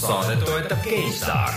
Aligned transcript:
saadet 0.00 0.44
toetab 0.44 0.78
GameStar. 0.84 1.50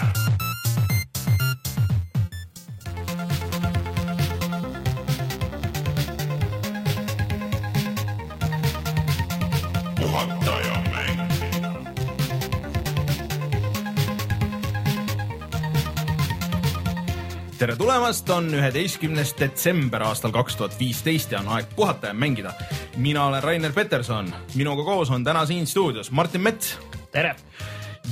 tere 17.64 17.76
tulemast, 17.80 18.30
on 18.30 18.50
üheteistkümnes 18.52 19.30
detsember 19.40 20.04
aastal 20.04 20.34
kaks 20.36 20.58
tuhat 20.60 20.74
viisteist 20.80 21.32
ja 21.32 21.40
on 21.40 21.48
aeg 21.48 21.70
puhata 21.76 22.12
ja 22.12 22.14
mängida. 22.14 22.52
mina 22.98 23.26
olen 23.26 23.44
Rainer 23.44 23.72
Peterson, 23.72 24.34
minuga 24.56 24.84
koos 24.84 25.10
on 25.10 25.24
täna 25.24 25.46
siin 25.46 25.68
stuudios 25.68 26.12
Martin 26.12 26.42
Mets 26.42 26.78
tere! 27.12 27.36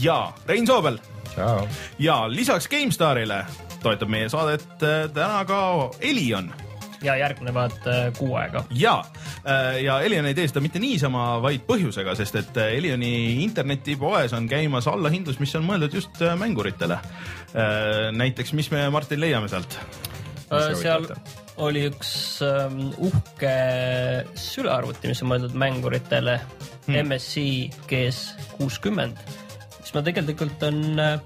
Ja 0.02 0.34
Rein 0.48 0.68
Soobel 0.68 0.98
ja 2.00 2.24
lisaks 2.28 2.68
GameStarile 2.68 3.46
toetab 3.82 4.12
meie 4.12 4.30
saadet 4.30 4.84
äh, 4.84 5.08
täna 5.14 5.42
ka 5.48 5.62
Elion 6.00 6.52
ja 7.02 7.16
järgnevad 7.18 7.88
äh, 7.90 8.02
kuu 8.18 8.36
aega. 8.38 8.64
ja, 8.70 9.04
äh, 9.46 9.82
ja 9.84 10.00
Elion 10.02 10.28
ei 10.30 10.38
tee 10.38 10.48
seda 10.50 10.62
mitte 10.62 10.82
niisama, 10.82 11.40
vaid 11.42 11.66
põhjusega, 11.68 12.16
sest 12.18 12.38
et 12.44 12.62
Elioni 12.68 13.42
internetipoes 13.46 14.36
on 14.38 14.50
käimas 14.50 14.90
allahindlus, 14.92 15.40
mis 15.42 15.56
on 15.58 15.66
mõeldud 15.66 15.98
just 15.98 16.22
mänguritele. 16.38 17.00
näiteks, 18.16 18.54
mis 18.54 18.72
me, 18.72 18.86
Martin, 18.94 19.20
leiame 19.22 19.50
sealt? 19.52 19.80
seal 20.52 21.08
oli 21.62 21.86
üks 21.88 22.12
ähm, 22.44 22.90
uhke 23.00 23.54
sülearvuti, 24.40 25.12
mis 25.12 25.22
on 25.24 25.32
mõeldud 25.32 25.56
mänguritele 25.56 26.38
hmm. 26.88 27.08
MSI 27.08 27.48
GS 27.88 28.22
kuuskümmend, 28.58 29.20
mis 29.92 29.98
ma 30.00 30.04
tegelikult 30.08 30.62
on 30.64 31.00
äh, 31.00 31.20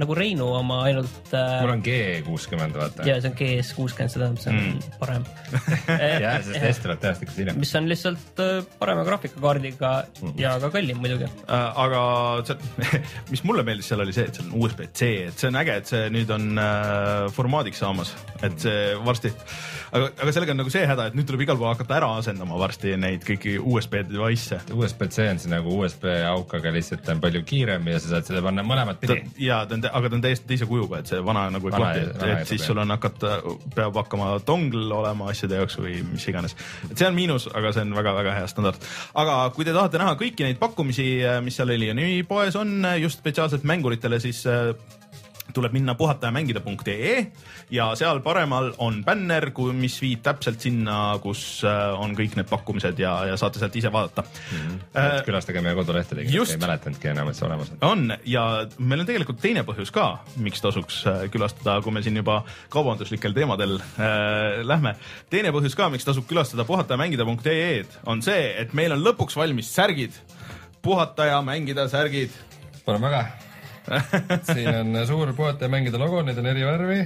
nagu 0.00 0.16
Reinu 0.16 0.48
oma 0.56 0.80
ainult 0.88 1.32
äh,. 1.34 1.60
mul 1.64 1.74
on 1.74 1.84
G 1.84 1.96
kuuskümmend, 2.26 2.76
vaata. 2.76 3.06
ja 3.08 3.18
see 3.20 3.30
on 3.30 3.36
GS 3.38 3.72
kuuskümmend, 3.78 4.12
see 4.12 4.22
tähendab, 4.22 4.42
see 4.42 4.52
on 4.52 4.60
mm. 4.60 4.96
parem 5.00 5.26
jah, 6.24 6.38
sest 6.46 6.68
S 6.70 6.82
tuleb 6.84 7.02
tõenäoliselt 7.02 7.36
hiljem. 7.38 7.60
mis 7.60 7.74
on 7.80 7.90
lihtsalt 7.90 8.44
äh, 8.44 8.52
parema 8.80 9.04
graafikakaardiga 9.08 9.92
mm. 10.22 10.36
ja 10.40 10.54
ka 10.62 10.72
kallim 10.76 11.02
muidugi 11.02 11.28
äh,. 11.28 11.82
aga 11.84 12.02
see, 12.48 13.00
mis 13.32 13.44
mulle 13.48 13.66
meeldis 13.66 13.90
seal 13.92 14.04
oli 14.04 14.16
see, 14.16 14.28
et 14.30 14.40
see 14.40 14.46
on 14.46 14.56
USB-C, 14.60 15.12
et 15.30 15.44
see 15.44 15.52
on 15.52 15.60
äge, 15.60 15.80
et 15.82 15.92
see 15.94 16.06
nüüd 16.14 16.32
on 16.36 16.50
äh, 16.60 17.28
formaadiks 17.36 17.84
saamas, 17.84 18.14
et 18.40 18.58
see 18.62 18.80
varsti 19.06 19.34
aga, 19.94 20.10
aga 20.22 20.34
sellega 20.34 20.54
on 20.54 20.60
nagu 20.62 20.72
see 20.72 20.82
häda, 20.88 21.08
et 21.10 21.16
nüüd 21.18 21.28
tuleb 21.28 21.44
igal 21.44 21.58
pool 21.60 21.70
hakata 21.72 21.96
ära 21.98 22.10
asendama 22.20 22.58
varsti 22.60 22.94
neid 23.00 23.24
kõiki 23.26 23.56
USB 23.58 24.00
device'e. 24.08 24.60
USB-C 24.74 25.28
on 25.32 25.40
siis 25.42 25.52
nagu 25.52 25.74
USB 25.80 26.06
auk, 26.30 26.54
aga 26.58 26.72
lihtsalt 26.74 27.08
on 27.12 27.22
palju 27.22 27.42
kiirem 27.46 27.88
ja 27.90 28.00
sa 28.02 28.14
saad 28.14 28.30
seda 28.30 28.42
panna 28.44 28.64
mõlemat 28.66 29.00
pidi. 29.02 29.20
ja 29.42 29.62
ta 29.68 29.78
on, 29.78 29.86
aga 29.92 30.10
ta 30.10 30.18
on 30.18 30.24
täiesti 30.24 30.48
teise 30.50 30.68
kujuga, 30.70 31.00
et 31.00 31.10
see 31.10 31.20
vana 31.24 31.46
nagu 31.54 31.70
ei 31.70 31.74
klapi, 31.76 32.04
et, 32.06 32.24
et 32.34 32.50
siis 32.50 32.64
sul 32.66 32.80
on 32.82 32.94
hakata, 32.94 33.40
peab 33.74 33.98
hakkama 34.02 34.32
dongl 34.46 34.92
olema 35.00 35.30
asjade 35.32 35.60
jaoks 35.60 35.78
või 35.80 36.00
mis 36.06 36.26
iganes. 36.30 36.56
et 36.88 36.96
see 36.96 37.08
on 37.08 37.16
miinus, 37.16 37.48
aga 37.54 37.74
see 37.76 37.84
on 37.86 37.96
väga-väga 37.98 38.36
hea 38.38 38.48
standard. 38.50 38.88
aga 39.24 39.40
kui 39.56 39.68
te 39.68 39.74
tahate 39.76 40.00
näha 40.02 40.16
kõiki 40.20 40.46
neid 40.46 40.60
pakkumisi, 40.62 41.10
mis 41.44 41.60
seal 41.60 41.74
Elioni 41.74 42.22
poes 42.28 42.56
on 42.60 42.86
just 43.00 43.22
spetsiaalselt 43.22 43.66
mänguritele, 43.68 44.20
siis 44.22 44.44
tuleb 45.54 45.74
minna 45.74 45.94
puhatajamängida.ee 45.98 47.14
ja 47.70 47.90
seal 47.98 48.20
paremal 48.24 48.72
on 48.78 49.00
bänner, 49.04 49.50
mis 49.76 49.98
viib 50.02 50.22
täpselt 50.24 50.60
sinna, 50.60 51.18
kus 51.22 51.62
äh, 51.66 51.92
on 52.00 52.14
kõik 52.18 52.36
need 52.38 52.48
pakkumised 52.50 52.98
ja, 53.00 53.14
ja 53.30 53.36
saate 53.40 53.62
sealt 53.62 53.76
ise 53.76 53.92
vaadata 53.92 54.24
mm. 54.24 54.58
-hmm. 54.58 54.78
Äh, 55.00 55.24
külastage 55.26 55.60
meie 55.60 55.74
kodulehte, 55.74 56.16
ei 56.20 56.56
mäletanudki 56.60 57.08
enam, 57.12 57.28
et 57.28 57.36
see 57.36 57.46
olemas 57.46 57.70
on. 57.70 57.78
on 57.90 58.16
ja 58.24 58.66
meil 58.78 59.00
on 59.00 59.06
tegelikult 59.06 59.40
teine 59.40 59.62
põhjus 59.66 59.92
ka, 59.94 60.06
miks 60.36 60.60
tasuks 60.60 61.02
äh, 61.06 61.26
külastada, 61.30 61.80
kui 61.82 61.92
me 61.92 62.02
siin 62.02 62.16
juba 62.16 62.42
kaubanduslikel 62.68 63.34
teemadel 63.36 63.78
äh, 63.80 64.62
lähme. 64.66 64.96
teine 65.30 65.52
põhjus 65.54 65.76
ka, 65.76 65.88
miks 65.90 66.04
tasub 66.04 66.26
külastada 66.30 66.64
puhatajamängida.ee-d 66.64 68.00
on 68.06 68.22
see, 68.22 68.54
et 68.58 68.74
meil 68.74 68.92
on 68.92 69.04
lõpuks 69.04 69.36
valmis 69.36 69.74
särgid, 69.74 70.16
puhata 70.82 71.24
ja 71.24 71.42
mängida 71.42 71.88
särgid. 71.88 72.34
Pole 72.84 73.00
väga 73.00 73.49
siin 74.52 74.70
on 74.74 75.02
suur 75.08 75.34
puhata 75.36 75.66
ja 75.66 75.72
mängida 75.72 76.00
logo, 76.00 76.22
need 76.26 76.38
on 76.40 76.48
eri 76.50 76.64
värvi. 76.66 77.02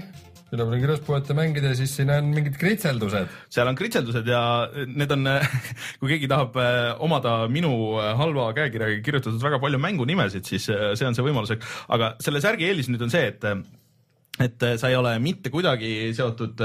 Üleval 0.54 0.76
on 0.76 0.82
kirjas 0.82 1.00
puhata 1.02 1.34
mängida 1.34 1.72
ja 1.72 1.76
siis 1.78 1.94
siin 1.96 2.10
on 2.14 2.28
mingid 2.30 2.58
kritseldused. 2.60 3.30
seal 3.50 3.70
on 3.70 3.78
kritseldused 3.78 4.28
ja 4.28 4.42
need 4.86 5.10
on, 5.14 5.26
kui 6.00 6.12
keegi 6.12 6.28
tahab 6.30 6.58
äh, 6.60 6.90
omada 7.02 7.36
minu 7.50 7.72
äh, 7.98 8.12
halva 8.18 8.50
käekirjaga 8.56 9.00
kirjutatud 9.06 9.42
väga 9.42 9.58
palju 9.62 9.80
mängunimesid, 9.82 10.46
siis 10.46 10.68
äh, 10.70 10.92
see 10.98 11.08
on 11.08 11.16
see 11.16 11.24
võimalus, 11.26 11.54
aga 11.88 12.14
selle 12.22 12.42
särgi 12.44 12.68
eelis 12.68 12.90
nüüd 12.92 13.06
on 13.06 13.14
see, 13.14 13.32
et 13.32 13.48
et 14.42 14.64
sa 14.80 14.88
ei 14.90 14.96
ole 14.98 15.12
mitte 15.22 15.46
kuidagi 15.46 16.10
seotud 16.16 16.58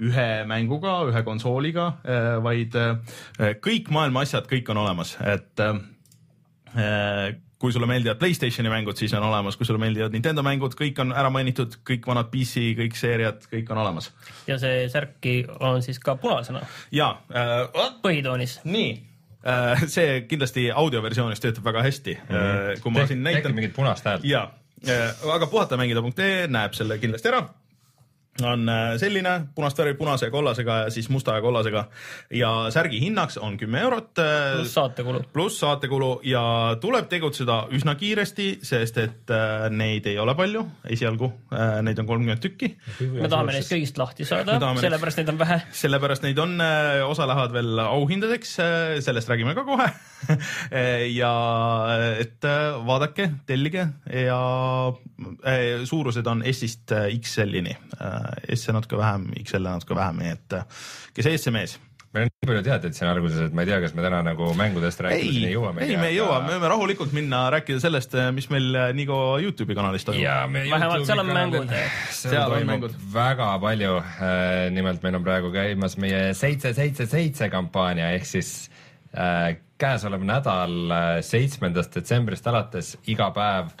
ühe 0.00 0.28
mänguga, 0.48 0.94
ühe 1.10 1.20
konsooliga, 1.26 1.90
vaid 2.40 2.72
kõik 3.60 3.90
maailma 3.92 4.22
asjad, 4.24 4.48
kõik 4.48 4.70
on 4.72 4.80
olemas, 4.80 5.12
et 5.20 5.60
kui 7.62 7.72
sulle 7.72 7.86
meeldivad 7.86 8.18
Playstationi 8.18 8.70
mängud, 8.72 8.98
siis 8.98 9.14
on 9.14 9.22
olemas, 9.22 9.56
kui 9.56 9.66
sulle 9.66 9.78
meeldivad 9.78 10.14
Nintendo 10.14 10.42
mängud, 10.42 10.74
kõik 10.78 10.98
on 11.04 11.14
ära 11.14 11.30
mainitud, 11.30 11.78
kõik 11.86 12.08
vanad 12.10 12.32
PC, 12.32 12.72
kõik 12.80 12.98
seeriad, 12.98 13.46
kõik 13.52 13.70
on 13.70 13.82
olemas. 13.84 14.10
ja 14.50 14.58
see 14.58 14.88
särki 14.90 15.36
on 15.60 15.82
siis 15.86 16.02
ka 16.02 16.16
punasena? 16.18 16.64
jaa 16.90 17.14
äh,. 17.30 17.94
põhitoonis? 18.02 18.58
nii 18.64 18.90
äh,, 19.46 19.86
see 19.94 20.24
kindlasti 20.26 20.70
audioversioonis 20.74 21.40
töötab 21.44 21.70
väga 21.70 21.86
hästi 21.86 22.18
mm. 22.18 22.34
-hmm. 22.34 22.82
kui 22.82 22.92
ma 22.92 23.06
siin 23.06 23.22
näitan. 23.22 23.42
tehke 23.42 23.54
mingit 23.60 23.76
punast 23.78 24.10
häält. 24.10 24.24
jaa 24.24 24.44
äh,, 24.88 25.34
aga 25.34 25.46
puhatamängida.ee 25.46 26.46
näeb 26.50 26.74
selle 26.74 26.98
kindlasti 26.98 27.30
ära 27.30 27.46
on 28.40 28.68
äh, 28.68 28.94
selline 28.96 29.32
punast 29.54 29.78
värvi 29.78 29.92
punase 29.94 30.26
ja 30.26 30.32
kollasega 30.32 30.76
ja 30.84 30.90
siis 30.90 31.08
musta 31.12 31.34
ja 31.36 31.42
kollasega 31.44 31.84
ja 32.32 32.50
särgi 32.72 33.00
hinnaks 33.00 33.36
on 33.38 33.58
kümme 33.60 33.82
eurot. 33.84 34.18
Äh, 34.18 34.54
pluss 34.56 34.74
saatekulu. 34.74 35.20
pluss 35.32 35.60
saatekulu 35.60 36.20
ja 36.24 36.42
tuleb 36.80 37.10
tegutseda 37.12 37.66
üsna 37.76 37.94
kiiresti, 38.00 38.46
sest 38.64 38.98
et 39.02 39.32
äh, 39.36 39.68
neid 39.70 40.08
ei 40.08 40.16
ole 40.18 40.34
palju 40.38 40.64
esialgu 40.88 41.28
neid 41.82 41.98
on 42.00 42.08
kolmkümmend 42.08 42.40
tükki. 42.40 42.72
me 43.12 43.28
tahame 43.28 43.52
neist 43.52 43.72
kõigist 43.72 44.00
lahti 44.00 44.24
saada, 44.24 44.56
sellepärast 44.80 45.20
neid 45.20 45.32
on 45.34 45.40
vähe. 45.42 45.60
sellepärast 45.82 46.24
neid 46.24 46.40
on, 46.40 46.56
osa 47.04 47.28
lähevad 47.28 47.52
veel 47.52 47.84
auhindadeks, 47.84 48.56
sellest 49.04 49.28
räägime 49.28 49.54
ka 49.58 49.66
kohe 49.68 49.90
ja 51.20 51.32
et 52.22 52.48
vaadake, 52.88 53.28
tellige 53.46 53.86
ja 54.08 54.40
suurused 55.84 56.26
on 56.32 56.44
S-ist 56.48 56.94
XL-ini 57.20 57.76
S-e 58.56 58.74
natuke 58.74 59.00
vähem, 59.00 59.30
XL-e 59.44 59.70
natuke 59.70 59.98
vähem, 59.98 60.20
nii 60.22 60.36
et 60.36 60.60
kes 61.16 61.32
ees, 61.32 61.46
see 61.46 61.54
mees 61.54 61.78
meil 62.12 62.26
on 62.26 62.32
nii 62.32 62.48
palju 62.50 62.62
teateid 62.66 62.96
siin 62.96 63.08
alguses, 63.08 63.38
et 63.46 63.54
ma 63.56 63.64
ei 63.64 63.70
tea, 63.70 63.78
kas 63.80 63.94
me 63.96 64.04
täna 64.04 64.18
nagu 64.26 64.50
mängudest 64.56 65.00
rääkimiseni 65.04 65.52
jõuame. 65.54 65.84
ei, 65.86 65.96
me 65.96 66.10
ei 66.10 66.18
jõua, 66.18 66.42
me 66.44 66.52
võime 66.56 66.68
rahulikult 66.74 67.14
minna 67.16 67.46
rääkida 67.54 67.80
sellest, 67.80 68.16
mis 68.36 68.48
meil 68.52 68.76
Nigo 68.96 69.18
Youtube'i 69.40 69.76
kanalis 69.78 70.04
toimub. 70.04 70.58
vähemalt 70.74 71.08
seal 71.08 71.22
on 71.22 71.32
mängud. 71.32 71.72
seal 72.12 72.56
on 72.58 72.68
mängud 72.68 72.98
väga 73.14 73.48
palju. 73.62 73.96
Äh, 74.02 74.66
nimelt 74.76 75.04
meil 75.06 75.16
on 75.16 75.24
praegu 75.24 75.52
käimas 75.54 75.96
meie 76.00 76.34
seitse, 76.36 76.74
seitse, 76.76 77.08
seitse 77.08 77.48
kampaania 77.52 78.12
ehk 78.18 78.28
siis 78.28 78.52
äh, 79.16 79.56
käesolev 79.80 80.28
nädal 80.28 80.76
äh, 80.92 81.14
seitsmendast 81.24 81.96
detsembrist 81.96 82.46
alates 82.52 82.94
iga 83.08 83.32
päev 83.32 83.72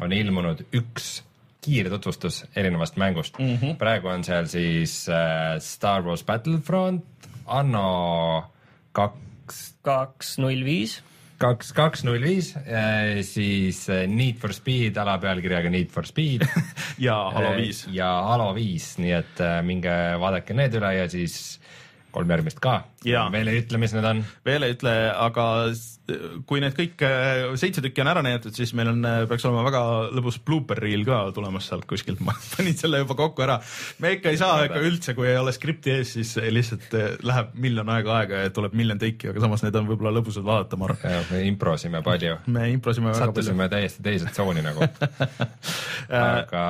on 0.00 0.12
ilmunud 0.16 0.64
üks 0.72 1.18
kiirtutvustus 1.64 2.44
erinevast 2.56 2.98
mängust 3.00 3.38
mm. 3.38 3.56
-hmm. 3.56 3.76
praegu 3.80 4.08
on 4.12 4.24
seal 4.24 4.46
siis 4.50 5.08
äh, 5.08 5.58
Star 5.58 6.04
Wars 6.04 6.24
Battlefront, 6.24 7.04
Anno 7.46 8.44
kaks. 8.92 9.74
kaks 9.82 10.38
null 10.38 10.64
viis. 10.64 11.02
kaks, 11.38 11.72
kaks 11.72 12.04
null 12.04 12.22
viis, 12.22 12.54
äh, 12.56 13.22
siis 13.22 13.88
äh, 13.88 14.06
Need 14.08 14.36
for 14.40 14.52
Speed 14.52 14.96
alapealkirjaga 14.96 15.70
Need 15.70 15.90
for 15.90 16.06
Speed 16.06 16.46
ja 17.08 17.30
Halo 17.34 17.56
viis. 17.56 17.86
ja 17.92 18.10
Halo 18.28 18.54
viis, 18.54 18.94
nii 18.98 19.12
et 19.12 19.44
minge 19.62 19.96
vaadake 20.20 20.54
need 20.54 20.74
üle 20.74 20.94
ja 20.94 21.08
siis 21.08 21.60
kolm 22.14 22.30
järgmist 22.30 22.60
ka. 22.62 22.84
veel 23.32 23.48
ei 23.48 23.64
ütle, 23.64 23.78
mis 23.78 23.92
need 23.92 24.04
on. 24.04 24.24
veel 24.46 24.62
ei 24.62 24.76
ütle, 24.76 24.94
aga 25.10 25.48
kui 26.44 26.60
need 26.60 26.74
kõik 26.76 27.00
äh, 27.06 27.46
seitse 27.56 27.80
tükki 27.84 28.02
on 28.02 28.10
ära 28.10 28.20
näidatud, 28.24 28.52
siis 28.52 28.74
meil 28.76 28.90
on, 28.90 28.98
äh, 29.08 29.22
peaks 29.28 29.46
olema 29.48 29.62
väga 29.64 29.80
lõbus 30.12 30.36
blooper 30.44 30.76
reel 30.84 31.00
ka 31.06 31.20
tulemas 31.32 31.70
sealt 31.70 31.86
kuskilt, 31.88 32.20
ma 32.26 32.34
panin 32.52 32.76
selle 32.76 33.00
juba 33.00 33.16
kokku 33.16 33.44
ära. 33.44 33.56
me 34.04 34.12
ikka 34.18 34.32
ei 34.34 34.40
saa 34.40 34.66
ikka 34.66 34.82
üldse, 34.84 35.14
kui 35.16 35.30
ei 35.30 35.38
ole 35.40 35.54
skripti 35.56 35.94
ees, 35.94 36.12
siis 36.18 36.34
lihtsalt 36.36 36.92
äh, 36.98 37.14
läheb 37.24 37.54
miljon 37.64 37.88
aega 37.94 38.18
aega 38.18 38.42
ja 38.44 38.52
tuleb 38.54 38.76
miljon 38.76 39.00
teiki, 39.00 39.30
aga 39.32 39.44
samas 39.46 39.64
need 39.64 39.78
on 39.80 39.88
võib-olla 39.88 40.12
lõbusad 40.18 40.44
vaadata, 40.44 40.78
ma 40.80 40.90
arvan. 40.90 41.24
me 41.30 41.40
improsime 41.48 42.02
palju. 42.04 42.36
me 42.52 42.66
improsime 42.74 43.08
väga 43.08 43.20
palju. 43.22 43.32
sattusime 43.32 43.68
täiesti 43.72 44.04
teise 44.04 44.32
tsooni 44.34 44.64
nagu 44.66 44.84
aga, 46.20 46.66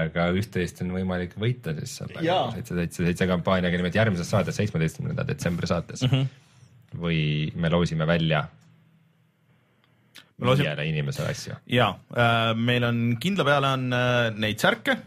aga 0.00 0.26
üht-teist 0.34 0.82
on 0.82 0.90
võimalik 0.96 1.38
võita 1.38 1.76
siis 1.78 1.94
selle 2.02 2.26
seitse, 2.26 2.74
seitse, 2.74 3.06
seitse 3.06 3.30
kampaaniaga, 3.30 3.78
nimelt 3.78 3.94
järgmises 4.02 4.34
saates, 4.34 4.58
seitsmeteistkümnenda 4.58 5.28
detsembri 5.30 5.70
saates 5.70 6.02
mm. 6.02 6.10
-hmm 6.10 6.45
või 6.94 7.50
me 7.54 7.70
loosime 7.72 8.06
välja? 8.06 8.46
viiele 10.36 10.84
inimesele 10.84 11.32
asju. 11.32 11.54
ja 11.72 11.88
äh, 12.12 12.50
meil 12.56 12.84
on 12.84 13.16
kindla 13.20 13.44
peale 13.44 13.70
on 13.72 13.86
äh, 13.92 14.34
neid 14.36 14.60
särke, 14.60 14.98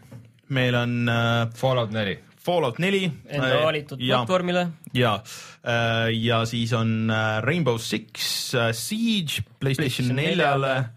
meil 0.49 0.75
on 0.75 1.09
äh, 1.09 1.49
Fallout 1.55 1.93
neli. 1.93 2.17
Fallout 2.39 2.79
neli. 2.79 3.03
Enda 3.27 3.51
äh, 3.51 3.65
valitud 3.65 3.99
platvormile. 4.01 4.67
ja 4.93 5.19
äh,, 5.61 6.09
ja 6.17 6.45
siis 6.45 6.73
on 6.73 7.09
äh, 7.09 7.43
Rainbow 7.45 7.77
Six 7.77 8.55
äh, 8.55 8.71
Siege 8.73 9.43
Playstation 9.59 10.15
neljale 10.15 10.89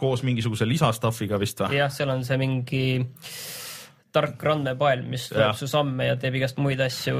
koos 0.00 0.24
mingisuguse 0.26 0.66
lisastuffiga 0.68 1.38
vist 1.38 1.60
või? 1.60 1.76
jah, 1.76 1.92
seal 1.92 2.10
on 2.14 2.24
see 2.24 2.40
mingi 2.40 2.86
tark 4.14 4.42
randmepael, 4.46 5.02
mis 5.10 5.26
loeb 5.34 5.58
su 5.58 5.68
samme 5.70 6.08
ja 6.08 6.16
teeb 6.20 6.38
igast 6.38 6.60
muid 6.62 6.80
asju. 6.84 7.16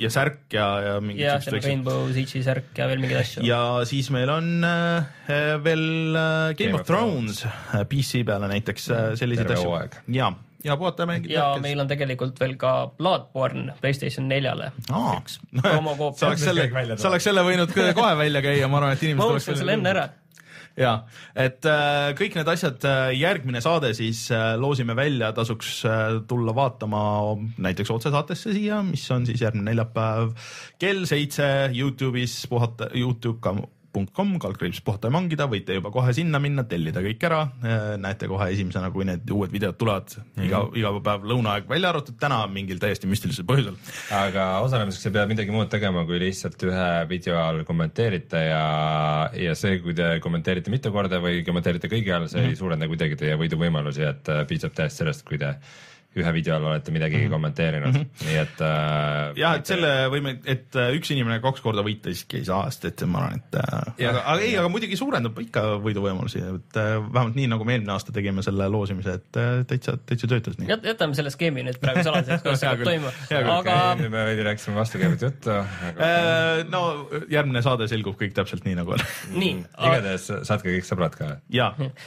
ja 0.00 0.10
särk 0.12 0.56
ja, 0.56 0.66
ja 0.86 0.96
mingid 1.04 1.26
jah, 1.26 1.40
seal 1.44 1.58
on 1.58 1.66
Rainbow 1.66 2.02
Siege'i 2.14 2.42
särk 2.46 2.78
ja 2.78 2.88
veel 2.90 3.02
mingeid 3.02 3.20
asju. 3.22 3.44
ja 3.46 3.60
siis 3.88 4.10
meil 4.14 4.32
on 4.32 4.50
äh, 4.64 5.30
veel 5.64 5.86
äh, 6.16 6.50
Game, 6.56 6.60
Game 6.62 6.78
of, 6.78 6.84
of 6.84 6.90
Thrones, 6.90 7.42
Thrones 7.44 7.80
äh, 7.82 7.88
PC 7.90 8.24
peale 8.28 8.50
näiteks 8.50 8.90
äh, 8.90 9.08
selliseid 9.20 9.52
asju. 9.56 9.74
ja, 10.16 10.30
ja 10.64 10.78
puhata 10.80 11.06
mängida. 11.10 11.34
ja 11.34 11.48
hetkes. 11.50 11.66
meil 11.66 11.84
on 11.84 11.90
tegelikult 11.90 12.40
veel 12.40 12.56
ka 12.60 12.74
Bloodborne 12.96 13.76
Playstation 13.82 14.28
neljale. 14.30 14.72
sa 14.88 15.02
oleks 15.02 16.46
selle, 16.48 16.70
sa 16.96 17.12
oleks 17.12 17.28
selle 17.28 17.44
võinud 17.44 17.76
kohe 17.76 18.14
välja 18.24 18.44
käia, 18.44 18.72
ma 18.72 18.80
arvan, 18.80 18.96
et 18.96 19.04
inimesed 19.04 19.24
ma 19.24 19.42
ostsin 19.42 19.60
selle 19.60 19.76
enne 19.78 19.94
ära 19.96 20.08
ja 20.78 20.92
et 21.38 21.66
äh, 21.68 22.10
kõik 22.18 22.36
need 22.38 22.50
asjad 22.50 22.84
äh,, 22.86 23.10
järgmine 23.18 23.62
saade 23.64 23.92
siis 23.98 24.26
äh, 24.34 24.52
loosime 24.60 24.96
välja, 24.98 25.32
tasuks 25.36 25.80
äh, 25.88 26.20
tulla 26.30 26.54
vaatama 26.56 27.00
näiteks 27.58 27.90
otsesaatesse 27.94 28.54
siia, 28.56 28.82
mis 28.86 29.04
on 29.14 29.26
siis 29.28 29.42
järgmine 29.42 29.70
neljapäev 29.72 30.34
kell 30.78 31.04
seitse 31.10 31.48
Youtube'is 31.74 32.40
puhata, 32.50 32.92
Youtube 32.94 33.42
ka 34.06 34.18
.com, 34.18 34.34
kaldkriips 34.42 34.80
puhata 34.84 35.08
ja 35.08 35.14
mangida, 35.14 35.46
võite 35.50 35.76
juba 35.76 35.90
kohe 35.94 36.12
sinna 36.16 36.40
minna, 36.42 36.64
tellida 36.68 37.02
kõik 37.04 37.24
ära. 37.28 37.40
näete 37.98 38.28
kohe 38.28 38.50
esimesena, 38.52 38.90
kui 38.94 39.06
need 39.08 39.28
uued 39.30 39.52
videod 39.52 39.78
tulevad 39.78 40.14
mm 40.16 40.22
-hmm. 40.22 40.46
iga, 40.46 40.62
iga 40.74 40.92
päev 41.00 41.24
lõunaaeg, 41.32 41.68
välja 41.68 41.88
arvatud 41.88 42.18
täna 42.20 42.46
mingil 42.46 42.78
täiesti 42.78 43.06
müstilisel 43.06 43.44
põhjusel. 43.44 43.76
aga 44.12 44.60
osalemiseks 44.60 45.06
ei 45.06 45.12
pea 45.12 45.26
midagi 45.26 45.50
muud 45.50 45.68
tegema, 45.68 46.04
kui 46.04 46.18
lihtsalt 46.18 46.62
ühe 46.62 47.08
video 47.08 47.38
all 47.38 47.64
kommenteerite 47.64 48.36
ja, 48.36 49.30
ja 49.32 49.54
see, 49.54 49.78
kui 49.78 49.94
te 49.94 50.20
kommenteerite 50.20 50.70
mitu 50.70 50.92
korda 50.92 51.20
või 51.20 51.44
kommenteerite 51.44 51.88
kõigi 51.88 52.14
all, 52.14 52.28
see 52.28 52.40
mm 52.40 52.46
-hmm. 52.46 52.50
ei 52.50 52.56
suurenda 52.56 52.88
kuidagi 52.88 53.16
teie 53.16 53.36
võiduvõimalusi, 53.36 54.02
et 54.08 54.28
äh, 54.28 54.46
piisab 54.46 54.74
täiesti 54.74 55.04
sellest, 55.04 55.24
kui 55.28 55.38
te 55.38 55.54
ühe 56.22 56.32
video 56.34 56.56
all 56.56 56.68
olete 56.70 56.94
midagi 56.94 57.16
mm 57.16 57.24
-hmm. 57.24 57.34
kommenteerinud 57.36 57.92
mm, 57.92 58.00
-hmm. 58.00 58.26
nii 58.28 58.38
et 58.42 58.62
äh,. 58.64 59.36
jah, 59.36 59.56
et 59.58 59.66
selle 59.66 59.92
võime, 60.12 60.36
et 60.44 60.76
äh, 60.76 60.92
üks 60.98 61.12
inimene 61.14 61.40
kaks 61.44 61.64
korda 61.64 61.84
võita 61.86 62.12
siiski 62.12 62.42
ei 62.42 62.48
saa, 62.48 62.70
sest 62.70 62.88
et 62.90 63.04
ma 63.06 63.24
arvan, 63.24 63.38
et 63.42 63.58
äh, 63.60 63.92
ja, 64.04 64.10
aga, 64.10 64.24
aga 64.24 64.40
ei, 64.40 64.56
aga 64.58 64.72
muidugi 64.72 64.96
suurendab 64.96 65.38
ikka 65.42 65.64
võiduvõimalusi, 65.84 66.42
et 66.42 66.80
äh, 66.80 66.96
vähemalt 67.12 67.38
nii 67.38 67.48
nagu 67.54 67.64
me 67.64 67.76
eelmine 67.76 67.92
aasta 67.92 68.12
tegime 68.12 68.42
selle 68.42 68.68
loosimise, 68.68 69.18
et 69.20 69.40
äh, 69.40 69.64
täitsa, 69.68 69.96
täitsa 70.06 70.30
töötas 70.30 70.58
nii. 70.58 70.68
jätame 70.90 71.14
selle 71.18 71.30
skeemi 71.34 71.66
nüüd 71.66 71.80
praegu 71.82 72.04
saladuseks, 72.08 72.42
kuidas 72.46 72.60
see 72.64 72.70
hakkab 72.72 72.90
toimuma, 72.90 73.14
aga. 73.58 73.78
me 74.02 74.26
veidi 74.32 74.46
rääkisime 74.50 74.76
vastukäivat 74.78 75.22
juttu 75.28 75.50
aga... 75.50 76.12
No 76.68 76.82
järgmine 77.30 77.62
saade 77.64 77.88
selgub 77.90 78.18
kõik 78.20 78.36
täpselt 78.36 78.66
nii 78.68 78.78
nagu 78.78 78.96
on. 78.96 79.04
nii. 79.36 79.56
igatahes 79.88 80.30
saatke 80.48 80.72
kõik 80.76 80.88
sõbrad 80.88 81.18
ka. 81.18 81.34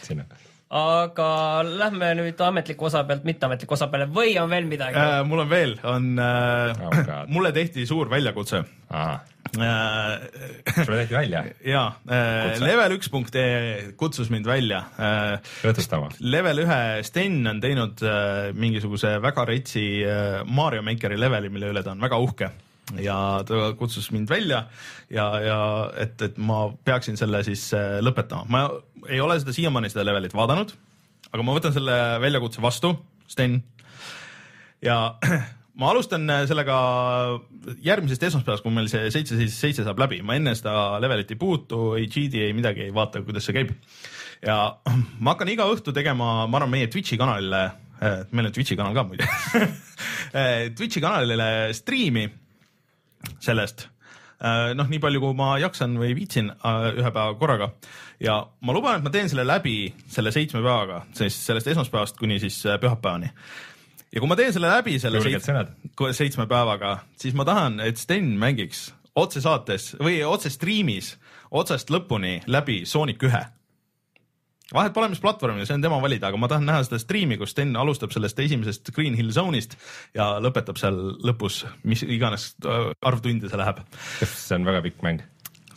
sinna 0.06 0.28
aga 0.72 1.30
lähme 1.68 2.14
nüüd 2.16 2.40
ametliku 2.46 2.88
osa 2.88 3.04
pealt 3.08 3.26
mitteametliku 3.28 3.76
osa 3.76 3.90
peale 3.92 4.08
või 4.08 4.38
on 4.40 4.48
veel 4.52 4.70
midagi 4.70 4.96
äh,? 4.96 5.18
mul 5.28 5.44
on 5.44 5.52
veel, 5.52 5.76
on 5.84 6.08
äh, 6.16 6.86
oh, 6.88 7.12
mulle 7.28 7.52
tehti 7.56 7.84
suur 7.90 8.10
väljakutse. 8.12 8.64
Äh, 8.92 9.12
sulle 9.52 11.02
tehti 11.02 11.18
välja? 11.18 11.44
ja 11.74 11.84
äh,, 12.08 12.56
level1.ee 12.64 13.92
kutsus 14.00 14.32
mind 14.32 14.48
välja 14.48 14.86
äh,. 14.96 15.54
rõõmustama. 15.66 16.12
level 16.24 16.64
ühe 16.64 16.82
Sten 17.04 17.42
on 17.52 17.60
teinud 17.64 18.04
äh, 18.08 18.50
mingisuguse 18.56 19.18
väga 19.24 19.48
retsi 19.52 19.86
äh, 20.08 20.42
Mario 20.48 20.88
Makeri 20.88 21.20
leveli, 21.20 21.52
mille 21.52 21.76
üle 21.76 21.84
ta 21.84 21.92
on 21.98 22.08
väga 22.08 22.24
uhke 22.24 22.54
ja 23.00 23.44
ta 23.48 23.72
kutsus 23.78 24.10
mind 24.12 24.30
välja 24.30 24.66
ja, 25.10 25.26
ja 25.40 25.60
et, 26.00 26.20
et 26.22 26.38
ma 26.42 26.66
peaksin 26.86 27.18
selle 27.20 27.44
siis 27.48 27.70
äh, 27.78 28.00
lõpetama. 28.04 28.46
ma 28.50 28.64
ei 29.10 29.22
ole 29.24 29.40
seda 29.42 29.56
siiamaani 29.56 29.92
seda 29.92 30.06
levelit 30.08 30.36
vaadanud, 30.36 30.74
aga 31.32 31.46
ma 31.46 31.56
võtan 31.56 31.76
selle 31.76 31.98
väljakutse 32.24 32.64
vastu, 32.64 32.94
Sten. 33.32 33.62
ja 34.84 34.98
ma 35.80 35.92
alustan 35.92 36.28
äh, 36.30 36.46
sellega 36.50 36.78
järgmisest 37.86 38.28
esmaspäevast, 38.30 38.66
kui 38.66 38.74
meil 38.76 38.90
see 38.92 39.12
seitse 39.14 39.38
seitse 39.52 39.86
saab 39.88 40.02
läbi, 40.02 40.22
ma 40.26 40.38
enne 40.40 40.56
seda 40.58 41.00
levelit 41.04 41.32
ei 41.32 41.40
puutu, 41.40 41.94
ei 42.00 42.10
cheat'i, 42.12 42.44
ei 42.48 42.58
midagi, 42.58 42.88
ei 42.88 42.96
vaata, 42.96 43.24
kuidas 43.26 43.48
see 43.48 43.58
käib. 43.58 43.76
ja 44.46 44.58
ma 45.24 45.36
hakkan 45.36 45.54
iga 45.54 45.70
õhtu 45.72 45.96
tegema, 45.96 46.34
ma 46.48 46.62
arvan, 46.62 46.76
meie 46.76 46.92
Twitch'i 46.92 47.20
kanalile, 47.22 47.64
äh, 48.02 48.22
meil 48.32 48.52
on 48.52 48.58
Twitch'i 48.58 48.80
kanal 48.80 48.98
ka 48.98 49.08
muide 49.08 49.28
Twitch'i 50.78 51.02
kanalile 51.04 51.50
striimi 51.76 52.30
sellest. 53.40 53.88
Äh, 54.42 54.72
noh, 54.74 54.88
nii 54.90 55.00
palju, 55.02 55.22
kui 55.22 55.36
ma 55.38 55.52
jaksan 55.62 56.00
või 56.02 56.16
viitsin 56.18 56.50
äh, 56.50 56.88
ühe 56.98 57.12
päeva 57.14 57.36
korraga. 57.38 57.70
Ja 58.22 58.40
ma 58.66 58.74
luban, 58.74 58.98
et 58.98 59.06
ma 59.06 59.12
teen 59.14 59.30
selle 59.30 59.46
läbi 59.46 59.92
selle 60.10 60.34
seitsme 60.34 60.64
päevaga, 60.64 61.04
siis 61.18 61.38
sellest 61.46 61.70
esmaspäevast 61.74 62.18
kuni 62.18 62.40
siis 62.42 62.58
äh, 62.66 62.80
pühapäevani. 62.82 63.30
ja 64.12 64.20
kui 64.20 64.30
ma 64.30 64.36
teen 64.40 64.54
selle 64.54 64.72
läbi 64.72 64.98
selle 65.00 65.22
seitsme, 65.22 65.66
seitsme 66.18 66.48
päevaga, 66.50 66.98
siis 67.22 67.38
ma 67.38 67.46
tahan, 67.46 67.80
et 67.86 68.02
Sten 68.02 68.34
mängiks 68.42 68.90
otsesaates 69.16 69.96
või 70.00 70.22
otse 70.26 70.50
striimis 70.50 71.16
otsast 71.52 71.92
lõpuni 71.94 72.40
läbi 72.48 72.82
Sonic 72.86 73.24
ühe 73.28 73.46
vahet 74.76 74.96
pole, 74.96 75.10
mis 75.12 75.22
platvormil, 75.24 75.66
see 75.68 75.78
on 75.78 75.84
tema 75.84 76.00
valida, 76.04 76.30
aga 76.32 76.40
ma 76.40 76.50
tahan 76.52 76.68
näha 76.68 76.86
seda 76.88 77.02
striimi, 77.02 77.38
kus 77.42 77.56
Sten 77.56 77.76
alustab 77.80 78.14
sellest 78.16 78.40
esimesest 78.40 78.94
Green 78.96 79.18
Hill 79.18 79.34
Zone'ist 79.36 79.78
ja 80.18 80.34
lõpetab 80.44 80.80
seal 80.82 80.98
lõpus, 81.28 81.64
mis 81.88 82.06
iganes 82.08 82.54
äh, 82.66 82.92
arv 83.08 83.24
tunde 83.26 83.52
see 83.52 83.62
läheb. 83.62 83.84
see 84.24 84.58
on 84.58 84.68
väga 84.68 84.84
pikk 84.88 85.06
mäng 85.06 85.24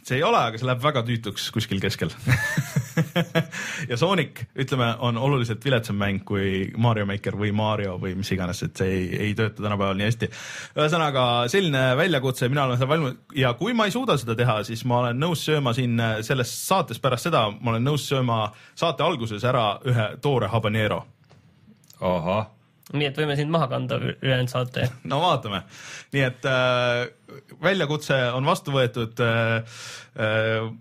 see 0.05 0.19
ei 0.19 0.27
ole, 0.27 0.41
aga 0.51 0.61
see 0.61 0.69
läheb 0.69 0.83
väga 0.85 1.05
tüütuks 1.09 1.49
kuskil 1.55 1.81
keskel 1.83 2.13
ja 3.91 3.97
Sonic, 3.97 4.45
ütleme, 4.59 4.91
on 4.99 5.19
oluliselt 5.19 5.65
viletsam 5.65 5.99
mäng 6.01 6.23
kui 6.27 6.71
Mario 6.77 7.07
Maker 7.09 7.37
või 7.39 7.53
Mario 7.57 7.97
või 8.03 8.15
mis 8.19 8.31
iganes, 8.35 8.63
et 8.67 8.77
see 8.81 8.91
ei, 8.91 9.05
ei 9.29 9.37
tööta 9.39 9.63
tänapäeval 9.63 9.99
nii 9.99 10.09
hästi. 10.09 10.31
ühesõnaga 10.79 11.27
selline 11.53 11.85
väljakutse, 11.99 12.49
mina 12.53 12.67
olen 12.69 12.81
seda 12.81 12.91
valmis 12.91 13.39
ja 13.39 13.55
kui 13.59 13.77
ma 13.77 13.89
ei 13.89 13.95
suuda 13.95 14.19
seda 14.21 14.37
teha, 14.39 14.61
siis 14.69 14.85
ma 14.89 15.03
olen 15.03 15.21
nõus 15.21 15.45
sööma 15.47 15.75
siin 15.77 16.01
selles 16.27 16.55
saates 16.65 17.03
pärast 17.03 17.31
seda, 17.31 17.47
ma 17.61 17.75
olen 17.75 17.87
nõus 17.91 18.09
sööma 18.09 18.47
saate 18.75 19.07
alguses 19.07 19.45
ära 19.45 19.75
ühe 19.87 20.11
toore 20.23 20.51
habanero. 20.53 21.05
ahah 22.01 22.55
nii 22.93 23.09
et 23.09 23.19
võime 23.19 23.37
sind 23.39 23.53
maha 23.53 23.69
kanda 23.71 23.99
ülejäänud 24.03 24.53
saate. 24.53 24.89
no 25.11 25.21
vaatame, 25.23 25.63
nii 26.15 26.25
et 26.27 26.49
äh, 26.49 27.05
väljakutse 27.63 28.19
on 28.37 28.47
vastu 28.49 28.75
võetud 28.75 29.25
äh,. 29.25 29.79
Äh, 30.15 30.73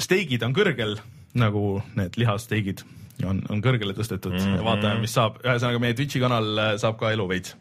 steigid 0.00 0.42
on 0.42 0.54
kõrgel 0.56 0.96
nagu 1.38 1.82
need 1.98 2.16
lihasteigid 2.18 2.82
on, 3.26 3.42
on 3.50 3.62
kõrgele 3.62 3.94
tõstetud 3.94 4.34
mm 4.34 4.42
-hmm. 4.42 4.64
vaatame, 4.66 5.00
mis 5.04 5.14
saab, 5.14 5.38
ühesõnaga 5.44 5.78
meie 5.82 5.94
Twitch'i 5.94 6.22
kanal 6.22 6.58
äh, 6.58 6.72
saab 6.82 6.98
ka 6.98 7.12
elu 7.14 7.28
veits 7.28 7.54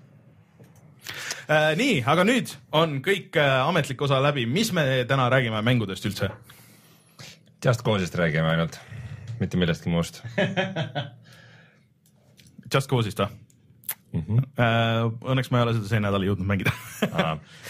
äh,. 1.48 1.75
nii, 1.77 2.03
aga 2.05 2.24
nüüd 2.25 2.55
on 2.72 3.01
kõik 3.05 3.38
äh, 3.38 3.67
ametlik 3.67 4.01
osa 4.01 4.22
läbi, 4.24 4.45
mis 4.45 4.74
me 4.74 5.05
täna 5.07 5.29
räägime 5.29 5.62
mängudest 5.62 6.05
üldse? 6.05 6.29
Just 7.65 7.81
Cause'ist 7.86 8.15
räägime 8.15 8.50
ainult, 8.50 8.79
mitte 9.39 9.57
millestki 9.57 9.89
muust 9.89 10.24
Just 12.74 12.89
Cause'ist 12.89 13.19
või? 13.19 13.42
Mm 14.13 14.22
-hmm. 14.27 15.13
Õnneks 15.25 15.50
ma 15.50 15.58
ei 15.60 15.63
ole 15.65 15.72
seda 15.74 15.88
see 15.89 16.00
nädal 16.03 16.25
jõudnud 16.27 16.46
mängida 16.46 16.70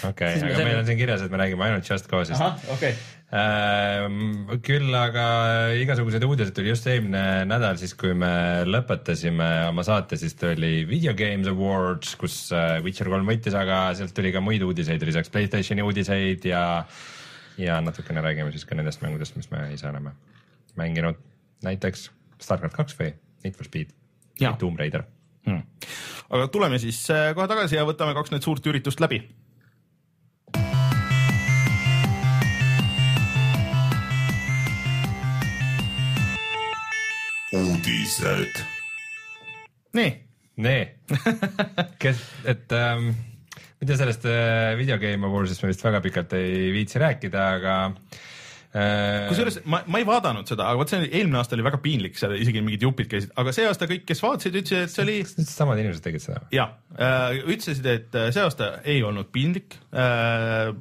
okei, 0.09 0.33
aga 0.43 0.63
meil 0.67 0.79
on 0.81 0.87
siin 0.89 0.97
kirjas, 0.99 1.21
et 1.23 1.31
me 1.31 1.39
räägime 1.39 1.63
ainult 1.63 1.87
Just 1.87 2.09
Cause'ist. 2.11 2.67
Okay. 2.75 2.97
Ehm, 3.33 4.43
küll 4.61 4.93
aga 4.93 5.23
igasuguseid 5.81 6.25
uudiseid 6.27 6.53
tuli 6.53 6.69
just 6.69 6.85
eelmine 6.91 7.47
nädal, 7.49 7.79
siis 7.81 7.95
kui 7.97 8.11
me 8.13 8.29
lõpetasime 8.67 9.47
oma 9.71 9.85
saate, 9.87 10.19
siis 10.21 10.35
tuli 10.37 10.83
Video 10.89 11.15
Games 11.17 11.49
Awards, 11.49 12.13
kus 12.21 12.35
äh, 12.53 12.75
Witcher 12.85 13.09
kolm 13.09 13.25
võitis, 13.31 13.55
aga 13.57 13.79
sealt 13.97 14.13
tuli 14.13 14.29
ka 14.35 14.43
muid 14.43 14.61
uudiseid 14.67 15.01
lisaks 15.07 15.33
Playstationi 15.33 15.81
uudiseid 15.81 16.45
ja, 16.45 16.83
ja 17.57 17.79
natukene 17.81 18.21
räägime 18.21 18.53
siis 18.53 18.67
ka 18.69 18.77
nendest 18.77 19.01
mängudest, 19.01 19.39
mis 19.39 19.49
me 19.49 19.65
ise 19.73 19.89
oleme 19.89 20.13
mänginud, 20.77 21.17
näiteks 21.65 22.11
Starcraft 22.37 22.77
kaks 22.77 22.99
või 22.99 23.15
Need 23.43 23.57
for 23.57 23.65
Speed 23.65 23.95
Tomb 24.61 24.77
Raider 24.77 25.07
hmm.. 25.47 25.65
Aga 26.33 26.49
tuleme 26.49 26.79
siis 26.81 26.99
äh, 27.13 27.31
kohe 27.37 27.47
tagasi 27.49 27.77
ja 27.77 27.85
võtame 27.85 28.15
kaks 28.17 28.33
need 28.33 28.45
suurt 28.45 28.65
üritust 28.69 29.03
läbi. 29.03 29.21
uudised. 37.53 38.63
nii. 39.93 40.11
nii 40.63 40.85
kes, 42.01 42.21
et 42.49 42.73
ähm, 42.73 43.11
mida 43.81 43.97
sellest 43.99 44.25
äh, 44.25 44.73
Video 44.79 44.97
Game 44.97 45.27
Awards'ist 45.27 45.61
me 45.61 45.69
vist 45.69 45.85
väga 45.85 46.01
pikalt 46.01 46.33
ei 46.39 46.71
viitsi 46.73 47.01
rääkida, 47.03 47.45
aga 47.59 47.75
kusjuures 48.73 49.59
ma, 49.69 49.83
ma 49.85 50.01
ei 50.01 50.07
vaadanud 50.07 50.49
seda, 50.49 50.65
aga 50.65 50.79
vot 50.81 50.89
see 50.89 51.03
eelmine 51.05 51.37
aasta 51.37 51.57
oli 51.57 51.65
väga 51.65 51.77
piinlik, 51.83 52.17
seal 52.17 52.33
isegi 52.39 52.63
mingid 52.65 52.85
jupid 52.87 53.11
käisid, 53.11 53.33
aga 53.37 53.53
see 53.53 53.67
aasta 53.69 53.89
kõik, 53.89 54.07
kes 54.09 54.23
vaatasid, 54.23 54.57
ütlesid, 54.63 54.87
et 54.87 54.95
see 54.95 55.03
oli. 55.05 55.19
samad 55.49 55.81
inimesed 55.83 56.05
tegid 56.05 56.25
seda? 56.25 56.41
ja 56.53 56.71
äh,, 56.97 57.43
ütlesid, 57.43 57.85
et 57.91 58.17
see 58.33 58.41
aasta 58.41 58.71
ei 58.89 59.03
olnud 59.05 59.29
piinlik 59.35 59.77
äh, 59.93 60.73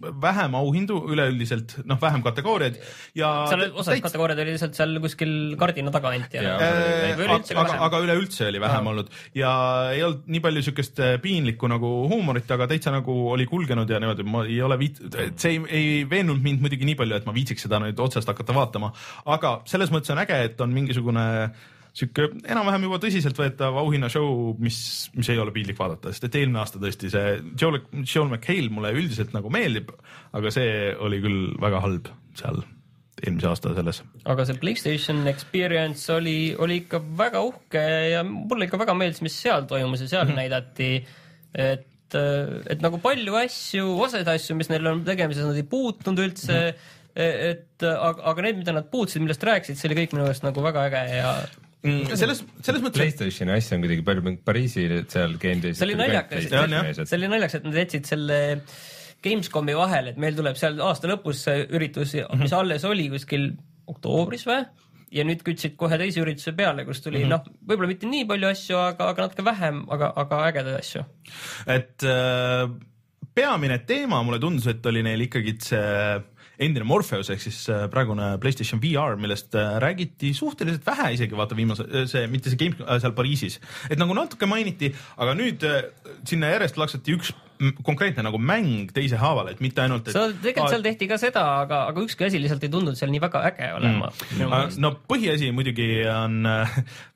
vähem 0.00 0.54
auhindu 0.58 0.98
üleüldiselt, 1.12 1.76
noh, 1.88 1.98
vähem 2.00 2.22
kategooriaid 2.24 2.78
ja. 3.18 3.30
seal 3.50 3.64
osad 3.68 3.94
täits... 3.94 4.04
kategooriad 4.08 4.42
oli 4.42 4.54
lihtsalt 4.54 4.76
seal 4.78 4.96
kuskil 5.02 5.32
kardina 5.60 5.92
taga 5.94 6.12
anti. 6.16 6.40
Äh, 6.40 7.24
aga, 7.54 7.78
aga 7.88 8.02
üleüldse 8.04 8.48
oli 8.48 8.62
vähem 8.62 8.88
ja. 8.88 8.94
olnud 8.94 9.10
ja 9.36 9.54
ei 9.94 10.04
olnud 10.06 10.30
nii 10.30 10.44
palju 10.44 10.64
siukest 10.68 11.02
äh, 11.04 11.16
piinlikku 11.22 11.70
nagu 11.70 11.92
huumorit, 12.12 12.50
aga 12.56 12.68
täitsa 12.70 12.94
nagu 12.94 13.16
oli 13.34 13.48
kulgenud 13.50 13.90
ja 13.90 14.00
niimoodi, 14.02 14.26
ma 14.28 14.44
ei 14.48 14.60
ole 14.64 14.78
viit-, 14.80 15.02
see 15.40 15.56
ei, 15.56 15.60
ei 15.68 15.90
veennud 16.10 16.40
mind 16.44 16.64
muidugi 16.64 16.88
nii 16.88 16.98
palju, 17.00 17.20
et 17.20 17.28
ma 17.28 17.36
viitsiks 17.36 17.68
seda 17.68 17.82
nüüd 17.82 18.00
otsast 18.00 18.30
hakata 18.30 18.56
vaatama, 18.56 18.94
aga 19.36 19.58
selles 19.68 19.92
mõttes 19.92 20.14
on 20.14 20.24
äge, 20.24 20.40
et 20.48 20.64
on 20.64 20.72
mingisugune 20.74 21.26
äh, 21.44 21.68
sihuke 21.96 22.28
enam-vähem 22.46 22.86
juba 22.86 22.98
tõsiseltvõetav 23.02 23.78
auhinnashow, 23.82 24.56
mis, 24.62 24.80
mis 25.16 25.30
ei 25.32 25.40
ole 25.42 25.54
piinlik 25.54 25.78
vaadata, 25.78 26.12
sest 26.14 26.28
et 26.28 26.40
eelmine 26.40 26.62
aasta 26.62 26.82
tõesti 26.82 27.10
see 27.12 27.32
Joel, 27.60 27.80
Joel 28.02 28.28
McHale 28.30 28.70
mulle 28.72 28.92
üldiselt 28.96 29.34
nagu 29.36 29.50
meeldib, 29.52 29.90
aga 30.36 30.52
see 30.54 30.92
oli 30.98 31.22
küll 31.24 31.48
väga 31.62 31.82
halb 31.84 32.12
seal 32.38 32.62
eelmise 33.20 33.50
aasta 33.50 33.74
selles. 33.76 34.02
aga 34.32 34.46
see 34.48 34.60
Playstation 34.62 35.26
Experience 35.30 36.06
oli, 36.14 36.54
oli 36.58 36.80
ikka 36.84 37.02
väga 37.18 37.42
uhke 37.44 37.82
ja 38.14 38.22
mulle 38.26 38.68
ikka 38.68 38.80
väga 38.80 38.96
meeldis, 38.96 39.24
mis 39.26 39.36
seal 39.42 39.66
toimus 39.70 40.06
ja 40.06 40.08
seal 40.14 40.24
mm 40.24 40.32
-hmm. 40.32 40.42
näidati, 40.42 40.92
et 41.54 41.86
et 42.10 42.80
nagu 42.82 42.98
palju 42.98 43.36
asju, 43.38 43.84
osasid 44.02 44.26
asju, 44.26 44.56
mis 44.58 44.66
neil 44.66 44.86
on 44.90 45.04
tegemises, 45.06 45.44
nad 45.46 45.54
ei 45.54 45.62
puutunud 45.62 46.18
üldse 46.18 46.56
mm. 46.56 46.70
-hmm 46.70 46.96
et 47.20 47.82
aga, 47.82 48.22
aga 48.30 48.42
need, 48.42 48.60
mida 48.60 48.72
nad 48.72 48.86
puutusid, 48.90 49.22
millest 49.22 49.42
rääkisid, 49.42 49.78
see 49.78 49.88
oli 49.90 49.98
kõik 49.98 50.14
minu 50.14 50.24
meelest 50.24 50.44
nagu 50.46 50.62
väga 50.62 50.84
äge 50.88 51.02
ja 51.16 51.32
mm, 51.86 52.14
selles, 52.20 52.42
selles 52.66 52.84
mõttes. 52.84 53.00
Playstationi 53.00 53.56
asju 53.56 53.76
on 53.76 53.84
kuidagi 53.86 54.06
palju, 54.06 54.36
Pariisi 54.46 54.86
seal 55.10 55.36
game 55.42 55.64
day's. 55.64 55.80
see 55.80 55.88
oli 55.88 55.98
naljakas, 56.00 56.48
see 57.02 57.18
oli 57.18 57.30
naljakas, 57.32 57.58
et 57.60 57.68
nad 57.68 57.80
jätsid 57.82 58.10
selle 58.14 58.40
Gamescomi 59.20 59.74
vahele, 59.76 60.14
et 60.14 60.20
meil 60.20 60.36
tuleb 60.36 60.56
seal 60.56 60.78
aasta 60.80 61.10
lõpus 61.10 61.42
see 61.44 61.66
üritus, 61.68 62.14
mis 62.16 62.48
mhm. 62.48 62.60
alles 62.62 62.86
oli 62.88 63.10
kuskil 63.12 63.50
oktoobris 63.90 64.46
või? 64.48 64.62
ja 65.10 65.24
nüüd 65.26 65.40
kütsid 65.42 65.74
kohe 65.78 65.96
teise 65.98 66.22
ürituse 66.22 66.52
peale, 66.54 66.84
kus 66.86 67.00
tuli 67.02 67.24
mm 67.24 67.24
-hmm. 67.26 67.32
noh, 67.34 67.64
võib-olla 67.66 67.90
mitte 67.90 68.06
nii 68.06 68.28
palju 68.30 68.46
asju, 68.46 68.76
aga, 68.78 69.08
aga 69.10 69.26
natuke 69.26 69.42
vähem, 69.42 69.82
aga, 69.90 70.12
aga 70.22 70.38
ägedaid 70.50 70.78
asju. 70.78 71.02
et 71.66 72.06
äh, 72.06 72.70
peamine 73.34 73.78
teema 73.88 74.22
mulle 74.22 74.38
tundus, 74.38 74.68
et 74.70 74.86
oli 74.86 75.02
neil 75.02 75.26
ikkagi 75.26 75.56
see 75.66 76.20
endine 76.60 76.86
Morpheus 76.86 77.30
ehk 77.32 77.42
siis 77.42 77.58
äh, 77.72 77.84
praegune 77.92 78.34
Playstation 78.40 78.80
VR, 78.82 79.16
millest 79.20 79.54
äh, 79.58 79.76
räägiti 79.82 80.32
suhteliselt 80.36 80.84
vähe 80.86 81.12
isegi 81.16 81.36
vaata 81.38 81.56
viimase, 81.56 81.86
äh, 81.88 82.08
see 82.10 82.26
mitte 82.30 82.52
see 82.52 82.60
game 82.60 82.98
seal 83.00 83.14
Pariisis, 83.16 83.58
et 83.88 84.00
nagu 84.00 84.16
natuke 84.16 84.48
mainiti, 84.50 84.92
aga 85.20 85.36
nüüd 85.38 85.64
sinna 86.28 86.52
järjest 86.54 86.80
laksati 86.80 87.16
üks 87.16 87.32
konkreetne 87.84 88.24
nagu 88.24 88.38
mäng 88.40 88.88
teise 88.96 89.18
haaval, 89.20 89.50
et 89.52 89.60
mitte 89.60 89.82
ainult 89.84 90.08
et.... 90.08 90.16
tegelikult 90.40 90.72
seal 90.72 90.84
tehti 90.84 91.08
ka 91.10 91.18
seda, 91.20 91.44
aga, 91.66 91.82
aga 91.92 92.04
ükski 92.06 92.24
asi 92.28 92.40
lihtsalt 92.40 92.64
ei 92.64 92.72
tundunud 92.72 92.96
seal 92.96 93.12
nii 93.12 93.20
väga 93.20 93.42
äge 93.50 93.68
olema 93.76 94.08
mm.. 94.08 94.80
no 94.80 94.94
põhiasi 95.08 95.50
muidugi 95.52 95.88
on 96.08 96.40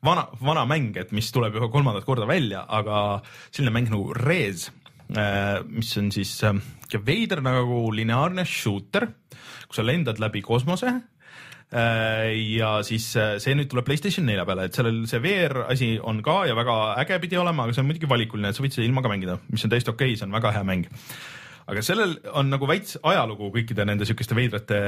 vana, 0.04 0.28
vana 0.44 0.66
mäng, 0.68 0.96
et 1.00 1.16
mis 1.16 1.32
tuleb 1.32 1.56
juba 1.56 1.70
kolmandat 1.72 2.04
korda 2.08 2.28
välja, 2.28 2.64
aga 2.68 3.20
selline 3.50 3.72
mäng 3.76 3.92
nagu 3.92 4.12
Rez 4.16 4.68
mis 5.68 5.90
on 6.00 6.08
siis 6.12 6.38
veider 7.04 7.42
nagu 7.44 7.88
lineaarne 7.92 8.44
shooter, 8.48 9.06
kus 9.68 9.80
sa 9.80 9.86
lendad 9.86 10.20
läbi 10.22 10.42
kosmose 10.44 10.90
äh, 10.90 12.30
ja 12.56 12.76
siis 12.86 13.10
see 13.14 13.56
nüüd 13.58 13.70
tuleb 13.72 13.88
Playstation 13.88 14.26
nelja 14.28 14.46
peale, 14.48 14.68
et 14.68 14.76
sellel 14.76 15.04
see 15.10 15.22
VR 15.24 15.64
asi 15.68 15.94
on 16.00 16.22
ka 16.24 16.42
ja 16.50 16.58
väga 16.58 16.78
äge 17.04 17.20
pidi 17.24 17.40
olema, 17.40 17.66
aga 17.66 17.76
see 17.76 17.84
on 17.84 17.90
muidugi 17.90 18.10
valikuline, 18.10 18.50
et 18.50 18.58
sa 18.58 18.64
võid 18.64 18.76
seda 18.76 18.88
ilma 18.88 19.04
ka 19.04 19.12
mängida, 19.12 19.38
mis 19.52 19.64
on 19.66 19.72
täiesti 19.72 19.94
okei 19.94 20.12
okay,, 20.12 20.20
see 20.20 20.28
on 20.28 20.36
väga 20.36 20.54
hea 20.58 20.66
mäng 20.68 20.90
aga 21.70 21.82
sellel 21.84 22.16
on 22.36 22.50
nagu 22.52 22.68
veits 22.68 22.98
ajalugu 23.00 23.48
kõikide 23.54 23.86
nende 23.88 24.06
sihukeste 24.08 24.36
veidrate 24.36 24.80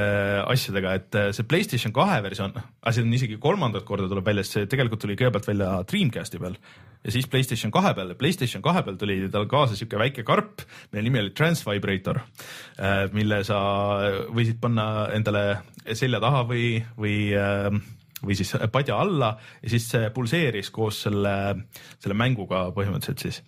asjadega, 0.44 0.94
et 0.98 1.18
see 1.36 1.46
Playstation 1.48 1.94
kahe 1.96 2.18
versioon, 2.24 2.56
asi 2.86 3.04
on 3.04 3.14
isegi 3.16 3.38
kolmandat 3.42 3.86
korda 3.88 4.08
tuleb 4.10 4.26
välja, 4.26 4.44
sest 4.44 4.58
see 4.58 4.70
tegelikult 4.72 5.02
tuli 5.04 5.16
kõigepealt 5.18 5.48
välja 5.48 5.70
Dreamcasti 5.88 6.40
peal. 6.42 6.58
Ja 7.06 7.14
siis 7.14 7.28
Playstation 7.32 7.72
kahe 7.74 7.94
peal, 7.96 8.14
PlayStation 8.18 8.64
kahe 8.64 8.82
peal 8.86 9.00
tuli 9.00 9.18
tal 9.32 9.48
kaasa 9.50 9.78
sihuke 9.78 10.00
väike 10.00 10.26
karp, 10.26 10.64
mille 10.92 11.06
nimi 11.06 11.22
oli 11.22 11.34
Transvibrator, 11.36 12.22
äh, 12.76 13.04
mille 13.16 13.42
sa 13.46 13.60
võisid 14.34 14.60
panna 14.60 15.06
endale 15.16 15.46
selja 15.96 16.20
taha 16.22 16.44
või, 16.48 16.66
või 16.98 17.16
äh, 17.36 17.70
või 18.24 18.36
siis 18.38 18.54
padja 18.72 18.96
alla 19.02 19.34
ja 19.62 19.70
siis 19.72 19.88
see 19.92 20.10
pulseeris 20.14 20.70
koos 20.74 21.02
selle, 21.06 21.34
selle 22.00 22.16
mänguga 22.16 22.66
põhimõtteliselt 22.76 23.24
siis. 23.26 23.42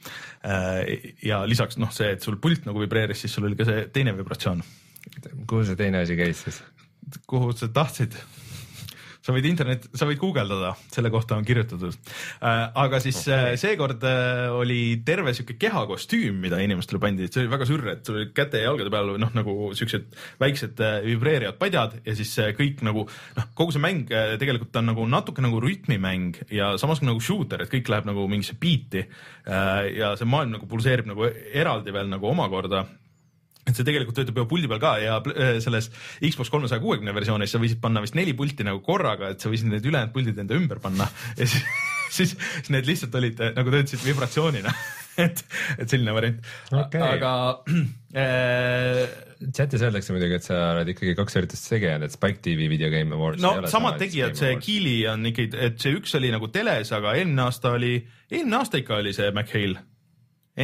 Ja 1.24 1.40
lisaks 1.48 1.78
noh, 1.80 1.92
see, 1.94 2.12
et 2.16 2.24
sul 2.24 2.36
pult 2.42 2.68
nagu 2.68 2.82
vibreeris, 2.82 3.24
siis 3.24 3.32
sul 3.32 3.48
oli 3.48 3.56
ka 3.58 3.68
see 3.68 3.86
teine 3.94 4.12
vibratsioon. 4.18 4.60
kuhu 5.46 5.64
see 5.64 5.78
teine 5.78 6.04
asi 6.04 6.18
käis 6.18 6.44
siis? 6.44 6.60
kuhu 7.26 7.54
sa 7.56 7.70
tahtsid? 7.72 8.18
Sa 9.28 9.34
võid 9.36 9.44
internet, 9.50 9.86
sa 9.92 10.06
võid 10.08 10.20
guugeldada, 10.22 10.70
selle 10.92 11.10
kohta 11.12 11.36
on 11.36 11.44
kirjutatud 11.44 11.92
äh,. 11.92 12.62
aga 12.80 13.00
siis 13.04 13.18
okay. 13.26 13.52
äh, 13.52 13.58
seekord 13.60 14.04
äh, 14.08 14.46
oli 14.56 14.80
terve 15.04 15.34
sihuke 15.36 15.58
kehakostüüm, 15.60 16.38
mida 16.40 16.60
inimestele 16.64 17.00
pandi, 17.02 17.28
see 17.28 17.44
oli 17.44 17.52
väga 17.52 17.68
sürr, 17.68 17.90
et 17.92 18.08
sul 18.08 18.16
oli 18.22 18.30
käte 18.32 18.62
ja 18.62 18.70
jalgade 18.70 18.92
peal 18.94 19.12
noh, 19.20 19.34
nagu 19.36 19.56
siuksed 19.76 20.08
väiksed 20.40 20.80
vibreerivad 21.04 21.58
padjad 21.60 21.98
ja 22.06 22.14
siis 22.16 22.32
kõik 22.56 22.80
nagu 22.88 23.04
noh, 23.36 23.50
kogu 23.58 23.76
see 23.76 23.84
mäng 23.84 24.08
tegelikult 24.40 24.80
on 24.80 24.88
nagu 24.94 25.04
natuke 25.10 25.44
nagu 25.44 25.60
rütmimäng 25.60 26.40
ja 26.54 26.72
samas 26.80 27.04
nagu 27.04 27.20
shooter, 27.20 27.66
et 27.66 27.72
kõik 27.72 27.90
läheb 27.92 28.08
nagu 28.08 28.24
mingisse 28.30 28.56
biiti 28.60 29.04
ja 29.44 30.14
see 30.16 30.28
maailm 30.28 30.56
nagu 30.56 30.68
pulseerib 30.70 31.08
nagu 31.10 31.28
eraldi 31.28 31.92
veel 31.94 32.08
nagu 32.10 32.32
omakorda 32.32 32.86
et 33.68 33.76
see 33.76 33.86
tegelikult 33.86 34.16
töötab 34.18 34.40
juba 34.40 34.48
puldi 34.50 34.70
peal 34.70 34.82
ka 34.82 34.94
ja 35.02 35.18
äh, 35.20 35.58
selles 35.64 35.90
Xbox 36.22 36.52
kolmesaja 36.52 36.82
kuuekümne 36.82 37.14
versioonis 37.16 37.54
sa 37.54 37.60
võisid 37.62 37.82
panna 37.82 38.02
vist 38.04 38.16
neli 38.18 38.34
pulti 38.38 38.66
nagu 38.66 38.82
korraga, 38.84 39.32
et 39.34 39.44
sa 39.44 39.52
võisid 39.52 39.70
need 39.70 39.86
ülejäänud 39.86 40.14
puldid 40.14 40.38
enda 40.40 40.56
ümber 40.58 40.80
panna. 40.82 41.08
Ja 41.36 41.46
siis, 41.46 41.64
siis, 42.10 42.36
siis 42.62 42.72
need 42.74 42.88
lihtsalt 42.88 43.14
olid 43.20 43.42
nagu 43.56 43.74
töötasid 43.74 44.06
vibratsioonina. 44.06 44.74
Et, 45.18 45.40
et 45.82 45.90
selline 45.90 46.12
variant. 46.14 46.36
Okay.. 46.70 47.00
aga 47.02 47.30
äh, 48.22 49.00
chatis 49.50 49.82
öeldakse 49.82 50.14
muidugi, 50.14 50.36
et 50.38 50.46
sa 50.46 50.60
oled 50.76 50.92
ikkagi 50.92 51.16
kaks 51.18 51.40
üritust 51.40 51.66
segi 51.72 51.88
ajanud, 51.88 52.06
et 52.06 52.14
Spike 52.14 52.38
TV 52.44 52.68
Video 52.70 52.86
Game 52.92 53.16
Awards. 53.16 53.42
no 53.42 53.66
samad 53.66 53.98
tegijad, 53.98 54.38
see 54.38 54.54
Keeli 54.62 54.94
on 55.10 55.26
ikkagi, 55.26 55.58
et 55.58 55.82
see 55.82 55.98
üks 55.98 56.14
oli 56.20 56.30
nagu 56.30 56.52
teles, 56.54 56.94
aga 56.94 57.16
eelmine 57.18 57.48
aasta 57.48 57.74
oli, 57.74 57.96
eelmine 58.30 58.60
aasta 58.60 58.78
ikka 58.78 59.00
oli 59.02 59.16
see 59.18 59.32
McHale 59.32 59.82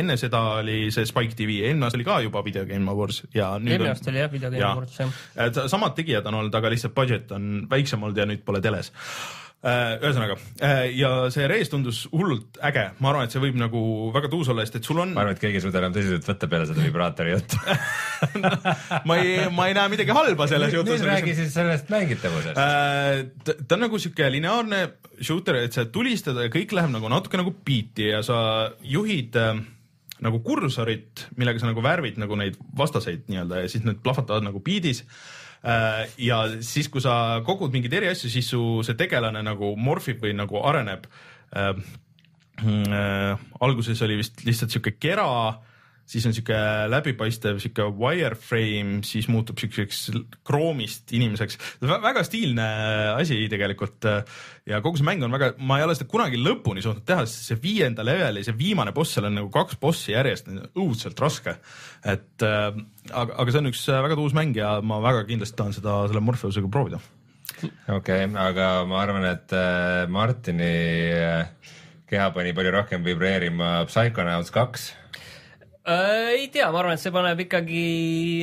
enne 0.01 0.17
seda 0.21 0.43
oli 0.61 0.89
see 0.95 1.07
Spike 1.09 1.39
TV, 1.39 1.61
eelmine 1.69 1.89
aasta 1.89 2.01
oli 2.01 2.09
ka 2.09 2.19
juba 2.25 2.43
Video 2.47 2.67
Game 2.69 2.91
Awards 2.91 3.23
ja 3.35 3.55
nüüd 3.61 3.77
eelmine 3.77 3.95
aasta 3.95 4.13
oli 4.13 4.23
jah 4.23 4.33
Video 4.33 4.51
Game 4.51 4.63
ja. 4.63 4.75
Awards 4.75 5.01
jah. 5.01 5.71
samad 5.71 5.97
tegijad 5.99 6.27
on 6.31 6.43
olnud, 6.43 6.61
aga 6.61 6.73
lihtsalt 6.73 6.97
budget 6.97 7.33
on 7.37 7.65
väiksem 7.71 8.03
olnud 8.03 8.19
ja 8.19 8.29
nüüd 8.29 8.45
pole 8.47 8.63
teles 8.65 8.93
äh, 9.65 9.95
ühesõnaga 10.03 10.37
äh, 10.65 10.83
ja 10.99 11.11
see 11.35 11.47
reis 11.51 11.71
tundus 11.73 12.05
hullult 12.13 12.59
äge, 12.65 12.85
ma 13.01 13.11
arvan, 13.11 13.29
et 13.29 13.35
see 13.35 13.43
võib 13.43 13.59
nagu 13.61 13.83
väga 14.15 14.31
tuus 14.33 14.51
olla, 14.53 14.65
sest 14.67 14.81
et 14.81 14.89
sul 14.89 15.01
on. 15.03 15.15
ma 15.17 15.25
arvan, 15.25 15.37
et 15.37 15.43
keegi 15.43 15.61
ei 15.61 15.65
suuda 15.65 15.81
enam 15.81 15.95
tõsiselt 15.95 16.29
võtta 16.29 16.51
peale 16.53 16.69
seda 16.71 16.85
vibraatori 16.85 17.35
juttu 17.35 17.61
ma 19.09 19.19
ei, 19.21 19.37
ma 19.55 19.69
ei 19.71 19.77
näe 19.79 19.93
midagi 19.95 20.17
halba 20.17 20.49
selles 20.51 20.75
jutus. 20.77 20.99
nüüd 20.99 21.11
räägi 21.11 21.37
siis 21.39 21.55
sellest 21.57 21.93
mängitavusest 21.95 22.61
äh,. 22.61 23.23
ta, 23.45 23.77
on 23.77 23.87
nagu 23.87 24.01
sihuke 24.03 24.29
lineaarne 24.37 24.83
shooter, 25.21 25.63
et 25.65 25.77
sa 25.77 25.87
tulistad 25.87 26.39
ja 26.43 26.51
kõik 26.53 26.75
läheb 26.77 26.93
nagu 26.95 27.13
natuke 27.13 27.41
nagu 27.41 27.55
beat'i 27.65 28.11
ja 28.11 28.25
sa 28.27 28.39
juhid 28.83 29.39
äh, 29.41 29.63
nagu 30.23 30.41
kursorit, 30.47 31.27
millega 31.39 31.61
sa 31.61 31.71
nagu 31.71 31.83
värvid 31.85 32.21
nagu 32.23 32.37
neid 32.39 32.59
vastaseid 32.79 33.27
nii-öelda 33.31 33.65
ja 33.65 33.71
siis 33.71 33.85
need 33.87 33.99
plahvatavad 34.05 34.47
nagu 34.47 34.63
biidis 34.65 35.03
äh, 35.67 36.05
ja 36.23 36.45
siis, 36.61 36.89
kui 36.93 37.03
sa 37.03 37.43
kogud 37.47 37.75
mingeid 37.75 37.97
eri 37.99 38.13
asju, 38.13 38.31
siis 38.31 38.49
su 38.53 38.63
see 38.87 38.99
tegelane 38.99 39.43
nagu 39.45 39.75
morfib 39.77 40.23
või 40.23 40.37
nagu 40.39 40.63
areneb. 40.63 41.09
Äh, 41.55 41.73
äh, 42.63 43.47
alguses 43.61 44.03
oli 44.07 44.21
vist 44.23 44.45
lihtsalt 44.47 44.75
sihuke 44.75 44.95
kera 45.01 45.27
siis 46.07 46.27
on 46.29 46.35
sihuke 46.37 46.57
läbipaistev 46.93 47.59
sihuke 47.63 47.87
wireframe, 47.99 49.01
siis 49.07 49.29
muutub 49.33 49.59
siukseks 49.61 50.03
kroomist 50.45 51.13
inimeseks. 51.17 51.59
väga 51.81 52.25
stiilne 52.27 52.67
asi 53.15 53.39
tegelikult 53.51 54.05
ja 54.69 54.81
kogu 54.85 55.01
see 55.01 55.07
mäng 55.09 55.25
on 55.25 55.33
väga, 55.33 55.55
ma 55.65 55.79
ei 55.81 55.87
ole 55.87 55.97
seda 55.97 56.09
kunagi 56.11 56.41
lõpuni 56.41 56.85
suutnud 56.85 57.07
teha, 57.09 57.25
sest 57.29 57.51
see 57.51 57.61
viienda 57.63 58.05
leveli, 58.07 58.45
see 58.45 58.57
viimane 58.59 58.93
boss, 58.97 59.17
seal 59.17 59.29
on 59.31 59.39
nagu 59.41 59.51
kaks 59.55 59.79
bossi 59.81 60.13
järjest, 60.15 60.51
õudselt 60.77 61.21
raske. 61.25 61.57
et 62.05 62.45
äh, 62.45 62.71
aga, 63.11 63.41
aga 63.41 63.51
see 63.51 63.63
on 63.63 63.73
üks 63.73 63.85
väga 63.89 64.19
tuus 64.21 64.37
mäng 64.37 64.57
ja 64.57 64.79
ma 64.85 65.01
väga 65.05 65.25
kindlasti 65.29 65.61
tahan 65.61 65.77
seda 65.77 66.03
selle 66.09 66.25
Morpheusega 66.25 66.69
proovida. 66.69 67.01
okei 67.89 68.27
okay,, 68.27 68.29
aga 68.49 68.69
ma 68.89 69.01
arvan, 69.01 69.25
et 69.33 69.57
äh, 69.57 70.05
Martini 70.09 70.75
äh, 71.17 71.73
keha 72.11 72.29
pani 72.37 72.53
palju 72.57 72.77
rohkem 72.77 73.07
vibreerima 73.07 73.79
Psychonauts 73.89 74.53
kaks 74.53 74.93
äh,? 74.93 75.01
Ei 75.85 76.47
tea, 76.49 76.71
ma 76.73 76.81
arvan, 76.81 76.97
et 76.97 77.03
see 77.03 77.13
paneb 77.13 77.41
ikkagi 77.45 77.81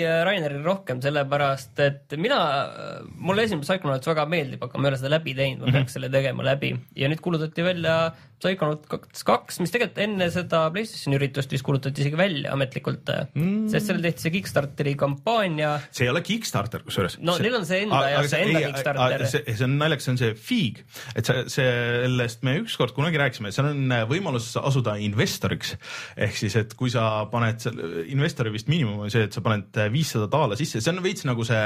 äh, 0.06 0.20
Rainerile 0.28 0.62
rohkem, 0.62 1.00
sellepärast 1.02 1.80
et 1.82 2.14
mina, 2.22 2.42
äh, 2.70 3.00
mulle 3.18 3.48
esimene 3.48 3.66
Psychonauts 3.66 4.12
väga 4.12 4.28
meeldib, 4.30 4.62
aga 4.62 4.78
ma 4.78 4.88
ei 4.88 4.92
ole 4.92 5.00
seda 5.02 5.16
läbi 5.16 5.34
teinud, 5.34 5.64
ma 5.64 5.66
mm 5.66 5.72
-hmm. 5.72 5.80
peaks 5.80 5.98
selle 5.98 6.12
tegema 6.14 6.46
läbi 6.46 6.76
ja 6.96 7.10
nüüd 7.10 7.24
kuulutati 7.26 7.66
välja 7.66 7.96
Psychonaut 8.42 8.88
kaks, 8.90 9.22
kaks, 9.28 9.60
mis 9.62 9.70
tegelikult 9.74 10.00
enne 10.02 10.28
seda 10.34 10.64
PlayStationi 10.74 11.18
üritust 11.20 11.52
vist 11.54 11.66
kuulutati 11.66 12.02
isegi 12.02 12.18
välja 12.18 12.54
ametlikult 12.56 13.12
mm., 13.36 13.68
sest 13.70 13.90
sellel 13.92 14.06
tehti 14.08 14.26
see 14.26 14.34
Kickstarteri 14.34 14.96
kampaania. 14.98 15.76
see 15.94 16.08
ei 16.08 16.14
ole 16.14 16.24
Kickstarter 16.26 16.82
kusjuures. 16.86 17.20
no 17.22 17.36
see, 17.38 17.46
neil 17.46 17.60
on 17.60 17.68
see 17.70 17.84
enda 17.86 18.02
ja 18.10 18.24
see 18.26 18.42
enda 18.48 18.64
ei, 18.64 18.72
Kickstarter. 18.72 19.26
see, 19.30 19.44
see 19.46 19.68
on 19.68 19.76
naljakas, 19.78 20.08
see 20.08 20.14
on 20.16 20.22
see 20.24 20.38
Feig, 20.42 20.82
et 21.14 21.30
see, 21.30 21.44
sellest 21.54 22.42
me 22.48 22.56
ükskord 22.64 22.96
kunagi 22.98 23.22
rääkisime, 23.22 23.54
seal 23.54 23.70
on 23.70 23.96
võimalus 24.10 24.50
asuda 24.58 24.98
investoriks. 25.06 25.76
ehk 26.18 26.42
siis, 26.42 26.58
et 26.64 26.74
kui 26.80 26.90
sa 26.94 27.28
paned 27.32 27.62
selle, 27.62 28.08
investori 28.10 28.54
vist 28.54 28.72
miinimum 28.72 29.06
on 29.06 29.14
see, 29.14 29.28
et 29.30 29.38
sa 29.38 29.46
paned 29.46 29.78
viissada 29.94 30.26
daala 30.32 30.58
sisse, 30.58 30.82
see 30.82 30.96
on 30.96 31.04
veits 31.06 31.28
nagu 31.30 31.46
see 31.46 31.62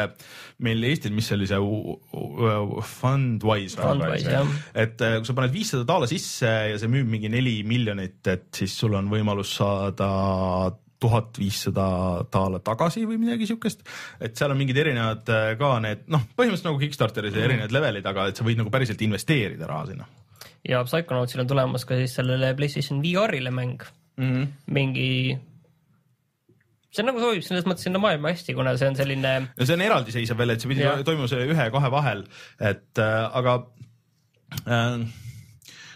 meil 0.66 0.84
Eestil, 0.92 1.16
mis 1.16 1.32
see 1.32 1.40
oli 1.40 1.48
see 1.48 1.64
Fundwise. 2.96 3.80
Fundwise 3.80 4.44
et 4.76 5.00
kui 5.00 5.28
sa 5.28 5.38
paned 5.38 5.56
viissada 5.56 5.88
daala 5.88 6.08
sisse 6.10 6.52
ja 6.72 6.80
see 6.82 6.92
müüb 6.92 7.10
mingi 7.10 7.30
neli 7.32 7.60
miljonit, 7.68 8.22
et 8.32 8.50
siis 8.56 8.74
sul 8.80 8.98
on 8.98 9.10
võimalus 9.12 9.56
saada 9.60 10.10
tuhat 11.06 11.40
viissada 11.40 11.88
daala 12.32 12.62
tagasi 12.64 13.04
või 13.08 13.18
midagi 13.22 13.48
siukest. 13.50 13.84
et 14.20 14.38
seal 14.38 14.54
on 14.54 14.60
mingid 14.60 14.78
erinevad 14.82 15.28
äh, 15.32 15.50
ka 15.60 15.72
need 15.84 16.06
noh, 16.12 16.24
põhimõtteliselt 16.38 16.70
nagu 16.70 16.80
Kickstarteris 16.82 17.34
-hmm. 17.36 17.50
erinevad 17.50 17.76
levelid, 17.76 18.06
aga 18.12 18.30
et 18.30 18.40
sa 18.40 18.46
võid 18.48 18.62
nagu 18.62 18.72
päriselt 18.74 19.02
investeerida 19.02 19.68
raha 19.68 19.90
sinna. 19.92 20.08
ja 20.68 20.84
Psychonautsil 20.88 21.44
on 21.44 21.52
tulemas 21.52 21.86
ka 21.86 22.00
siis 22.00 22.16
sellele 22.16 22.54
PlayStation 22.56 23.04
VR-ile 23.04 23.52
mäng 23.52 23.84
mm, 24.18 24.32
-hmm. 24.32 24.48
mingi 24.68 25.38
see 26.96 27.04
on 27.04 27.12
nagu 27.12 27.20
sobib 27.20 27.44
selles 27.44 27.68
mõttes 27.68 27.84
sinna 27.90 28.00
maailma 28.00 28.32
hästi, 28.32 28.56
kuna 28.56 28.78
see 28.80 28.88
on 28.88 28.96
selline. 28.96 29.36
no 29.52 29.66
see 29.68 29.76
on 29.76 29.84
eraldiseisev 29.84 30.40
veel, 30.40 30.56
et 30.56 30.64
see 30.64 30.72
pidi 30.72 30.88
toimuma 31.08 31.44
ühe-kahe 31.52 31.92
vahel, 31.92 32.26
et 32.72 33.04
äh, 33.04 33.40
aga 33.42 33.58
äh, 34.64 35.04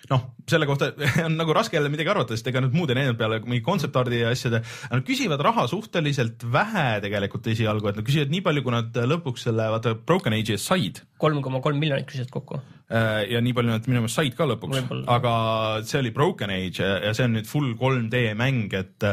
noh, 0.10 0.26
selle 0.50 0.68
kohta 0.70 0.92
on 1.28 1.38
nagu 1.40 1.54
raske 1.56 1.78
jälle 1.78 1.92
midagi 1.94 2.12
arvata, 2.12 2.38
sest 2.38 2.50
ega 2.52 2.64
nüüd 2.64 2.76
muud 2.78 2.92
ei 2.94 3.00
näinud 3.02 3.20
peale 3.20 3.40
mingi 3.46 3.62
kontsertardi 3.66 4.24
ja 4.24 4.34
asjade. 4.34 4.64
Nad 4.92 5.06
küsivad 5.08 5.44
raha 5.46 5.68
suhteliselt 5.72 6.46
vähe 6.54 6.88
tegelikult 7.06 7.48
esialgu, 7.54 7.92
et 7.92 8.00
nad 8.00 8.08
küsivad 8.08 8.34
nii 8.34 8.44
palju, 8.46 8.66
kui 8.66 8.76
nad 8.76 9.00
lõpuks 9.14 9.48
selle 9.50 9.70
vaata 9.76 9.96
Broken 10.00 10.36
Age'i 10.38 10.60
said. 10.62 11.04
kolm 11.20 11.42
koma 11.44 11.60
kolm 11.62 11.82
miljonit 11.82 12.08
küsisid 12.10 12.32
kokku. 12.34 12.62
Äh, 12.90 13.26
ja 13.30 13.42
nii 13.44 13.54
palju 13.54 13.74
nad 13.76 13.90
minu 13.90 14.02
meelest 14.02 14.18
said 14.18 14.38
ka 14.38 14.48
lõpuks, 14.50 14.82
aga 15.12 15.34
see 15.86 16.02
oli 16.02 16.14
Broken 16.16 16.54
Age 16.56 16.86
ja 17.06 17.14
see 17.14 17.28
on 17.28 17.38
nüüd 17.38 17.50
full 17.50 17.76
3D 17.78 18.32
mäng, 18.40 18.74
et 18.74 19.10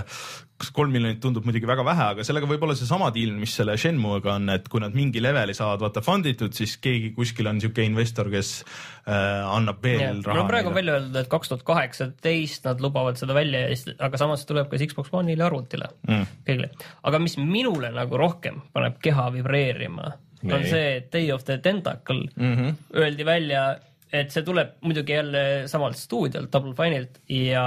kas 0.56 0.70
kolm 0.72 0.92
miljonit 0.94 1.18
tundub 1.20 1.44
muidugi 1.44 1.68
väga 1.68 1.84
vähe, 1.84 2.04
aga 2.14 2.24
sellega 2.24 2.48
võib 2.48 2.62
olla 2.64 2.76
seesama 2.78 3.10
deal, 3.12 3.34
mis 3.36 3.52
selle 3.58 3.74
Shenmue'ga 3.80 4.36
on, 4.38 4.48
et 4.54 4.68
kui 4.72 4.80
nad 4.80 4.94
mingi 4.96 5.20
leveli 5.20 5.52
saavad 5.56 5.82
vaata 5.84 6.02
fund 6.04 6.28
itud, 6.30 6.54
siis 6.56 6.78
keegi 6.82 7.10
kuskil 7.16 7.50
on 7.50 7.60
siuke 7.60 7.84
investor, 7.84 8.30
kes 8.32 8.52
äh, 8.62 9.44
annab 9.52 9.82
veel 9.84 10.00
yeah. 10.00 10.22
raha. 10.24 10.38
no 10.40 10.46
praegu 10.48 10.72
on 10.72 10.78
välja 10.78 10.96
öeldud, 10.96 11.18
et 11.20 11.28
kaks 11.32 11.52
tuhat 11.52 11.64
kaheksateist 11.68 12.68
nad 12.70 12.80
lubavad 12.84 13.20
seda 13.20 13.36
välja, 13.36 13.66
aga 14.08 14.20
samas 14.20 14.46
tuleb 14.48 14.70
ka 14.72 14.80
Xbox 14.80 15.12
One'ile 15.12 15.44
ja 15.44 15.50
arvutile 15.50 15.90
mm. 16.08 16.24
kõigile. 16.48 16.70
aga 17.10 17.20
mis 17.26 17.36
minule 17.42 17.92
nagu 17.92 18.20
rohkem 18.20 18.62
paneb 18.72 18.96
keha 19.04 19.28
vibreerima, 19.36 20.14
on 20.46 20.64
see 20.64 21.02
Day 21.12 21.28
of 21.34 21.44
the 21.44 21.58
Tentacle 21.60 22.30
mm 22.32 22.56
-hmm. 22.56 22.80
öeldi 22.96 23.28
välja 23.28 23.66
et 24.14 24.30
see 24.34 24.44
tuleb 24.46 24.76
muidugi 24.86 25.16
jälle 25.16 25.42
samalt 25.70 25.98
stuudiolt, 25.98 26.50
Double 26.52 26.74
Fine'ilt 26.78 27.18
ja 27.32 27.64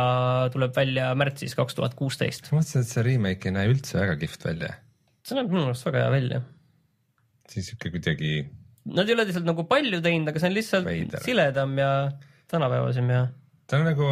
tuleb 0.53 0.75
välja 0.75 1.12
märtsis 1.19 1.55
kaks 1.58 1.75
tuhat 1.75 1.98
kuusteist. 2.00 2.51
ma 2.51 2.62
mõtlesin, 2.62 2.86
et 2.86 2.93
see 2.93 3.03
remake 3.05 3.50
ei 3.50 3.55
näe 3.58 3.72
üldse 3.74 4.00
väga 4.00 4.15
kihvt 4.22 4.46
välja. 4.48 4.72
see 5.25 5.39
näeb 5.39 5.51
minu 5.51 5.65
arust 5.67 5.89
väga 5.89 6.05
hea 6.05 6.13
välja. 6.15 6.41
see 7.50 7.63
on 7.63 7.67
siuke 7.72 7.93
kuidagi. 7.96 8.34
Nad 8.89 9.10
ei 9.10 9.17
ole 9.17 9.27
lihtsalt 9.27 9.50
nagu 9.50 9.65
palju 9.69 10.00
teinud, 10.05 10.31
aga 10.31 10.41
see 10.41 10.51
on 10.51 10.55
lihtsalt 10.55 10.88
Veider. 10.88 11.25
siledam 11.25 11.75
ja 11.77 11.91
tänapäevasem 12.50 13.12
ja. 13.13 13.25
ta 13.67 13.81
on 13.81 13.89
nagu, 13.91 14.08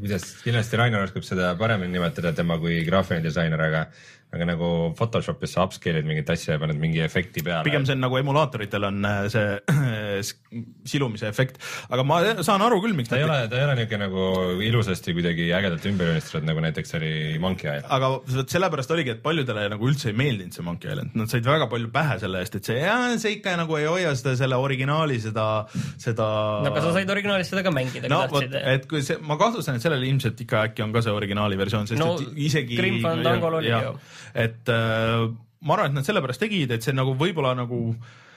kuidas, 0.00 0.30
kindlasti 0.46 0.80
Rainer 0.80 1.04
oskab 1.04 1.26
seda 1.26 1.52
paremini 1.60 1.98
nimetada, 1.98 2.32
tema 2.36 2.56
kui 2.62 2.80
graafiline 2.88 3.24
disainer, 3.28 3.60
aga 3.68 3.86
aga 4.34 4.48
nagu 4.52 4.70
Photoshopis 4.98 5.56
sa 5.56 5.66
upscale'id 5.68 6.06
mingit 6.08 6.30
asja 6.34 6.56
ja 6.56 6.62
paned 6.62 6.80
mingi 6.80 7.02
efekti 7.04 7.44
peale. 7.44 7.64
pigem 7.66 7.86
see 7.86 7.96
on 7.96 8.04
nagu 8.04 8.18
emulaatoritel 8.20 8.88
on 8.90 9.04
äh, 9.08 9.26
see 9.32 10.24
silumise 10.88 11.28
efekt, 11.28 11.60
aga 11.92 12.04
ma 12.06 12.20
saan 12.46 12.62
aru 12.64 12.80
küll, 12.84 12.94
miks 12.96 13.10
ta 13.10 13.18
ei 13.18 13.26
ole, 13.26 13.38
ta 13.50 13.58
ei 13.58 13.66
ole 13.66 13.76
niisugune 13.78 14.06
nagu 14.06 14.24
ilusasti 14.64 15.14
kuidagi 15.16 15.48
ägedalt 15.56 15.86
ümber 15.90 16.10
joonistatud, 16.12 16.46
nagu 16.48 16.62
näiteks 16.64 16.96
oli 16.98 17.12
Monkey 17.42 17.68
Island. 17.70 17.90
aga 17.96 18.10
vot 18.14 18.54
sellepärast 18.54 18.94
oligi, 18.94 19.14
et 19.16 19.22
paljudele 19.24 19.66
nagu 19.72 19.88
üldse 19.90 20.10
ei 20.12 20.18
meeldinud 20.18 20.56
see 20.56 20.66
Monkey 20.66 20.92
Island, 20.92 21.14
nad 21.18 21.32
said 21.32 21.46
väga 21.48 21.68
palju 21.72 21.90
pähe 21.94 22.18
selle 22.22 22.42
eest, 22.44 22.58
et 22.60 22.70
see, 22.70 22.80
see 23.22 23.36
ikka 23.38 23.56
nagu 23.60 23.78
ei 23.80 23.88
hoia 23.90 24.14
seda, 24.18 24.36
selle 24.40 24.58
originaali, 24.60 25.18
seda, 25.22 25.46
seda. 26.00 26.28
no 26.64 26.72
aga 26.72 26.84
sa 26.86 26.94
said 26.98 27.14
originaalis 27.16 27.52
seda 27.52 27.64
ka 27.66 27.74
mängida, 27.74 28.06
kui 28.06 28.14
no, 28.14 28.22
tahtsid. 28.30 28.58
et 28.74 28.88
kui 28.90 29.04
see, 29.06 29.18
ma 29.24 29.38
kahtlustan, 29.40 29.80
et 29.80 29.86
sellel 29.86 30.04
ilmselt 30.10 30.44
ikka 30.46 30.66
äkki 30.70 30.86
on 30.86 30.94
ka 30.94 31.04
see 31.04 31.14
originaali 31.14 31.58
versioon, 31.60 31.88
sest 31.90 32.00
no, 32.02 32.14
et 32.20 32.44
isegi. 32.48 32.78
Grim 32.78 33.00
Fandangol 33.04 33.60
oli 33.62 33.72
ju 33.72 33.96
et 34.34 34.68
äh, 34.72 35.24
ma 35.64 35.78
arvan, 35.78 35.92
et 35.92 36.00
nad 36.00 36.06
sellepärast 36.06 36.44
tegid, 36.44 36.74
et 36.74 36.84
see 36.84 36.94
nagu 36.96 37.16
võib-olla 37.18 37.54
nagu 37.56 37.80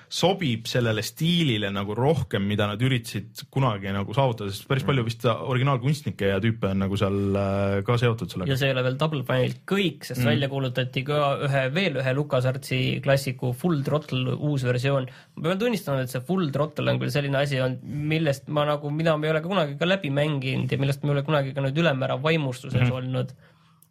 sobib 0.08 0.68
sellele 0.72 1.02
stiilile 1.04 1.68
nagu 1.76 1.92
rohkem, 1.98 2.46
mida 2.48 2.68
nad 2.70 2.82
üritasid 2.84 3.42
kunagi 3.52 3.92
nagu 3.92 4.14
saavutada, 4.16 4.54
sest 4.56 4.68
päris 4.70 4.86
palju 4.88 5.04
vist 5.04 5.26
originaalkunstnikke 5.28 6.30
ja 6.32 6.38
tüüpe 6.44 6.70
on 6.72 6.80
nagu 6.86 7.00
seal 7.00 7.36
äh, 7.36 7.74
ka 7.88 7.98
seotud 8.00 8.32
sellega. 8.32 8.54
ja 8.54 8.60
see 8.60 8.70
ei 8.70 8.76
ole 8.76 8.86
veel 8.86 8.96
Double 9.02 9.26
Fine'ilt 9.28 9.60
kõik, 9.68 10.08
sest 10.08 10.22
mm. 10.22 10.30
välja 10.32 10.50
kuulutati 10.54 11.04
ka 11.08 11.20
ühe, 11.50 11.66
veel 11.76 12.00
ühe 12.00 12.14
LucasArtsi 12.22 12.80
klassiku 13.04 13.52
Full 13.60 13.84
Throttle 13.88 14.38
uus 14.38 14.64
versioon. 14.68 15.10
ma 15.36 15.50
pean 15.50 15.62
tunnistama, 15.66 16.06
et 16.06 16.16
see 16.16 16.24
Full 16.30 16.54
Throttle 16.56 16.94
on 16.94 17.04
küll 17.04 17.12
selline 17.12 17.44
asi 17.44 17.60
olnud, 17.60 17.84
millest 17.84 18.48
ma 18.48 18.64
nagu, 18.70 18.94
mida 18.96 19.18
ma 19.20 19.28
ei 19.28 19.36
ole 19.36 19.44
ka 19.44 19.52
kunagi 19.52 19.76
ka 19.82 19.92
läbi 19.92 20.14
mänginud 20.16 20.72
ja 20.72 20.80
millest 20.80 21.04
ma 21.04 21.12
ei 21.12 21.18
ole 21.18 21.28
kunagi 21.28 21.56
ka 21.58 21.68
nüüd 21.68 21.84
ülemäära 21.84 22.16
vaimustuses 22.24 22.80
mm. 22.80 22.96
olnud 23.02 23.36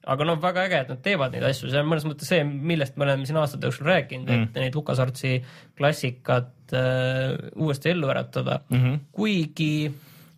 aga 0.06 0.26
noh, 0.28 0.38
väga 0.42 0.66
äge, 0.68 0.80
et 0.84 0.90
nad 0.92 1.00
teevad 1.02 1.34
neid 1.34 1.46
asju, 1.48 1.70
see 1.72 1.82
on 1.82 1.88
mõnes 1.90 2.06
mõttes 2.06 2.30
see, 2.30 2.42
millest 2.44 2.96
me 2.96 3.06
oleme 3.08 3.26
siin 3.26 3.38
aastate 3.40 3.66
jooksul 3.66 3.88
rääkinud 3.90 4.30
mm., 4.30 4.48
et 4.48 4.60
neid 4.62 4.78
LucasArtsi 4.78 5.32
klassikat 5.78 6.76
äh, 6.76 7.34
uuesti 7.54 7.90
ellu 7.94 8.10
äratada 8.12 8.60
mm, 8.68 8.82
-hmm. 8.82 9.00
kuigi 9.12 9.72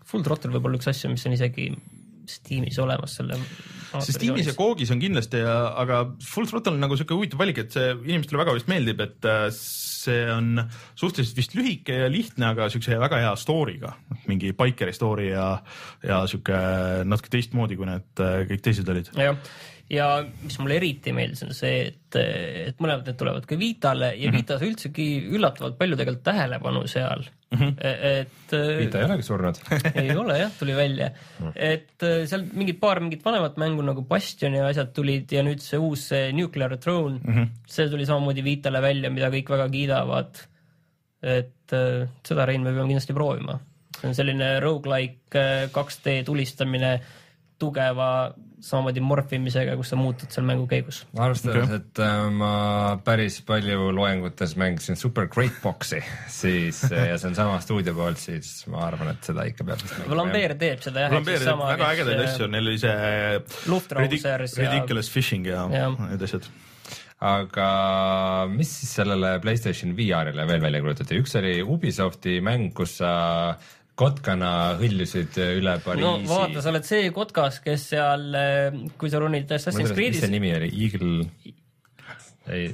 Full 0.08 0.24
Throttle 0.24 0.54
võib 0.54 0.68
olla 0.70 0.80
üks 0.80 0.88
asju, 0.88 1.10
mis 1.12 1.26
on 1.28 1.36
isegi 1.36 1.68
Steamis 2.28 2.78
olemas 2.80 3.18
selle 3.20 3.36
see 3.96 4.14
Steamis 4.16 4.50
ja 4.50 4.54
Googis 4.58 4.92
on 4.94 5.00
kindlasti, 5.02 5.40
aga 5.44 6.02
Full 6.24 6.48
Throttle 6.50 6.74
on 6.76 6.82
nagu 6.82 6.98
siuke 6.98 7.16
huvitav 7.16 7.40
valik, 7.40 7.62
et 7.64 7.74
see 7.74 7.92
inimestele 7.96 8.42
väga 8.42 8.56
vist 8.56 8.70
meeldib, 8.70 9.00
et 9.04 9.28
äh, 9.28 9.46
see 9.54 10.26
on 10.32 10.62
suhteliselt 10.98 11.40
vist 11.40 11.56
lühike 11.58 12.02
ja 12.04 12.10
lihtne, 12.12 12.52
aga 12.52 12.68
siukse 12.72 12.98
väga 13.00 13.22
hea 13.24 13.32
story'ga, 13.40 13.94
mingi 14.30 14.52
Bikeri 14.56 14.94
story 14.96 15.30
ja, 15.32 15.48
ja 16.06 16.22
sihuke 16.30 16.60
natuke 17.08 17.32
teistmoodi, 17.34 17.78
kui 17.78 17.88
need 17.88 18.24
äh, 18.24 18.44
kõik 18.52 18.64
teised 18.68 18.92
olid. 18.92 19.10
jah, 19.18 19.38
ja 19.88 20.06
mis 20.42 20.58
mulle 20.60 20.76
eriti 20.76 21.12
meeldis, 21.16 21.42
on 21.46 21.54
see, 21.56 21.88
et, 21.88 22.16
et 22.18 22.80
mõlemad 22.82 23.06
need 23.08 23.16
tulevad 23.20 23.46
ka 23.48 23.56
Vitale 23.58 24.10
ja 24.12 24.28
mm 24.28 24.34
-hmm. 24.34 24.36
Vita 24.36 24.58
sai 24.60 24.68
üldsegi 24.68 25.06
üllatavalt 25.36 25.78
palju 25.78 25.96
tegelikult 25.96 26.24
tähelepanu 26.24 26.82
seal 26.86 27.24
mm. 27.24 27.58
-hmm. 27.58 27.72
et. 27.80 28.56
Vita 28.78 29.00
ei 29.00 29.06
olegi 29.06 29.22
surnud 29.22 29.60
ei 30.02 30.16
ole 30.16 30.38
jah, 30.38 30.52
tuli 30.58 30.76
välja 30.76 31.08
mm, 31.08 31.46
-hmm. 31.46 31.52
et 31.54 32.02
äh, 32.02 32.26
seal 32.26 32.44
mingid 32.52 32.80
paar 32.80 33.00
mingit 33.00 33.24
vanemat 33.24 33.56
mängu 33.56 33.82
nagu 33.82 34.02
Bastion 34.02 34.54
ja 34.54 34.66
asjad 34.66 34.92
tulid 34.92 35.32
ja 35.32 35.42
nüüd 35.42 35.64
see 35.64 35.78
uus 35.78 36.08
see 36.08 36.32
Nuclear 36.32 36.76
Throne 36.76 37.20
mm, 37.24 37.34
-hmm. 37.34 37.48
see 37.66 37.88
tuli 37.88 38.06
samamoodi 38.06 38.44
Vitale 38.44 38.82
välja, 38.82 39.10
mida 39.10 39.30
kõik 39.30 39.48
väga 39.48 39.68
kiidavad. 39.68 40.48
et 41.22 41.70
seda, 42.24 42.46
Rein, 42.46 42.62
me 42.62 42.70
peame 42.70 42.86
kindlasti 42.88 43.12
proovima. 43.12 43.58
see 44.00 44.08
on 44.08 44.14
selline 44.14 44.60
rogu-like 44.60 45.40
2D 45.72 46.24
tulistamine 46.24 47.00
tugeva 47.58 48.34
samamoodi 48.64 49.02
morfimisega, 49.04 49.76
kus 49.78 49.92
sa 49.92 49.98
muutud 49.98 50.32
seal 50.34 50.46
mängu 50.48 50.66
käigus. 50.70 51.02
arvestades 51.16 51.64
okay., 51.64 51.80
et 51.80 52.02
äh, 52.04 52.22
ma 52.34 52.52
päris 53.04 53.40
palju 53.46 53.90
loengutes 53.94 54.56
mängisin 54.60 54.98
Super 54.98 55.28
Great 55.32 55.60
Box'i, 55.62 56.00
siis 56.40 56.82
ja 56.90 57.18
see 57.18 57.30
on 57.30 57.38
sama 57.38 57.58
stuudio 57.64 57.94
poolt, 57.98 58.20
siis 58.22 58.62
ma 58.72 58.84
arvan, 58.88 59.12
et 59.14 59.30
seda 59.30 59.46
ikka 59.48 59.66
peab. 59.68 59.84
Lambert 60.12 60.58
teeb 60.60 60.82
seda 60.84 61.06
jah. 61.06 61.18
Lambert 61.18 61.44
teeb 61.44 61.64
väga 61.64 61.92
ägedaid 61.94 62.24
asju, 62.26 62.50
neil 62.52 62.72
oli 62.72 62.80
see 62.82 62.96
Ridiculous 64.62 65.12
Fishing 65.12 65.46
ja, 65.48 65.66
ja. 65.72 65.92
need 66.08 66.26
asjad 66.28 66.48
aga 67.18 68.46
mis 68.52 68.70
siis 68.80 68.92
sellele 69.00 69.32
Playstation 69.42 69.96
VR-ile 69.98 70.44
veel 70.46 70.62
välja 70.62 70.82
kuulutati, 70.84 71.18
üks 71.18 71.34
oli 71.40 71.56
Ubisofti 71.66 72.38
mäng, 72.44 72.70
kus 72.76 73.00
sa 73.00 73.10
kotkana 73.98 74.50
hõljusid 74.80 75.38
üle 75.58 75.78
Pariisi. 75.84 76.04
no 76.04 76.12
vaata, 76.28 76.62
sa 76.62 76.72
oled 76.72 76.86
see 76.86 77.08
kotkas, 77.14 77.58
kes 77.64 77.88
seal, 77.94 78.28
kui 79.00 79.10
sa 79.10 79.22
ronid 79.22 79.50
Assassin's 79.58 79.94
Creed'is. 79.94 80.20
mis 80.20 80.26
see 80.26 80.34
nimi 80.36 80.54
oli, 80.54 80.70
Eagle? 80.86 81.24
ei 82.48 82.70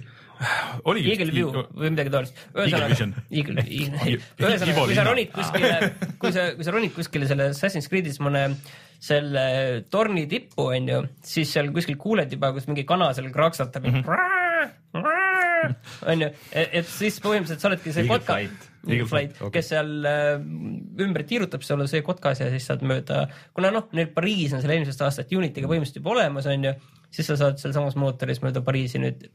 oli 0.90 1.04
Eagle 1.10 1.32
View 1.32 1.50
või 1.52 1.90
midagi 1.94 2.12
taolist. 2.12 2.40
ühesõnaga, 2.54 3.24
Eagle, 3.30 3.64
ühesõnaga, 3.64 4.80
kui 4.80 4.96
sa 4.98 5.04
ronid 5.06 5.30
kuskile, 5.34 5.70
kui 6.20 6.34
sa, 6.34 6.46
kui 6.58 6.66
sa 6.66 6.74
ronid 6.74 6.94
kuskile 6.96 7.28
selle 7.30 7.50
Assassin's 7.54 7.88
Creed'is 7.90 8.20
mõne 8.24 8.46
selle 9.04 9.44
torni 9.92 10.24
tippu 10.30 10.70
onju, 10.72 11.02
siis 11.24 11.52
seal 11.54 11.70
kuskil 11.74 11.98
kuuled 12.00 12.32
juba, 12.32 12.52
kus 12.56 12.68
mingi 12.70 12.87
kana 12.88 13.12
seal 13.16 13.30
kraaksatab 13.34 13.84
mm. 13.84 14.02
-hmm. 14.02 15.22
onju, 16.12 16.29
et 16.53 16.88
siis 16.90 17.18
põhimõtteliselt 17.24 17.62
sa 17.62 17.70
oledki 17.70 17.94
see 17.94 18.07
kotka, 18.09 18.38
okay. 18.42 19.29
kes 19.55 19.70
seal 19.72 20.09
äh, 20.09 20.31
ümber 21.05 21.24
tiirutab, 21.29 21.64
sa 21.66 21.77
oled 21.79 21.90
see 21.90 22.05
kotkas 22.07 22.42
ja 22.42 22.50
siis 22.53 22.68
saad 22.70 22.85
mööda, 22.87 23.24
kuna 23.57 23.72
noh, 23.74 23.88
neil 23.96 24.11
Pariis 24.14 24.55
on 24.57 24.64
seal 24.64 24.77
eelmisest 24.77 25.05
aastast 25.07 25.35
Unity'ga 25.35 25.70
põhimõtteliselt 25.70 26.03
juba 26.03 26.14
olemas 26.16 26.48
onju, 26.50 26.74
siis 27.14 27.31
sa 27.31 27.38
saad 27.40 27.61
sealsamas 27.62 27.98
mootoris 28.00 28.42
mööda 28.44 28.64
Pariisi 28.64 29.03
nüüd 29.03 29.27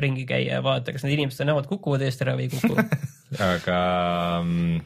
ringi 0.00 0.24
käia 0.28 0.56
ja 0.56 0.64
vaadata, 0.64 0.94
kas 0.94 1.04
need 1.04 1.18
inimeste 1.18 1.44
näod 1.44 1.68
kukuvad 1.68 2.02
eest 2.06 2.22
ära 2.24 2.36
või 2.38 2.48
ei 2.48 2.54
kuku. 2.54 2.76
Aga 3.50 3.80
um, 4.40 4.78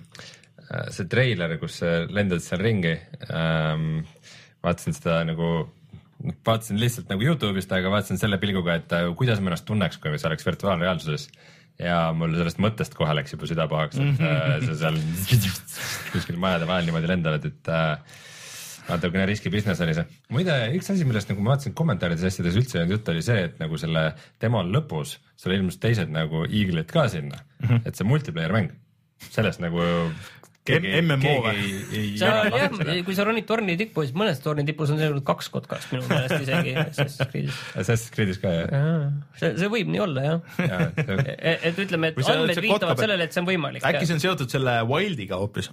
see 0.90 1.06
treiler, 1.10 1.54
kus 1.60 1.78
lendad 2.10 2.42
seal 2.42 2.62
ringi 2.64 2.96
um,, 3.28 4.02
vaatasin 4.64 4.96
seda 4.96 5.20
nagu 5.28 5.50
vaatasin 6.46 6.80
lihtsalt 6.80 7.10
nagu 7.12 7.26
Youtube'ist, 7.26 7.72
aga 7.76 7.92
vaatasin 7.92 8.20
selle 8.20 8.38
pilguga, 8.42 8.78
et 8.80 8.94
uh, 8.96 9.10
kuidas 9.18 9.42
ma 9.42 9.52
ennast 9.52 9.66
tunneks, 9.68 10.00
kui 10.02 10.16
see 10.18 10.30
oleks 10.30 10.46
virtuaalreaalsuses. 10.46 11.28
ja 11.82 12.12
mul 12.14 12.36
sellest 12.38 12.60
mõttest 12.62 12.94
kohe 12.94 13.14
läks 13.18 13.34
juba 13.34 13.48
süda 13.50 13.66
pahaks, 13.70 13.98
et 13.98 14.20
uh, 14.22 14.60
see 14.62 14.76
seal 14.78 15.00
kuskil 16.12 16.38
majade 16.38 16.68
vahel 16.70 16.86
niimoodi 16.86 17.10
lendavad, 17.10 17.48
et 17.50 17.74
natukene 18.88 19.24
riski 19.28 19.50
business 19.52 19.80
oli 19.84 19.94
see. 19.96 20.04
muide, 20.34 20.54
üks 20.76 20.90
asi, 20.92 21.06
millest 21.08 21.30
nagu 21.30 21.44
ma 21.44 21.54
vaatasin 21.54 21.74
kommentaarides 21.76 22.26
asjades 22.28 22.58
üldse 22.60 22.78
ei 22.78 22.84
olnud 22.84 22.98
juttu, 22.98 23.14
oli 23.14 23.24
see, 23.24 23.46
et 23.48 23.60
nagu 23.62 23.80
selle 23.80 24.04
demo 24.42 24.62
lõpus 24.66 25.16
seal 25.40 25.56
ilmus 25.56 25.80
teised 25.82 26.12
nagu 26.12 26.44
Eagle'id 26.44 26.90
ka 26.92 27.06
sinna 27.12 27.40
mm, 27.40 27.66
-hmm. 27.66 27.84
et 27.88 27.96
see 27.96 28.08
multiplayer 28.08 28.54
mäng, 28.54 28.74
sellest 29.30 29.62
nagu 29.64 29.82
keegi, 30.68 30.92
MMO 31.02 31.34
või? 31.44 31.74
seal 32.18 32.50
jah, 32.54 32.74
kui 33.06 33.16
sa 33.16 33.26
ronid 33.28 33.46
torni 33.48 33.76
tippu, 33.80 34.04
siis 34.06 34.16
mõnes 34.16 34.40
torni 34.44 34.64
tipus 34.68 34.92
on 34.94 35.00
tegelikult 35.00 35.26
kaks 35.28 35.50
kotkast 35.54 35.92
minu 35.92 36.06
meelest 36.08 36.46
isegi 36.46 36.74
Assassin's 36.80 37.30
Creed'is. 37.30 37.60
Assassin's 37.82 38.14
Creed'is 38.14 38.40
ka 38.42 38.54
jah? 38.56 39.06
see, 39.40 39.54
see 39.60 39.70
võib 39.76 39.92
nii 39.92 40.04
olla 40.06 40.26
jah 40.26 40.60
ja, 40.64 40.82
see... 40.96 41.20
et, 41.36 41.70
et 41.70 41.80
ütleme, 41.86 42.12
et 42.14 42.34
andmed 42.34 42.62
viitavad 42.64 43.04
sellele, 43.04 43.28
et 43.28 43.36
see 43.36 43.44
on 43.44 43.48
võimalik. 43.48 43.86
äkki 43.90 44.08
see 44.08 44.18
on 44.18 44.24
seotud 44.24 44.52
selle 44.56 44.78
Wildiga 44.88 45.40
hoopis? 45.42 45.70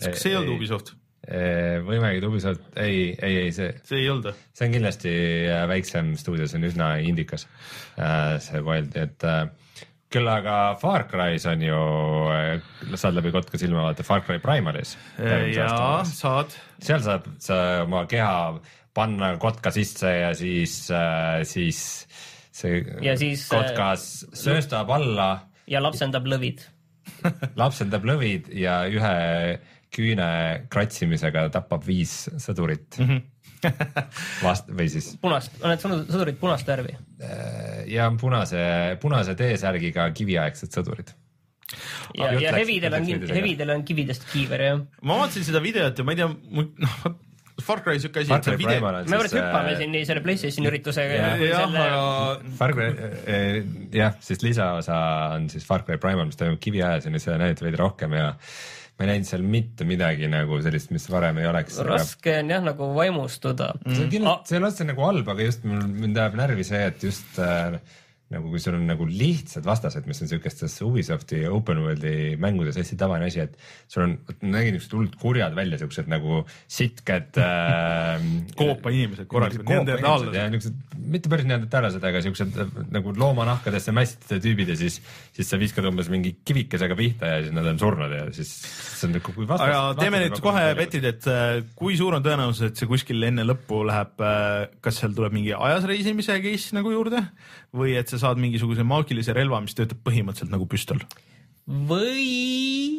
kas 0.00 0.20
see 0.20 0.32
ei 0.32 0.38
olnud 0.40 0.56
Ubisoft? 0.56 0.94
võimegi 1.24 2.24
Ubisoft, 2.26 2.64
ei, 2.80 3.12
ei, 3.16 3.36
ei 3.46 3.52
see. 3.54 3.70
see 3.88 4.02
ei 4.02 4.08
olnud 4.12 4.30
või? 4.30 4.48
see 4.52 4.68
on 4.68 4.74
kindlasti 4.76 5.12
äh, 5.48 5.66
väiksem 5.70 6.14
stuudio, 6.20 6.48
see 6.50 6.60
on 6.60 6.68
üsna 6.68 6.88
indikas, 7.04 7.46
äh, 7.96 8.36
see 8.44 8.60
Wild, 8.64 8.96
et 9.00 9.24
äh, 9.28 9.46
küll 10.14 10.30
aga 10.30 10.56
Far 10.80 11.06
Cry's 11.10 11.46
on 11.50 11.64
ju, 11.64 11.80
saad 12.94 13.18
läbi 13.18 13.32
kotka 13.34 13.58
silma 13.60 13.88
vaadata 13.88 14.06
Far 14.06 14.22
Cry 14.26 14.38
Primaris. 14.42 14.94
jaa, 15.18 16.04
saad. 16.08 16.54
seal 16.78 17.02
saab 17.04 17.26
sa 17.42 17.58
oma 17.82 18.04
keha 18.10 18.60
panna 18.94 19.34
kotka 19.42 19.72
sisse 19.74 20.10
ja 20.10 20.30
siis, 20.38 20.76
siis 21.50 21.80
see 22.54 22.80
ja 23.02 23.16
siis, 23.18 23.48
kotkas 23.50 24.24
sööstab 24.36 24.90
alla. 24.94 25.28
ja 25.66 25.82
lapsendab 25.82 26.26
lõvid 26.30 26.62
lapsendab 27.62 28.06
lõvid 28.06 28.52
ja 28.54 28.84
ühe 28.90 29.14
küüne 29.94 30.28
kratsimisega 30.72 31.48
tapab 31.54 31.84
viis 31.86 32.24
sõdurit 32.42 32.98
mm. 32.98 33.08
-hmm. 33.08 33.22
Vast- 34.46 34.70
või 34.70 34.88
siis. 34.92 35.12
punast, 35.22 35.58
on 35.62 35.74
need 35.74 35.84
sõdurid 35.84 36.40
punast 36.40 36.68
värvi? 36.68 36.96
Äh, 37.22 37.84
ja 37.92 38.08
punase, 38.20 38.64
punase 39.02 39.36
T-särgiga 39.38 40.08
kiviaegsed 40.16 40.74
sõdurid 40.74 41.14
ja, 42.18 42.32
ja 42.38 42.54
hevidel 42.54 42.98
on, 42.98 43.06
hevidel 43.32 43.76
on 43.76 43.84
kividest 43.88 44.26
kiiver 44.32 44.66
jah. 44.68 44.82
ma 45.02 45.22
vaatasin 45.22 45.46
seda 45.46 45.62
videot 45.64 45.98
ja 45.98 46.06
ma 46.06 46.14
ei 46.14 46.20
tea, 46.20 46.32
noh 46.84 47.22
Far 47.62 47.84
Cry 47.84 48.00
siuke 48.02 48.24
asi, 48.24 48.32
et 48.34 48.46
see 48.48 48.56
video. 48.58 48.80
me 48.82 49.18
hüppame 49.22 49.74
äh, 49.74 49.78
siin 49.78 49.94
selle 50.08 50.22
Playstationi 50.24 50.70
üritusega 50.72 51.18
ja, 51.20 51.28
ja 51.38 51.60
selle. 51.62 51.82
aga. 51.84 52.54
Far 52.58 52.72
Cry 52.74 52.88
äh,, 53.30 53.58
jah, 53.94 54.16
siis 54.24 54.42
lisaosa 54.42 54.96
on 55.36 55.46
siis 55.52 55.66
Far 55.68 55.84
Cry 55.86 56.00
Primal, 56.02 56.26
mis 56.26 56.40
toimub 56.40 56.58
kiviajas 56.62 57.06
ja 57.06 57.14
nüüd 57.14 57.22
seda 57.22 57.38
näidati 57.38 57.66
veidi 57.66 57.78
rohkem 57.78 58.16
ja 58.18 58.32
ma 58.94 59.06
ei 59.06 59.10
näinud 59.10 59.26
seal 59.26 59.42
mitte 59.42 59.86
midagi 59.88 60.28
nagu 60.30 60.60
sellist, 60.62 60.92
mis 60.94 61.08
varem 61.10 61.40
ei 61.42 61.48
oleks. 61.50 61.80
raske 61.86 62.38
on 62.38 62.54
jah 62.54 62.62
nagu 62.62 62.92
vaimustuda 62.94 63.72
mm.. 63.80 63.96
see 63.96 64.06
on 64.06 64.12
kindlasti, 64.12 64.48
see 64.50 64.56
ei 64.56 64.62
ole 64.62 64.70
otseselt 64.70 64.90
nagu 64.92 65.06
halb, 65.08 65.30
aga 65.34 65.48
just 65.48 65.66
mul, 65.66 65.84
mind 66.04 66.20
ajab 66.22 66.38
närvi 66.38 66.66
see, 66.68 66.82
et 66.92 67.06
just 67.08 67.40
äh, 67.42 67.80
nagu 68.32 68.48
kui 68.48 68.60
sul 68.62 68.78
on 68.78 68.86
nagu 68.88 69.04
lihtsad 69.04 69.66
vastased, 69.66 70.06
mis 70.08 70.22
on 70.24 70.30
siukestes 70.30 70.78
Ubisofti 70.84 71.42
open 71.44 71.82
world'i 71.84 72.34
mängudes 72.40 72.78
hästi 72.80 72.96
tavaline 72.98 73.28
asi, 73.28 73.42
et 73.44 73.58
sul 73.90 74.06
on, 74.06 74.14
nägid 74.40 74.78
niisugused 74.78 74.96
hullud 74.96 75.18
kurjad 75.20 75.56
välja, 75.56 75.78
siuksed 75.82 76.08
nagu 76.08 76.40
sitked 76.72 77.40
äh, 77.42 78.24
koopa 78.60 78.92
inimesed 78.94 79.28
korralikult, 79.30 79.68
neandertaallased. 79.68 80.38
niisugused, 80.54 80.96
mitte 81.14 81.32
päris 81.32 81.48
neandertaallased, 81.50 82.06
aga 82.08 82.22
siuksed 82.24 82.56
nagu 82.94 83.12
loomanahkadesse 83.20 83.92
mässitud 83.96 84.40
tüübid 84.44 84.72
ja 84.72 84.78
siis, 84.80 84.98
siis 85.36 85.52
sa 85.52 85.60
viskad 85.60 85.84
umbes 85.90 86.08
mingi 86.12 86.32
kivikesega 86.48 86.96
pihta 86.98 87.34
ja 87.34 87.44
siis 87.44 87.54
nad 87.54 87.68
on 87.74 87.82
surnud 87.82 88.16
ja 88.16 88.24
siis 88.32 88.54
see 88.64 89.10
on 89.10 89.18
nagu 89.18 89.36
kui 89.36 89.48
vastas. 89.50 89.68
aga 89.68 90.00
teeme 90.00 90.22
nüüd 90.24 90.40
kohe 90.44 90.64
petid, 90.80 91.04
et 91.12 91.28
äh, 91.28 91.60
kui 91.76 92.00
suur 92.00 92.16
on 92.16 92.24
tõenäosus, 92.24 92.70
et 92.70 92.80
see 92.80 92.88
kuskil 92.88 93.28
enne 93.28 93.44
lõppu 93.44 93.84
läheb, 93.84 94.16
äh, 94.24 94.72
kas 94.84 95.02
seal 95.02 95.12
tuleb 95.12 95.36
mingi 95.36 95.52
ajas 95.52 95.84
reisimise 95.92 96.40
case 96.40 96.72
nagu 96.80 96.96
juurde 96.96 97.20
või 97.74 97.96
et 97.98 98.08
sa 98.14 98.22
saad 98.28 98.42
mingisuguse 98.42 98.86
maagilise 98.86 99.36
relva, 99.36 99.60
mis 99.64 99.76
töötab 99.76 100.00
põhimõtteliselt 100.06 100.54
nagu 100.54 100.68
püstol. 100.70 101.02
või 101.66 102.94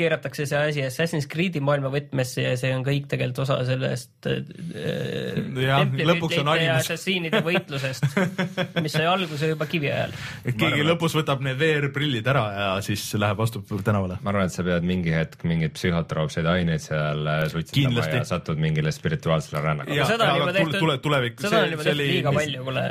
keeratakse 0.00 0.46
see 0.48 0.60
asi 0.70 0.82
Assassin's 0.84 1.26
Creed'i 1.30 1.60
maailma 1.64 1.90
võtmesse 1.92 2.44
ja 2.44 2.54
see 2.58 2.70
on 2.74 2.84
kõik 2.86 3.08
tegelikult 3.10 3.42
osa 3.44 3.58
sellest 3.68 4.28
äh, 4.30 5.40
ja, 5.64 5.80
lõpuks 5.84 6.40
on 6.42 6.50
animus. 6.54 6.86
assassiinide 6.86 7.42
võitlusest, 7.46 8.06
mis 8.84 8.94
sai 8.96 9.06
alguse 9.10 9.52
juba 9.52 9.68
kivi 9.70 9.90
ajal. 9.92 10.14
keegi 10.46 10.70
arvan, 10.70 10.88
lõpus 10.92 11.16
võtab 11.18 11.44
need 11.44 11.58
VR-prillid 11.60 12.30
ära 12.32 12.44
ja 12.54 12.70
siis 12.84 13.04
läheb, 13.20 13.42
astub 13.44 13.68
tänavale. 13.86 14.20
ma 14.24 14.34
arvan, 14.34 14.50
et 14.50 14.56
sa 14.56 14.66
pead 14.66 14.86
mingi 14.86 15.14
hetk 15.14 15.44
mingeid 15.48 15.76
psühhotroopseid 15.76 16.48
aineid 16.54 16.84
seal 16.84 17.26
äh, 17.26 17.44
suitsetama 17.52 18.08
ja 18.10 18.24
satud 18.28 18.60
mingile 18.62 18.94
spirituaalsele 18.94 19.64
rännakule. 19.64 20.08
seda 20.08 20.32
on 20.34 20.44
juba 20.44 20.56
tehtud, 20.56 21.46
seda 21.46 21.64
on 21.64 21.74
juba 21.76 21.88
tehtud 21.88 22.04
liiga 22.04 22.36
palju, 22.36 22.66
kuule 22.68 22.88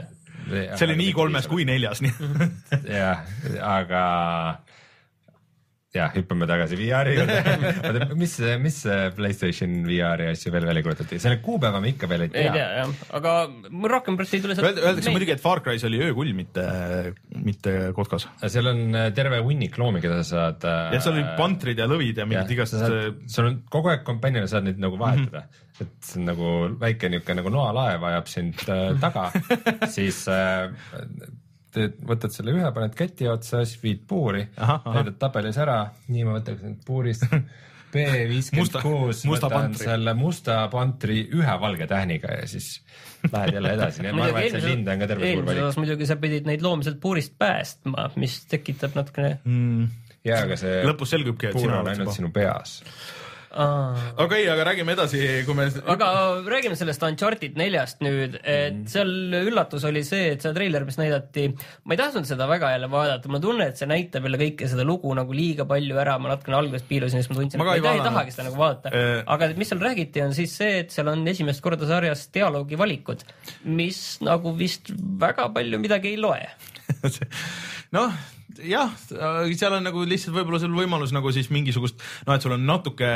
see 0.50 0.88
oli 0.88 0.98
nii 1.04 1.14
kolmes 1.18 1.48
kui 1.52 1.66
neljas, 1.68 2.02
nii. 2.06 2.14
jah, 2.90 3.24
aga 3.66 4.04
jah, 5.96 6.12
hüppame 6.14 6.46
tagasi 6.50 6.78
VR-i 6.78 7.16
juurde. 7.18 7.38
oota, 7.90 8.08
mis, 8.20 8.36
mis 8.62 8.80
Playstation 9.18 9.80
VR-i 9.88 10.30
asju 10.34 10.54
veel 10.54 10.68
välja 10.70 10.84
kuulutati, 10.86 11.20
selle 11.22 11.40
kuupäeva 11.46 11.82
me 11.82 11.94
ikka 11.94 12.10
veel 12.12 12.28
ei 12.28 12.34
tea. 12.34 12.44
ei 12.46 12.58
tea 12.58 12.68
jah, 12.82 12.92
aga 13.20 13.36
rohkem 13.96 14.20
pärast 14.20 14.38
ei 14.38 14.44
tule 14.44 14.58
sealt. 14.58 14.82
Öeldakse 14.84 15.14
muidugi, 15.16 15.36
et 15.38 15.44
Far 15.44 15.64
Cry's 15.66 15.86
oli 15.90 16.02
öökull, 16.10 16.34
mitte, 16.38 16.66
mitte 17.38 17.78
kotkas. 17.98 18.28
seal 18.46 18.70
on 18.74 18.84
äh, 18.94 19.10
terve 19.18 19.42
hunnik 19.46 19.80
loomi, 19.82 20.04
keda 20.04 20.22
sa 20.22 20.28
saad. 20.30 20.68
jah, 20.68 21.00
seal 21.02 21.18
olid 21.18 21.34
pantrid 21.40 21.82
ja 21.82 21.90
lõvid 21.90 22.22
ja 22.22 22.30
mingid 22.30 22.54
igast. 22.58 22.78
sul 23.30 23.50
on 23.50 23.64
kogu 23.72 23.94
aeg 23.94 24.06
kompanjonil 24.08 24.52
saad 24.52 24.70
neid 24.70 24.80
nagu 24.82 25.00
vahetada 25.00 25.46
mm. 25.46 25.50
-hmm 25.50 25.66
et 25.80 26.04
see 26.04 26.20
on 26.20 26.26
nagu 26.28 26.48
väike 26.80 27.10
niisugune 27.12 27.40
nagu 27.40 27.52
noalaev 27.54 28.04
ajab 28.10 28.28
sind 28.32 28.64
äh, 28.68 28.90
taga 29.00 29.30
siis 29.96 30.26
äh, 30.32 30.72
teed, 31.80 31.98
võtad 32.12 32.36
selle 32.36 32.54
ühe, 32.56 32.70
paned 32.76 32.94
keti 32.98 33.28
otsa, 33.32 33.64
siis 33.66 33.82
viid 33.84 34.06
puuri, 34.10 34.46
näitad 34.60 35.18
tabelis 35.22 35.58
ära, 35.62 35.82
nii 36.12 36.28
ma 36.28 36.38
võtaks 36.40 36.64
nüüd 36.66 36.86
puurist 36.88 37.26
B 37.90 38.04
viiskümmend 38.30 38.76
kuus, 38.84 39.24
võtan 39.26 39.54
pantri. 39.54 39.88
selle 39.88 40.14
musta 40.18 40.60
pantri 40.70 41.24
ühe 41.34 41.56
valge 41.62 41.88
tähniga 41.90 42.36
ja 42.38 42.50
siis 42.50 42.84
lähed 43.32 43.56
jälle 43.58 43.72
edasi, 43.78 44.04
nii 44.04 44.10
et 44.12 44.18
ma 44.20 44.28
arvan, 44.28 44.46
et 44.46 44.58
see 44.58 44.68
lind 44.68 44.92
on 44.94 45.02
ka 45.02 45.08
terve 45.10 45.32
suur 45.34 45.48
valik. 45.48 45.80
muidugi 45.82 46.10
sa 46.10 46.20
pidid 46.22 46.50
neid 46.50 46.66
loomi 46.66 46.86
sealt 46.86 47.00
puurist 47.02 47.34
päästma, 47.42 48.12
mis 48.22 48.38
tekitab 48.52 48.98
natukene 49.00 49.32
mm.. 49.42 49.90
jaa, 50.30 50.44
aga 50.46 50.60
see 50.62 50.84
lõpus 50.86 51.16
selgubki, 51.16 51.50
et 51.50 51.58
puur 51.58 51.74
on 51.80 51.90
ainult 51.90 52.14
sinu 52.14 52.30
peas 52.36 52.78
okei 53.50 54.44
aga 54.52 54.66
räägime 54.68 54.94
edasi, 54.94 55.20
kui 55.48 55.56
me. 55.58 55.66
aga 55.90 56.10
räägime 56.46 56.78
sellest 56.78 57.04
Uncharted 57.06 57.58
neljast 57.58 58.04
nüüd, 58.06 58.38
et 58.44 58.76
mm. 58.76 58.84
seal 58.92 59.12
üllatus 59.40 59.86
oli 59.90 60.04
see, 60.06 60.36
et 60.36 60.46
see 60.46 60.54
treiler, 60.54 60.86
mis 60.86 61.00
näidati, 61.00 61.48
ma 61.90 61.96
ei 61.96 62.02
tahtnud 62.02 62.30
seda 62.30 62.46
väga 62.50 62.72
jälle 62.76 62.92
vaadata, 62.94 63.32
mul 63.32 63.40
on 63.40 63.46
tunne, 63.48 63.70
et 63.72 63.82
see 63.82 63.90
näitab 63.90 64.28
jälle 64.30 64.42
kõike 64.44 64.70
seda 64.70 64.86
lugu 64.86 65.14
nagu 65.18 65.36
liiga 65.36 65.66
palju 65.70 65.98
ära, 66.02 66.20
ma 66.22 66.34
natukene 66.36 66.60
alguses 66.60 66.86
piilusin, 66.90 67.24
siis 67.24 67.34
ma 67.34 67.40
tundsin, 67.42 67.58
et 67.58 67.66
ma 67.66 67.78
ei, 67.78 67.86
ei 67.98 68.06
tahagi 68.06 68.36
seda 68.36 68.50
nagu 68.52 68.62
vaadata 68.62 68.94
äh.... 68.94 69.12
aga 69.36 69.52
mis 69.58 69.74
seal 69.74 69.84
räägiti, 69.84 70.26
on 70.26 70.38
siis 70.38 70.58
see, 70.62 70.82
et 70.84 70.94
seal 70.94 71.10
on 71.10 71.26
esimest 71.34 71.66
korda 71.66 71.90
sarjas 71.90 72.28
dialoogivalikud, 72.36 73.26
mis 73.74 74.04
nagu 74.26 74.54
vist 74.58 74.94
väga 74.94 75.50
palju 75.56 75.82
midagi 75.82 76.14
ei 76.14 76.22
loe 76.22 76.44
noh, 77.98 78.14
jah, 78.68 78.94
seal 79.10 79.76
on 79.78 79.86
nagu 79.88 80.04
lihtsalt 80.08 80.36
võib-olla 80.36 80.62
sul 80.62 80.76
võimalus 80.76 81.14
nagu 81.16 81.32
siis 81.36 81.50
mingisugust, 81.54 82.00
noh, 82.28 82.36
et 82.36 82.46
sul 82.46 82.56
on 82.56 82.66
natuke 82.68 83.12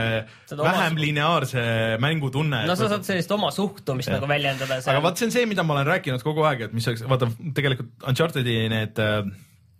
Seda 0.49 0.65
vähem 0.65 0.95
oma... 0.95 1.03
lineaarse 1.05 1.63
mängutunne. 2.03 2.63
no 2.69 2.77
sa 2.79 2.91
saad 2.91 3.07
sellist 3.07 3.31
oma 3.35 3.51
suhtumist 3.55 4.11
ja. 4.11 4.19
nagu 4.19 4.29
väljendada. 4.29 4.79
aga 4.81 5.03
vaat 5.03 5.19
see 5.19 5.29
on 5.29 5.35
see, 5.35 5.47
mida 5.49 5.65
ma 5.67 5.77
olen 5.77 5.89
rääkinud 5.93 6.23
kogu 6.25 6.45
aeg, 6.49 6.67
et 6.67 6.77
mis 6.77 6.87
oleks, 6.89 7.05
vaata 7.09 7.31
tegelikult 7.55 8.07
Uncharted'i 8.09 8.59
need, 8.71 9.03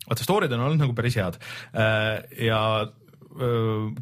vaata 0.08 0.28
story'd 0.28 0.54
on 0.56 0.68
olnud 0.68 0.84
nagu 0.84 0.98
päris 0.98 1.18
head 1.20 1.40
äh, 1.40 2.20
ja 2.50 2.60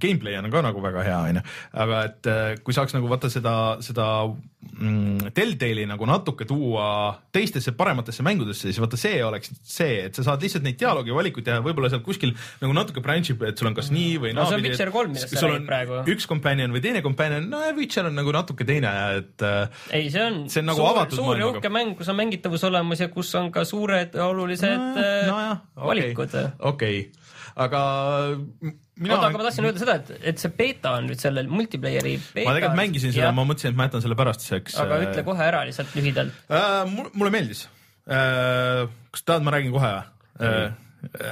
gameplay 0.01 0.37
on 0.39 0.49
ka 0.51 0.63
nagu 0.65 0.81
väga 0.83 1.03
hea, 1.07 1.19
onju, 1.31 1.43
aga 1.83 2.05
et 2.09 2.31
kui 2.65 2.75
saaks 2.75 2.95
nagu 2.97 3.09
vaata 3.11 3.29
seda, 3.31 3.53
seda 3.83 4.07
mm, 4.27 5.31
Telltale'i 5.35 5.85
nagu 5.89 6.05
natuke 6.09 6.45
tuua 6.49 6.87
teistesse 7.33 7.73
parematesse 7.77 8.23
mängudesse, 8.25 8.69
siis 8.69 8.79
vaata 8.81 8.99
see 8.99 9.21
oleks 9.25 9.53
see, 9.61 10.07
et 10.07 10.17
sa 10.17 10.25
saad 10.27 10.43
lihtsalt 10.43 10.65
neid 10.65 10.79
dialoogi 10.81 11.15
valikuid 11.15 11.47
teha, 11.47 11.61
võib-olla 11.65 11.91
seal 11.91 12.03
kuskil 12.05 12.33
nagu 12.61 12.75
natuke 12.75 13.03
branch 13.03 13.33
ib, 13.33 13.45
et 13.47 13.59
sul 13.59 13.71
on 13.71 13.77
kas 13.77 13.91
nii 13.93 14.17
või 14.25 14.33
no, 14.35 14.43
naapidi. 14.43 14.51
see 14.51 14.59
on 14.59 14.67
Witcher 14.67 14.93
kolm, 14.95 15.15
millest 15.15 15.35
sa 15.35 15.47
räägid 15.49 15.67
praegu. 15.69 16.01
üks 16.15 16.29
companion 16.29 16.75
või 16.75 16.83
teine 16.83 17.03
companion, 17.05 17.47
no 17.51 17.63
Witcher 17.77 18.09
on 18.11 18.17
nagu 18.19 18.35
natuke 18.35 18.67
teine, 18.67 18.93
et. 19.21 19.47
ei, 19.95 20.11
see 20.13 20.25
on, 20.25 20.43
see 20.51 20.63
on 20.63 20.71
nagu 20.73 20.83
suur, 20.83 20.91
avatud 20.93 21.21
suur 21.21 21.41
ja 21.41 21.49
uhke 21.51 21.73
mäng, 21.73 21.95
kus 21.99 22.11
on 22.11 22.19
mängitavus 22.19 22.67
olemas 22.69 23.03
ja 23.03 23.09
kus 23.13 23.33
on 23.39 23.51
ka 23.53 23.65
suured 23.67 24.15
olulised 24.19 24.77
no, 24.77 25.09
no, 25.31 25.41
jah, 25.47 25.65
valikud. 25.87 26.37
okei 26.37 26.55
okay. 26.59 27.03
okay., 27.09 27.29
aga 27.61 27.81
mina 29.01 29.17
oota, 29.17 29.31
aga 29.31 29.41
ma 29.41 29.47
tahtsin 29.47 29.67
öelda 29.67 29.81
seda, 29.81 29.97
et, 30.01 30.11
et 30.31 30.41
see 30.41 30.53
beeta 30.57 30.95
on 30.99 31.09
nüüd 31.09 31.21
sellel 31.21 31.49
multiplayer'i 31.51 32.15
beeta. 32.21 32.47
ma 32.47 32.55
tegelikult 32.57 32.79
mängisin 32.79 33.15
seda, 33.15 33.33
ma 33.35 33.45
mõtlesin, 33.47 33.73
et 33.73 33.79
ma 33.79 33.89
jätan 33.89 34.05
selle 34.05 34.17
pärastiseks. 34.19 34.77
aga 34.83 34.99
äh... 34.99 35.07
ütle 35.07 35.25
kohe 35.27 35.47
ära 35.47 35.65
lihtsalt 35.69 35.97
lühidalt 35.97 36.53
äh,. 36.53 36.79
mulle 36.93 37.33
meeldis 37.33 37.65
äh,. 38.05 38.85
kas 39.11 39.27
tahad, 39.27 39.45
ma 39.47 39.55
räägin 39.57 39.75
kohe 39.75 39.91
või 40.37 40.53
äh,? 40.53 40.79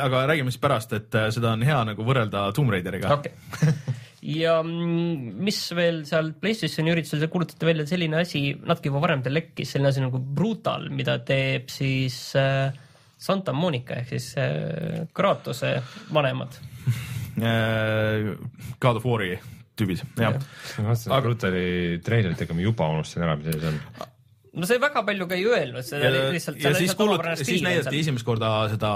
aga 0.01 0.25
räägime 0.31 0.51
siis 0.53 0.61
pärast, 0.61 0.93
et 0.97 1.15
äh, 1.15 1.29
seda 1.33 1.53
on 1.53 1.63
hea 1.65 1.79
nagu 1.91 2.05
võrrelda 2.05 2.47
Tomb 2.57 2.73
Raideriga. 2.73 3.13
okay. 3.13 3.33
ja 4.39 4.59
mm, 4.63 5.35
mis 5.45 5.61
veel 5.77 6.01
seal 6.09 6.33
Playstationi 6.41 6.93
üritusel, 6.95 7.21
te 7.21 7.29
kuulutate 7.31 7.69
välja 7.69 7.85
selline 7.89 8.23
asi, 8.23 8.47
natuke 8.57 8.89
juba 8.89 9.03
varem 9.05 9.21
teil 9.25 9.37
lekkis, 9.37 9.75
selline 9.75 9.93
asi 9.93 10.03
nagu 10.03 10.21
Brutal, 10.41 10.89
mida 10.93 11.19
teeb 11.25 11.69
siis 11.73 12.17
äh, 12.39 12.73
Santa 13.19 13.53
Monica 13.53 13.99
ehk 13.99 14.15
siis 14.15 14.31
äh, 14.41 15.05
Kratose 15.13 15.77
vanemad 16.15 16.57
God 18.79 19.01
of 19.01 19.07
War'i 19.07 19.33
tüübid, 19.79 20.05
jah. 20.19 20.37
ma 20.79 20.91
vaatasin 20.91 21.11
aga... 21.15 21.25
Brutali 21.25 21.65
treilerit, 22.05 22.45
ega 22.45 22.55
ma 22.55 22.63
juba 22.63 22.89
unustasin 22.95 23.27
ära, 23.27 23.37
mis 23.39 23.53
see 23.53 23.69
on 23.71 23.77
no 24.59 24.67
see 24.67 24.79
väga 24.81 25.03
palju 25.05 25.27
ka 25.29 25.37
ei 25.37 25.45
öelnud, 25.47 25.85
see 25.85 25.99
ja, 26.01 26.09
oli 26.09 26.21
lihtsalt. 26.35 26.57
ja 26.63 26.71
siis 26.77 26.95
kuulut-, 26.97 27.25
siis 27.39 27.61
näidati 27.65 27.99
esimest 28.01 28.25
korda 28.27 28.49
seda 28.71 28.91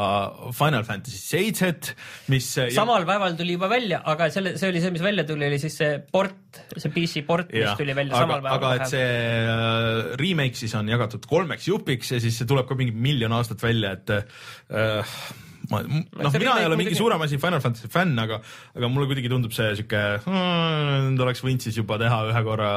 Final 0.58 0.86
Fantasy 0.88 1.20
seitset, 1.20 1.94
mis. 2.34 2.48
samal 2.76 3.06
päeval 3.10 3.38
tuli 3.40 3.56
juba 3.58 3.70
välja, 3.72 4.02
aga 4.14 4.30
selle, 4.34 4.56
see 4.60 4.72
oli 4.74 4.82
see, 4.84 4.94
mis 4.96 5.06
välja 5.06 5.28
tuli, 5.30 5.48
oli 5.50 5.62
siis 5.62 5.78
see 5.80 6.02
port, 6.14 6.64
see 6.74 6.92
PC 6.96 7.26
port, 7.28 7.54
mis 7.54 7.78
tuli 7.80 7.96
välja 7.98 8.18
aga, 8.18 8.26
samal 8.26 8.44
päeval. 8.44 8.60
aga 8.60 8.74
et 8.80 8.94
see 8.96 9.08
uh, 9.54 10.12
remake 10.20 10.60
siis 10.60 10.76
on 10.80 10.90
jagatud 10.92 11.30
kolmeks 11.30 11.70
jupiks 11.70 12.16
ja 12.16 12.22
siis 12.24 12.42
see 12.42 12.50
tuleb 12.50 12.68
ka 12.70 12.78
mingi 12.80 12.96
miljon 12.96 13.38
aastat 13.38 13.64
välja, 13.64 13.96
et 14.00 14.16
uh, 14.18 15.18
ma, 15.74 15.82
noh, 15.84 16.36
mina 16.38 16.56
ei 16.62 16.68
ole 16.70 16.78
mingi 16.80 16.96
suurem 16.98 17.22
asi 17.26 17.40
Final 17.42 17.64
Fantasy 17.64 17.90
fänn, 17.92 18.16
aga, 18.22 18.40
aga 18.78 18.90
mulle 18.92 19.10
kuidagi 19.10 19.32
tundub 19.32 19.56
see 19.56 19.74
sihuke 19.80 20.02
hmm,, 20.26 21.20
oleks 21.26 21.44
võinud 21.46 21.66
siis 21.66 21.80
juba 21.82 22.00
teha 22.02 22.22
ühe 22.30 22.44
korra, 22.46 22.72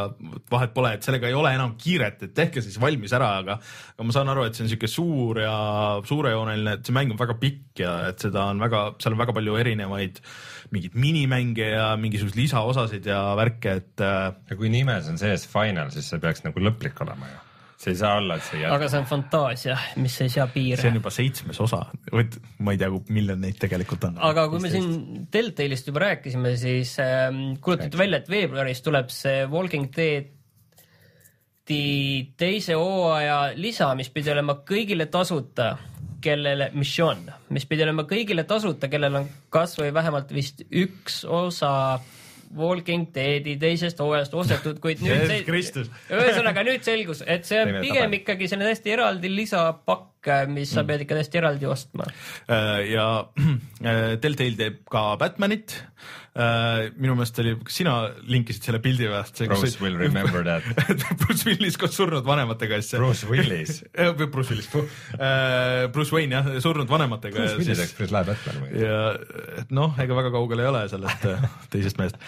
vahet 0.53 0.75
pole, 0.77 0.97
et 0.97 1.07
sellega 1.07 1.31
ei 1.31 1.37
ole 1.39 1.53
enam 1.57 1.77
kiiret, 1.81 2.27
et 2.27 2.35
tehke 2.37 2.65
siis 2.65 2.81
valmis 2.83 3.15
ära, 3.17 3.33
aga, 3.43 3.59
aga 3.95 4.09
ma 4.09 4.17
saan 4.17 4.33
aru, 4.33 4.47
et 4.49 4.59
see 4.59 4.67
on 4.67 4.73
sihuke 4.73 4.91
suur 4.91 5.43
ja 5.45 5.57
suurejooneline, 6.09 6.79
et 6.79 6.89
see 6.89 6.97
mäng 6.97 7.15
on 7.15 7.21
väga 7.21 7.39
pikk 7.43 7.85
ja 7.85 7.97
et 8.11 8.27
seda 8.27 8.49
on 8.53 8.63
väga, 8.63 8.87
seal 9.03 9.17
on 9.17 9.25
väga 9.25 9.37
palju 9.37 9.59
erinevaid 9.63 10.23
mingeid 10.75 10.97
minimänge 10.99 11.71
ja 11.71 11.89
mingisuguseid 12.01 12.41
lisaosasid 12.41 13.07
ja 13.07 13.21
värke, 13.39 13.79
et. 13.83 13.93
Äh, 14.03 14.33
ja 14.51 14.59
kui 14.59 14.71
nimes 14.73 15.11
on 15.11 15.21
sees 15.21 15.47
Final, 15.51 15.93
siis 15.95 16.09
see 16.11 16.23
peaks 16.23 16.43
nagu 16.47 16.63
lõplik 16.63 16.99
olema 17.05 17.31
ju 17.31 17.46
see 17.77 17.93
ei 17.93 17.99
saa 18.01 18.17
olla, 18.21 18.39
et 18.39 18.47
see 18.47 18.61
jätkub. 18.61 18.77
aga 18.79 18.89
see 18.91 19.01
on 19.03 19.09
fantaasia, 19.11 19.77
mis 20.01 20.17
ei 20.25 20.31
sea 20.33 20.47
piire. 20.53 20.81
see 20.81 20.91
on 20.91 20.99
juba 20.99 21.13
seitsmes 21.13 21.61
osa, 21.61 21.83
vot 22.13 22.39
ma 22.65 22.75
ei 22.75 22.81
tea, 22.81 22.89
miljon 23.13 23.43
neid 23.45 23.59
tegelikult 23.61 24.07
on. 24.09 24.21
aga 24.31 24.47
kui 24.53 24.63
me 24.65 24.71
siin 24.73 25.27
Deltale'ist 25.33 25.91
juba 25.91 26.07
rääkisime, 26.07 26.55
siis 26.61 26.97
äh, 27.03 27.29
kuulutati 27.61 28.01
välja, 28.01 28.23
et 28.23 28.33
veebruaris 28.33 28.81
tuleb 28.87 29.13
see 29.15 29.45
Walking 29.53 29.91
Dead 29.97 30.33
teise 31.67 32.77
hooaja 32.79 33.39
lisa, 33.59 33.89
mis 33.99 34.09
pidi 34.15 34.31
olema 34.31 34.61
kõigile 34.69 35.09
tasuta, 35.11 35.73
kellele, 36.23 36.71
missioon, 36.79 37.25
mis 37.55 37.67
pidi 37.67 37.83
olema 37.83 38.05
kõigile 38.09 38.47
tasuta, 38.47 38.89
kellel 38.91 39.19
on 39.19 39.27
kasvõi 39.53 39.91
vähemalt 39.95 40.31
vist 40.35 40.63
üks 40.71 41.25
osa 41.27 41.73
äh, 41.97 42.16
Walking 42.57 43.09
Deadi 43.15 43.57
teisest 43.61 44.01
hooajast 44.01 44.35
ostetud, 44.35 44.81
kuid 44.83 45.03
nüüd 45.05 45.27
see, 45.29 45.87
ühesõnaga 46.11 46.65
nüüd 46.67 46.85
selgus, 46.87 47.23
et 47.27 47.47
see 47.49 47.61
on 47.63 47.81
pigem 47.85 48.19
ikkagi 48.21 48.49
selline 48.51 48.71
täiesti 48.71 48.95
eraldi 48.97 49.33
lisapakk, 49.35 50.16
mis 50.51 50.71
sa 50.73 50.83
mm. 50.83 50.91
pead 50.91 51.05
ikka 51.05 51.19
täiesti 51.19 51.41
eraldi 51.41 51.69
ostma. 51.71 52.07
Äh, 52.51 52.83
ja 52.93 53.09
äh, 53.41 54.15
Deltail 54.23 54.57
teeb 54.59 54.81
ka 54.91 55.05
Batmanit 55.21 55.77
äh, 56.37 56.91
minu 56.97 57.17
meelest 57.17 57.41
oli, 57.43 57.55
kas 57.67 57.79
sina 57.81 57.97
linkisid 58.29 58.69
selle 58.69 58.81
pildi 58.85 59.09
või? 59.11 59.23
Bruce 59.53 59.81
will 59.83 59.99
remember 60.01 60.45
that 60.47 60.67
Bruce 61.23 61.47
Willis 61.49 61.79
koos 61.81 61.97
surnud 61.97 62.27
vanematega 62.27 62.81
siis 62.83 62.99
Bruce 63.01 63.31
Willis 63.31 63.81
Bruce 64.35 64.55
Willis 64.55 64.71
Bruce 65.95 66.15
Wayne 66.15 66.41
jah, 66.41 66.51
surnud 66.65 66.91
vanematega. 66.91 67.39
Bruce 67.39 67.61
Willis 67.63 67.83
läks 67.85 67.97
päris 67.99 68.15
lahe 68.15 68.31
Batman 68.33 68.61
muidu. 68.65 68.85
ja 68.85 69.67
noh, 69.77 69.97
ega 70.03 70.21
väga 70.21 70.35
kaugel 70.35 70.65
ei 70.65 70.71
ole 70.73 70.85
sellest 70.93 71.31
äh, 71.31 71.49
teisest 71.73 72.03
mehest 72.03 72.21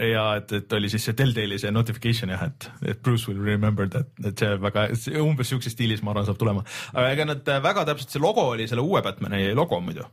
ja 0.00 0.24
et, 0.38 0.52
et 0.56 0.72
oli 0.76 0.90
siis 0.92 1.04
see 1.08 1.16
Telltale'i 1.18 1.58
see 1.60 1.72
notification 1.74 2.32
jah, 2.32 2.46
et, 2.48 2.68
et 2.92 3.02
Bruce 3.04 3.28
will 3.28 3.40
remember 3.44 3.88
that, 3.92 4.10
et 4.24 4.40
see 4.40 4.56
väga, 4.62 4.86
umbes 5.22 5.52
siukses 5.52 5.74
stiilis 5.76 6.04
ma 6.06 6.14
arvan, 6.14 6.28
saab 6.28 6.40
tulema. 6.40 6.64
aga 6.94 7.12
ega 7.14 7.28
nad 7.28 7.52
väga 7.66 7.86
täpselt, 7.90 8.14
see 8.14 8.22
logo 8.22 8.46
oli 8.54 8.68
selle 8.70 8.84
uue 8.86 9.02
Batman'i 9.04 9.52
logo 9.56 9.80
muidu. 9.84 10.06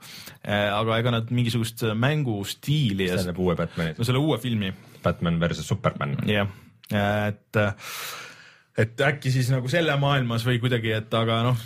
Äh, 0.43 0.67
aga 0.73 1.01
ega 1.01 1.13
nad 1.19 1.33
mingisugust 1.33 1.85
mängustiili. 1.95 3.09
see 3.13 3.29
näeb 3.29 3.43
uue 3.43 3.57
Batman'i. 3.59 3.97
no 3.97 4.07
selle 4.07 4.23
uue 4.23 4.39
filmi. 4.43 4.73
Batman 5.03 5.39
versus 5.39 5.67
Superman. 5.67 6.17
jah, 6.27 6.49
et 6.91 7.61
et 8.77 9.01
äkki 9.01 9.31
siis 9.33 9.49
nagu 9.49 9.69
selle 9.71 9.95
maailmas 9.97 10.45
või 10.45 10.59
kuidagi, 10.61 10.91
et 10.99 11.13
aga 11.17 11.39
noh 11.47 11.61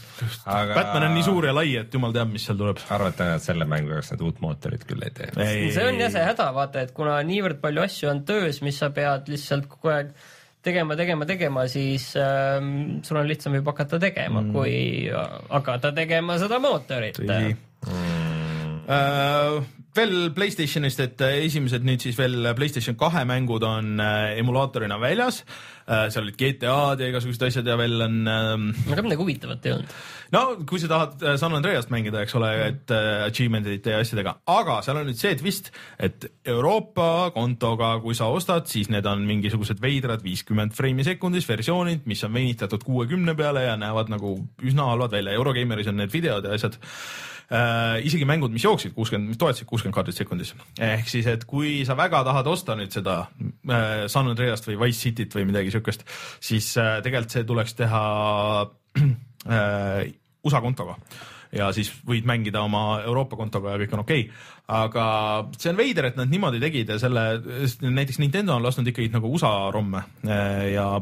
aga..., 0.45 0.75
Batman 0.77 1.09
on 1.09 1.15
nii 1.17 1.25
suur 1.27 1.47
ja 1.49 1.55
lai, 1.55 1.73
et 1.81 1.93
jumal 1.93 2.13
teab, 2.15 2.31
mis 2.31 2.45
seal 2.47 2.59
tuleb. 2.59 2.79
arvate, 2.95 3.27
et 3.35 3.45
selle 3.45 3.67
mängu 3.69 3.91
jaoks 3.95 4.13
nad 4.13 4.23
uut 4.27 4.39
mootorit 4.43 4.85
küll 4.87 5.03
ei 5.03 5.15
tee? 5.17 5.31
see 5.35 5.87
on 5.87 5.99
jah 5.99 6.13
see 6.13 6.23
häda, 6.25 6.51
vaata, 6.55 6.85
et 6.87 6.93
kuna 6.95 7.17
niivõrd 7.27 7.59
palju 7.63 7.83
asju 7.83 8.13
on 8.13 8.23
töös, 8.27 8.61
mis 8.63 8.79
sa 8.79 8.91
pead 8.95 9.27
lihtsalt 9.31 9.67
kogu 9.71 9.91
aeg 9.95 10.13
tegema, 10.63 10.95
tegema, 10.95 11.27
tegema, 11.27 11.67
siis 11.71 12.11
ähm, 12.21 13.01
sul 13.03 13.19
on 13.19 13.27
lihtsam 13.27 13.57
juba 13.57 13.73
hakata 13.75 13.99
tegema 13.99 14.43
mm., 14.43 14.55
kui 14.55 15.09
hakata 15.49 15.91
tegema 15.97 16.37
seda 16.41 16.61
mootorit. 16.63 17.19
Mm. 17.21 17.57
Uh, 18.91 19.63
veel 19.95 20.31
Playstationist, 20.35 21.01
et 21.03 21.21
esimesed 21.41 21.83
nüüd 21.85 22.03
siis 22.03 22.17
veel 22.19 22.47
Playstation 22.57 22.95
kahe 22.99 23.23
mängud 23.27 23.63
on 23.67 23.99
äh, 23.99 24.37
emulaatorina 24.39 24.97
väljas 25.01 25.41
äh,. 25.85 26.07
seal 26.13 26.23
olid 26.23 26.37
GTA-d 26.39 27.03
ja 27.03 27.09
igasugused 27.11 27.43
asjad 27.47 27.67
ja 27.67 27.75
veel 27.79 27.97
on 28.05 28.17
ähm,. 28.29 28.67
aga 28.87 29.03
midagi 29.03 29.19
huvitavat 29.19 29.65
ei 29.67 29.73
olnud. 29.75 29.95
no 30.35 30.43
kui 30.69 30.79
sa 30.79 30.91
tahad 30.91 31.25
äh, 31.25 31.35
San 31.41 31.55
Andreast 31.57 31.91
mängida, 31.91 32.23
eks 32.23 32.37
ole, 32.39 32.51
et 32.69 32.93
äh, 32.95 33.25
achievement'ite 33.27 33.95
ja 33.95 34.03
asjadega, 34.03 34.37
aga 34.53 34.77
seal 34.85 35.01
on 35.01 35.09
nüüd 35.11 35.19
see 35.19 35.33
twist, 35.39 35.71
et 35.99 36.29
Euroopa 36.53 37.31
kontoga, 37.35 37.93
kui 38.03 38.15
sa 38.17 38.29
ostad, 38.31 38.69
siis 38.71 38.91
need 38.93 39.07
on 39.09 39.25
mingisugused 39.27 39.83
veidrad 39.83 40.23
viiskümmend 40.23 40.75
freimi 40.77 41.03
sekundis 41.07 41.49
versioonid, 41.49 42.07
mis 42.07 42.23
on 42.27 42.33
venitatud 42.37 42.87
kuuekümne 42.87 43.35
peale 43.35 43.67
ja 43.67 43.75
näevad 43.79 44.11
nagu 44.13 44.37
üsna 44.63 44.87
halvad 44.93 45.11
välja. 45.11 45.35
Eurogeimeris 45.35 45.91
on 45.91 45.99
need 45.99 46.15
videod 46.15 46.47
ja 46.47 46.55
asjad 46.55 46.79
äh,. 46.79 47.30
Isegi 47.51 48.23
mängud, 48.27 48.53
mis 48.53 48.63
jooksid 48.63 48.93
kuuskümmend, 48.95 49.33
mis 49.33 49.39
toetasid 49.41 49.67
kuuskümmend 49.67 49.95
kaardit 49.97 50.15
sekundis. 50.15 50.53
ehk 50.79 51.09
siis, 51.11 51.27
et 51.27 51.43
kui 51.45 51.81
sa 51.87 51.97
väga 51.99 52.23
tahad 52.27 52.47
osta 52.47 52.77
nüüd 52.79 52.93
seda 52.95 53.17
äh, 53.67 54.07
San 54.11 54.31
Andreast 54.31 54.69
või 54.69 54.79
Wise 54.85 55.09
Cityt 55.09 55.35
või 55.35 55.49
midagi 55.49 55.73
siukest, 55.73 56.05
siis 56.39 56.71
äh, 56.79 57.01
tegelikult 57.03 57.35
see 57.35 57.43
tuleks 57.49 57.75
teha 57.75 58.05
äh, 59.01 60.07
USA 60.47 60.63
kontoga 60.63 60.95
ja 61.55 61.69
siis 61.75 61.91
võid 62.07 62.27
mängida 62.27 62.63
oma 62.63 63.01
Euroopa 63.03 63.37
kontoga 63.39 63.75
ja 63.75 63.81
kõik 63.81 63.95
on 63.95 64.03
okei 64.05 64.21
okay.. 64.25 64.43
aga 64.81 65.05
see 65.57 65.71
on 65.73 65.79
veider, 65.79 66.07
et 66.07 66.19
nad 66.19 66.31
niimoodi 66.31 66.61
tegid 66.63 66.93
ja 66.93 66.99
selle, 67.01 67.25
näiteks 67.83 68.21
Nintendo 68.23 68.55
on 68.55 68.63
lasknud 68.65 68.87
ikkagi 68.91 69.11
nagu 69.13 69.31
USA 69.35 69.53
romme 69.73 70.05
äh, 70.23 70.71
ja 70.75 70.93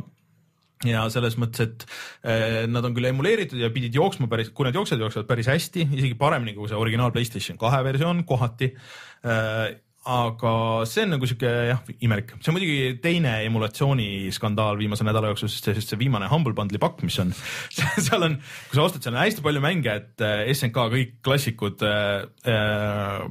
ja 0.88 1.04
selles 1.12 1.36
mõttes, 1.40 1.68
et 1.68 1.86
eh, 2.24 2.64
nad 2.72 2.86
on 2.88 2.96
küll 2.96 3.10
emuleeritud 3.10 3.60
ja 3.60 3.72
pidid 3.74 3.96
jooksma 3.98 4.30
päris, 4.32 4.54
kui 4.56 4.68
nad 4.68 4.78
jooksevad, 4.78 5.04
jooksevad 5.08 5.28
päris 5.28 5.50
hästi, 5.52 5.90
isegi 5.98 6.16
paremini 6.20 6.56
kui 6.56 6.72
see 6.72 6.80
originaal 6.80 7.12
Playstation 7.16 7.60
kahe 7.60 7.84
versioon 7.88 8.26
kohati 8.30 8.74
eh,. 8.74 9.78
Aga 10.08 10.52
see 10.88 11.04
on 11.04 11.12
nagu 11.12 11.28
sihuke 11.28 11.50
jah, 11.70 11.82
imelik, 12.06 12.32
see 12.40 12.52
on 12.52 12.56
muidugi 12.56 13.00
teine 13.04 13.34
emulatsiooni 13.50 14.30
skandaal 14.32 14.80
viimase 14.80 15.04
nädala 15.04 15.34
jooksul, 15.34 15.52
sest 15.52 15.68
see, 15.68 15.76
sest 15.76 15.92
see 15.92 16.00
viimane 16.00 16.30
Humble 16.32 16.56
Bundle'i 16.56 16.80
pakk, 16.80 17.04
mis 17.04 17.18
on 17.20 17.34
seal 18.08 18.24
on, 18.24 18.38
kui 18.40 18.80
sa 18.80 18.86
ostad, 18.86 19.04
seal 19.04 19.18
on 19.18 19.20
hästi 19.20 19.44
palju 19.44 19.64
mänge, 19.64 19.96
et 20.00 20.24
äh, 20.24 20.46
SNK 20.54 20.86
kõik 20.94 21.12
klassikud 21.26 21.84
äh,, 21.84 23.26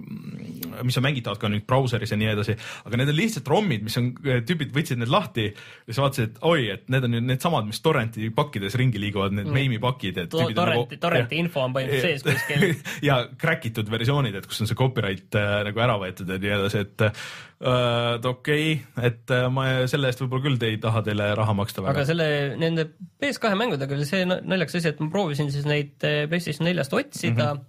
mis 0.85 1.01
on 1.01 1.07
mängitavad 1.07 1.41
ka 1.41 1.51
nüüd 1.51 1.65
brauseris 1.69 2.13
ja 2.13 2.21
nii 2.21 2.31
edasi, 2.35 2.59
aga 2.85 3.01
need 3.01 3.15
on 3.15 3.19
lihtsalt 3.19 3.49
ROM-id, 3.49 3.89
mis 3.89 3.97
on, 4.01 4.13
tüübid 4.21 4.77
võtsid 4.77 5.01
need 5.01 5.13
lahti 5.13 5.49
ja 5.49 5.89
siis 5.89 6.03
vaatasid, 6.05 6.37
et 6.37 6.47
oi, 6.53 6.69
et 6.77 6.85
need 6.93 7.09
on 7.09 7.17
nüüd 7.17 7.29
needsamad, 7.33 7.67
mis 7.71 7.81
torrenti 7.81 8.29
pakkides 8.35 8.77
ringi 8.77 9.01
liiguvad, 9.01 9.33
need 9.35 9.49
mm. 9.49 9.57
meimi 9.57 9.81
pakid, 9.83 10.21
et 10.27 10.33
to. 10.37 10.45
torrenti 10.53 10.99
nagu,, 10.99 11.03
torrenti 11.09 11.41
info 11.41 11.65
on 11.65 11.75
põhimõtteliselt 11.75 12.29
sees 12.29 12.29
kuskil 12.29 12.69
ja 13.09 13.23
crack 13.41 13.67
itud 13.73 13.89
versioonid, 13.91 14.37
et 14.37 14.49
kus 14.49 14.61
on 14.63 14.71
see 14.71 14.79
copyright 14.79 15.41
äh, 15.41 15.59
nagu 15.71 15.87
ära 15.89 15.97
võetud 16.05 16.29
ja 16.29 16.39
nii 16.39 16.55
edasi, 16.55 16.58
et 16.79 17.05
äh, 17.05 18.27
okei 18.29 18.67
okay,, 18.75 19.07
et 19.09 19.35
äh, 19.35 19.47
ma 19.53 19.67
selle 19.91 20.11
eest 20.11 20.23
võib-olla 20.23 20.47
küll 20.47 20.69
ei 20.69 20.81
taha 20.83 21.03
teile 21.07 21.31
raha 21.39 21.55
maksta 21.59 21.85
väga. 21.85 21.95
aga 21.95 22.07
selle, 22.09 22.29
nende 22.61 22.89
PS2 23.23 23.55
mängudega 23.63 23.97
oli 23.97 24.09
see 24.09 24.27
naljakas 24.29 24.81
asi, 24.81 24.93
et 24.93 25.03
ma 25.03 25.11
proovisin 25.15 25.51
siis 25.55 25.67
neid 25.69 26.07
äh, 26.07 26.27
PlayStation 26.31 26.69
neljast 26.69 26.95
otsida 26.97 27.55
mm. 27.55 27.65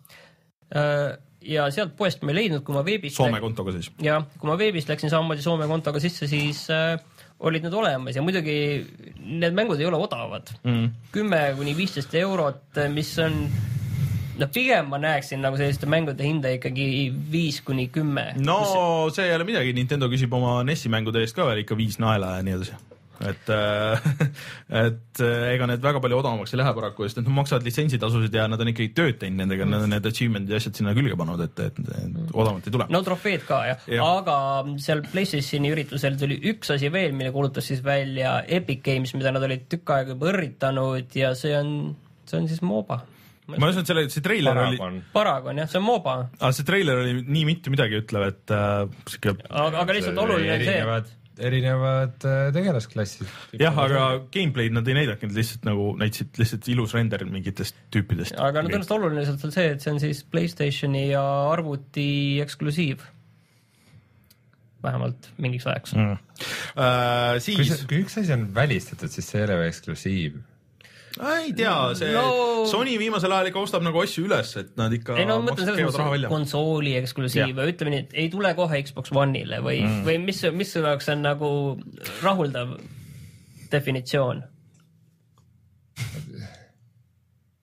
-hmm. 0.74 1.18
ja 1.50 1.70
sealt 1.74 1.96
poest 1.98 2.22
ma 2.24 2.34
ei 2.34 2.42
leidnud, 2.44 2.66
kui 2.66 2.76
ma 2.76 2.84
veebist. 2.86 3.18
Soome 3.18 3.42
kontoga 3.42 3.74
siis? 3.78 3.92
jah, 4.04 4.26
kui 4.38 4.52
ma 4.52 4.58
veebist 4.60 4.92
läksin 4.92 5.14
samamoodi 5.14 5.46
Soome 5.46 5.68
kontoga 5.68 6.02
sisse, 6.04 6.28
siis 6.28 6.68
äh, 6.74 7.00
olid 7.40 7.64
need 7.64 7.74
olemas 7.74 8.18
ja 8.18 8.22
muidugi 8.24 8.56
need 9.24 9.56
mängud 9.56 9.80
ei 9.80 9.88
ole 9.88 9.98
odavad. 9.98 10.52
Mhm. 10.64 10.86
kümme 11.12 11.42
kuni 11.58 11.76
viisteist 11.78 12.16
eurot, 12.20 12.82
mis 12.94 13.18
on 13.24 13.46
noh, 14.40 14.52
pigem 14.54 14.92
ma 14.92 15.00
näeksin 15.02 15.42
nagu 15.44 15.60
selliste 15.60 15.90
mängude 15.90 16.26
hinda 16.26 16.52
ikkagi 16.58 16.90
viis 17.32 17.62
kuni 17.66 17.90
kümme. 17.94 18.32
no 18.44 18.60
kus... 18.66 19.18
see 19.18 19.30
ei 19.30 19.36
ole 19.38 19.48
midagi, 19.48 19.76
Nintendo 19.78 20.12
küsib 20.12 20.34
oma 20.36 20.60
NES-i 20.68 20.92
mängude 20.92 21.24
eest 21.24 21.38
ka 21.38 21.48
veel 21.50 21.66
ikka 21.66 21.78
viis 21.80 22.00
naela 22.02 22.38
ja 22.38 22.46
nii 22.46 22.60
edasi 22.60 22.80
et 23.20 23.50
äh, 23.52 24.00
et 24.86 25.22
äh, 25.24 25.54
ega 25.54 25.68
need 25.68 25.84
väga 25.84 26.02
palju 26.04 26.20
odavamaks 26.22 26.54
ei 26.54 26.62
lähe 26.62 26.72
paraku, 26.76 27.06
sest 27.08 27.20
nad 27.20 27.28
maksavad 27.40 27.66
litsentsitasusid 27.68 28.36
ja 28.36 28.46
nad 28.52 28.62
on 28.64 28.72
ikkagi 28.72 28.94
tööd 28.96 29.20
teinud 29.22 29.44
nendega 29.44 29.66
mm., 29.66 29.74
nad 29.76 29.86
on 29.86 29.94
need 29.96 30.08
achievement'id 30.12 30.54
ja 30.54 30.62
asjad 30.62 30.80
sinna 30.80 30.96
külge 30.98 31.20
pannud, 31.20 31.44
et, 31.44 31.62
et, 31.68 31.82
et 31.84 32.18
odavamalt 32.32 32.70
ei 32.70 32.76
tule. 32.76 32.88
no 32.96 33.04
trofeed 33.06 33.46
ka 33.50 33.62
jah 33.68 33.86
ja., 33.92 34.10
aga 34.22 34.40
seal 34.82 35.04
PlayStationi 35.12 35.74
üritusel 35.76 36.20
tuli 36.22 36.40
üks 36.54 36.72
asi 36.76 36.92
veel, 36.94 37.16
mille 37.18 37.34
kuulutas 37.36 37.68
siis 37.70 37.84
välja 37.86 38.40
Epic 38.48 38.84
Games, 38.88 39.14
mida 39.18 39.36
nad 39.36 39.46
olid 39.50 39.68
tükk 39.72 39.96
aega 39.98 40.16
juba 40.16 40.32
õrritanud 40.32 41.20
ja 41.20 41.36
see 41.38 41.56
on, 41.60 41.74
see 42.30 42.40
on 42.40 42.52
siis 42.52 42.64
MOBA 42.64 43.02
ma 43.56 43.70
usun, 43.72 43.84
et 43.84 43.92
selle, 43.92 44.08
see 44.14 44.26
treiler 44.26 44.58
Paragon. 44.58 44.98
oli. 45.00 45.06
Paragon 45.14 45.62
jah, 45.64 45.70
see 45.72 45.80
on 45.82 45.88
MOBA. 45.88 46.18
aga 46.40 46.52
see 46.58 46.68
treiler 46.68 47.04
oli 47.06 47.16
nii 47.22 47.46
mitte 47.48 47.74
midagi 47.74 48.02
ütlev, 48.04 48.28
et 48.34 48.54
äh, 48.56 48.84
sihuke. 49.10 49.38
aga, 49.50 49.86
aga 49.86 49.98
lihtsalt 49.98 50.22
oluline 50.26 50.60
on 50.60 50.68
see 50.68 51.18
erinevad 51.40 52.26
äh, 52.28 52.50
tegelasklassid. 52.56 53.30
jah, 53.60 53.78
aga 53.80 54.08
gameplay'd 54.34 54.76
nad 54.76 54.88
ei 54.90 54.98
näidanudki, 54.98 55.30
nad 55.30 55.40
lihtsalt 55.40 55.68
nagu 55.68 55.86
näitasid 56.00 56.42
lihtsalt 56.42 56.68
ilus 56.74 56.96
render 56.98 57.24
mingitest 57.30 57.80
tüüpidest. 57.94 58.36
aga 58.36 58.64
no 58.64 58.72
tõenäoliselt 58.72 58.98
oluline 58.98 59.24
sealt 59.28 59.48
on 59.48 59.56
see, 59.56 59.72
et 59.76 59.86
see 59.86 59.94
on 59.94 60.04
siis 60.04 60.22
Playstationi 60.28 61.06
ja 61.14 61.24
arvuti 61.54 62.10
eksklusiiv. 62.44 63.08
vähemalt 64.84 65.32
mingiks 65.38 65.68
ajaks 65.68 65.96
mm.. 65.96 66.20
Uh, 66.76 67.40
siis. 67.44 67.84
kui 67.88 68.04
üks 68.04 68.20
asi 68.22 68.36
on 68.36 68.50
välistatud, 68.56 69.12
siis 69.12 69.28
see 69.28 69.42
ei 69.42 69.48
ole 69.48 69.68
eksklusiiv 69.68 70.40
ei 71.18 71.54
tea, 71.58 71.76
see 71.98 72.12
no... 72.14 72.66
Sony 72.70 72.96
viimasel 73.02 73.34
ajal 73.34 73.50
ikka 73.52 73.64
ostab 73.64 73.86
nagu 73.86 74.02
asju 74.04 74.26
üles, 74.28 74.52
et 74.62 74.72
nad 74.80 74.94
ikka. 74.96 75.18
ei 75.20 75.28
no 75.30 75.40
ma 75.42 75.50
mõtlen 75.50 75.72
selles 75.72 75.98
mõttes 75.98 76.32
konsooli 76.32 76.96
eksklusiive, 77.00 77.68
ütleme 77.74 77.96
nii, 77.96 78.06
et 78.06 78.16
ei 78.24 78.32
tule 78.34 78.54
kohe 78.58 78.82
Xbox 78.86 79.14
One'ile 79.16 79.62
või 79.66 79.82
mm., 79.84 80.06
või 80.08 80.20
mis, 80.24 80.44
mis 80.56 80.76
sinu 80.76 80.90
jaoks 80.90 81.10
on 81.14 81.26
nagu 81.26 81.52
rahuldav 82.24 82.78
definitsioon? 83.74 84.46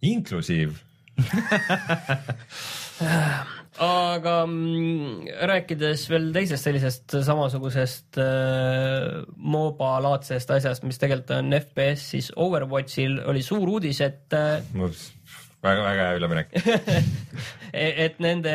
inklusiiv 0.06 0.76
aga 3.82 4.36
mm, 4.46 5.26
rääkides 5.50 6.06
veel 6.10 6.30
teisest 6.34 6.68
sellisest 6.68 7.16
samasugusest 7.26 8.20
äh, 8.22 9.24
MOBA-laadsest 9.36 10.52
asjast, 10.56 10.86
mis 10.88 11.00
tegelikult 11.02 11.34
on 11.38 11.52
FPS, 11.58 12.06
siis 12.14 12.30
Overwatchil 12.36 13.20
oli 13.28 13.44
suur 13.44 13.68
uudis, 13.76 14.00
et 14.06 14.36
äh, 14.36 14.62
väga-väga 15.66 16.08
hea 16.08 16.16
üleminek. 16.20 16.56
Et 17.76 18.20
nende 18.22 18.52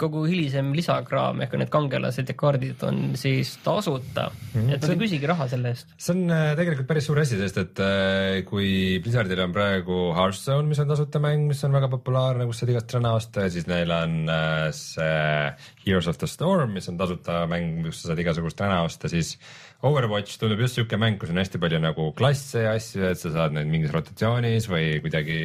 kogu 0.00 0.24
hilisem 0.28 0.72
lisakraam 0.76 1.42
ehk 1.44 1.56
need 1.60 1.70
kangelased 1.72 2.30
ja 2.30 2.36
kaardid 2.38 2.82
on 2.86 3.12
siis 3.20 3.52
tasuta 3.64 4.28
mm, 4.30 4.54
-hmm. 4.54 4.74
et 4.74 4.82
nad 4.84 4.94
ei 4.94 5.00
küsigi 5.02 5.30
raha 5.30 5.48
selle 5.52 5.74
eest. 5.74 5.94
see 5.96 6.14
on 6.16 6.34
äh, 6.34 6.52
tegelikult 6.58 6.88
päris 6.88 7.08
suur 7.10 7.20
asi, 7.22 7.38
sest 7.40 7.60
et 7.62 7.82
äh, 7.84 8.40
kui 8.48 9.00
Blizzardil 9.04 9.44
on 9.44 9.54
praegu 9.56 10.00
Hearthstone, 10.16 10.68
mis 10.68 10.80
on 10.82 10.90
tasuta 10.90 11.22
mäng, 11.22 11.46
mis 11.50 11.64
on 11.64 11.76
väga 11.76 11.90
populaarne, 11.92 12.46
kus 12.48 12.62
saad 12.62 12.74
igast 12.74 12.94
räna 12.96 13.14
osta 13.18 13.46
ja 13.46 13.54
siis 13.56 13.68
neil 13.70 13.90
on 13.94 14.16
äh, 14.28 14.68
see 14.76 15.54
Heroes 15.86 16.10
of 16.10 16.18
the 16.18 16.30
Storm, 16.30 16.74
mis 16.78 16.88
on 16.88 16.98
tasuta 17.00 17.44
mäng, 17.50 17.84
kus 17.86 18.02
sa 18.02 18.12
saad 18.12 18.24
igasugust 18.24 18.60
räna 18.60 18.82
osta, 18.88 19.08
siis 19.12 19.36
Overwatch 19.82 20.36
tundub 20.36 20.60
just 20.60 20.76
siuke 20.76 20.98
mäng, 21.00 21.16
kus 21.20 21.30
on 21.32 21.40
hästi 21.40 21.60
palju 21.60 21.78
nagu 21.80 22.10
klasse 22.12 22.66
ja 22.66 22.74
asju, 22.76 23.06
et 23.08 23.20
sa 23.20 23.32
saad 23.32 23.54
neid 23.56 23.70
mingis 23.72 23.94
rotatsioonis 23.94 24.68
või 24.68 24.98
kuidagi 25.00 25.40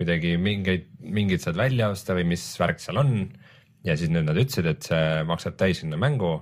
kuidagi 0.00 0.38
mingeid, 0.40 0.86
mingeid 1.04 1.42
saad 1.44 1.58
välja 1.60 1.90
osta 1.92 2.16
või 2.16 2.30
mis 2.32 2.44
värk 2.56 2.80
seal 2.80 3.02
on 3.02 3.10
ja 3.86 3.96
siis 3.96 4.10
nüüd 4.12 4.26
nad 4.28 4.38
ütlesid, 4.40 4.68
et 4.70 4.88
see 4.88 5.20
maksab 5.28 5.56
täishinna 5.60 5.98
mängu. 6.00 6.38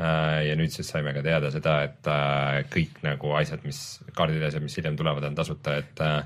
Äh, 0.00 0.48
ja 0.48 0.56
nüüd 0.56 0.72
siis 0.72 0.88
saime 0.88 1.12
ka 1.12 1.20
teada 1.24 1.50
seda, 1.52 1.76
et 1.84 2.08
äh, 2.08 2.62
kõik 2.72 3.02
nagu 3.04 3.34
asjad, 3.36 3.60
mis 3.66 4.00
kaardid 4.16 4.40
ja 4.40 4.48
asjad, 4.48 4.64
mis 4.64 4.76
hiljem 4.78 4.96
tulevad, 4.98 5.26
on 5.28 5.36
tasuta, 5.36 5.76
et 5.82 6.00
äh, 6.02 6.22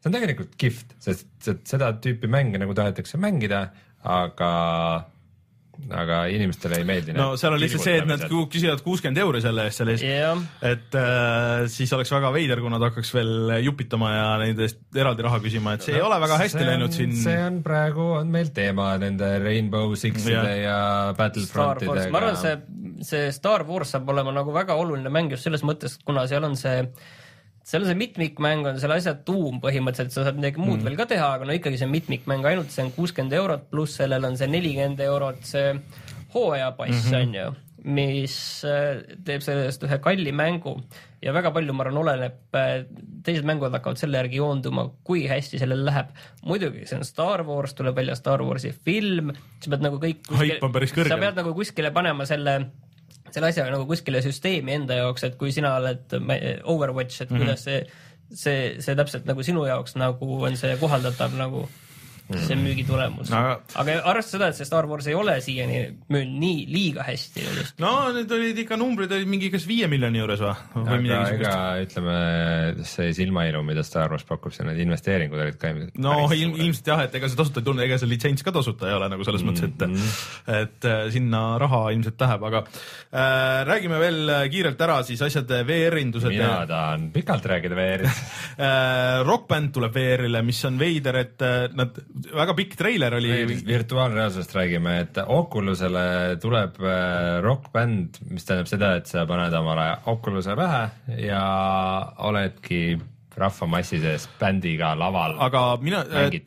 see 0.00 0.08
on 0.08 0.16
tegelikult 0.16 0.54
kihvt, 0.60 0.94
sest 1.04 1.50
seda 1.68 1.92
tüüpi 2.00 2.30
mänge 2.32 2.58
nagu 2.62 2.74
tahetakse 2.76 3.20
mängida, 3.20 3.66
aga 4.08 4.52
aga 5.90 6.20
inimestele 6.32 6.80
ei 6.80 6.86
meeldi. 6.88 7.14
no 7.16 7.32
seal 7.40 7.54
on 7.56 7.62
lihtsalt 7.62 7.84
see, 7.84 7.96
et 8.00 8.08
nad 8.08 8.24
küsivad 8.28 8.82
kuuskümmend 8.84 9.20
euri 9.22 9.42
selle 9.44 9.66
eest, 9.68 9.80
selle 9.80 9.94
eest 9.96 10.06
yeah., 10.06 10.40
et 10.66 10.96
äh, 10.98 11.64
siis 11.72 11.92
oleks 11.96 12.12
väga 12.14 12.32
veider, 12.34 12.62
kui 12.62 12.72
nad 12.72 12.84
hakkaks 12.84 13.12
veel 13.16 13.54
jupitama 13.64 14.12
ja 14.14 14.26
nende 14.42 14.66
eest 14.68 14.82
eraldi 14.96 15.26
raha 15.26 15.40
küsima, 15.44 15.76
et 15.76 15.86
see 15.86 15.96
no, 15.96 16.02
ei 16.02 16.06
ole 16.08 16.20
väga 16.24 16.40
hästi 16.44 16.62
on, 16.62 16.68
läinud 16.72 16.96
siin. 16.96 17.16
see 17.22 17.38
on 17.46 17.60
praegu 17.66 18.10
on 18.20 18.34
meil 18.34 18.52
teema 18.56 18.92
nende 19.02 19.30
Rainbow 19.42 19.94
Sixide 19.98 20.36
yeah. 20.36 20.60
ja 20.64 20.80
Battlefrontidega. 21.18 22.10
ma 22.14 22.22
arvan, 22.22 22.38
see, 22.40 22.56
see 23.06 23.32
Star 23.36 23.66
Wars 23.68 23.96
saab 23.96 24.10
olema 24.14 24.34
nagu 24.36 24.54
väga 24.54 24.76
oluline 24.78 25.12
mäng 25.12 25.32
just 25.34 25.48
selles 25.48 25.64
mõttes, 25.66 25.98
kuna 26.04 26.26
seal 26.30 26.46
on 26.46 26.58
see 26.60 26.84
seal 27.70 27.84
on 27.84 27.90
see 27.90 27.98
mitmikmäng 28.00 28.66
on 28.66 28.78
selle 28.82 28.98
asja 28.98 29.14
tuum 29.26 29.60
põhimõtteliselt, 29.62 30.14
sa 30.14 30.26
saad 30.26 30.38
midagi 30.40 30.62
muud 30.62 30.80
mm. 30.80 30.86
veel 30.88 30.98
ka 30.98 31.06
teha, 31.12 31.32
aga 31.38 31.46
no 31.48 31.56
ikkagi 31.56 31.78
see 31.80 31.90
mitmikmäng 31.90 32.46
ainult 32.50 32.72
see 32.74 32.86
on 32.86 32.94
kuuskümmend 32.96 33.36
eurot, 33.38 33.68
pluss 33.70 34.00
sellel 34.00 34.26
on 34.26 34.38
see 34.40 34.50
nelikümmend 34.50 35.02
eurot 35.06 35.44
see 35.46 35.74
hooajapass 36.34 36.96
mm 36.96 37.06
-hmm. 37.06 37.20
on 37.20 37.36
ju, 37.38 37.52
mis 37.96 38.34
äh, 38.66 39.04
teeb 39.24 39.44
sellest 39.46 39.86
ühe 39.86 40.00
kalli 40.02 40.32
mängu 40.32 40.74
ja 41.22 41.32
väga 41.36 41.52
palju, 41.54 41.72
ma 41.76 41.84
arvan, 41.84 42.00
oleneb, 42.02 42.42
äh, 42.56 42.84
teised 43.24 43.46
mängud 43.48 43.72
hakkavad 43.76 44.00
selle 44.00 44.20
järgi 44.20 44.40
joonduma, 44.40 44.88
kui 45.04 45.26
hästi 45.28 45.60
sellel 45.60 45.84
läheb. 45.86 46.10
muidugi, 46.44 46.86
see 46.86 46.98
on 46.98 47.04
Star 47.04 47.44
Wars, 47.46 47.74
tuleb 47.74 47.96
välja 47.96 48.14
Star 48.18 48.42
Warsi 48.42 48.72
film, 48.72 49.32
sa 49.60 49.70
pead 49.70 49.84
nagu 49.86 50.00
kõik 50.02 50.24
kuskile, 50.28 51.08
sa 51.08 51.20
pead 51.20 51.42
nagu 51.42 51.54
kuskile 51.54 51.90
panema 51.90 52.26
selle 52.26 52.70
selle 53.34 53.50
asja 53.50 53.66
nagu 53.70 53.86
kuskile 53.88 54.22
süsteemi 54.24 54.76
enda 54.78 55.00
jaoks, 55.02 55.24
et 55.28 55.36
kui 55.40 55.52
sina 55.54 55.74
oled 55.80 56.16
Overwatch, 56.64 57.22
et 57.22 57.30
mm 57.30 57.36
-hmm. 57.36 57.44
kuidas 57.44 57.64
see, 57.64 57.84
see, 58.34 58.74
see 58.82 58.96
täpselt 58.96 59.28
nagu 59.28 59.42
sinu 59.42 59.66
jaoks 59.66 59.96
nagu 59.96 60.42
on 60.44 60.56
see 60.56 60.76
kohaldatav 60.80 61.36
nagu 61.38 61.68
see 62.38 62.56
on 62.56 62.62
müügi 62.64 62.84
tulemus 62.88 63.30
no,. 63.32 63.40
aga 63.82 63.96
arvestades 64.10 64.34
seda, 64.34 64.48
et 64.52 64.58
see 64.58 64.68
Star 64.68 64.88
Wars 64.90 65.08
ei 65.10 65.16
ole 65.18 65.36
siiani 65.44 65.80
müünud 66.12 66.36
nii 66.42 66.64
liiga 66.70 67.06
hästi. 67.06 67.44
no 67.82 67.92
need 68.14 68.30
olid 68.36 68.60
ikka 68.64 68.78
numbrid 68.80 69.12
olid 69.16 69.30
mingi 69.30 69.50
kas 69.52 69.66
viie 69.68 69.88
miljoni 69.90 70.22
juures 70.22 70.42
või? 70.44 70.54
aga 70.80 71.20
ega 71.34 71.54
ütleme, 71.84 72.16
see 72.88 73.10
silmailu, 73.16 73.62
mida 73.66 73.84
Star 73.86 74.12
Wars 74.12 74.26
pakub, 74.28 74.54
see 74.54 74.66
need 74.68 74.80
investeeringud 74.84 75.44
olid 75.46 75.58
ka. 75.60 75.72
no 76.02 76.16
ilm, 76.28 76.56
ilmselt 76.60 76.92
jah, 76.92 77.04
et 77.06 77.16
ega 77.18 77.30
see 77.30 77.40
tasuta 77.40 77.62
ei 77.62 77.68
tulnud, 77.68 77.84
ega 77.86 78.00
see 78.00 78.10
litsents 78.10 78.46
ka 78.46 78.54
tasuta 78.54 78.90
ei 78.90 78.96
ole 78.98 79.10
nagu 79.12 79.26
selles 79.26 79.44
mm 79.44 79.54
-hmm. 79.54 79.74
mõttes, 79.76 79.88
et, 79.88 79.88
mhm. 79.88 80.60
et 80.60 80.90
äh, 80.90 81.02
sinna 81.14 81.42
raha 81.60 81.82
ilmselt 81.96 82.20
läheb, 82.26 82.46
aga 82.50 82.64
äh, 82.64 83.64
räägime 83.70 84.00
veel 84.02 84.34
kiirelt 84.52 84.80
ära 84.80 85.00
siis 85.06 85.22
asjad 85.22 85.50
VR-indused. 85.66 86.30
mina 86.30 86.66
tahan 86.66 87.10
pikalt 87.14 87.46
rääkida 87.46 87.76
VR-ist 87.76 88.22
äh, 88.66 89.26
Rock 89.26 89.48
Band 89.48 89.72
tuleb 89.74 89.94
VR-ile, 89.94 90.42
mis 90.46 90.60
on 90.68 90.78
veider, 90.80 91.16
et 91.24 91.42
äh, 91.42 91.68
nad 91.76 91.96
väga 92.28 92.54
pikk 92.58 92.74
treiler 92.78 93.14
oli. 93.18 93.30
virtuaalreaalsusest 93.66 94.56
räägime, 94.56 94.96
et 95.04 95.20
Oculusele 95.26 96.36
tuleb 96.42 96.80
äh, 96.82 97.38
Rock 97.44 97.70
Band, 97.72 98.20
mis 98.30 98.46
tähendab 98.48 98.70
seda, 98.70 98.92
et 99.00 99.10
sa 99.10 99.24
paned 99.28 99.54
omale 99.56 99.86
Oculus'e 100.10 100.56
pähe 100.58 100.82
ja 101.26 101.44
oledki 102.28 102.98
rahvamassi 103.40 104.00
sees 104.02 104.26
bändiga 104.40 104.90
laval. 104.98 105.36
aga 105.40 105.62
mina, 105.82 106.02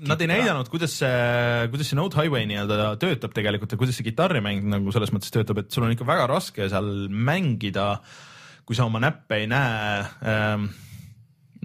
nad 0.08 0.22
ei 0.22 0.30
näidanud, 0.30 0.70
kuidas 0.72 0.98
see, 1.00 1.70
kuidas 1.72 1.90
see 1.90 1.98
Note 1.98 2.20
Highway 2.20 2.46
nii-öelda 2.50 2.92
töötab 3.02 3.34
tegelikult 3.36 3.74
ja 3.74 3.80
kuidas 3.80 3.98
see 4.00 4.08
kitarrimäng 4.10 4.68
nagu 4.76 4.94
selles 4.96 5.14
mõttes 5.16 5.34
töötab, 5.34 5.64
et 5.64 5.72
sul 5.74 5.88
on 5.88 5.96
ikka 5.96 6.08
väga 6.08 6.28
raske 6.30 6.68
seal 6.72 6.92
mängida, 7.10 7.88
kui 8.68 8.78
sa 8.78 8.88
oma 8.90 9.02
näppe 9.04 9.42
ei 9.42 9.50
näe 9.52 10.04
ähm,. 10.28 10.70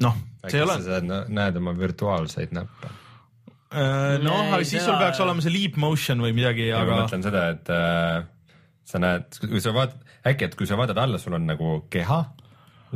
noh, 0.05 0.17
see 0.47 0.63
ei 0.63 0.67
ole. 0.67 0.79
näed 1.27 1.61
oma 1.61 1.77
virtuaalseid 1.79 2.55
näppe 2.57 2.93
äh,? 2.93 3.05
Noh, 4.25 4.43
aga 4.49 4.65
siis 4.65 4.85
sul 4.85 4.97
peaks 5.01 5.21
olema 5.25 5.45
see 5.45 5.53
leap 5.53 5.79
motion 5.81 6.23
või 6.25 6.35
midagi, 6.37 6.71
aga. 6.73 6.89
ma 6.89 7.05
mõtlen 7.05 7.25
seda, 7.27 7.47
et 7.55 7.73
äh, 7.75 8.23
sa 8.89 9.01
näed, 9.03 9.41
kui 9.45 9.61
sa 9.65 9.75
vaatad, 9.77 10.05
äkki, 10.29 10.49
et 10.49 10.59
kui 10.59 10.69
sa 10.69 10.79
vaatad 10.81 11.01
alla, 11.03 11.21
sul 11.21 11.37
on 11.37 11.49
nagu 11.49 11.81
keha 11.93 12.23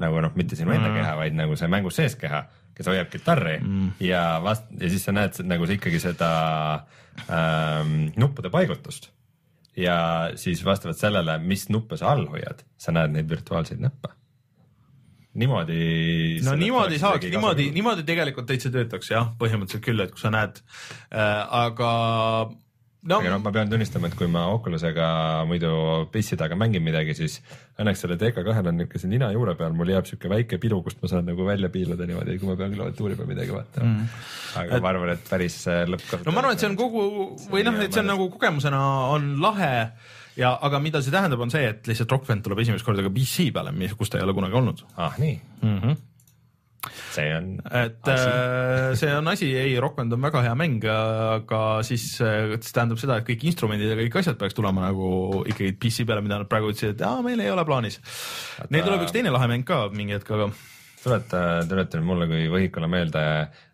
nagu 0.00 0.22
noh, 0.24 0.32
mitte 0.38 0.56
sinu 0.56 0.72
enda 0.72 0.88
mm. 0.88 0.98
keha, 1.00 1.14
vaid 1.20 1.36
nagu 1.36 1.56
see 1.58 1.70
mängus 1.72 1.98
sees 2.00 2.16
keha, 2.20 2.44
kes 2.76 2.88
hoiab 2.88 3.10
kitarri 3.12 3.58
mm. 3.60 3.88
ja 4.06 4.22
vast- 4.44 4.70
ja 4.80 4.88
siis 4.92 5.04
sa 5.04 5.12
näed 5.12 5.42
nagu 5.44 5.68
see 5.68 5.76
ikkagi 5.76 6.00
seda 6.00 6.30
ähm, 7.26 8.08
nuppude 8.16 8.52
paigutust. 8.52 9.10
ja 9.76 10.30
siis 10.36 10.64
vastavalt 10.64 11.00
sellele, 11.00 11.38
mis 11.44 11.68
nuppe 11.72 11.96
sa 12.00 12.12
all 12.12 12.26
hoiad, 12.32 12.64
sa 12.76 12.92
näed 12.96 13.12
neid 13.16 13.28
virtuaalseid 13.28 13.80
näppe 13.84 14.14
niimoodi. 15.38 16.40
no 16.44 16.56
niimoodi 16.58 16.98
saaks, 17.00 17.28
niimoodi, 17.32 17.70
niimoodi 17.74 18.04
tegelikult 18.08 18.48
täitsa 18.50 18.72
töötaks 18.74 19.12
jah, 19.14 19.30
põhimõtteliselt 19.40 19.84
küll, 19.84 20.04
et 20.04 20.12
kui 20.12 20.20
sa 20.20 20.32
näed 20.34 20.60
äh,, 20.60 21.40
aga 21.62 21.92
no.. 23.02 23.18
aga 23.18 23.32
noh, 23.32 23.40
ma 23.42 23.52
pean 23.54 23.70
tunnistama, 23.70 24.10
et 24.10 24.16
kui 24.18 24.28
ma 24.30 24.44
Oculusega 24.52 25.06
muidu 25.48 25.72
pissi 26.12 26.38
taga 26.40 26.58
mängin 26.58 26.84
midagi, 26.84 27.16
siis 27.18 27.38
õnneks 27.80 28.04
selle 28.04 28.18
TK2-l 28.20 28.70
on 28.70 28.80
niisuguse 28.82 29.10
nina 29.10 29.32
juure 29.34 29.56
peal, 29.58 29.74
mul 29.76 29.92
jääb 29.94 30.08
siuke 30.08 30.30
väike 30.32 30.60
pidu, 30.62 30.82
kust 30.84 31.00
ma 31.02 31.10
saan 31.10 31.26
nagu 31.28 31.46
välja 31.48 31.72
piiluda 31.72 32.06
niimoodi, 32.08 32.38
kui 32.40 32.50
ma 32.50 32.58
pean 32.60 32.74
klaviatuuri 32.76 33.18
peal 33.18 33.30
midagi 33.30 33.56
vaatama 33.56 33.90
mm.. 33.90 34.24
aga 34.62 34.78
et... 34.78 34.84
ma 34.84 34.92
arvan, 34.94 35.14
et 35.16 35.28
päris 35.30 35.62
äh, 35.72 35.84
lõppkasutus. 35.90 36.28
no 36.28 36.36
ma 36.36 36.44
arvan, 36.44 36.58
et 36.58 36.64
see 36.64 36.72
on 36.72 36.80
kogu 36.80 37.06
või 37.52 37.64
noh, 37.66 37.80
et 37.82 37.94
see 37.94 38.04
on 38.04 38.12
nagu 38.12 38.28
kogemusena 38.36 38.82
on 39.16 39.32
lahe 39.42 39.74
ja, 40.36 40.54
aga 40.68 40.80
mida 40.82 41.02
see 41.02 41.14
tähendab, 41.14 41.42
on 41.44 41.52
see, 41.52 41.66
et 41.68 41.90
lihtsalt 41.90 42.14
Rock 42.14 42.30
Band 42.30 42.46
tuleb 42.46 42.62
esimest 42.64 42.86
korda 42.86 43.04
ka 43.04 43.12
PC 43.12 43.50
peale, 43.54 43.74
kus 43.98 44.12
ta 44.12 44.20
ei 44.20 44.26
ole 44.26 44.36
kunagi 44.36 44.58
olnud. 44.62 44.86
ah 44.96 45.18
nii 45.20 45.36
mm. 45.62 45.78
-hmm 45.78 46.00
see 47.12 47.30
on. 47.36 47.60
et 47.70 48.08
asi. 48.08 48.28
Äh, 48.28 48.94
see 48.98 49.14
on 49.14 49.28
asi, 49.28 49.48
ei, 49.56 49.80
Rock 49.80 49.96
Band 49.96 50.12
on 50.12 50.22
väga 50.22 50.42
hea 50.42 50.54
mäng, 50.58 50.82
aga 50.84 51.60
siis 51.86 52.06
äh, 52.24 52.56
see 52.58 52.74
tähendab 52.74 52.98
seda, 52.98 53.20
et 53.20 53.28
kõik 53.28 53.46
instrumendid 53.52 53.92
ja 53.92 53.98
kõik 54.00 54.18
asjad 54.22 54.38
peaks 54.40 54.56
tulema 54.58 54.88
nagu 54.88 55.44
ikkagi 55.46 55.76
PC 55.78 56.06
peale, 56.08 56.24
mida 56.24 56.40
nad 56.40 56.50
praegu 56.50 56.72
ütlesid, 56.72 56.96
et 56.96 57.04
aa, 57.06 57.22
meil 57.24 57.42
ei 57.42 57.52
ole 57.52 57.64
plaanis. 57.68 58.00
Neil 58.70 58.86
tuleb 58.86 59.06
üks 59.06 59.14
teine 59.14 59.34
lahe 59.34 59.50
mäng 59.50 59.66
ka 59.68 59.84
mingi 59.94 60.16
hetk, 60.16 60.32
aga. 60.34 60.50
tuleta, 61.02 61.44
tuleta 61.70 62.00
nüüd 62.00 62.08
mulle 62.08 62.30
kui 62.30 62.48
võhikule 62.50 62.90
meelde 62.90 63.22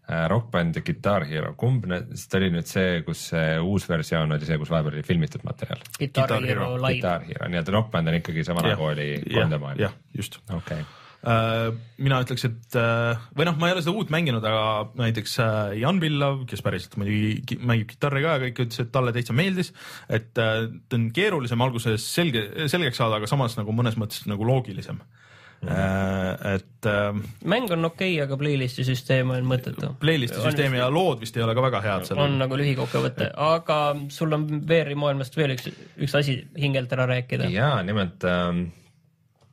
äh, 0.08 0.26
Rock 0.32 0.50
Band 0.54 0.80
ja 0.80 0.84
Guitar 0.84 1.26
Hero, 1.28 1.54
kumb 1.60 1.86
need, 1.90 2.12
sest 2.16 2.38
oli 2.40 2.52
nüüd 2.54 2.68
see, 2.70 3.02
kus 3.06 3.28
see 3.32 3.56
uus 3.62 3.88
versioon 3.90 4.36
oli 4.36 4.48
see, 4.48 4.60
kus 4.60 4.72
vahepeal 4.74 4.98
oli 4.98 5.06
filmitud 5.06 5.44
materjal. 5.46 5.84
Guitar 5.98 6.38
Hero 6.42 6.72
live. 6.76 6.98
Guitar 6.98 7.26
Hero, 7.28 7.50
nii 7.52 7.62
et 7.62 7.74
Rock 7.74 7.92
Band 7.94 8.12
on 8.12 8.20
ikkagi 8.20 8.46
sama 8.46 8.64
nagu 8.66 8.90
oli 8.92 9.12
3D 9.26 9.60
maailm. 9.60 9.84
jah, 9.88 10.00
just. 10.16 10.42
okei 10.48 10.80
okay 10.80 10.88
Äh, 11.18 11.72
mina 11.98 12.20
ütleks, 12.22 12.44
et 12.46 12.76
äh, 12.78 13.18
või 13.34 13.48
noh, 13.48 13.56
ma 13.58 13.66
ei 13.66 13.74
ole 13.74 13.82
seda 13.82 13.94
uut 13.98 14.10
mänginud, 14.14 14.44
aga 14.46 14.92
näiteks 15.00 15.32
äh, 15.42 15.72
Jan 15.80 15.98
Villav, 15.98 16.44
kes 16.46 16.62
päriselt 16.62 16.94
muidugi 17.00 17.58
mängib 17.58 17.90
kitarri 17.90 18.22
ka 18.22 18.36
ja 18.36 18.42
kõik 18.44 18.60
ütles, 18.62 18.84
et 18.84 18.92
talle 18.94 19.10
täitsa 19.16 19.34
meeldis, 19.34 19.72
et 20.06 20.30
ta 20.38 20.68
on 20.94 21.08
keerulisem 21.14 21.64
alguses 21.66 22.06
selge, 22.06 22.44
selgeks 22.70 23.02
saada, 23.02 23.18
aga 23.18 23.30
samas 23.30 23.58
nagu 23.58 23.74
mõnes 23.74 23.98
mõttes 23.98 24.28
nagu 24.30 24.46
loogilisem 24.46 25.02
Mm. 25.02 25.18
Et 25.58 26.86
äh,. 26.86 27.20
mäng 27.44 27.70
on 27.74 27.84
okei 27.88 28.12
okay,, 28.14 28.24
aga 28.24 28.36
playlist'i 28.38 28.84
süsteem 28.86 29.32
on 29.34 29.46
mõttetu. 29.48 29.90
Playlist'i 30.00 30.38
süsteem 30.44 30.76
ja 30.78 30.86
lood 30.92 31.24
vist 31.24 31.36
ei 31.36 31.42
ole 31.42 31.56
ka 31.58 31.64
väga 31.64 31.80
head 31.82 32.06
seal. 32.06 32.20
on 32.22 32.38
nagu 32.38 32.58
lühikokkuvõte 32.60 33.26
et..., 33.26 33.38
aga 33.42 33.78
sul 34.14 34.36
on 34.36 34.46
VR-i 34.68 34.94
maailmast 34.98 35.36
veel 35.36 35.56
üks, 35.56 35.66
üks 35.98 36.14
asi 36.18 36.38
hingelt 36.58 36.92
ära 36.94 37.08
rääkida. 37.10 37.50
ja 37.50 37.72
nimelt 37.82 38.26
ähm, 38.28 38.68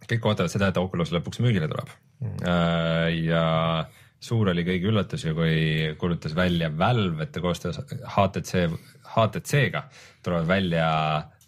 kõik 0.06 0.30
ootavad 0.30 0.54
seda, 0.54 0.70
et 0.70 0.78
Oculus 0.78 1.14
lõpuks 1.16 1.42
müügile 1.42 1.70
tuleb. 1.72 1.90
Äh, 2.46 3.10
ja 3.26 3.46
suur 4.22 4.50
oli 4.54 4.66
kõigi 4.68 4.90
üllatus 4.92 5.26
ju, 5.26 5.34
kui 5.38 5.56
kuulutas 6.02 6.36
välja 6.38 6.70
Valve, 6.78 7.26
et 7.26 7.34
ta 7.34 7.42
koostöös 7.44 7.82
HTC, 7.82 8.68
HTC-ga 9.16 9.88
tulevad 10.24 10.48
välja 10.50 10.90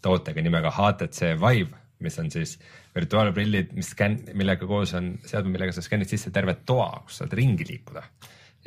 tootega 0.02 0.42
nimega 0.42 0.74
HTC 0.74 1.36
Vive, 1.42 1.78
mis 2.04 2.20
on 2.22 2.30
siis 2.32 2.58
virtuaalprillid, 2.98 3.72
mis 3.78 3.94
skänn, 3.94 4.34
millega 4.38 4.68
koos 4.70 4.94
on 4.98 5.14
seadme, 5.28 5.54
millega 5.54 5.76
sa 5.76 5.86
skännid 5.86 6.10
sisse 6.12 6.34
terve 6.34 6.58
toa, 6.68 7.04
kus 7.06 7.22
saad 7.22 7.34
ringi 7.38 7.68
liikuda. 7.70 8.04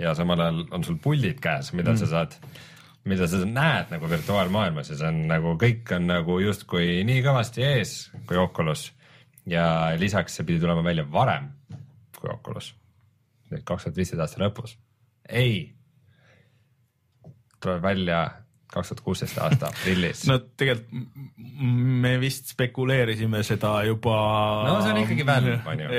ja 0.00 0.14
samal 0.16 0.40
ajal 0.40 0.60
on 0.72 0.84
sul 0.86 0.96
puldid 1.02 1.40
käes, 1.42 1.74
mida 1.76 1.92
mm. 1.92 2.00
sa 2.00 2.06
saad 2.14 2.36
mida 3.08 3.26
sa 3.28 3.40
näed 3.44 3.92
nagu 3.94 4.08
virtuaalmaailmas 4.08 4.90
ja 4.92 4.96
see 4.96 5.08
on 5.08 5.20
nagu 5.28 5.54
kõik 5.60 5.88
on 5.96 6.06
nagu 6.08 6.36
justkui 6.40 7.00
nii 7.08 7.22
kõvasti 7.24 7.64
ees 7.64 7.94
kui 8.28 8.38
Oculus 8.40 8.90
ja 9.48 9.64
lisaks 9.98 10.36
see 10.36 10.46
pidi 10.48 10.60
tulema 10.60 10.84
välja 10.84 11.06
varem 11.08 11.48
kui 12.20 12.30
Oculus, 12.32 12.74
kaks 13.64 13.86
tuhat 13.86 13.96
viisteist 13.96 14.20
aasta 14.20 14.42
lõpus. 14.42 14.76
ei, 15.28 15.72
tuleb 17.60 17.82
välja 17.82 18.20
kaks 18.70 18.92
tuhat 18.92 19.02
kuusteist 19.06 19.38
aasta 19.42 19.70
aprillis. 19.70 20.22
no 20.30 20.38
tegelikult 20.60 20.92
me 22.00 22.14
vist 22.22 22.52
spekuleerisime 22.54 23.42
seda 23.46 23.72
juba. 23.88 24.16
no 24.68 24.78
see 24.84 24.94
on 24.94 25.02
ikkagi 25.02 25.26
Valve 25.26 25.58
on 25.72 25.84
ju. 25.84 25.90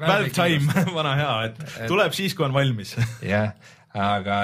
Valve 0.06 0.32
time, 0.36 0.74
vana 0.98 1.14
hea, 1.20 1.36
et 1.50 1.86
tuleb 1.90 2.16
siis, 2.16 2.34
kui 2.36 2.48
on 2.48 2.56
valmis. 2.56 2.96
jah, 3.34 3.52
aga. 3.94 4.42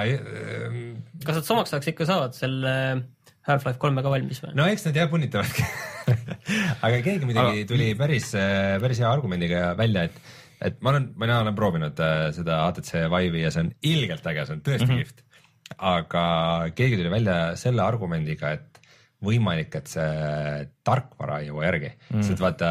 kas 1.24 1.40
nad 1.40 1.50
samaks 1.50 1.76
ajaks 1.76 1.92
ikka 1.94 2.08
saavad 2.08 2.36
selle 2.36 2.72
Half-Life 3.46 3.78
kolmega 3.82 4.10
valmis 4.10 4.42
või? 4.42 4.56
no 4.58 4.66
eks 4.70 4.88
nad 4.88 4.96
jah 4.98 5.10
punnitavadki 5.10 5.66
aga 6.86 6.98
keegi 7.02 7.28
muidugi 7.28 7.62
aga... 7.62 7.68
tuli 7.70 7.92
päris, 7.98 8.32
päris 8.82 9.02
hea 9.02 9.10
argumendiga 9.10 9.70
välja, 9.78 10.06
et, 10.10 10.18
et 10.68 10.80
ma 10.84 10.92
olen, 10.92 11.10
mina 11.18 11.40
olen 11.44 11.56
proovinud 11.58 12.02
äh, 12.02 12.28
seda 12.36 12.64
ATC 12.68 13.06
Vive'i 13.12 13.44
ja 13.44 13.52
see 13.54 13.66
on 13.66 13.72
ilgelt 13.86 14.26
äge, 14.30 14.46
see 14.48 14.58
on 14.58 14.64
tõesti 14.66 14.88
mm 14.88 14.92
-hmm. 14.92 15.06
kihvt. 15.06 15.25
Aga 15.74 16.24
keegi 16.76 16.98
tuli 17.00 17.12
välja 17.12 17.38
selle 17.58 17.84
argumendiga, 17.84 18.54
et 18.56 18.76
võimalik, 19.26 19.72
et 19.78 19.88
see 19.88 20.64
tarkvara 20.86 21.40
ei 21.40 21.48
jõua 21.48 21.64
järgi 21.66 21.88
mm., 21.88 22.24
sest 22.26 22.42
vaata. 22.42 22.70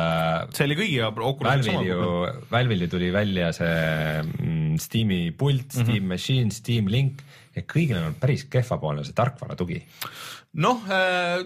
see 0.56 0.68
oli 0.68 0.78
kõigiga. 0.78 1.10
Valve'il 1.16 1.88
ju, 1.90 2.10
Valve'il 2.52 2.86
ju 2.86 2.90
tuli 2.92 3.10
välja 3.14 3.50
see 3.56 3.74
mm, 4.22 4.55
Steam'i 4.82 5.32
pult 5.32 5.68
mm, 5.68 5.82
-hmm. 5.82 5.84
Steam 5.84 6.08
Machine, 6.08 6.52
Steam 6.52 6.88
Link 6.92 7.24
ja 7.56 7.64
kõigil 7.64 8.00
on 8.02 8.16
päris 8.20 8.46
kehvapoolne 8.52 9.04
see 9.06 9.16
tarkvara 9.16 9.56
tugi 9.56 9.82
noh, 10.56 10.84
äh, 10.88 11.42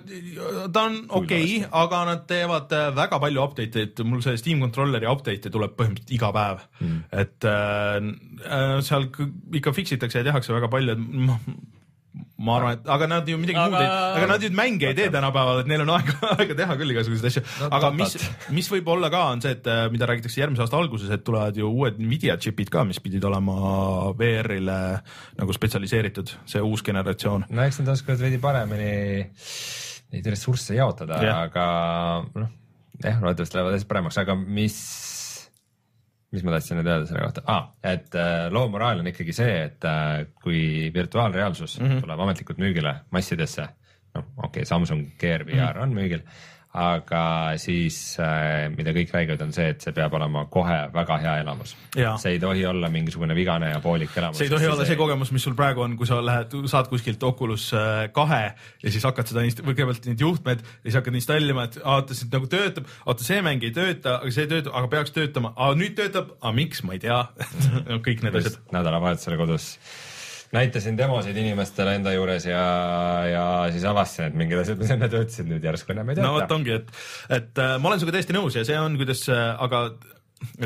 ta 0.74 0.84
on 0.86 1.00
okei 1.10 1.58
okay,, 1.58 1.70
aga 1.82 2.04
nad 2.12 2.26
teevad 2.30 2.74
äh, 2.76 2.92
väga 2.96 3.20
palju 3.22 3.44
update 3.44 3.84
eid, 3.84 4.04
mul 4.06 4.22
see 4.26 4.38
Steam 4.42 4.62
Controlleri 4.62 5.10
update'e 5.10 5.52
tuleb 5.54 5.76
põhimõtteliselt 5.80 6.16
iga 6.18 6.32
päev 6.36 6.64
mm., 6.80 7.02
et 7.24 7.50
äh, 7.50 8.80
seal 8.86 9.10
ikka 9.62 9.74
fix 9.74 9.98
itakse 9.98 10.22
ja 10.22 10.30
tehakse 10.30 10.54
väga 10.54 10.72
palju, 10.72 10.96
et 10.96 11.28
noh 11.30 11.42
ma 12.40 12.56
arvan, 12.56 12.78
et 12.78 12.90
aga 12.96 13.08
nad 13.12 13.28
ju 13.28 13.38
midagi 13.40 13.60
aga... 13.60 13.72
muud 13.74 13.82
ei, 13.84 13.90
aga 14.20 14.28
nad 14.32 14.44
ju 14.46 14.50
mänge 14.56 14.88
ei 14.90 14.96
tee 14.98 15.10
tänapäeval, 15.12 15.62
et 15.64 15.70
neil 15.72 15.84
on 15.84 15.92
aega, 15.98 16.16
aega 16.38 16.56
teha 16.62 16.78
küll 16.80 16.94
igasuguseid 16.94 17.30
asju 17.30 17.44
no,. 17.46 17.72
aga 17.80 17.92
mis, 17.98 18.16
mis 18.56 18.70
võib 18.72 18.92
olla 18.96 19.10
ka, 19.14 19.26
on 19.34 19.44
see, 19.44 19.56
et 19.58 19.68
äh, 19.72 19.82
mida 19.94 20.08
räägitakse 20.10 20.42
järgmise 20.42 20.64
aasta 20.64 20.80
alguses, 20.80 21.12
et 21.16 21.26
tulevad 21.28 21.60
ju 21.60 21.68
uued 21.68 22.00
Nvidia 22.00 22.38
chip'id 22.42 22.72
ka, 22.74 22.86
mis 22.88 23.02
pidid 23.04 23.28
olema 23.28 23.58
VR-ile 24.20 24.80
nagu 25.40 25.58
spetsialiseeritud, 25.58 26.32
see 26.50 26.64
uus 26.64 26.86
generatsioon. 26.88 27.50
no 27.50 27.68
eks 27.68 27.82
nad 27.84 27.94
oskavad 27.96 28.24
veidi 28.24 28.40
paremini 28.42 28.94
neid 30.10 30.32
ressursse 30.32 30.80
jaotada, 30.80 31.20
aga 31.44 31.68
noh, 32.40 32.56
jah, 33.04 33.20
loodetavasti 33.20 33.60
lähevad 33.60 33.78
asjad 33.78 33.92
paremaks, 33.92 34.24
aga 34.24 34.40
mis 34.40 34.80
mis 36.32 36.44
ma 36.46 36.54
tahtsin 36.54 36.78
nüüd 36.78 36.90
öelda 36.90 37.10
selle 37.10 37.26
kohta 37.26 37.44
ah,, 37.50 37.72
et 37.84 38.16
äh, 38.16 38.48
loo 38.54 38.68
moraal 38.70 39.02
on 39.02 39.10
ikkagi 39.10 39.34
see, 39.34 39.56
et 39.70 39.86
äh, 39.88 40.28
kui 40.44 40.92
virtuaalreaalsus 40.94 41.80
mm 41.80 41.88
-hmm. 41.88 42.02
tuleb 42.06 42.24
ametlikult 42.26 42.62
müügile 42.62 42.96
massidesse, 43.12 43.68
noh, 44.16 44.26
okei 44.38 44.48
okay,, 44.48 44.66
Samsung 44.66 45.08
Gear 45.20 45.46
VR 45.46 45.54
mm 45.54 45.60
-hmm. 45.60 45.84
on 45.84 45.94
müügil 45.94 46.22
aga 46.78 47.22
siis 47.58 47.96
äh, 48.22 48.68
mida 48.70 48.94
kõik 48.94 49.10
räägivad, 49.14 49.42
on 49.42 49.54
see, 49.56 49.72
et 49.74 49.82
see 49.82 49.94
peab 49.96 50.14
olema 50.14 50.44
kohe 50.54 50.78
väga 50.94 51.16
hea 51.24 51.32
elamus. 51.42 51.74
see 51.96 52.36
ei 52.36 52.42
tohi 52.42 52.66
olla 52.70 52.92
mingisugune 52.94 53.34
vigane 53.36 53.72
ja 53.72 53.80
poolik 53.82 54.14
elamus. 54.14 54.38
see 54.38 54.46
ei 54.46 54.54
tohi 54.54 54.68
olla 54.70 54.84
see, 54.84 54.94
see 54.94 55.00
kogemus, 55.00 55.32
mis 55.34 55.48
sul 55.48 55.56
praegu 55.58 55.82
on, 55.82 55.96
kui 55.98 56.06
sa 56.06 56.20
lähed, 56.22 56.54
saad 56.70 56.92
kuskilt 56.92 57.24
Oculus 57.26 57.72
äh, 57.74 58.04
kahe 58.14 58.44
ja 58.84 58.94
siis 58.94 59.08
hakkad 59.10 59.32
seda 59.32 59.48
kõigepealt 59.64 60.06
neid 60.12 60.22
juhtmed 60.22 60.62
ja 60.62 60.84
siis 60.86 61.00
hakkad 61.00 61.18
installima, 61.18 61.66
et 61.66 61.80
oota, 61.82 62.18
see 62.18 62.30
nagu 62.30 62.52
töötab, 62.54 62.94
oota, 63.06 63.26
see 63.26 63.42
mäng 63.46 63.66
ei 63.66 63.74
tööta, 63.74 64.20
aga 64.20 64.36
see 64.38 64.46
töötab, 64.52 64.76
aga 64.78 64.94
peaks 64.94 65.16
töötama, 65.18 65.56
nüüd 65.80 65.98
töötab, 65.98 66.36
aga 66.38 66.54
miks, 66.54 66.86
ma 66.86 66.94
ei 66.94 67.02
tea. 67.02 67.24
Kõik 68.06 68.22
need 68.26 68.40
asjad. 68.44 68.62
nädalavahetusel 68.76 69.42
kodus 69.42 69.74
näitasin 70.56 70.98
demosid 70.98 71.38
inimestele 71.38 71.96
enda 72.00 72.14
juures 72.16 72.46
ja, 72.50 72.62
ja 73.30 73.44
siis 73.74 73.86
avastasin, 73.86 74.32
et 74.32 74.40
mingid 74.40 74.64
asjad, 74.64 74.80
mis 74.82 74.94
enne 74.96 75.10
töötasid, 75.12 75.50
nüüd 75.50 75.66
järsku 75.66 75.94
enam 75.94 76.10
ei 76.10 76.18
tööta. 76.18 76.28
no 76.28 76.38
vot 76.38 76.56
ongi, 76.56 76.78
et, 76.80 76.96
et 77.40 77.62
äh, 77.62 77.76
ma 77.82 77.92
olen 77.92 78.02
sinuga 78.02 78.18
täiesti 78.18 78.38
nõus 78.38 78.58
ja 78.58 78.66
see 78.68 78.80
on, 78.80 78.98
kuidas 79.00 79.26
äh,, 79.34 79.52
aga 79.62 79.84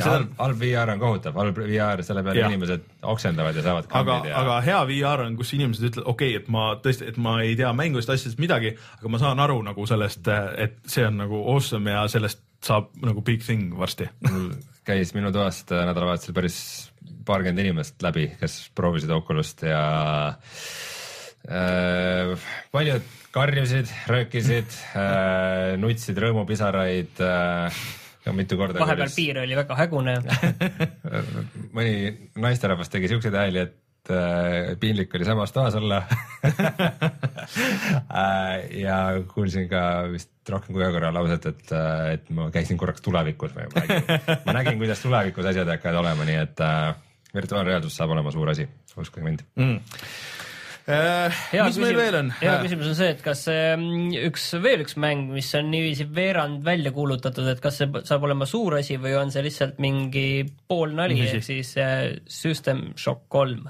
halb, 0.04 0.32
halb 0.38 0.60
VR 0.62 0.92
on 0.94 1.02
kohutav, 1.02 1.38
halb 1.40 1.58
VR, 1.58 2.04
selle 2.06 2.24
peale 2.26 2.46
inimesed 2.46 2.86
oksendavad 3.12 3.58
ja 3.58 3.66
saavad 3.66 3.90
aga, 4.00 4.18
ja... 4.30 4.38
aga 4.42 4.58
hea 4.66 4.80
VR 4.90 5.26
on, 5.26 5.38
kus 5.40 5.54
inimesed 5.58 5.90
ütlevad, 5.90 6.10
okei 6.14 6.36
okay,, 6.36 6.44
et 6.44 6.52
ma 6.54 6.68
tõesti, 6.84 7.10
et 7.12 7.20
ma 7.22 7.36
ei 7.44 7.58
tea 7.60 7.74
mängust 7.78 8.12
asjadest 8.14 8.42
midagi, 8.42 8.76
aga 9.00 9.14
ma 9.14 9.22
saan 9.22 9.44
aru 9.44 9.60
nagu 9.66 9.88
sellest, 9.90 10.30
et 10.62 10.80
see 10.90 11.06
on 11.08 11.20
nagu 11.26 11.44
awesome 11.56 11.92
ja 11.92 12.06
sellest 12.12 12.44
saab 12.64 12.94
nagu 13.04 13.24
big 13.26 13.44
thing 13.44 13.74
varsti. 13.78 14.08
käis 14.88 15.14
minu 15.16 15.32
toast 15.32 15.72
nädalavahetusel 15.72 16.36
päris 16.36 16.58
paarkümmend 17.26 17.66
inimest 17.66 18.02
läbi, 18.06 18.30
kes 18.40 18.60
proovisid 18.76 19.12
Oculus't 19.16 19.66
ja 19.68 19.84
äh, 21.50 22.48
paljud 22.72 23.12
karjusid, 23.34 23.90
röökisid 24.08 24.70
äh,, 24.94 25.74
nutsid 25.82 26.20
rõõmupisaraid 26.22 27.22
äh, 27.26 27.84
mitu 28.32 28.58
korda. 28.58 28.80
vahepeal 28.80 29.08
kuris... 29.10 29.16
piir 29.18 29.40
oli 29.42 29.56
väga 29.58 29.76
hägune 29.78 30.14
mõni 31.76 31.94
naisterahvas 32.40 32.92
tegi 32.94 33.10
siukseid 33.12 33.36
hääli, 33.36 33.66
et 33.66 34.12
äh, 34.14 34.78
piinlik 34.80 35.16
oli 35.18 35.26
samas 35.28 35.52
toas 35.56 35.76
olla 35.80 36.04
äh, 38.22 38.70
ja 38.80 38.98
kuulsin 39.34 39.68
ka 39.72 39.82
vist 40.14 40.32
rohkem 40.50 40.76
kui 40.76 40.84
ühe 40.84 40.92
korra 40.96 41.12
lauset, 41.16 41.50
et, 41.52 41.66
äh, 41.76 42.14
et 42.18 42.30
ma 42.36 42.50
käisin 42.54 42.80
korraks 42.80 43.04
tulevikus 43.04 43.56
või 43.56 43.68
ma 43.72 43.82
nägin, 43.82 44.04
ma 44.46 44.58
nägin, 44.60 44.80
kuidas 44.86 45.04
tulevikus 45.04 45.52
asjad 45.52 45.74
hakkavad 45.76 46.04
olema, 46.04 46.30
nii 46.30 46.40
et 46.46 46.64
äh, 46.64 46.94
virtuaalreaalsus 47.34 47.96
saab 47.98 48.16
olema 48.16 48.32
suur 48.32 48.54
asi, 48.54 48.68
uskuge 48.98 49.26
mind 49.26 49.46
mm 49.56 49.80
Äh, 50.84 51.32
mis 51.64 51.78
meil 51.80 51.96
veel 51.96 52.16
on? 52.18 52.30
hea 52.42 52.58
küsimus 52.60 52.90
on 52.90 52.96
see, 52.98 53.14
et 53.14 53.22
kas 53.24 53.46
mm, 53.48 54.10
üks, 54.28 54.50
veel 54.60 54.82
üks 54.84 54.98
mäng, 55.00 55.30
mis 55.32 55.48
on 55.56 55.70
niiviisi 55.72 56.10
veerand 56.12 56.60
välja 56.66 56.92
kuulutatud, 56.92 57.48
et 57.48 57.62
kas 57.64 57.78
see 57.80 58.02
saab 58.04 58.26
olema 58.28 58.44
suur 58.50 58.76
asi 58.82 58.98
või 59.00 59.14
on 59.16 59.32
see 59.32 59.46
lihtsalt 59.46 59.80
mingi 59.84 60.44
poolnali 60.68 61.22
ehk 61.24 61.46
siis 61.46 61.72
äh, 61.80 62.18
System 62.28 62.90
Shock 63.00 63.30
kolm? 63.32 63.70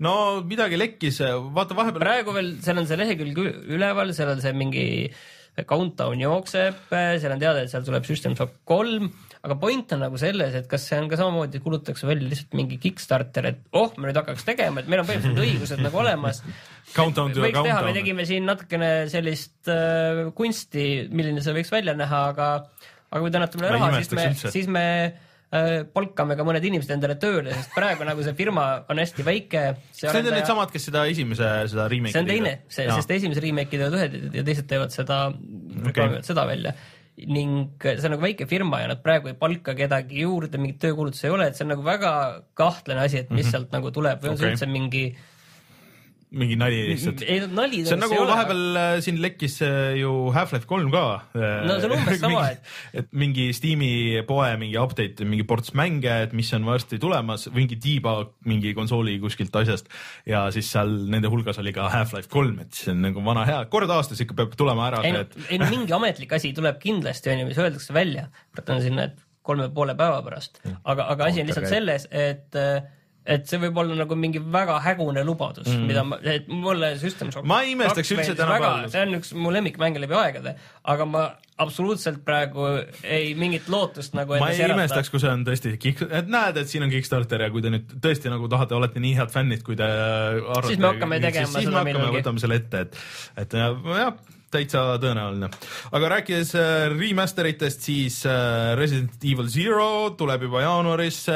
no 0.00 0.14
midagi 0.48 0.80
lekkis, 0.80 1.20
vaata 1.52 1.76
vahepeal. 1.76 2.06
praegu 2.06 2.36
veel, 2.38 2.54
seal 2.64 2.80
on 2.80 2.88
see 2.88 3.00
lehekülg 3.02 3.42
üleval, 3.76 4.16
seal 4.16 4.32
on 4.32 4.40
see 4.40 4.56
mingi 4.56 4.86
countdown 5.66 6.20
jookseb, 6.22 6.84
seal 6.90 7.34
on 7.34 7.42
teada, 7.42 7.64
et 7.64 7.72
seal 7.72 7.86
tuleb 7.86 8.06
System 8.06 8.36
Shock 8.38 8.60
kolm 8.68 9.10
aga 9.44 9.56
point 9.60 9.92
on 9.94 10.02
nagu 10.02 10.18
selles, 10.20 10.56
et 10.58 10.66
kas 10.70 10.84
see 10.88 10.98
on 10.98 11.08
ka 11.10 11.18
samamoodi, 11.18 11.60
kulutatakse 11.62 12.08
välja 12.08 12.26
lihtsalt 12.26 12.56
mingi 12.58 12.78
Kickstarter, 12.82 13.50
et 13.52 13.60
oh, 13.78 13.92
me 13.96 14.08
nüüd 14.08 14.18
hakkaks 14.18 14.46
tegema, 14.46 14.82
et 14.82 14.90
meil 14.90 15.02
on 15.02 15.08
põhimõtteliselt 15.08 15.44
õigused 15.44 15.82
nagu 15.84 16.00
olemas. 16.02 16.42
võiks 16.96 17.62
teha, 17.62 17.78
me 17.86 17.94
tegime 17.96 18.26
siin 18.28 18.48
natukene 18.48 18.90
sellist 19.12 19.70
äh, 19.72 20.26
kunsti, 20.36 20.88
milline 21.12 21.44
see 21.44 21.54
võiks 21.56 21.72
välja 21.72 21.94
näha, 21.98 22.24
aga, 22.32 22.50
aga 23.12 23.22
kui 23.22 23.32
te 23.32 23.40
annate 23.40 23.62
meile 23.62 23.78
raha, 23.78 24.02
siis 24.02 24.14
me, 24.18 24.28
siis 24.58 24.70
me 24.78 24.86
palkame 25.48 26.36
ka 26.36 26.44
mõned 26.44 26.64
inimesed 26.68 26.90
endale 26.92 27.14
tööle, 27.20 27.54
sest 27.56 27.72
praegu 27.72 28.04
nagu 28.04 28.20
see 28.24 28.36
firma 28.36 28.66
on 28.92 29.00
hästi 29.00 29.24
väike. 29.24 29.62
see 29.96 30.10
on 30.10 30.28
needsamad, 30.28 30.68
kes 30.74 30.90
seda 30.90 31.06
esimese, 31.08 31.48
seda 31.72 31.86
remake'i 31.88 32.12
see 32.12 32.20
on 32.20 32.28
teine, 32.28 32.52
see, 32.68 32.84
sest 32.92 33.14
esimese 33.16 33.44
remake'i 33.44 33.80
teevad 33.80 33.96
ühed 33.96 34.36
ja 34.36 34.44
teised 34.44 34.68
teevad 34.68 34.92
seda 34.92 35.22
okay., 35.88 36.20
seda 36.26 36.44
välja 36.50 36.74
ning 37.26 37.80
see 37.82 38.04
on 38.04 38.14
nagu 38.14 38.22
väike 38.22 38.46
firma 38.50 38.82
ja 38.82 38.92
nad 38.92 39.00
praegu 39.02 39.32
ei 39.32 39.38
palka 39.38 39.74
kedagi 39.78 40.20
juurde, 40.22 40.60
mingit 40.60 40.78
töökuulutusi 40.84 41.26
ei 41.26 41.34
ole, 41.34 41.48
et 41.48 41.58
see 41.58 41.64
on 41.64 41.72
nagu 41.72 41.86
väga 41.86 42.12
kahtlane 42.58 43.08
asi, 43.08 43.24
et 43.24 43.32
mis 43.32 43.40
mm 43.40 43.48
-hmm. 43.48 43.50
sealt 43.50 43.74
nagu 43.74 43.90
tuleb 43.90 44.22
või 44.22 44.34
on 44.34 44.36
okay. 44.36 44.44
see 44.44 44.52
üldse 44.52 44.70
mingi 44.70 45.04
mingi 46.36 46.56
nali 46.60 46.80
lihtsalt. 46.90 47.22
ei 47.24 47.40
nali 47.48 47.80
see 47.86 47.94
on 47.96 48.02
nagu 48.02 48.16
vahepeal 48.28 48.78
äh, 48.80 48.94
siin 49.04 49.20
lekkis 49.22 49.58
äh, 49.64 49.94
ju 49.96 50.10
Half-Life 50.34 50.68
kolm 50.68 50.90
ka. 50.92 51.04
Äh, 51.32 51.62
no 51.68 51.78
see 51.80 51.88
on 51.88 51.94
umbes 51.96 52.20
sama, 52.24 52.42
et. 52.52 52.72
et 53.00 53.08
mingi 53.16 53.48
Steam'i 53.56 54.20
poe 54.28 54.50
mingi 54.60 54.76
update, 54.80 55.24
mingi 55.28 55.46
ports 55.48 55.72
mänge, 55.78 56.12
et 56.26 56.34
mis 56.36 56.50
on 56.56 56.66
varsti 56.68 57.00
tulemas, 57.00 57.48
mingi 57.54 57.78
debug 57.80 58.34
mingi 58.48 58.74
konsooli 58.76 59.16
kuskilt 59.22 59.56
asjast 59.62 59.88
ja 60.28 60.46
siis 60.54 60.68
seal 60.74 60.92
nende 61.08 61.32
hulgas 61.32 61.60
oli 61.62 61.72
ka 61.76 61.88
Half-Life 61.92 62.32
kolm, 62.32 62.60
et 62.64 62.76
see 62.76 62.92
on 62.92 63.00
nagu 63.08 63.24
vana 63.24 63.46
hea, 63.48 63.62
kord 63.72 63.90
aastas 63.94 64.20
ikka 64.24 64.36
peab 64.42 64.58
tulema 64.58 64.90
ära. 64.90 65.00
ei 65.06 65.16
no, 65.16 65.24
et... 65.24 65.38
ei 65.48 65.62
no 65.62 65.70
mingi 65.72 65.96
ametlik 65.96 66.36
asi 66.36 66.52
tuleb 66.56 66.76
kindlasti 66.82 67.32
onju, 67.32 67.48
mis 67.48 67.62
öeldakse 67.62 67.96
välja, 67.96 68.28
on 68.66 68.84
sinna, 68.84 69.08
et 69.08 69.24
kolme 69.48 69.70
poole 69.72 69.96
päeva 69.96 70.20
pärast, 70.26 70.60
aga, 70.84 71.08
aga 71.08 71.30
asi 71.30 71.40
on 71.40 71.48
lihtsalt 71.48 71.70
selles, 71.72 72.04
et 72.12 72.58
äh, 72.58 72.82
et 73.28 73.44
see 73.48 73.60
võib 73.60 73.76
olla 73.82 73.96
nagu 73.98 74.16
mingi 74.16 74.40
väga 74.40 74.78
hägune 74.86 75.22
lubadus 75.26 75.68
mm., 75.68 75.88
mida 75.90 76.04
ma, 76.06 76.16
et 76.32 76.46
mulle 76.48 76.94
System 77.00 77.32
Shock 77.34 77.48
ma 77.48 77.60
ei 77.64 77.74
imestaks 77.74 78.14
üldse 78.14 78.34
tänapäeval. 78.38 78.88
see 78.92 79.04
on 79.04 79.18
üks 79.18 79.34
mu 79.36 79.52
lemmikmänge 79.52 80.00
läbi 80.00 80.16
aegade, 80.16 80.54
aga 80.88 81.06
ma 81.08 81.24
absoluutselt 81.60 82.22
praegu 82.24 82.64
ei 83.02 83.34
mingit 83.38 83.68
lootust 83.72 84.16
nagu 84.16 84.38
ma 84.40 84.48
ei 84.52 84.62
järata. 84.62 84.78
imestaks, 84.78 85.12
kui 85.12 85.20
see 85.20 85.32
on 85.32 85.44
tõesti 85.46 85.74
et 86.08 86.32
näed, 86.32 86.62
et 86.62 86.72
siin 86.72 86.86
on 86.86 86.94
Kickstarter 86.94 87.44
ja 87.44 87.50
kui 87.52 87.64
te 87.64 87.72
nüüd 87.74 87.94
tõesti 88.04 88.32
nagu 88.32 88.48
tahate, 88.50 88.76
olete 88.78 89.02
nii 89.04 89.14
head 89.18 89.34
fännid, 89.34 89.64
kui 89.66 89.76
te 89.78 89.86
arvate. 89.88 90.72
siis 90.72 90.80
me 90.80 90.92
hakkame 90.94 91.20
tegema 91.24 91.52
siis, 91.52 91.68
seda 91.68 91.84
millalgi. 91.84 92.20
võtame 92.22 92.44
selle 92.44 92.60
ette, 92.62 92.86
et, 92.86 93.00
et 93.44 93.58
jah 93.60 94.12
täitsa 94.48 94.94
tõenäoline. 95.02 95.50
aga 95.92 96.14
rääkides 96.14 96.54
äh, 96.56 96.86
remaster 96.94 97.50
itest, 97.50 97.84
siis 97.84 98.22
äh, 98.24 98.72
Resident 98.80 99.20
Evil 99.20 99.50
Zero 99.52 99.90
tuleb 100.16 100.48
juba 100.48 100.64
jaanuaris 100.64 101.26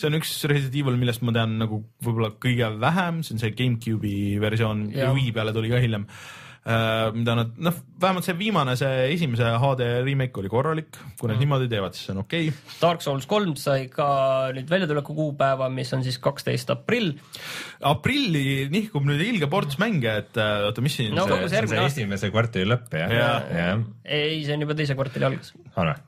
see 0.00 0.08
on 0.08 0.16
üks 0.16 0.32
Resident 0.48 0.76
Evil, 0.80 0.96
millest 1.00 1.24
ma 1.26 1.34
tean 1.36 1.58
nagu 1.60 1.82
võib-olla 2.04 2.32
kõige 2.40 2.70
vähem, 2.80 3.20
see 3.26 3.36
on 3.36 3.42
see 3.42 3.52
GameCube'i 3.56 4.38
versioon 4.42 4.86
Wii 4.94 5.34
peale 5.36 5.52
tuli 5.56 5.72
ka 5.72 5.82
hiljem 5.82 6.06
mida 6.60 7.34
nad, 7.38 7.54
noh, 7.56 7.76
vähemalt 8.00 8.26
see 8.26 8.34
viimane, 8.36 8.74
see 8.76 9.06
esimese 9.14 9.48
HD 9.62 9.86
remake 10.04 10.42
oli 10.42 10.50
korralik, 10.52 10.90
kui 11.16 11.30
nad 11.30 11.38
mm. 11.38 11.40
niimoodi 11.40 11.68
teevad, 11.72 11.94
siis 11.96 12.10
see 12.10 12.12
on 12.12 12.20
okei 12.20 12.50
okay.. 12.50 12.74
Dark 12.82 13.04
Souls 13.04 13.24
kolm 13.30 13.54
sai 13.56 13.86
ka 13.92 14.08
nüüd 14.52 14.68
väljatuleku 14.68 15.16
kuupäeva, 15.16 15.70
mis 15.72 15.88
on 15.96 16.04
siis 16.04 16.18
kaksteist 16.20 16.68
aprill. 16.74 17.14
aprilli 17.88 18.68
nihkub 18.72 19.08
nüüd 19.08 19.22
ilge 19.24 19.48
ports 19.52 19.78
mänge, 19.80 20.12
et 20.20 20.36
äh, 20.40 20.66
oota, 20.68 20.84
mis 20.84 20.98
siin 21.00 21.16
no, 21.16 21.24
see, 21.30 21.48
see 21.48 21.62
on 21.64 21.72
see 21.72 21.86
esimese 21.86 22.30
kvartali 22.34 22.68
lõpp 22.68 22.98
jah 23.00 23.16
ja. 23.16 23.30
ja.? 23.56 23.72
ei, 24.04 24.42
see 24.44 24.58
on 24.58 24.66
juba 24.66 24.76
teise 24.76 24.98
kvartali 24.98 25.30
algus. 25.30 25.54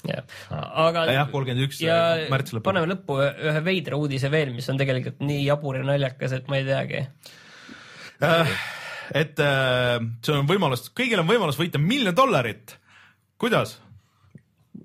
jah, 0.05 0.37
aga 0.53 1.07
jah, 1.09 1.33
kolmkümmend 1.33 1.65
üks 1.65 1.81
märts 2.33 2.59
lõpp. 2.59 2.67
paneme 2.69 2.93
lõppu 2.93 3.23
ühe 3.25 3.65
veidra 3.65 3.97
uudise 3.97 4.29
veel, 4.33 4.53
mis 4.53 4.69
on 4.69 4.85
tegelikult 4.85 5.25
nii 5.25 5.47
jabur 5.47 5.81
ja 5.81 5.89
naljakas, 5.89 6.37
et 6.37 6.53
ma 6.53 6.61
ei 6.61 6.69
teagi 6.69 7.03
äh, 8.21 8.57
et 9.15 9.41
äh, 9.43 9.97
see 10.25 10.37
on 10.37 10.49
võimalus, 10.49 10.89
kõigil 10.97 11.23
on 11.23 11.29
võimalus 11.29 11.59
võita 11.61 11.81
miljon 11.83 12.17
dollarit. 12.17 12.79
kuidas? 13.39 13.79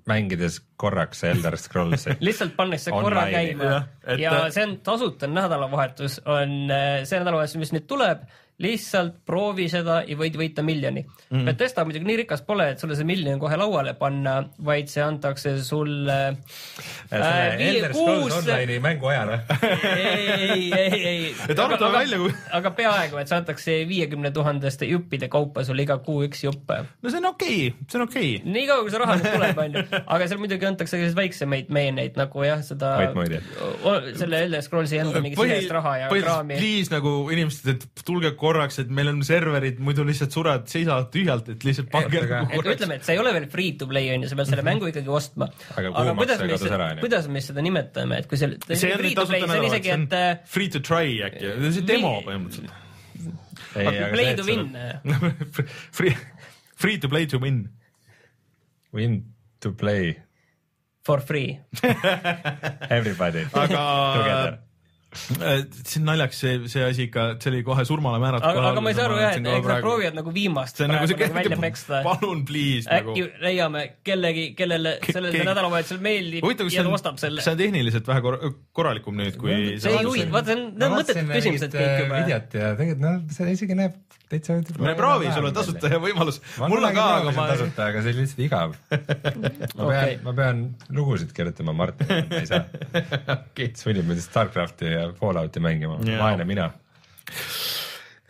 mängides 0.08 0.58
korraks 0.80 1.22
Elder 1.24 1.56
Scrollsi 1.60 2.16
lihtsalt 2.24 2.54
pannakse 2.56 2.92
korra 2.92 3.26
käima 3.32 3.64
ja, 3.64 3.78
et... 4.04 4.20
ja 4.20 4.32
see 4.52 4.64
on 4.64 4.76
tasuta 4.84 5.28
nädalavahetus, 5.30 6.20
on 6.28 6.72
äh, 6.72 7.02
see 7.08 7.20
nädalavahetus, 7.20 7.58
mis 7.60 7.72
nüüd 7.76 7.88
tuleb 7.88 8.24
lihtsalt 8.58 9.20
proovi 9.26 9.68
seda 9.70 10.00
ja 10.02 10.16
võid 10.18 10.34
võita 10.38 10.64
miljoni 10.66 11.04
mm.. 11.04 11.44
Bethesda 11.46 11.84
muidugi 11.86 12.08
nii 12.08 12.16
rikas 12.24 12.42
pole, 12.46 12.72
et 12.72 12.82
sulle 12.82 12.96
see 12.98 13.06
miljon 13.06 13.38
kohe 13.38 13.54
lauale 13.58 13.94
panna, 13.98 14.40
vaid 14.66 14.90
see 14.90 15.02
antakse 15.04 15.54
sulle 15.62 16.16
äh, 16.32 17.62
Elder 17.68 17.94
Scrolls 17.94 18.34
Online'i 18.40 18.80
mängu 18.82 19.10
ajal 19.12 19.30
või? 19.30 19.68
ei, 19.92 20.72
ei, 20.74 20.98
ei. 20.98 21.28
et 21.54 21.62
arutame 21.62 22.00
välja 22.00 22.18
kui. 22.18 22.34
aga 22.58 22.72
peaaegu, 22.80 23.20
et 23.22 23.30
see 23.30 23.38
antakse 23.38 23.76
viiekümne 23.90 24.32
tuhandeste 24.34 24.90
juppide 24.90 25.30
kaupa 25.30 25.62
sulle 25.66 25.86
iga 25.86 26.00
kuu 26.02 26.26
üks 26.26 26.42
jupp. 26.48 26.74
no 26.74 27.14
see 27.14 27.22
on 27.22 27.30
okei 27.30 27.60
okay., 27.70 27.86
see 27.86 28.00
on 28.00 28.06
okei 28.08 28.34
okay.. 28.40 28.52
nii 28.56 28.66
kaua, 28.72 28.82
kui 28.82 28.94
see 28.96 29.02
raha 29.04 29.18
nüüd 29.20 29.30
tuleb, 29.36 29.62
onju. 29.66 29.86
aga 30.02 30.30
seal 30.32 30.42
muidugi 30.42 30.70
antakse 30.72 30.96
selliseid 30.96 31.20
väiksemaid 31.22 31.72
meeneid 31.78 32.18
nagu 32.18 32.42
jah, 32.42 32.66
seda. 32.66 32.96
selle 34.18 34.44
Elder 34.48 34.66
Scrollsi 34.66 34.98
enda 35.04 35.22
mingi 35.22 35.38
sisest 35.38 35.78
raha 35.78 35.94
ja 36.02 36.10
kraami. 36.10 36.58
Please 36.58 36.90
nagu 36.90 37.14
inimesed, 37.30 37.70
et 37.76 38.04
tulge 38.08 38.34
korra 38.34 38.47
korraks, 38.48 38.80
et 38.82 38.90
meil 38.94 39.12
on 39.12 39.20
serverid, 39.26 39.78
muidu 39.84 40.06
lihtsalt 40.08 40.34
sured, 40.34 40.66
seisavad 40.72 41.12
tühjalt, 41.14 41.52
et 41.54 41.68
lihtsalt 41.68 41.90
pange 41.92 42.24
nagu 42.24 42.50
korraks. 42.54 42.74
ütleme, 42.78 42.98
et 42.98 43.06
see 43.06 43.16
ei 43.16 43.22
ole 43.22 43.34
veel 43.36 43.48
free 43.52 43.76
to 43.78 43.88
play 43.90 44.10
on 44.14 44.24
ju, 44.24 44.32
sa 44.32 44.40
pead 44.40 44.50
selle 44.50 44.64
mhm. 44.64 44.70
mängu 44.72 44.90
ikkagi 44.90 45.14
ostma. 45.20 45.50
aga, 45.76 45.94
aga 46.02 46.16
kuidas 46.18 46.44
me, 46.44 46.90
kuidas 47.04 47.30
me 47.32 47.44
seda 47.44 47.64
nimetame, 47.64 48.20
et 48.24 48.28
kui 48.30 48.40
see, 48.40 48.58
see 48.72 48.92
on 48.92 49.02
free 49.04 49.14
to 49.14 49.26
play, 49.30 49.44
see 49.44 49.62
on 49.62 49.70
isegi, 49.70 49.94
et 49.96 50.18
äh, 50.18 50.28
free 50.58 50.72
to 50.72 50.82
try 50.84 51.18
äkki, 51.28 51.56
see 51.68 51.82
on 51.84 51.90
demo 51.92 52.14
põhimõtteliselt. 52.26 52.84
Play 53.74 54.34
to 54.38 54.44
win 54.46 54.70
Free, 55.96 56.16
free 56.74 56.96
to 56.98 57.08
play 57.08 57.26
to 57.26 57.38
win. 57.38 57.68
Win 58.92 59.34
to 59.60 59.72
play. 59.72 60.22
For 61.02 61.20
free 61.20 61.58
Everybody 62.90 63.46
aga 63.56 64.58
see 65.08 66.00
on 66.00 66.04
naljakas, 66.04 66.36
see, 66.42 66.56
see 66.68 66.82
asi 66.84 67.06
ikka, 67.08 67.22
see 67.40 67.48
oli 67.52 67.62
kohe 67.64 67.84
surmale 67.88 68.18
määratud. 68.20 68.44
aga, 68.44 68.64
aga 68.74 68.82
ma 68.84 68.90
ei 68.92 68.96
saa 68.98 69.06
aru 69.08 69.16
jah, 69.16 69.36
et 69.38 69.46
eks 69.54 69.68
nad 69.70 69.80
proovivad 69.84 70.18
nagu 70.18 70.34
viimast 70.34 70.76
see 70.80 70.84
on 70.84 70.92
nagu 70.92 71.08
see 71.08 71.16
nagu 71.16 71.38
välja 71.38 71.58
peksta. 71.66 72.00
palun, 72.04 72.42
please. 72.48 72.84
äkki 72.92 73.24
nagu... 73.24 73.40
leiame 73.46 73.84
kellegi, 74.04 74.44
kellele 74.58 74.98
sellel 75.08 75.32
Ke 75.32 75.46
nädalavahetusel 75.48 76.02
meeldib 76.04 76.44
Huvitav, 76.44 76.68
ja 76.74 76.84
ta 76.84 76.92
ostab 77.00 77.22
selle. 77.22 77.44
see 77.44 77.56
on 77.56 77.62
tehniliselt 77.62 78.10
vähe 78.10 78.24
kor 78.26 78.38
korralikum 78.76 79.16
nüüd, 79.22 79.40
kui 79.40 79.56
see 79.80 79.96
ei 79.96 80.04
huvita, 80.04 80.28
vaata 80.34 80.52
see 80.52 80.60
on, 80.60 80.64
need 80.74 80.88
on 80.90 80.96
mõttetud 80.98 81.32
küsimused 81.32 81.78
kõik 81.78 81.96
juba. 82.02 82.12
Äh, 82.12 82.26
videot 82.26 82.58
ja 82.60 82.72
tegelikult 82.82 83.04
noh, 83.06 83.20
see 83.38 83.56
isegi 83.56 83.80
näeb 83.80 83.96
täitsa. 84.28 84.58
me 84.78 84.94
proovi, 84.98 85.30
sul 85.32 85.48
on 85.48 85.56
tasuta 85.56 85.90
võimalus. 86.02 86.40
mul 86.60 86.84
on 86.84 86.96
ka, 86.96 87.06
aga 87.20 87.32
ma. 87.36 87.46
tasuta, 87.52 87.88
aga 87.92 88.02
see 88.04 88.14
on 88.14 88.20
lihtsalt 88.22 88.44
igav. 88.44 88.76
ma 89.78 89.88
pean, 89.90 90.14
ma 90.26 90.34
pean 90.36 90.62
lugusid 90.94 91.32
kirjutama 91.36 91.74
Martinile, 91.76 92.26
ma 92.30 92.42
ei 92.42 92.50
saa 92.50 92.64
okay.. 93.36 93.72
sunnib 93.78 94.08
mind 94.08 94.22
Starcrafti 94.24 94.92
ja 94.92 95.08
Fallouti 95.18 95.62
mängima, 95.64 95.98
vaene 96.00 96.48
mina 96.48 96.70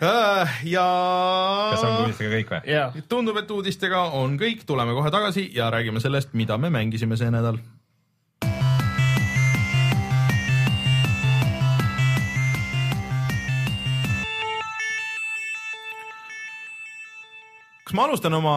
äh, 0.02 0.60
ja. 0.70 0.86
kas 1.72 1.86
ongi 1.86 2.06
uudistega 2.06 2.36
kõik 2.36 2.54
või? 2.54 3.02
tundub, 3.10 3.42
et 3.42 3.50
uudistega 3.54 4.04
on 4.18 4.38
kõik, 4.40 4.62
tuleme 4.68 4.94
kohe 4.98 5.12
tagasi 5.14 5.48
ja 5.56 5.70
räägime 5.74 6.02
sellest, 6.04 6.34
mida 6.38 6.58
me 6.60 6.70
mängisime 6.74 7.18
see 7.20 7.30
nädal 7.34 7.58
kas 17.88 17.96
ma 17.96 18.04
alustan 18.04 18.36
oma 18.36 18.54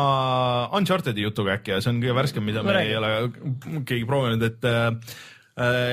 Uncharted'i 0.75 1.23
jutuga 1.23 1.55
äkki 1.55 1.71
ja 1.71 1.81
see 1.83 1.93
on 1.93 2.01
kõige 2.03 2.15
värskem, 2.17 2.43
mida 2.43 2.63
me 2.67 2.75
ei 2.83 2.95
ole 2.99 3.11
keegi 3.87 4.03
proovinud, 4.09 4.43
et 4.43 4.67
äh, 4.67 5.13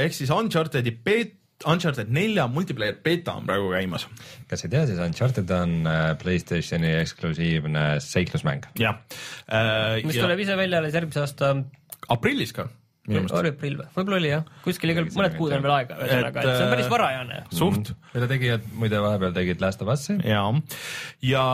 ehk 0.04 0.16
siis 0.16 0.32
Uncharted'i 0.34 0.94
beet-, 1.06 1.36
Uncharted 1.66 2.10
nelja 2.14 2.46
multiplayer 2.50 2.98
beeta 3.02 3.34
on 3.38 3.46
praegu 3.46 3.70
käimas. 3.72 4.06
kas 4.50 4.62
ei 4.66 4.72
tea, 4.74 4.84
siis 4.90 4.98
Uncharted 5.02 5.50
on 5.54 5.78
äh, 5.90 6.10
Playstationi 6.18 6.92
eksklusiivne 7.00 7.86
seiklusmäng. 8.02 8.66
jah 8.78 9.00
äh,. 9.46 10.02
mis 10.04 10.18
ja... 10.18 10.26
tuleb 10.26 10.42
ise 10.42 10.58
välja 10.58 10.82
alles 10.82 10.98
järgmise 10.98 11.22
aasta. 11.22 11.54
aprillis 12.08 12.54
ka 12.54 12.68
oli 13.08 13.52
aprill 13.52 13.78
või? 13.80 13.88
võib-olla 13.96 14.18
oli 14.20 14.30
jah, 14.30 14.46
kuskil 14.64 14.92
igal 14.92 15.08
mõned 15.14 15.36
kuud 15.38 15.54
on 15.56 15.64
veel 15.64 15.74
aega, 15.74 15.98
ühesõnaga, 16.04 16.44
et 16.44 16.50
see 16.50 16.64
on 16.64 16.72
päris 16.74 16.90
varajane. 16.92 17.40
suht. 17.58 17.92
mille 18.14 18.30
tegijad 18.30 18.70
muide 18.78 19.02
vahepeal 19.04 19.36
tegid 19.36 19.64
Last 19.64 19.84
of 19.84 19.92
Us'i. 19.94 20.18
ja, 20.28 20.42
ja 21.24 21.44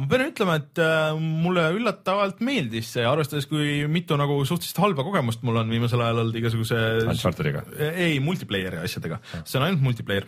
ma 0.00 0.10
pean 0.10 0.26
ütlema, 0.28 0.58
et 0.62 0.84
äh, 0.84 1.18
mulle 1.18 1.66
üllatavalt 1.78 2.42
meeldis 2.44 2.94
see, 2.96 3.04
arvestades, 3.08 3.48
kui 3.50 3.82
mitu 3.90 4.18
nagu 4.20 4.40
suhteliselt 4.44 4.82
halba 4.84 5.06
kogemust 5.06 5.44
mul 5.46 5.62
on 5.62 5.70
viimasel 5.72 6.02
ajal 6.04 6.24
olnud 6.24 6.40
igasuguse. 6.40 6.80
Uncharted'iga? 7.10 7.66
ei, 7.92 8.18
multiplayer'i 8.24 8.82
asjadega, 8.84 9.20
see 9.42 9.60
on 9.60 9.68
ainult 9.68 9.84
multiplayer 9.84 10.26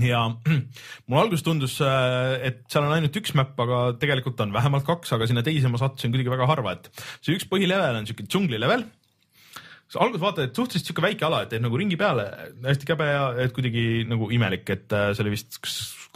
ja 0.00 0.22
mulle 1.06 1.20
alguses 1.20 1.44
tundus, 1.44 1.76
äh, 1.84 2.38
et 2.48 2.64
seal 2.72 2.86
on 2.86 2.94
ainult 2.96 3.16
üks 3.20 3.34
map, 3.36 3.52
aga 3.60 3.84
tegelikult 4.00 4.40
on 4.44 4.54
vähemalt 4.54 4.86
kaks, 4.88 5.12
aga 5.16 5.28
sinna 5.28 5.44
teise 5.44 5.68
ma 5.68 5.80
sattusin 5.80 6.14
kuidagi 6.14 6.32
väga 6.32 6.48
harva, 6.48 6.76
et 6.78 6.88
see 7.20 7.36
üks 7.36 7.48
põhilevel 7.50 8.00
on 8.00 8.08
siuke 8.08 8.26
džunglilevel 8.26 8.86
alguses 10.00 10.22
vaatad, 10.22 10.48
et 10.48 10.56
suhteliselt 10.56 10.88
sihuke 10.88 11.04
väike 11.04 11.26
ala, 11.26 11.42
et 11.44 11.52
teed 11.52 11.64
nagu 11.64 11.78
ringi 11.78 11.98
peale, 12.00 12.26
hästi 12.64 12.88
käbe 12.88 13.08
ja 13.08 13.24
et 13.44 13.54
kuidagi 13.56 14.04
nagu 14.08 14.30
imelik, 14.32 14.64
et 14.72 14.92
äh, 14.96 15.10
see 15.12 15.24
oli 15.26 15.34
vist 15.34 15.58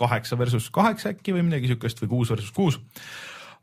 kaheksa 0.01 0.39
versus 0.41 0.69
kaheksa 0.73 1.13
äkki 1.15 1.35
või 1.37 1.47
midagi 1.49 1.73
siukest 1.73 2.01
või 2.05 2.13
kuus 2.15 2.33
versus 2.33 2.53
kuus. 2.57 2.79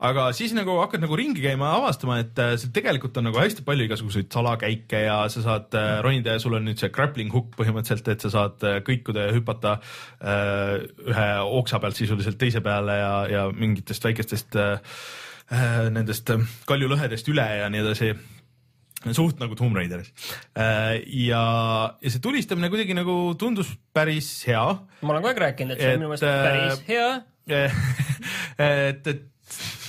Aga 0.03 0.26
siis 0.36 0.51
nagu 0.51 0.74
hakkad 0.82 0.99
nagu 0.99 1.16
ringi 1.16 1.39
käima 1.39 1.70
ja 1.70 1.80
avastama, 1.80 2.18
et 2.22 2.39
äh, 2.41 2.55
seal 2.59 2.74
tegelikult 2.76 3.18
on 3.22 3.30
nagu 3.30 3.39
hästi 3.39 3.64
palju 3.66 3.88
igasuguseid 3.88 4.30
salakäike 4.34 5.03
ja 5.05 5.18
sa 5.32 5.45
saad 5.45 5.78
äh, 5.80 5.95
ronida 6.03 6.36
ja 6.36 6.43
sul 6.43 6.57
on 6.57 6.68
nüüd 6.68 6.82
see 6.82 6.91
grappling 6.93 7.34
hook 7.34 7.55
põhimõtteliselt, 7.57 8.11
et 8.11 8.26
sa 8.26 8.34
saad 8.34 8.68
kõikuda 8.86 9.30
ja 9.30 9.38
hüpata 9.38 9.78
ühe 10.24 11.30
oksa 11.61 11.80
pealt 11.82 11.97
sisuliselt 11.97 12.38
teise 12.41 12.61
peale 12.66 12.99
ja, 12.99 13.14
ja 13.32 13.47
mingitest 13.49 14.05
väikestest 14.09 14.59
nendest 15.93 16.30
kaljulõhedest 16.68 17.28
üle 17.30 17.45
ja 17.59 17.68
nii 17.70 17.82
edasi 17.84 18.14
suht 19.12 19.41
nagu 19.43 19.58
Tomb 19.60 19.76
Raideris. 19.76 20.14
Äh, 20.56 21.04
ja, 21.28 21.43
ja 21.99 22.14
see 22.14 22.24
tulistamine 22.24 22.72
kuidagi 22.72 22.95
nagu 22.97 23.18
tundus 23.39 23.74
päris 23.95 24.32
hea. 24.47 24.64
ma 25.01 25.16
olen 25.16 25.26
kogu 25.26 25.34
aeg 25.34 25.43
rääkinud, 25.47 25.76
et 25.76 25.84
see 25.84 25.95
on 25.97 26.04
minu 26.04 26.14
meelest 26.14 26.30
päris 26.47 26.86
hea. 26.88 27.10
et, 28.64 29.08
et 29.08 29.24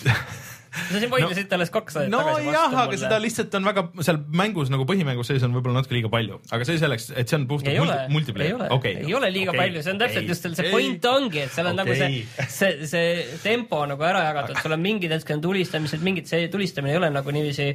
sa 0.75 1.01
siin 1.01 1.11
vaidlesid 1.13 1.47
no, 1.49 1.57
alles 1.59 1.71
kaks 1.75 1.97
aastat 1.97 2.11
no, 2.13 2.21
tagasi 2.21 2.35
vastu. 2.35 2.51
nojah, 2.51 2.77
aga 2.83 2.99
seda 2.99 3.19
lihtsalt 3.23 3.57
on 3.59 3.69
väga 3.69 3.85
seal 4.07 4.19
mängus 4.41 4.71
nagu 4.73 4.87
põhimängus 4.89 5.31
sees 5.31 5.45
on 5.47 5.55
võib-olla 5.55 5.81
natuke 5.81 5.97
liiga 5.97 6.11
palju, 6.13 6.41
aga 6.55 6.67
see 6.69 6.81
selleks, 6.83 7.09
et 7.15 7.31
see 7.31 7.39
on 7.39 7.47
puhtalt 7.51 7.79
multi, 7.79 7.99
multiplayer. 8.17 8.51
ei 8.51 8.57
ole 8.59 8.69
okay., 8.75 8.97
ei 9.05 9.17
ole 9.19 9.31
liiga 9.35 9.55
okay. 9.55 9.63
palju, 9.63 9.85
see 9.87 9.95
on 9.95 10.03
täpselt 10.03 10.25
okay. 10.25 10.33
just 10.35 10.49
see 10.61 10.73
point 10.75 11.09
ongi, 11.11 11.45
et 11.47 11.55
seal 11.55 11.71
on 11.71 11.79
okay. 11.79 11.95
nagu 11.95 11.99
see, 12.01 12.49
see, 12.59 12.89
see 12.91 13.39
tempo 13.45 13.85
nagu 13.91 14.09
ära 14.11 14.25
jagatud, 14.29 14.61
sul 14.65 14.77
on 14.77 14.85
mingid 14.85 15.15
hetked 15.15 15.39
on 15.39 15.45
tulistamised, 15.47 16.05
mingid 16.07 16.31
see 16.31 16.49
tulistamine 16.53 16.97
ei 16.97 17.01
ole 17.03 17.13
nagu 17.15 17.37
niiviisi 17.39 17.71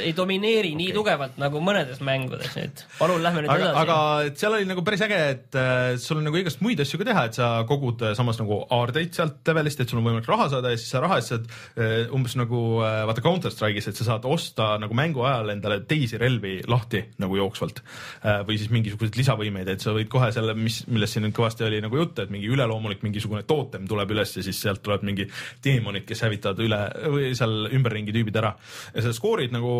ei 0.00 0.12
domineeri 0.16 0.72
okay. 0.72 0.80
nii 0.80 0.94
tugevalt 0.96 1.38
nagu 1.40 1.60
mõnedes 1.64 2.00
mängudes 2.04 2.54
nüüd. 2.56 2.82
palun 2.98 3.22
lähme 3.24 3.44
nüüd 3.44 3.52
aga, 3.52 3.68
edasi. 3.68 3.80
aga 3.82 4.38
seal 4.40 4.56
oli 4.58 4.68
nagu 4.68 4.84
päris 4.86 5.04
äge, 5.06 5.20
et 5.34 5.58
äh, 5.58 5.94
sul 6.00 6.20
on 6.20 6.28
nagu 6.28 6.40
igast 6.40 6.62
muid 6.64 6.80
asju 6.82 7.00
ka 7.00 7.08
teha, 7.08 7.24
et 7.28 7.38
sa 7.38 7.50
kogud 7.68 8.02
äh, 8.04 8.14
samas 8.18 8.40
nagu 8.40 8.62
aardeid 8.74 9.14
sealt 9.16 9.42
levelist, 9.50 9.82
et 9.82 9.90
sul 9.90 10.00
on 10.00 10.08
võimalik 10.08 10.28
raha 10.30 10.48
saada 10.52 10.72
ja 10.72 10.80
siis 10.80 10.92
sa 10.94 11.02
raha 11.04 11.18
eest 11.20 11.34
saad 11.34 11.48
äh, 11.50 12.12
umbes 12.14 12.36
nagu 12.40 12.60
äh, 12.84 13.02
vaata 13.08 13.24
Counter 13.24 13.52
Strike'is, 13.54 13.88
et 13.90 13.98
sa 14.00 14.08
saad 14.10 14.28
osta 14.28 14.74
nagu 14.82 14.96
mängu 14.96 15.24
ajal 15.26 15.54
endale 15.54 15.80
teisi 15.88 16.20
relvi 16.20 16.56
lahti 16.70 17.04
nagu 17.22 17.38
jooksvalt 17.38 17.82
äh, 17.84 18.42
või 18.48 18.58
siis 18.60 18.72
mingisuguseid 18.74 19.18
lisavõimeid, 19.20 19.70
et 19.74 19.84
sa 19.84 19.94
võid 19.96 20.10
kohe 20.12 20.30
selle, 20.34 20.56
mis, 20.58 20.82
millest 20.90 21.16
siin 21.16 21.26
nüüd 21.26 21.36
kõvasti 21.36 21.66
oli 21.68 21.82
nagu 21.84 21.98
juttu, 22.00 22.24
et 22.24 22.32
mingi 22.34 22.50
üleloomulik 22.50 23.04
mingisugune 23.06 23.44
tootem 23.48 23.88
tuleb 23.90 24.14
üles 24.16 24.36
ja 24.38 24.44
siis 24.46 24.60
sealt 24.64 24.82
tuleb 24.84 25.04
mingi 25.06 25.28
teemonid, 25.64 26.06
kes 26.08 26.24
hävitavad 26.26 26.62
üle 26.64 26.80
või 27.14 27.32
seal 27.36 27.68
ümberringi 27.74 28.14
tüübid 28.14 28.40
ära 28.40 28.54
ja 28.94 29.04
sa 29.04 29.14
skoorid 29.16 29.54
nagu 29.54 29.73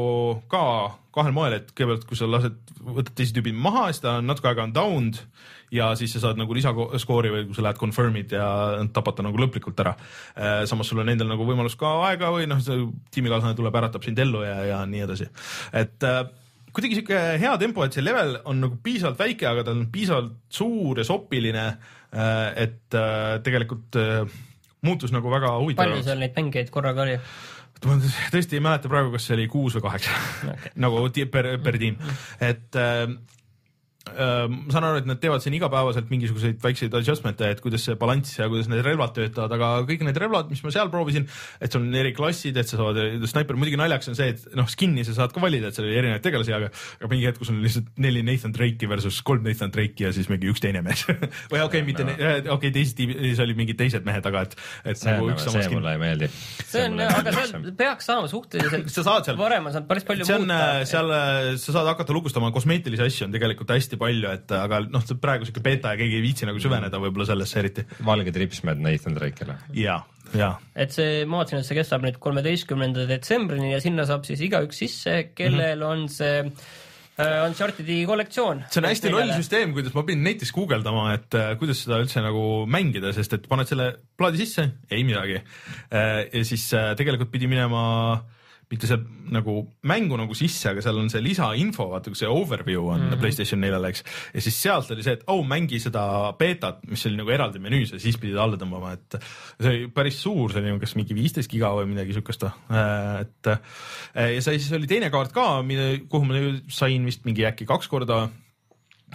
ka 0.50 0.64
kahel 1.14 1.34
moel, 1.34 1.58
et 1.58 1.70
kõigepealt, 1.72 2.06
kui 2.08 2.18
sa 2.18 2.26
lased, 2.28 2.56
võtad 2.82 3.14
teise 3.16 3.34
tüübi 3.36 3.52
maha, 3.54 3.86
siis 3.92 4.02
ta 4.02 4.16
natuke 4.24 4.50
aega 4.50 4.66
on 4.66 4.74
down'd 4.74 5.20
ja 5.74 5.90
siis 5.98 6.12
sa 6.14 6.22
saad 6.22 6.38
nagu 6.38 6.54
lisaskoori 6.54 7.32
või 7.32 7.44
kui 7.48 7.56
sa 7.56 7.64
lähed 7.66 7.80
confirm'id 7.80 8.34
ja 8.34 8.46
tapad 8.94 9.18
ta 9.18 9.26
nagu 9.26 9.38
lõplikult 9.40 9.80
ära. 9.82 9.94
Äh, 10.34 10.62
samas 10.70 10.90
sul 10.90 11.02
on 11.02 11.10
endal 11.12 11.30
nagu 11.30 11.46
võimalus 11.46 11.78
ka 11.80 11.90
aega 12.08 12.30
või 12.34 12.48
noh, 12.50 12.62
tiimikaaslane 13.14 13.58
tuleb, 13.58 13.78
äratab 13.82 14.06
sind 14.06 14.20
ellu 14.22 14.44
ja, 14.46 14.56
ja 14.70 14.80
nii 14.90 15.04
edasi. 15.06 15.28
et 15.74 16.06
äh, 16.08 16.22
kuidagi 16.74 16.98
sihuke 16.98 17.20
hea 17.42 17.54
tempo, 17.62 17.84
et 17.86 17.94
see 17.94 18.04
level 18.04 18.38
on 18.50 18.64
nagu 18.66 18.78
piisavalt 18.82 19.20
väike, 19.22 19.46
aga 19.50 19.66
ta 19.66 19.74
on 19.74 19.86
piisavalt 19.94 20.34
suur 20.50 20.98
ja 20.98 21.06
sopiline. 21.06 21.68
Äh, 22.14 22.48
et 22.66 22.94
tegelikult 23.42 23.96
muutus 24.84 25.10
nagu 25.14 25.30
väga 25.32 25.56
huvitav. 25.58 25.82
palju 25.82 26.04
seal 26.06 26.20
neid 26.22 26.36
mängijaid 26.36 26.70
korraga 26.74 27.02
oli? 27.06 27.18
Ma 27.84 27.98
tõesti 28.32 28.58
ei 28.58 28.64
mäleta 28.64 28.90
praegu, 28.92 29.12
kas 29.14 29.28
see 29.28 29.36
oli 29.38 29.46
kuus 29.52 29.76
või 29.78 29.86
kaheksa. 29.88 30.54
Nagu 30.84 31.02
per, 31.32 31.50
per 31.64 31.78
tiim, 31.80 31.98
et 32.40 32.78
äh, 32.80 33.06
ma 34.04 34.72
saan 34.72 34.84
aru, 34.84 35.00
et 35.00 35.06
nad 35.08 35.18
teevad 35.20 35.42
siin 35.42 35.54
igapäevaselt 35.56 36.10
mingisuguseid 36.12 36.58
väikseid 36.62 36.92
adjustment'e, 36.94 37.48
et 37.54 37.60
kuidas 37.64 37.86
see 37.88 37.96
balanss 37.98 38.36
ja 38.36 38.50
kuidas 38.52 38.68
need 38.68 38.84
relvad 38.84 39.14
töötavad, 39.16 39.54
aga 39.56 39.70
kõik 39.88 40.04
need 40.04 40.18
relvad, 40.20 40.50
mis 40.52 40.60
ma 40.64 40.72
seal 40.74 40.90
proovisin, 40.92 41.24
et 41.64 41.72
sul 41.72 41.86
on 41.86 41.96
eri 41.96 42.12
klassid, 42.16 42.58
et 42.60 42.68
sa 42.68 42.78
saad, 42.78 43.00
snaiper, 43.30 43.56
muidugi 43.58 43.78
naljakas 43.80 44.12
on 44.12 44.18
see, 44.18 44.34
et 44.34 44.44
noh, 44.58 44.68
skin'i 44.70 45.06
sa 45.08 45.16
saad 45.16 45.32
ka 45.34 45.40
valida, 45.42 45.70
et 45.70 45.78
seal 45.78 45.88
oli 45.88 45.96
erinevaid 45.96 46.24
tegelasi, 46.24 46.52
aga, 46.56 46.68
aga 47.00 47.10
mingi 47.10 47.28
hetk, 47.30 47.40
kus 47.40 47.52
on 47.54 47.62
lihtsalt 47.64 47.88
neli 48.04 48.22
Nathan 48.26 48.54
Drake'i 48.54 48.90
versus 48.90 49.22
kolm 49.26 49.46
Nathan 49.48 49.72
Drake'i 49.74 50.06
ja 50.06 50.12
siis 50.14 50.28
mingi 50.30 50.52
üks 50.52 50.62
teine 50.62 50.84
mees 50.84 51.06
või 51.52 51.64
okei 51.64 51.64
okay,, 51.64 51.82
mitte 51.88 52.06
no., 52.06 52.14
okei 52.14 52.52
okay,, 52.58 52.74
teises 52.76 52.94
tiimis 52.98 53.40
oli 53.42 53.56
mingid 53.56 53.80
teised 53.80 54.04
mehed, 54.06 54.28
aga 54.30 54.44
et, 54.46 54.56
et 54.84 55.00
see 55.00 55.16
nagu 55.16 55.32
üks 55.32 55.48
sama 55.48 55.64
skin. 55.64 55.80
mulle 55.80 55.96
ei 55.96 56.02
meeldi. 56.02 56.30
see 56.60 56.84
on, 56.90 57.00
aga 57.08 57.34
seal 57.40 57.72
peaks 57.78 58.10
saama 58.10 58.30
suhteliselt 58.30 58.92
sa 58.92 59.06
saad 59.08 59.30
seal, 59.30 59.40
varem 59.40 59.70
on 59.70 59.74
saanud 59.74 59.90
päris 59.90 60.06
palju 60.08 60.28
see 60.28 60.38
on, 60.38 60.54
seal 60.88 61.12
sa 61.56 61.76
saad 61.78 61.92
hakata 61.94 62.16
lugustama 62.16 62.52
kosmeetilisi 62.54 63.08
asju 63.08 63.28
on 63.28 63.34
tegelikult 63.34 63.72
hästi 63.74 63.93
palju, 64.00 64.30
et 64.34 64.54
aga 64.56 64.80
noh, 64.86 65.02
see 65.04 65.18
praegu 65.20 65.48
siuke 65.48 65.62
beeta 65.64 65.94
ja 65.94 66.00
keegi 66.00 66.18
ei 66.18 66.24
viitsi 66.24 66.48
nagu 66.48 66.60
süveneda 66.62 67.00
võib-olla 67.02 67.26
sellesse 67.28 67.60
eriti. 67.60 67.86
valged 68.04 68.38
ripsmed 68.42 68.82
Nathan 68.84 69.18
Drake'ile. 69.18 69.58
ja, 69.78 69.98
ja. 70.36 70.54
et 70.74 70.94
see, 70.94 71.24
ma 71.28 71.42
vaatasin, 71.42 71.62
et 71.62 71.68
see 71.68 71.78
kestab 71.78 72.06
nüüd 72.06 72.20
kolmeteistkümnenda 72.22 73.08
detsembrini 73.10 73.72
ja 73.72 73.82
sinna 73.84 74.06
saab 74.08 74.26
siis 74.28 74.42
igaüks 74.46 74.82
sisse, 74.84 75.20
kellel 75.34 75.78
mm 75.78 75.82
-hmm. 75.82 75.90
on 75.92 76.08
see 76.08 76.42
uh, 76.44 77.46
Uncharted'i 77.48 78.02
kollektsioon. 78.10 78.64
see 78.70 78.82
on 78.82 78.90
hästi 78.90 79.14
loll 79.14 79.34
süsteem, 79.38 79.74
kuidas 79.76 79.94
ma 79.94 80.04
pidin 80.04 80.24
netis 80.24 80.52
guugeldama, 80.52 81.08
et 81.14 81.40
uh, 81.40 81.54
kuidas 81.58 81.84
seda 81.86 82.02
üldse 82.02 82.22
nagu 82.24 82.64
mängida, 82.66 83.12
sest 83.12 83.38
et 83.38 83.48
paned 83.48 83.70
selle 83.70 83.92
plaadi 84.16 84.44
sisse, 84.44 84.70
ei 84.90 85.04
midagi 85.04 85.40
uh,. 85.40 86.22
ja 86.32 86.44
siis 86.44 86.70
tegelikult 86.96 87.30
pidi 87.30 87.46
minema 87.50 87.84
uh, 88.14 88.33
mitte 88.70 88.88
see 88.88 88.98
nagu 89.34 89.56
mängu 89.88 90.18
nagu 90.18 90.36
sisse, 90.36 90.70
aga 90.70 90.82
seal 90.84 90.98
on 91.00 91.10
see 91.12 91.22
lisainfo, 91.24 91.88
vaata 91.92 92.12
kui 92.12 92.18
see 92.18 92.30
overview 92.30 92.86
on 92.86 93.00
mm 93.00 93.10
-hmm. 93.10 93.20
Playstation 93.20 93.60
neljale, 93.60 93.88
eks. 93.88 94.04
ja 94.34 94.40
siis 94.40 94.60
sealt 94.62 94.90
oli 94.90 95.02
see, 95.02 95.16
et 95.18 95.24
oh 95.26 95.44
mängi 95.46 95.80
seda 95.80 96.34
beetat, 96.38 96.84
mis 96.88 97.06
oli 97.06 97.16
nagu 97.16 97.30
eraldi 97.30 97.58
menüüs 97.58 97.92
ja 97.92 98.00
siis 98.00 98.18
pidid 98.18 98.36
alla 98.36 98.56
tõmbama, 98.60 98.92
et 98.94 99.18
see 99.60 99.70
oli 99.70 99.88
päris 99.88 100.22
suur, 100.22 100.52
see 100.52 100.62
oli 100.62 100.78
kas 100.80 100.96
mingi 100.96 101.14
viisteist 101.14 101.50
giga 101.50 101.74
või 101.74 101.86
midagi 101.92 102.12
siukest. 102.12 102.44
Äh, 102.44 103.20
et 103.20 103.46
ja 104.14 104.40
sai, 104.40 104.58
siis 104.58 104.72
oli 104.72 104.86
teine 104.86 105.10
kaart 105.10 105.32
ka, 105.32 105.64
kuhu 106.08 106.24
ma 106.24 106.34
sain 106.68 107.04
vist 107.06 107.24
mingi 107.24 107.46
äkki 107.46 107.66
kaks 107.66 107.88
korda 107.88 108.28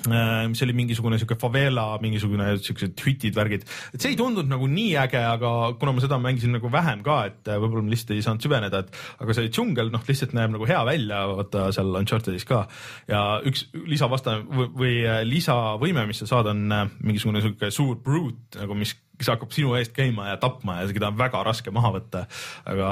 mis 0.08 0.62
oli 0.66 0.76
mingisugune 0.78 1.20
sihuke 1.20 1.38
favela, 1.39 1.86
mingisugune 2.04 2.52
siuksed 2.64 3.00
hütid, 3.06 3.36
värgid, 3.38 3.66
et 3.93 4.00
see 4.00 4.14
ei 4.14 4.20
tundunud 4.20 4.50
nagu 4.52 4.70
nii 4.70 4.93
äge, 5.02 5.22
aga 5.26 5.52
kuna 5.80 5.95
ma 5.95 6.04
seda 6.04 6.20
mängisin 6.22 6.56
nagu 6.56 6.72
vähem 6.74 7.04
ka, 7.06 7.20
et 7.30 7.52
äh, 7.52 7.60
võib-olla 7.62 7.86
ma 7.86 7.93
lihtsalt 7.93 8.16
ei 8.16 8.24
saanud 8.26 8.45
süveneda, 8.45 8.84
et 8.86 9.24
aga 9.26 9.36
see 9.38 9.52
džungel 9.52 9.91
noh, 9.93 10.06
lihtsalt 10.08 10.36
näeb 10.38 10.56
nagu 10.56 10.70
hea 10.70 10.80
välja, 10.88 11.26
vaata 11.34 11.68
seal 11.76 12.00
Unchartedis 12.00 12.47
ka. 12.50 12.64
Ja 13.10 13.24
üks 13.47 13.68
lisavastane 13.74 14.45
või, 14.47 14.72
või 14.84 14.95
äh, 15.04 15.22
lisavõime, 15.28 16.08
mis 16.10 16.24
sa 16.24 16.30
saad, 16.34 16.52
on 16.54 16.66
mingisugune 17.04 17.43
sihuke 17.43 17.72
suur 17.74 18.00
brute 18.04 18.62
nagu, 18.62 18.78
mis 18.78 18.95
kes 19.20 19.32
hakkab 19.34 19.54
sinu 19.54 19.76
eest 19.80 19.94
käima 19.96 20.30
ja 20.32 20.40
tapma 20.42 20.80
ja 20.80 20.88
keda 20.96 21.12
on 21.12 21.20
väga 21.20 21.44
raske 21.46 21.74
maha 21.76 21.92
võtta. 21.98 22.26
aga 22.70 22.90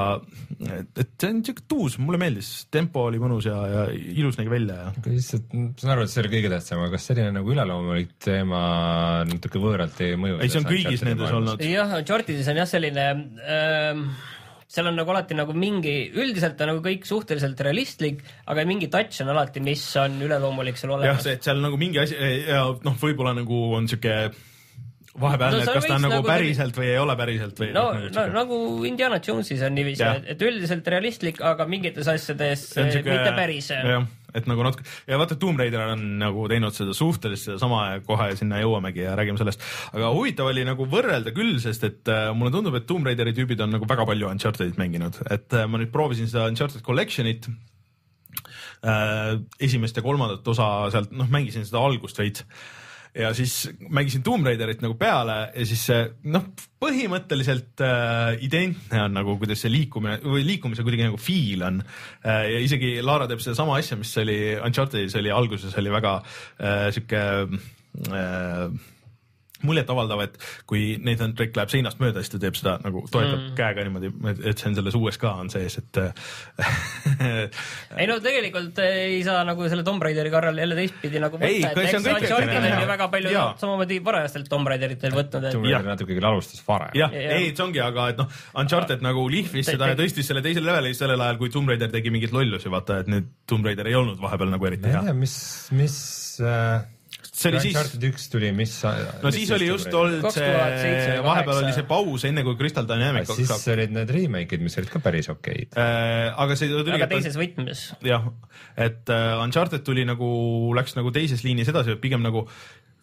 et, 0.60 0.92
et 1.04 1.12
see 1.16 1.32
on 1.32 1.42
siuke 1.48 1.66
tuus, 1.72 1.98
mulle 2.04 2.22
meeldis, 2.22 2.52
tempo 2.74 3.08
oli 3.08 3.22
mõnus 3.22 3.48
ja, 3.50 3.58
ja 3.72 3.84
ilus 3.92 4.40
nägi 4.40 4.52
välja 4.52 4.80
ja. 4.84 4.88
aga 4.94 5.16
lihtsalt, 5.16 5.52
ma 5.56 5.68
saan 5.82 5.96
aru, 5.96 6.08
et 6.08 6.14
see 6.14 6.24
oli 6.24 6.34
kõige 6.38 6.54
tähtsam, 6.54 6.84
aga 6.84 6.96
kas 6.98 7.10
selline 7.12 7.36
nagu 7.40 7.54
üleloomulik 7.56 8.16
teema 8.24 8.64
natuke 9.28 9.62
võõralt 9.64 10.02
ei 10.06 10.18
mõju? 10.20 10.42
ei, 10.42 10.52
see 10.52 10.64
on 10.64 10.72
kõigis 10.72 11.06
nendes 11.08 11.38
olnud. 11.40 11.68
jah, 11.68 12.00
Unchartedis 12.02 12.52
on 12.52 12.64
jah 12.64 12.74
selline 12.78 13.12
ähm 13.48 14.10
seal 14.68 14.90
on 14.90 14.98
nagu 15.00 15.12
alati 15.14 15.36
nagu 15.38 15.54
mingi, 15.56 15.96
üldiselt 16.12 16.60
on 16.64 16.74
nagu 16.74 16.82
kõik 16.84 17.08
suhteliselt 17.08 17.62
realistlik, 17.64 18.20
aga 18.52 18.66
mingi 18.68 18.90
touch 18.92 19.24
on 19.24 19.32
alati, 19.32 19.64
mis 19.64 19.84
on 20.02 20.20
üleloomulik 20.26 20.80
seal 20.80 20.92
olemas. 20.92 21.14
jah, 21.14 21.24
see, 21.24 21.38
et 21.40 21.48
seal 21.48 21.64
nagu 21.64 21.80
mingi 21.80 22.02
asi 22.04 22.18
ja 22.50 22.66
noh, 22.84 22.98
võib-olla 23.00 23.34
nagu 23.38 23.62
on 23.80 23.88
siuke 23.88 24.18
vahepeal 25.22 25.56
no,, 25.56 25.64
et 25.64 25.72
kas 25.78 25.88
ta 25.88 25.96
on 25.98 26.06
nagu, 26.06 26.20
nagu 26.20 26.28
päriselt 26.28 26.78
või 26.78 26.92
ei 26.92 27.00
ole 27.02 27.16
päriselt 27.20 27.60
või? 27.62 27.72
no, 27.76 27.88
no, 27.98 28.12
no 28.14 28.26
nagu 28.36 28.60
Indiana 28.88 29.20
Jonesis 29.24 29.64
on 29.66 29.76
niiviisi, 29.78 30.06
et 30.34 30.46
üldiselt 30.46 30.88
realistlik, 30.94 31.42
aga 31.46 31.66
mingites 31.70 32.10
asjades 32.12 32.68
siuke, 32.76 33.04
mitte 33.08 33.34
päris. 33.38 33.72
jah, 33.74 34.06
et 34.38 34.50
nagu 34.50 34.66
natuke 34.66 34.86
ja 35.10 35.20
vaata, 35.20 35.38
Tomb 35.42 35.62
Raider 35.62 35.94
on 35.96 36.04
nagu 36.22 36.46
teinud 36.52 36.76
seda 36.76 36.96
suhteliselt 36.98 37.54
sedasama 37.54 37.84
ja 37.96 38.04
kohe 38.06 38.30
sinna 38.40 38.62
jõuamegi 38.62 39.06
ja 39.06 39.16
räägime 39.18 39.42
sellest. 39.42 39.64
aga 39.94 40.14
huvitav 40.16 40.52
oli 40.52 40.66
nagu 40.68 40.88
võrrelda 40.92 41.34
küll, 41.36 41.58
sest 41.64 41.88
et 41.88 42.14
äh, 42.14 42.30
mulle 42.38 42.54
tundub, 42.54 42.78
et 42.78 42.88
Tomb 42.90 43.08
Raideri 43.08 43.34
tüübid 43.38 43.62
on 43.66 43.74
nagu 43.78 43.90
väga 43.90 44.06
palju 44.10 44.30
Unchartedit 44.32 44.78
mänginud, 44.82 45.22
et 45.34 45.58
äh, 45.58 45.66
ma 45.70 45.82
nüüd 45.82 45.94
proovisin 45.94 46.30
seda 46.30 46.48
Uncharted 46.52 46.86
Collection'it 46.86 47.50
äh,. 48.86 49.38
esimest 49.60 49.98
ja 49.98 50.06
kolmandat 50.06 50.48
osa 50.48 50.92
sealt, 50.94 51.16
noh, 51.16 51.30
mängisin 51.34 51.66
seda 51.66 51.82
algust 51.82 52.22
veits 52.22 52.46
ja 53.18 53.32
siis 53.38 53.54
mängisin 53.90 54.24
Tomb 54.26 54.46
Raiderit 54.46 54.84
nagu 54.84 54.98
peale 55.00 55.38
ja 55.50 55.66
siis 55.68 55.86
see 55.90 56.04
noh, 56.34 56.50
põhimõtteliselt 56.82 57.82
äh, 57.86 58.36
identne 58.46 59.04
on 59.08 59.18
nagu, 59.18 59.38
kuidas 59.42 59.64
see 59.64 59.74
liikumine 59.74 60.20
või 60.24 60.46
liikumise 60.48 60.86
kuidagi 60.86 61.08
nagu 61.08 61.22
feel 61.22 61.66
on 61.68 61.82
äh,. 61.82 62.44
ja 62.54 62.60
isegi 62.64 62.98
Lara 63.06 63.30
teeb 63.30 63.42
sedasama 63.44 63.80
asja, 63.80 63.98
mis 64.00 64.14
oli 64.22 64.38
Unchartedis 64.58 65.18
oli 65.18 65.34
alguses 65.34 65.74
oli 65.82 65.94
väga 65.94 66.20
äh, 66.20 66.86
sihuke 66.96 67.24
äh, 68.14 68.94
muljetavaldav, 69.66 70.22
et 70.28 70.38
kui 70.70 70.96
Nathan 71.02 71.34
Drake 71.38 71.58
läheb 71.58 71.72
seinast 71.72 72.02
mööda, 72.02 72.22
siis 72.22 72.34
ta 72.34 72.42
teeb 72.42 72.58
seda 72.58 72.76
nagu 72.84 73.04
toetab 73.10 73.40
mm. 73.40 73.54
käega 73.58 73.86
niimoodi, 73.88 74.12
et 74.50 74.62
see 74.62 74.70
on 74.70 74.78
selles 74.78 74.98
uues 75.00 75.18
ka 75.22 75.34
on 75.42 75.50
sees, 75.54 75.80
et 75.82 76.00
ei 78.02 78.10
no 78.10 78.18
tegelikult 78.24 78.82
ei 78.84 79.20
saa 79.26 79.44
nagu 79.48 79.68
selle 79.72 79.86
Tomb 79.88 80.04
Raideri 80.06 80.32
korral 80.34 80.62
jälle 80.62 80.78
teistpidi 80.78 81.22
nagu 81.24 81.40
võtta, 81.42 81.72
et 81.72 81.82
eks 81.84 81.98
Uncharted 82.02 82.60
on 82.60 82.84
ju 82.84 82.90
väga 82.92 83.10
palju 83.14 83.46
samamoodi 83.64 84.00
varajastelt 84.06 84.52
Tomb 84.52 84.70
Raideritel 84.70 85.16
võtnud 85.16 85.50
et.... 85.50 85.88
Natuke 85.88 86.18
küll 86.18 86.28
alustas 86.28 86.62
varem. 86.68 86.94
jah 86.98 87.14
ja, 87.14 87.24
ja., 87.30 87.40
ei, 87.40 87.54
see 87.56 87.66
ongi, 87.66 87.82
aga 87.84 88.10
et 88.14 88.22
noh, 88.22 88.42
Uncharted 88.62 89.06
nagu 89.06 89.26
lihvis 89.32 89.72
seda 89.72 89.90
ja 89.94 89.98
tõstis 89.98 90.30
selle 90.30 90.44
teisele 90.46 90.70
levelile 90.70 90.98
sellel 90.98 91.24
ajal, 91.24 91.40
kui 91.42 91.54
Tomb 91.54 91.74
Raider 91.74 91.90
tegi 91.94 92.14
mingeid 92.14 92.36
lollusi, 92.36 92.70
vaata, 92.74 93.02
et 93.04 93.10
nüüd 93.12 93.32
Tomb 93.50 93.66
Raider 93.66 93.90
ei 93.90 93.98
olnud 93.98 94.22
vahepeal 94.22 94.54
nagu 94.54 94.70
eriti 94.70 94.94
hea. 94.94 95.16
mis, 95.18 95.40
mis 95.78 95.98
äh 96.44 96.86
see 97.38 97.52
oli 97.52 97.62
siis. 97.62 97.76
Uncharted 97.76 98.06
üks 98.10 98.26
tuli, 98.34 98.50
mis. 98.56 98.74
no 99.22 99.32
siis 99.34 99.52
oli 99.54 99.70
just 99.70 99.94
olnud 99.94 100.26
see, 100.34 101.20
vahepeal 101.26 101.62
oli 101.62 101.76
see 101.76 101.86
paus 101.90 102.26
enne 102.30 102.44
kui 102.48 102.58
Crystal 102.60 102.88
Dynamics. 102.90 103.36
siis 103.38 103.70
olid 103.74 103.94
need 103.96 104.12
remake'id, 104.14 104.64
mis 104.66 104.78
olid 104.82 104.92
ka 104.94 105.02
päris 105.04 105.30
okeid 105.34 105.78
äh,. 105.78 106.34
aga 106.34 106.58
see 106.58 106.72
tuli. 106.72 106.96
aga 106.98 107.10
teises 107.12 107.38
võtmes. 107.40 107.86
jah, 108.06 108.28
et 108.74 109.14
uh, 109.14 109.38
Uncharted 109.44 109.86
tuli 109.86 110.08
nagu, 110.08 110.28
läks 110.78 110.98
nagu 110.98 111.14
teises 111.16 111.46
liinis 111.46 111.70
edasi, 111.74 111.98
pigem 112.02 112.26
nagu 112.26 112.48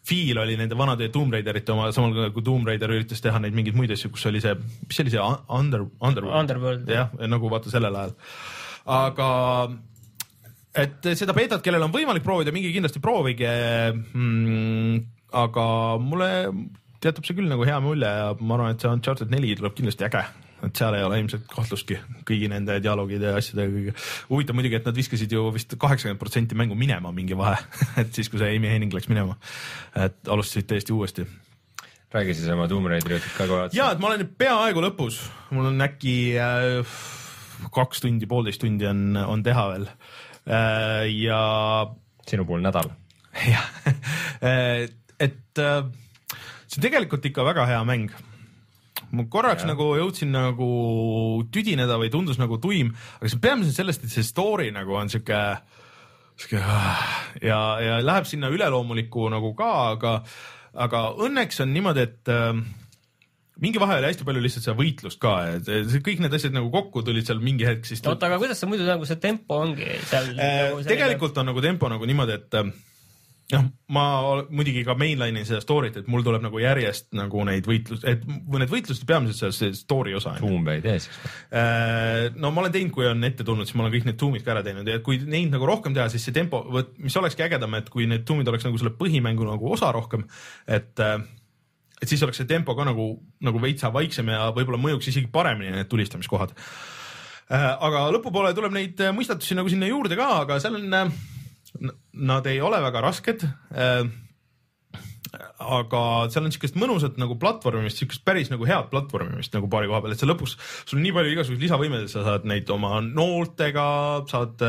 feel 0.05 0.37
oli 0.43 0.57
nende 0.59 0.77
vanade 0.77 1.09
Tomb 1.13 1.33
Raiderite 1.33 1.73
oma, 1.73 1.89
samal 1.95 2.13
ajal 2.13 2.35
kui 2.35 2.45
Tomb 2.45 2.67
Raider 2.69 2.91
üritas 2.93 3.23
teha 3.23 3.39
neid 3.41 3.55
mingeid 3.57 3.77
muid 3.77 3.93
asju, 3.95 4.11
kus 4.13 4.27
oli 4.29 4.43
see, 4.43 4.53
mis 4.85 4.99
see 4.99 5.07
oli 5.07 5.15
see 5.15 5.23
Under, 5.23 5.87
Underworld, 5.97 6.37
Underworld. 6.43 6.91
jah, 6.91 7.15
nagu 7.31 7.49
vaata 7.49 7.73
sellel 7.73 7.97
ajal. 8.03 8.15
aga 8.99 9.29
et 10.75 11.11
seda 11.17 11.35
beetat, 11.35 11.63
kellel 11.65 11.85
on 11.85 11.93
võimalik 11.93 12.25
proovida, 12.25 12.53
minge 12.55 12.71
kindlasti 12.73 13.01
proovige 13.03 13.51
mm,. 13.93 14.97
aga 15.35 15.67
mulle 16.01 16.31
jätab 17.05 17.27
see 17.27 17.37
küll 17.37 17.51
nagu 17.51 17.65
hea 17.67 17.77
mulje 17.83 18.09
ja 18.09 18.33
ma 18.39 18.57
arvan, 18.57 18.73
et 18.73 18.83
see 18.83 18.91
Uncharted 18.91 19.31
neli 19.33 19.53
tuleb 19.57 19.75
kindlasti 19.77 20.07
äge, 20.07 20.23
et 20.65 20.81
seal 20.81 20.97
ei 20.97 21.05
ole 21.05 21.19
ilmselt 21.21 21.45
kahtlustki 21.51 21.99
kõigi 22.27 22.49
nende 22.51 22.79
dialoogide 22.83 23.31
ja 23.31 23.39
asjadega. 23.41 23.93
huvitav 24.31 24.57
muidugi, 24.57 24.79
et 24.79 24.89
nad 24.89 24.97
viskasid 24.97 25.35
ju 25.35 25.47
vist 25.55 25.77
kaheksakümmend 25.81 26.21
protsenti 26.21 26.57
mängu 26.57 26.77
minema 26.79 27.13
mingi 27.15 27.37
vahe 27.37 27.59
et 28.01 28.13
siis, 28.15 28.31
kui 28.31 28.41
see 28.41 28.55
Amy 28.57 28.71
Henning 28.71 28.95
läks 28.95 29.11
minema, 29.11 29.37
et 29.95 30.17
alustasid 30.27 30.69
täiesti 30.71 30.95
uuesti 30.95 31.27
räägi 32.15 32.37
siis 32.37 32.49
oma 32.53 32.67
Tomb 32.71 32.87
Raideri 32.87 33.19
jutut 33.19 33.37
ka 33.37 33.47
kohe 33.49 33.67
otsa. 33.67 33.77
ja, 33.77 33.91
et 33.91 34.01
ma 34.01 34.11
olen 34.11 34.25
peaaegu 34.39 34.83
lõpus, 34.83 35.19
mul 35.55 35.69
on 35.71 35.85
äkki 35.85 36.15
äh, 36.39 36.97
kaks 37.75 38.03
tundi, 38.03 38.27
poolteist 38.29 38.61
tundi 38.63 38.87
on, 38.89 39.17
on 39.19 39.43
teha 39.45 39.65
veel 39.73 39.89
ja. 40.45 41.41
sinu 42.29 42.45
puhul 42.45 42.61
nädal. 42.65 42.91
jah, 43.53 43.67
äh, 44.41 44.85
et 45.19 45.59
äh, 45.59 45.81
see 46.67 46.79
on 46.79 46.85
tegelikult 46.87 47.25
ikka 47.27 47.45
väga 47.47 47.67
hea 47.69 47.83
mäng 47.87 48.13
ma 49.15 49.25
korraks 49.31 49.63
ja. 49.63 49.71
nagu 49.71 49.89
jõudsin 49.99 50.31
nagu 50.33 50.69
tüdineda 51.53 51.97
või 52.01 52.11
tundus 52.13 52.39
nagu 52.41 52.59
tuim, 52.61 52.91
aga 53.19 53.31
see 53.31 53.41
peamiselt 53.43 53.77
sellest, 53.77 54.05
et 54.05 54.13
see 54.13 54.25
story 54.25 54.69
nagu 54.75 54.95
on 54.97 55.11
sihuke, 55.11 55.41
sihuke 56.39 56.61
ja, 57.43 57.59
ja 57.83 57.99
läheb 58.03 58.27
sinna 58.29 58.51
üleloomulikku 58.53 59.29
nagu 59.33 59.53
ka, 59.57 59.71
aga, 59.95 60.15
aga 60.87 61.05
õnneks 61.27 61.63
on 61.63 61.73
niimoodi, 61.75 62.07
et 62.07 62.33
äh, 62.33 62.51
mingi 63.63 63.79
vahe 63.81 63.99
oli 63.99 64.09
hästi 64.09 64.27
palju 64.27 64.43
lihtsalt 64.43 64.67
seda 64.67 64.77
võitlust 64.79 65.21
ka, 65.21 65.35
et 65.55 65.69
kõik 66.05 66.23
need 66.23 66.33
asjad 66.35 66.55
nagu 66.55 66.71
kokku 66.73 67.05
tulid 67.07 67.27
seal 67.27 67.39
mingi 67.43 67.67
hetk 67.67 67.87
siis. 67.87 68.03
oota, 68.03 68.27
aga 68.29 68.39
kuidas 68.41 68.59
see 68.61 68.71
muidu 68.71 68.87
nagu 68.87 69.07
see 69.07 69.21
tempo 69.21 69.61
ongi 69.63 69.87
seal 70.09 70.33
äh, 70.33 70.57
nagu? 70.71 70.83
tegelikult 70.89 71.39
on 71.41 71.51
nagu 71.51 71.63
tempo 71.63 71.89
nagu 71.91 72.09
niimoodi, 72.09 72.35
et 72.35 72.59
äh, 72.59 72.73
noh, 73.53 73.65
ma 73.93 74.05
muidugi 74.49 74.81
ka 74.87 74.95
mainline'in 74.97 75.45
seda 75.47 75.61
story't, 75.63 75.99
et 75.99 76.07
mul 76.11 76.25
tuleb 76.25 76.43
nagu 76.43 76.59
järjest 76.61 77.11
nagu 77.17 77.43
neid 77.47 77.67
võitlus, 77.69 78.01
et 78.09 78.23
need 78.25 78.71
võitlused 78.71 79.05
peamiselt 79.07 79.55
see 79.55 79.71
story 79.77 80.15
osa. 80.17 80.33
tuume 80.41 80.79
ei 80.79 80.83
tee 80.83 80.97
siis? 81.03 81.21
Äh, 81.53 82.33
no 82.35 82.51
ma 82.51 82.63
olen 82.63 82.73
teinud, 82.73 82.93
kui 82.95 83.07
on 83.07 83.23
ette 83.27 83.45
tulnud, 83.47 83.69
siis 83.69 83.77
ma 83.77 83.85
olen 83.85 83.95
kõik 83.95 84.09
need 84.09 84.19
tuumid 84.21 84.45
ka 84.45 84.55
ära 84.55 84.65
teinud 84.65 84.89
ja 84.89 84.99
kui 85.05 85.21
neid 85.21 85.53
nagu 85.53 85.69
rohkem 85.69 85.95
teha, 85.95 86.09
siis 86.13 86.25
see 86.25 86.35
tempo, 86.35 86.63
mis 86.97 87.15
olekski 87.21 87.45
ägedam, 87.45 87.77
et 87.77 87.91
kui 87.93 88.09
need 88.09 88.25
tuumid 88.27 88.49
oleks 88.51 88.65
nagu 88.67 88.81
selle 88.81 88.95
põhimängu 88.97 89.47
nagu 89.47 89.73
osa 89.77 89.93
rohkem, 89.95 90.25
et 90.67 91.05
äh, 91.05 91.19
et 92.05 92.11
siis 92.11 92.21
oleks 92.25 92.37
see 92.43 92.49
tempo 92.49 92.77
ka 92.77 92.85
nagu, 92.85 93.09
nagu 93.45 93.61
veitsa 93.61 93.89
vaiksem 93.93 94.29
ja 94.29 94.51
võib-olla 94.53 94.81
mõjuks 94.81 95.09
isegi 95.09 95.31
paremini 95.33 95.73
need 95.73 95.89
tulistamiskohad. 95.89 96.53
Äh, 97.45 97.71
aga 97.85 98.07
lõpupoole 98.15 98.55
tuleb 98.57 98.73
neid 98.73 99.01
äh, 99.05 99.13
mõistatusi 99.13 99.57
nagu 99.57 99.69
sinna 99.69 99.89
juurde 99.89 100.17
ka, 100.17 100.29
aga 100.41 100.57
seal 100.61 100.79
on, 100.79 100.93
äh, 100.97 101.09
nad 102.25 102.47
ei 102.49 102.61
ole 102.63 102.79
väga 102.81 103.03
rasked 103.05 103.43
aga 105.35 106.01
seal 106.31 106.45
on 106.47 106.53
siukest 106.53 106.77
mõnusat 106.79 107.17
nagu 107.19 107.35
platvormimist, 107.37 107.99
siukest 107.99 108.23
päris 108.25 108.47
nagu 108.53 108.65
head 108.65 108.87
platvormimist 108.89 109.53
nagu 109.53 109.67
paari 109.69 109.89
koha 109.91 109.99
peal, 110.01 110.15
et 110.15 110.21
sa 110.21 110.29
lõpuks, 110.29 110.55
sul 110.87 111.01
on 111.01 111.03
nii 111.03 111.13
palju 111.17 111.33
igasuguseid 111.33 111.65
lisavõimeid, 111.65 112.07
sa 112.09 112.23
saad 112.23 112.47
neid 112.47 112.71
oma 112.71 113.01
nooltega, 113.03 113.87
saad 114.31 114.63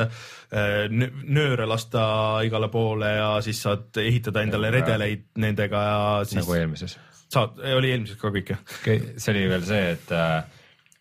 nööre 0.91 1.69
lasta 1.71 2.07
igale 2.49 2.73
poole 2.73 3.13
ja 3.15 3.31
siis 3.47 3.63
saad 3.63 4.03
ehitada 4.03 4.43
endale 4.43 4.75
redeleid 4.75 5.29
nendega 5.39 5.85
ja 5.87 6.01
siis. 6.27 6.41
nagu 6.43 6.59
eelmises 6.59 6.99
saad, 7.33 7.59
oli 7.77 7.95
eelmises 7.95 8.21
ka 8.21 8.33
kõik 8.35 8.53
jah? 8.55 8.61
see 8.85 9.33
oli 9.33 9.47
veel 9.51 9.65
see, 9.67 9.87
et 9.97 10.13
äh, 10.15 10.37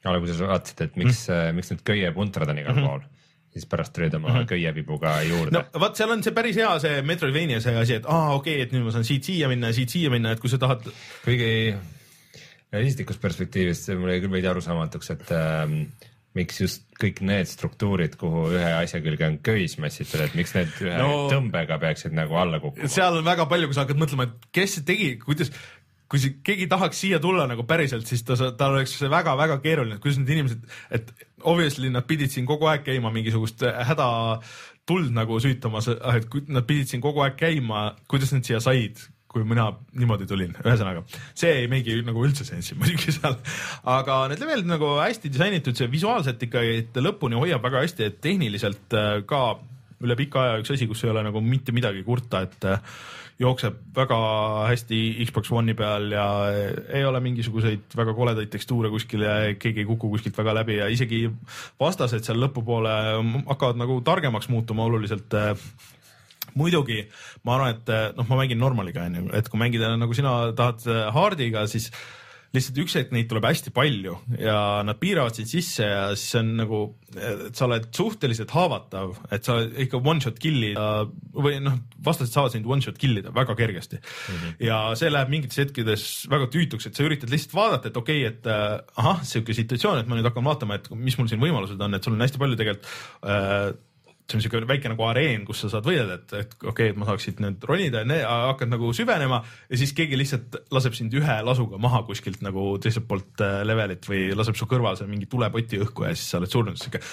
alguses 0.05 0.39
vaatasid, 0.41 0.87
et 0.87 0.95
miks 1.01 1.27
mm, 1.27 1.35
-hmm. 1.35 1.59
miks 1.59 1.73
need 1.73 1.83
köiepuntrad 1.87 2.49
on 2.53 2.61
igal 2.61 2.75
mm 2.75 2.81
-hmm. 2.81 2.89
pool 2.89 3.11
siis 3.55 3.65
pärast 3.71 3.93
tulid 3.95 4.13
oma 4.13 4.27
mm 4.27 4.35
-hmm. 4.35 4.47
köievibuga 4.51 5.21
juurde. 5.23 5.57
no 5.57 5.79
vot, 5.79 5.95
seal 5.95 6.11
on 6.11 6.23
see 6.23 6.33
päris 6.35 6.55
hea 6.59 6.79
see 6.79 7.01
Metroidvania 7.01 7.61
see 7.63 7.75
asi, 7.79 7.99
et 8.01 8.05
aa 8.05 8.33
okei 8.35 8.53
okay,, 8.53 8.63
et 8.67 8.73
nüüd 8.75 8.83
ma 8.83 8.91
saan 8.91 9.07
siit 9.07 9.23
siia 9.23 9.47
minna 9.47 9.71
ja 9.71 9.77
siit 9.77 9.89
siia 9.89 10.09
minna, 10.09 10.31
et 10.31 10.39
kui 10.43 10.49
sa 10.49 10.57
tahad. 10.57 10.83
kuigi 11.25 11.75
realistlikust 12.73 13.21
perspektiivist 13.21 13.87
see 13.87 13.95
mulle 13.95 14.17
jäi 14.17 14.25
küll 14.25 14.35
veidi 14.35 14.51
arusaamatuks, 14.51 15.11
et 15.15 15.31
ähm, 15.31 15.79
miks 16.35 16.59
just 16.59 16.83
kõik 16.99 17.21
need 17.23 17.47
struktuurid, 17.47 18.17
kuhu 18.19 18.49
ühe 18.55 18.71
asja 18.75 18.99
külge 19.03 19.27
on 19.27 19.37
köis 19.43 19.77
mässitud, 19.79 20.25
et 20.25 20.35
miks 20.35 20.51
need 20.57 20.73
ühe 20.83 20.97
no, 20.99 21.29
tõmbega 21.31 21.79
peaksid 21.79 22.15
nagu 22.15 22.35
alla 22.39 22.59
kukkuma? 22.63 22.91
seal 22.91 23.21
on 23.21 23.27
väga 23.27 23.47
palju, 23.51 23.71
kui 23.71 23.77
sa 23.77 23.85
hakkad 23.85 24.01
mõtlema, 24.01 24.27
et 24.27 24.49
kes 24.55 24.81
tegi, 24.87 25.13
kuidas 25.23 25.53
kui 26.11 26.21
see, 26.21 26.37
keegi 26.45 26.67
tahaks 26.71 26.99
siia 27.01 27.19
tulla 27.21 27.47
nagu 27.49 27.65
päriselt, 27.67 28.05
siis 28.09 28.21
ta, 28.27 28.37
tal 28.57 28.77
oleks 28.77 28.97
väga-väga 29.09 29.57
keeruline, 29.63 29.97
kuidas 30.03 30.19
need 30.21 30.35
inimesed, 30.35 30.61
et 30.93 31.11
obviously 31.41 31.89
nad 31.93 32.05
pidid 32.07 32.33
siin 32.33 32.45
kogu 32.49 32.69
aeg 32.69 32.85
käima 32.85 33.11
mingisugust 33.13 33.65
häda 33.89 34.07
tuld 34.85 35.09
nagu 35.15 35.39
süütamas, 35.41 35.89
et 35.89 36.39
nad 36.53 36.65
pidid 36.69 36.91
siin 36.91 37.03
kogu 37.03 37.25
aeg 37.25 37.37
käima, 37.39 37.89
kuidas 38.11 38.33
nad 38.35 38.45
siia 38.45 38.61
said, 38.61 39.01
kui 39.35 39.43
mina 39.43 39.67
niimoodi 39.97 40.27
tulin, 40.29 40.53
ühesõnaga 40.61 41.01
see 41.35 41.51
ei 41.63 41.69
meigi 41.71 41.97
nagu 42.07 42.21
üldse 42.23 42.45
sensi 42.47 42.77
muidugi 42.79 43.11
seal, 43.17 43.35
aga 43.91 44.21
need 44.31 44.43
levelid 44.45 44.69
nagu 44.69 44.93
hästi 45.01 45.31
disainitud, 45.33 45.75
see 45.75 45.91
visuaalselt 45.91 46.45
ikkagi, 46.47 46.85
lõpuni 47.03 47.41
hoiab 47.41 47.65
väga 47.65 47.83
hästi, 47.83 48.07
et 48.07 48.21
tehniliselt 48.23 48.95
äh, 48.95 49.17
ka 49.27 49.57
üle 50.05 50.15
pika 50.19 50.43
aja 50.43 50.61
üks 50.61 50.71
asi, 50.75 50.87
kus 50.87 51.03
ei 51.03 51.11
ole 51.11 51.25
nagu 51.25 51.41
mitte 51.43 51.75
midagi 51.75 52.05
kurta, 52.07 52.45
et 52.45 52.69
äh, 52.69 52.95
jookseb 53.39 53.79
väga 53.95 54.17
hästi 54.69 54.99
Xbox 55.27 55.51
One'i 55.51 55.75
peal 55.75 56.07
ja 56.13 56.25
ei 56.87 57.03
ole 57.05 57.19
mingisuguseid 57.23 57.95
väga 57.97 58.13
koledaid 58.15 58.51
tekstuure 58.53 58.91
kuskil 58.93 59.25
ja 59.25 59.35
keegi 59.59 59.83
ei 59.83 59.89
kuku 59.89 60.09
kuskilt 60.13 60.37
väga 60.37 60.53
läbi 60.61 60.79
ja 60.79 60.87
isegi 60.91 61.25
vastased 61.79 62.23
seal 62.23 62.39
lõpupoole 62.45 62.93
hakkavad 63.49 63.81
nagu 63.81 63.99
targemaks 64.07 64.49
muutuma 64.53 64.87
oluliselt. 64.87 65.35
Muidugi 66.55 67.01
ma 67.43 67.57
arvan, 67.57 67.73
et 67.73 68.15
noh, 68.15 68.27
ma 68.29 68.37
mängin 68.39 68.61
normaliga 68.61 69.03
onju, 69.03 69.25
et 69.35 69.49
kui 69.51 69.59
mängida 69.59 69.89
nagu 69.99 70.15
sina 70.15 70.53
tahad 70.55 70.85
hard'iga, 71.11 71.65
siis 71.67 71.89
lihtsalt 72.55 72.79
üks 72.83 72.95
hetk 72.99 73.13
neid 73.15 73.29
tuleb 73.31 73.45
hästi 73.47 73.73
palju 73.75 74.15
ja 74.39 74.57
nad 74.87 74.99
piiravad 75.01 75.37
sind 75.37 75.49
sisse 75.51 75.87
ja 75.87 76.03
siis 76.17 76.37
on 76.39 76.51
nagu, 76.59 76.81
et 77.15 77.55
sa 77.57 77.67
oled 77.67 77.87
suhteliselt 77.95 78.53
haavatav, 78.55 79.15
et 79.35 79.47
sa 79.47 79.59
ikka 79.85 80.01
one 80.01 80.23
shot 80.23 80.39
kill'id 80.41 80.79
või 81.35 81.59
noh, 81.63 81.79
vastased 82.05 82.33
saavad 82.35 82.55
sind 82.55 82.69
one 82.69 82.83
shot 82.85 82.99
kill 83.01 83.21
ida 83.21 83.33
väga 83.35 83.57
kergesti 83.59 83.99
mm. 83.99 84.35
-hmm. 84.35 84.59
ja 84.67 84.79
see 84.99 85.11
läheb 85.11 85.33
mingites 85.33 85.61
hetkedes 85.61 86.05
väga 86.31 86.49
tüütuks, 86.53 86.87
et 86.89 86.97
sa 86.97 87.07
üritad 87.07 87.31
lihtsalt 87.33 87.57
vaadata, 87.57 87.91
et 87.91 87.97
okei 87.97 88.21
okay,, 88.23 88.33
et 88.33 88.51
äh, 88.51 88.77
ahah, 89.01 89.23
sihuke 89.23 89.55
situatsioon, 89.57 90.01
et 90.01 90.07
ma 90.07 90.17
nüüd 90.17 90.29
hakkan 90.29 90.45
vaatama, 90.45 90.79
et 90.79 90.89
mis 90.95 91.17
mul 91.19 91.31
siin 91.31 91.43
võimalused 91.43 91.81
on, 91.81 91.97
et 91.97 92.03
sul 92.03 92.15
on 92.15 92.25
hästi 92.25 92.41
palju 92.41 92.59
tegelikult 92.59 92.89
äh, 93.23 93.75
see 94.25 94.37
on 94.37 94.41
niisugune 94.41 94.69
väike 94.69 94.89
nagu 94.89 95.05
areen, 95.05 95.45
kus 95.45 95.61
sa 95.63 95.69
saad 95.75 95.85
võidelda, 95.85 96.17
et, 96.17 96.33
et 96.33 96.53
okei 96.57 96.71
okay,, 96.71 96.91
et 96.93 96.97
ma 96.97 97.07
saaks 97.09 97.27
siit 97.27 97.41
nüüd 97.43 97.63
ronida 97.69 98.01
ja 98.09 98.39
hakkad 98.49 98.71
nagu 98.71 98.89
süvenema 98.97 99.41
ja 99.69 99.79
siis 99.79 99.93
keegi 99.97 100.17
lihtsalt 100.17 100.59
laseb 100.73 100.97
sind 100.97 101.13
ühe 101.13 101.37
lasuga 101.45 101.77
maha 101.81 102.01
kuskilt 102.07 102.41
nagu 102.45 102.73
teiselt 102.81 103.07
poolt 103.09 103.43
äh, 103.45 103.61
levelit 103.67 104.09
või 104.09 104.27
laseb 104.37 104.57
su 104.57 104.67
kõrval 104.69 104.97
seal 104.97 105.11
mingi 105.11 105.29
tulepoti 105.29 105.81
õhku 105.85 106.07
ja 106.07 106.15
siis 106.17 106.31
sa 106.33 106.41
oled 106.41 106.51
surnud, 106.51 106.79
siuke 106.81 107.03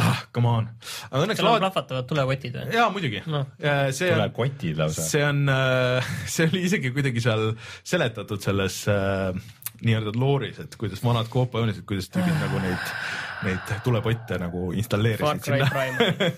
ah, 0.00 0.22
come 0.34 0.48
on. 0.48 0.68
aga 1.10 1.24
õnneks. 1.24 1.40
seal 1.40 1.48
on 1.48 1.56
laad... 1.56 1.64
plahvatavad 1.66 2.08
tulekotid 2.12 2.60
või? 2.60 2.76
jaa, 2.78 2.86
muidugi 2.94 3.24
no.. 3.26 3.42
tulekotid 3.58 4.78
lausa. 4.78 5.08
see 5.08 5.24
on, 5.26 5.42
äh, 5.52 6.14
see 6.36 6.46
oli 6.50 6.62
isegi 6.68 6.94
kuidagi 6.94 7.24
seal 7.24 7.50
seletatud 7.82 8.44
selles 8.44 8.84
äh, 8.92 9.34
nii-öelda 9.82 10.14
looris, 10.14 10.62
et 10.62 10.78
kuidas 10.78 11.02
vanad 11.04 11.28
koopajoonid, 11.32 11.82
kuidas 11.88 12.08
tüübid 12.12 12.38
nagu 12.38 12.62
neid, 12.62 12.92
neid 13.46 13.72
tulepotte 13.84 14.38
nagu 14.40 14.70
installeerisid 14.76 15.46
sinna. 15.46 15.68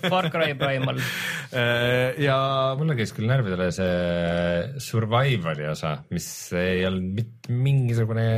Far 0.09 0.29
Cry 0.33 0.55
Primal 0.61 1.01
äh, 1.01 2.15
ja 2.23 2.37
mulle 2.79 2.97
käis 2.99 3.13
küll 3.15 3.29
närvidele 3.29 3.71
see 3.75 4.79
Survivali 4.83 5.67
osa, 5.71 5.97
mis 6.13 6.29
ei 6.57 6.85
olnud 6.87 7.21
mitte 7.21 7.55
mingisugune 7.55 8.29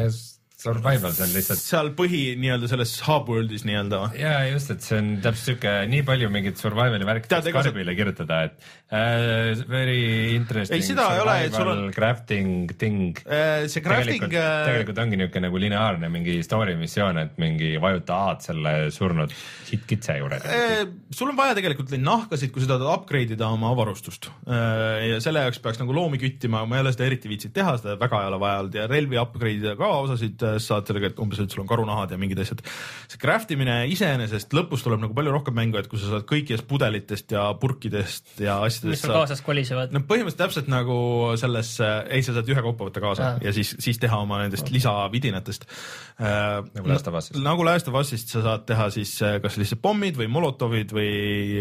survival, 0.57 1.11
see 1.13 1.25
on 1.27 1.33
lihtsalt. 1.35 1.61
seal 1.61 1.89
põhi 1.97 2.21
nii-öelda 2.41 2.67
selles 2.71 2.95
hub 3.05 3.27
world'is 3.29 3.61
nii-öelda. 3.67 3.99
ja 4.17 4.31
just, 4.49 4.71
et 4.73 4.81
see 4.81 4.97
on 4.97 5.11
täpselt 5.21 5.51
siuke 5.51 5.73
nii 5.91 6.01
palju 6.07 6.31
mingit 6.33 6.57
survival'i 6.57 7.05
värki 7.05 7.29
Skarbile 7.29 7.93
see... 7.93 7.97
kirjutada, 7.99 8.39
et 8.47 8.65
uh, 8.89 9.61
very 9.69 10.33
interesting. 10.33 10.81
ei, 10.81 10.85
seda 10.87 11.05
ei 11.13 11.21
ole, 11.21 11.35
et 11.45 11.57
sul 11.57 11.69
on. 11.69 11.83
Crafting 11.93 12.73
thing 12.73 13.21
uh,. 13.21 13.67
see 13.69 13.83
crafting. 13.85 14.25
tegelikult, 14.25 14.33
uh... 14.33 14.63
tegelikult 14.65 15.01
ongi 15.03 15.19
niuke 15.21 15.43
nagu 15.45 15.61
lineaarne 15.61 16.09
mingi 16.13 16.39
story 16.45 16.73
missioon, 16.79 17.21
et 17.21 17.37
mingi 17.41 17.75
vajuta 17.83 18.17
A-d 18.31 18.49
selle 18.49 18.73
surnud 18.95 19.37
kitse 19.85 20.17
juures 20.17 20.49
uh,. 20.49 20.89
sul 21.13 21.35
on 21.35 21.37
vaja 21.37 21.59
tegelikult 21.59 21.93
neid 21.93 22.05
nahkasid, 22.07 22.53
kui 22.55 22.65
sa 22.65 22.73
tahad 22.73 22.87
upgrade 22.95 23.37
ida 23.37 23.51
oma 23.53 23.75
varustust 23.77 24.31
uh, 24.31 24.97
ja 25.05 25.21
selle 25.21 25.45
jaoks 25.45 25.61
peaks 25.61 25.83
nagu 25.83 25.93
loomi 25.93 26.17
küttima, 26.21 26.65
ma 26.65 26.79
ei 26.81 26.87
ole 26.87 26.97
seda 26.97 27.05
eriti 27.11 27.29
viitsinud 27.29 27.53
teha, 27.61 27.77
seda 27.77 27.99
väga 28.01 28.25
ei 28.25 28.33
ole 28.33 28.41
vaja 28.41 28.65
olnud 28.65 28.81
ja 28.81 28.89
relvi 28.89 29.21
upgrade 29.21 29.61
ida 29.61 29.77
ka 29.77 29.93
osasid 30.01 30.46
saad 30.63 30.89
sellega, 30.89 31.11
et 31.11 31.21
umbes, 31.23 31.41
et 31.43 31.53
sul 31.53 31.63
on 31.63 31.69
karunahad 31.69 32.13
ja 32.13 32.19
mingid 32.21 32.41
asjad. 32.43 32.63
see 33.11 33.21
craft 33.21 33.53
imine 33.55 33.79
iseenesest 33.93 34.55
lõpus 34.57 34.85
tuleb 34.85 35.03
nagu 35.03 35.17
palju 35.17 35.35
rohkem 35.35 35.57
mängu, 35.57 35.79
et 35.81 35.89
kui 35.91 36.01
sa 36.01 36.13
saad 36.13 36.27
kõikidest 36.29 36.67
pudelitest 36.69 37.35
ja 37.35 37.47
purkidest 37.61 38.39
ja 38.43 38.59
asjadest. 38.65 38.89
mis 38.95 39.05
sul 39.05 39.15
kaasas 39.15 39.43
kolisevad? 39.45 39.93
no 39.95 40.03
põhimõtteliselt 40.07 40.43
täpselt 40.45 40.71
nagu 40.71 40.97
selles, 41.39 41.73
ei, 41.81 42.23
sa 42.25 42.37
saad 42.37 42.49
ühekaupa 42.53 42.89
võtta 42.89 43.03
kaasa 43.03 43.29
ah. 43.33 43.39
ja 43.43 43.53
siis, 43.55 43.75
siis 43.83 44.01
teha 44.01 44.21
oma 44.23 44.41
nendest 44.43 44.71
lisavidinatest 44.73 45.67
äh,. 45.67 46.63
nagu 46.73 46.87
Last 46.89 47.11
of 47.11 47.19
Us'ist. 47.19 47.41
nagu 47.43 47.67
Last 47.67 47.91
of 47.91 47.99
Us'ist 48.01 48.33
sa 48.33 48.43
saad 48.45 48.67
teha 48.69 48.89
siis 48.93 49.13
äh, 49.25 49.37
kas 49.43 49.59
lihtsalt 49.59 49.83
pommid 49.83 50.17
või 50.19 50.31
molotovid 50.31 50.95
või 50.95 51.07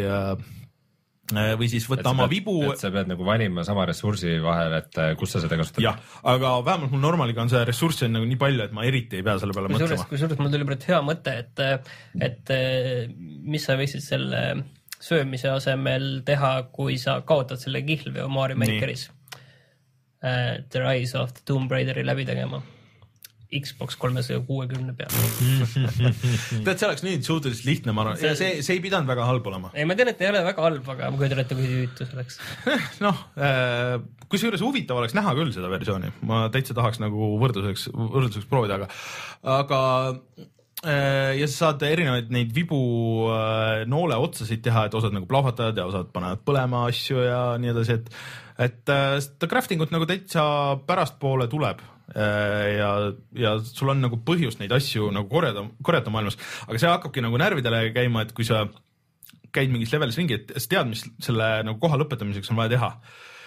Äh, 0.06 0.36
või 1.32 1.68
siis 1.70 1.86
võtta 1.90 2.12
oma 2.12 2.26
pead, 2.26 2.36
vibu. 2.36 2.54
et 2.70 2.82
sa 2.82 2.90
pead 2.94 3.10
nagu 3.10 3.24
valima 3.26 3.64
sama 3.66 3.86
ressursi 3.88 4.36
vahel, 4.42 4.76
et 4.78 5.00
äh, 5.02 5.10
kus 5.18 5.34
sa 5.34 5.42
seda 5.42 5.58
kasutad. 5.58 5.82
jah, 5.82 5.98
aga 6.22 6.52
vähemalt 6.66 6.94
mul 6.94 7.02
normaliga 7.02 7.42
on 7.42 7.50
seda 7.52 7.64
ressurssi 7.66 8.06
on 8.06 8.14
nagu 8.18 8.28
nii 8.28 8.38
palju, 8.40 8.62
et 8.68 8.76
ma 8.76 8.86
eriti 8.86 9.20
ei 9.20 9.26
pea 9.26 9.38
selle 9.42 9.56
peale 9.56 9.72
kusjuures, 9.72 9.96
mõtlema. 9.96 10.10
kusjuures 10.12 10.42
mul 10.42 10.54
tuli 10.54 10.68
praegu 10.68 10.90
hea 10.92 11.00
mõte, 11.08 11.34
et, 11.42 11.64
et 12.28 12.54
mis 13.54 13.66
sa 13.66 13.78
võiksid 13.80 14.04
selle 14.04 14.44
söömise 14.96 15.50
asemel 15.52 16.22
teha, 16.26 16.54
kui 16.72 16.96
sa 17.00 17.18
kaotad 17.26 17.60
selle 17.60 17.82
kihlveo 17.86 18.30
Mario 18.32 18.58
Makeris. 18.62 19.10
The 20.22 20.80
Rise 20.80 21.18
of 21.20 21.34
the 21.36 21.44
Tomb 21.46 21.70
Raideri 21.70 22.02
läbi 22.06 22.24
tegema 22.26 22.62
Xbox 23.46 23.94
kolmesaja 24.00 24.40
kuuekümne 24.46 24.92
peal 24.98 25.12
tead, 26.66 26.72
see 26.74 26.88
oleks 26.88 27.04
nii 27.06 27.20
suhteliselt 27.22 27.68
lihtne, 27.68 27.94
ma 27.94 28.02
arvan, 28.02 28.18
ja 28.18 28.34
see, 28.38 28.58
see 28.66 28.74
ei 28.74 28.82
pidanud 28.82 29.06
väga 29.10 29.26
halb 29.28 29.46
olema. 29.46 29.70
ei, 29.76 29.86
ma 29.86 29.94
tean, 29.98 30.10
et 30.10 30.22
ei 30.24 30.30
ole 30.32 30.42
väga 30.48 30.64
halb, 30.66 30.90
aga 30.96 31.10
ma 31.12 31.20
kujutan 31.20 31.42
ette, 31.44 31.58
kui 31.58 31.68
tüütu 31.70 32.08
see 32.08 32.18
oleks. 32.18 32.40
noh 33.06 33.22
äh,, 33.38 33.94
kusjuures 34.32 34.64
huvitav 34.66 34.98
oleks 34.98 35.14
näha 35.14 35.36
küll 35.38 35.54
seda 35.54 35.70
versiooni, 35.70 36.10
ma 36.26 36.46
täitsa 36.54 36.74
tahaks 36.76 36.98
nagu 37.02 37.30
võrdluseks, 37.42 37.88
võrdluseks 37.94 38.50
proovida, 38.50 38.80
aga, 38.80 38.90
aga 39.60 39.80
äh, 40.82 41.36
ja 41.38 41.46
sa 41.46 41.70
saad 41.70 41.86
erinevaid 41.86 42.34
neid 42.34 42.50
vibu 42.56 42.80
äh, 43.30 43.86
noole 43.86 44.18
otsasid 44.26 44.64
teha, 44.66 44.88
et 44.88 44.98
osad 44.98 45.14
nagu 45.14 45.30
plahvatavad 45.30 45.78
ja 45.78 45.86
osad 45.86 46.10
panevad 46.14 46.42
põlema 46.46 46.88
asju 46.90 47.22
ja 47.28 47.42
nii 47.62 47.76
edasi, 47.76 48.00
et 48.00 48.10
et 48.56 48.88
seda 49.20 49.46
crafting 49.52 49.82
ut 49.84 49.90
nagu 49.92 50.06
täitsa 50.08 50.42
pärastpoole 50.88 51.44
tuleb 51.52 51.82
ja, 52.14 52.90
ja 53.34 53.54
sul 53.66 53.90
on 53.90 54.02
nagu 54.04 54.18
põhjust 54.26 54.60
neid 54.62 54.72
asju 54.76 55.10
nagu 55.14 55.28
korjada, 55.30 55.66
korjata 55.84 56.12
maailmas, 56.14 56.38
aga 56.66 56.78
see 56.80 56.90
hakkabki 56.90 57.24
nagu 57.24 57.38
närvidele 57.40 57.88
käima, 57.96 58.26
et 58.26 58.34
kui 58.36 58.46
sa 58.46 58.66
käid 59.56 59.72
mingis 59.72 59.94
levelis 59.94 60.18
ringi, 60.20 60.38
et 60.38 60.52
sa 60.56 60.68
tead, 60.74 60.92
mis 60.92 61.06
selle 61.24 61.48
nagu 61.66 61.80
koha 61.82 61.98
lõpetamiseks 62.02 62.52
on 62.52 62.60
vaja 62.60 62.76
teha. 62.76 62.92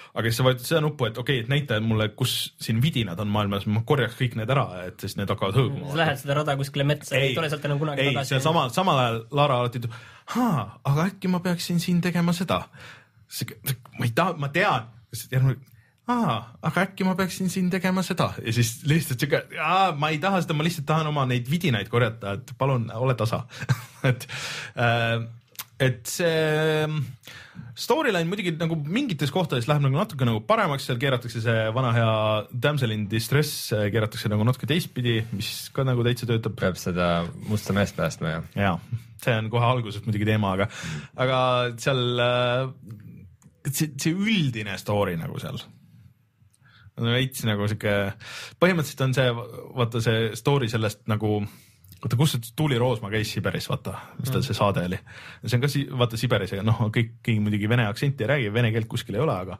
aga 0.10 0.26
siis 0.26 0.40
sa 0.40 0.44
vajutad 0.44 0.66
seda 0.66 0.80
nuppu, 0.82 1.06
et 1.06 1.18
okei 1.22 1.38
okay,, 1.38 1.46
et 1.46 1.52
näita 1.52 1.78
mulle, 1.86 2.08
kus 2.18 2.56
siin 2.60 2.80
vidinad 2.82 3.20
on 3.22 3.30
maailmas, 3.30 3.68
ma 3.70 3.84
korjaks 3.86 4.18
kõik 4.18 4.40
need 4.40 4.50
ära, 4.50 4.66
et 4.90 5.04
siis 5.06 5.14
need 5.20 5.30
hakkavad 5.30 5.60
hõõguma. 5.60 5.92
sa 5.92 6.00
lähed 6.02 6.22
seda 6.24 6.38
rada 6.40 6.56
kuskile 6.60 6.88
metsa, 6.90 7.16
ei 7.16 7.36
tule 7.38 7.50
sealt 7.52 7.68
enam 7.70 7.80
kunagi 7.80 8.04
ei, 8.04 8.12
tagasi. 8.16 8.36
ei, 8.36 8.44
samal, 8.44 8.74
samal 8.76 9.00
ajal 9.04 9.20
Lara 9.38 9.60
alati 9.62 9.84
ütleb, 9.84 10.00
aga 10.34 11.06
äkki 11.06 11.32
ma 11.32 11.44
peaksin 11.46 11.80
siin 11.80 12.02
tegema 12.02 12.34
seda. 12.34 12.64
ma 14.00 14.10
ei 14.10 14.16
taha, 14.18 14.34
ma 14.42 14.50
tean, 14.50 14.90
järgmine 15.30 15.69
aa, 16.10 16.38
aga 16.66 16.86
äkki 16.88 17.08
ma 17.08 17.16
peaksin 17.20 17.52
siin 17.54 17.70
tegema 17.74 18.04
seda 18.06 18.32
ja 18.42 18.54
siis 18.56 18.80
lihtsalt 18.90 19.22
siuke, 19.22 19.44
ma 20.00 20.12
ei 20.14 20.22
taha 20.22 20.42
seda, 20.44 20.58
ma 20.58 20.66
lihtsalt 20.66 20.88
tahan 20.90 21.10
oma 21.12 21.26
neid 21.30 21.50
vidinaid 21.52 21.92
korjata, 21.92 22.38
et 22.40 22.54
palun 22.58 22.90
ole 22.96 23.18
tasa 23.20 23.44
et 24.10 24.26
äh,, 24.80 25.20
et 25.80 26.10
see 26.12 26.88
storyline 27.80 28.28
muidugi 28.28 28.52
nagu 28.60 28.76
mingites 28.80 29.32
kohtades 29.32 29.70
läheb 29.70 29.86
nagu 29.86 30.00
natuke 30.00 30.28
nagu 30.28 30.42
paremaks, 30.48 30.88
seal 30.90 31.00
keeratakse 31.00 31.42
see 31.44 31.68
vana 31.76 31.94
hea 31.96 32.14
damsel 32.66 32.94
in 32.96 33.06
distress 33.12 33.72
keeratakse 33.94 34.32
nagu 34.32 34.48
natuke 34.48 34.68
teistpidi, 34.70 35.20
mis 35.32 35.70
ka 35.76 35.86
nagu 35.88 36.04
täitsa 36.08 36.28
töötab. 36.30 36.58
peab 36.60 36.80
seda 36.80 37.10
musta 37.48 37.76
meest 37.78 37.96
päästma 38.00 38.34
ja. 38.34 38.42
ja, 38.60 38.74
see 39.24 39.38
on 39.40 39.52
kohe 39.54 39.72
alguses 39.72 40.04
muidugi 40.08 40.28
teema, 40.28 40.56
aga, 40.58 40.70
aga 41.20 41.40
seal 41.80 42.24
äh, 42.26 42.66
see, 43.70 43.94
see 43.96 44.16
üldine 44.16 44.76
story 44.82 45.16
nagu 45.20 45.40
seal 45.40 45.62
veits 47.08 47.46
nagu 47.48 47.68
sihuke, 47.70 47.96
põhimõtteliselt 48.62 49.06
on 49.08 49.18
see, 49.18 49.34
vaata 49.80 50.04
see 50.04 50.30
story 50.40 50.70
sellest 50.72 51.06
nagu 51.12 51.40
oota, 52.00 52.16
kus 52.20 52.36
see 52.36 52.56
Tuuli 52.56 52.80
Roosma 52.80 53.12
käis 53.12 53.32
Siberis, 53.34 53.68
vaata, 53.70 53.96
mis 54.20 54.32
tal 54.32 54.44
see 54.46 54.58
saade 54.58 54.86
oli. 54.88 55.00
see 55.46 55.58
on 55.58 55.64
ka 55.64 55.72
si-, 55.72 55.86
vaata 56.02 56.20
Siberis 56.20 56.56
ja 56.56 56.66
noh, 56.66 56.86
kõik, 56.96 57.18
keegi 57.26 57.44
muidugi 57.44 57.70
vene 57.72 57.88
aktsenti 57.90 58.26
ei 58.26 58.32
räägi, 58.34 58.52
vene 58.56 58.72
keelt 58.76 58.90
kuskil 58.92 59.20
ei 59.20 59.24
ole, 59.24 59.36
aga, 59.36 59.60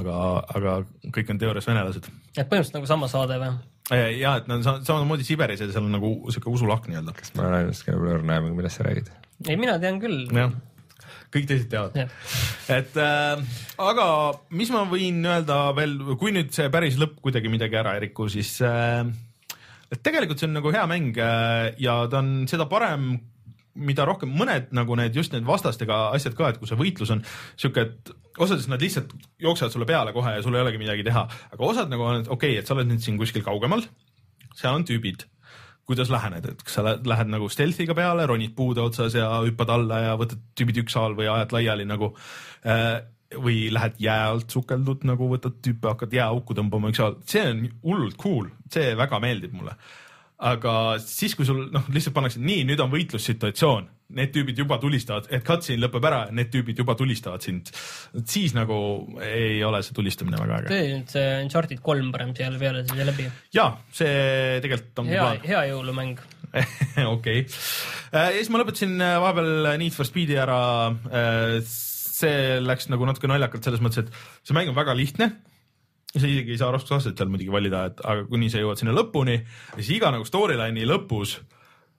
aga, 0.00 0.18
aga 0.56 0.76
kõik 1.14 1.32
on 1.34 1.40
teoorias 1.42 1.68
venelased. 1.68 2.08
et 2.36 2.48
põhimõtteliselt 2.48 2.78
nagu 2.80 2.90
sama 2.90 3.10
saade 3.12 3.40
või? 3.42 3.54
ja, 4.18 4.36
et 4.40 4.48
nad 4.50 4.60
on 4.60 4.84
samamoodi 4.86 5.26
Siberis 5.26 5.64
ja 5.64 5.68
seal 5.70 5.84
on 5.84 5.96
nagu 5.98 6.14
sihuke 6.30 6.52
usulahk 6.52 6.88
nii-öelda. 6.88 7.16
kas 7.16 7.34
ma 7.36 7.48
olen 7.48 7.58
ainult, 7.60 7.82
kellel 7.84 8.04
pole 8.04 8.16
õrna 8.20 8.38
aimu, 8.38 8.54
millest 8.56 8.80
sa 8.80 8.88
räägid? 8.88 9.12
ei, 9.48 9.58
mina 9.60 9.76
tean 9.82 10.00
küll. 10.02 10.24
jah 10.32 10.54
kõik 11.34 11.50
teised 11.50 11.68
teavad. 11.72 11.98
et 12.72 12.96
äh, 13.00 13.60
aga 13.82 14.06
mis 14.54 14.72
ma 14.74 14.84
võin 14.90 15.20
öelda 15.26 15.60
veel, 15.76 15.98
kui 16.20 16.34
nüüd 16.36 16.54
see 16.54 16.70
päris 16.72 16.98
lõpp 17.00 17.20
kuidagi 17.24 17.52
midagi 17.52 17.80
ära 17.80 17.96
ei 17.96 18.06
riku, 18.06 18.28
siis 18.32 18.56
äh, 18.64 19.02
et 19.90 20.02
tegelikult 20.04 20.40
see 20.40 20.50
on 20.50 20.58
nagu 20.60 20.74
hea 20.74 20.84
mäng 20.90 21.20
äh, 21.20 21.72
ja 21.82 22.02
ta 22.10 22.22
on 22.22 22.44
seda 22.50 22.68
parem 22.70 23.14
mida 23.74 24.06
rohkem, 24.06 24.30
mõned 24.30 24.70
nagu 24.76 24.94
need 24.98 25.16
just 25.18 25.32
need 25.34 25.46
vastastega 25.46 26.12
asjad 26.14 26.36
ka, 26.38 26.52
et 26.52 26.60
kui 26.60 26.70
see 26.70 26.78
võitlus 26.78 27.10
on 27.10 27.24
sihuke, 27.26 27.82
et 27.82 28.12
osades 28.38 28.68
nad 28.70 28.82
lihtsalt 28.82 29.10
jooksevad 29.42 29.74
sulle 29.74 29.88
peale 29.88 30.14
kohe 30.14 30.36
ja 30.36 30.42
sul 30.46 30.54
ei 30.54 30.62
olegi 30.62 30.78
midagi 30.78 31.06
teha, 31.06 31.24
aga 31.50 31.70
osad 31.70 31.90
nagu 31.90 32.06
on, 32.06 32.22
okei 32.22 32.54
okay,, 32.54 32.60
et 32.62 32.70
sa 32.70 32.76
oled 32.76 32.90
nüüd 32.90 33.02
siin 33.02 33.18
kuskil 33.18 33.42
kaugemal, 33.46 33.82
seal 34.54 34.78
on 34.78 34.86
tüübid 34.86 35.26
kuidas 35.88 36.10
lähened, 36.12 36.46
et 36.48 36.62
kas 36.64 36.78
sa 36.78 36.84
lähed, 36.86 37.08
lähed 37.08 37.32
nagu 37.32 37.48
stealth'iga 37.52 37.96
peale, 37.96 38.26
ronid 38.28 38.54
puude 38.56 38.82
otsas 38.84 39.16
ja 39.18 39.28
hüppad 39.44 39.72
alla 39.74 40.00
ja 40.06 40.14
võtad 40.20 40.40
tüübid 40.56 40.80
ükshaaval 40.84 41.16
või 41.18 41.28
ajad 41.32 41.52
laiali 41.56 41.84
nagu 41.88 42.12
äh, 42.64 43.02
või 43.34 43.68
lähed 43.74 43.98
jää 44.02 44.30
alt 44.30 44.54
sukeldud 44.54 45.04
nagu 45.08 45.28
võtad 45.30 45.58
tüüpe, 45.64 45.90
hakkad 45.92 46.14
jääauku 46.14 46.56
tõmbama 46.56 46.92
ükshaaval, 46.92 47.18
see 47.28 47.44
on 47.50 47.62
hullult 47.82 48.16
cool, 48.20 48.48
see 48.72 48.94
väga 48.98 49.20
meeldib 49.22 49.54
mulle. 49.56 49.76
aga 50.44 50.72
siis, 51.00 51.34
kui 51.38 51.46
sul 51.46 51.68
noh, 51.72 51.84
lihtsalt 51.94 52.14
pannakse 52.16 52.40
nii, 52.42 52.64
nüüd 52.68 52.80
on 52.82 52.90
võitlussituatsioon, 52.92 53.86
need 54.14 54.32
tüübid 54.34 54.58
juba 54.60 54.76
tulistavad, 54.82 55.28
et 55.32 55.44
cutscene 55.46 55.80
lõpeb 55.86 56.06
ära, 56.08 56.20
need 56.34 56.50
tüübid 56.52 56.80
juba 56.82 56.96
tulistavad 56.98 57.44
sind. 57.44 57.70
siis 58.28 58.54
nagu 58.56 58.76
ei 59.24 59.62
ole 59.64 59.80
see 59.82 59.96
tulistamine 59.96 60.40
väga 60.40 60.60
äge. 60.60 60.82
see 61.14 61.30
Uncharted 61.42 61.80
kolm 61.82 62.12
parem 62.12 62.34
siia 62.36 62.50
peale 62.58 62.84
siia 62.88 63.08
läbi. 63.08 63.30
ja 63.54 63.70
see 63.92 64.60
tegelikult 64.64 65.04
on 65.04 65.10
hea, 65.12 65.30
hea 65.46 65.64
jõulumäng 65.72 66.20
okei, 67.16 67.46
äh, 68.12 68.28
ja 68.28 68.36
siis 68.36 68.52
ma 68.52 68.60
lõpetasin 68.60 68.94
äh, 69.02 69.16
vahepeal 69.22 69.72
Need 69.80 69.96
for 69.96 70.06
Speedi 70.06 70.36
ära. 70.38 70.60
Äh, 71.10 71.56
see 71.64 72.60
läks 72.62 72.86
nagu 72.92 73.08
natuke 73.08 73.26
naljakalt 73.26 73.66
selles 73.66 73.82
mõttes, 73.82 74.04
et 74.04 74.46
see 74.46 74.54
mäng 74.54 74.70
on 74.70 74.76
väga 74.76 74.94
lihtne 74.94 75.32
sa 76.14 76.28
isegi 76.28 76.54
ei 76.54 76.60
saa 76.60 76.70
raskusastet 76.70 77.18
seal 77.18 77.30
muidugi 77.32 77.50
valida, 77.50 77.88
et 77.90 77.98
aga 78.06 78.22
kuni 78.28 78.46
sa 78.52 78.60
jõuad 78.62 78.78
sinna 78.78 78.94
lõpuni, 78.94 79.40
siis 79.80 79.96
iga 79.96 80.12
nagu 80.14 80.26
storyline'i 80.28 80.86
lõpus 80.86 81.40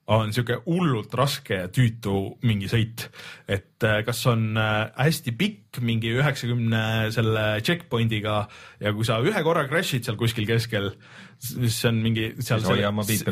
on 0.06 0.30
sihuke 0.34 0.60
hullult 0.66 1.14
raske 1.18 1.56
ja 1.64 1.68
tüütu 1.72 2.36
mingi 2.46 2.68
sõit. 2.70 3.08
et 3.48 3.82
äh, 3.82 4.02
kas 4.06 4.20
on 4.30 4.56
äh, 4.56 4.90
hästi 4.94 5.32
pikk, 5.34 5.80
mingi 5.82 6.12
üheksakümne 6.14 7.10
selle 7.12 7.44
checkpoint'iga 7.66 8.36
ja 8.80 8.92
kui 8.94 9.04
sa 9.04 9.18
ühe 9.24 9.42
korra 9.44 9.66
crash'id 9.68 10.06
seal 10.06 10.16
kuskil 10.16 10.46
keskel, 10.46 10.92
siis 11.42 11.80
on 11.90 11.98
mingi 12.04 12.28
seal 12.38 12.62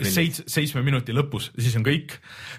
seits, 0.03 0.43
seitsme 0.51 0.83
minuti 0.85 1.14
lõpus, 1.14 1.53
siis 1.55 1.77
on 1.79 1.87
kõik. 1.87 2.16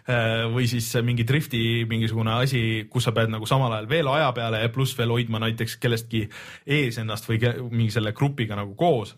Äh, 0.07 0.45
või 0.53 0.69
siis 0.71 0.87
mingi 1.03 1.27
drifti 1.27 1.83
mingisugune 1.89 2.37
asi, 2.39 2.61
kus 2.91 3.09
sa 3.09 3.13
pead 3.15 3.33
nagu 3.33 3.47
samal 3.49 3.75
ajal 3.75 3.89
veel 3.91 4.13
aja 4.15 4.31
peale 4.37 4.63
ja 4.63 4.71
pluss 4.71 4.95
veel 4.97 5.11
hoidma 5.11 5.43
näiteks 5.43 5.75
kellestki 5.83 6.23
ees 6.65 7.01
ennast 7.03 7.27
või 7.27 7.43
mingi 7.67 7.91
selle 7.93 8.15
grupiga 8.15 8.55
nagu 8.55 8.77
koos 8.79 9.17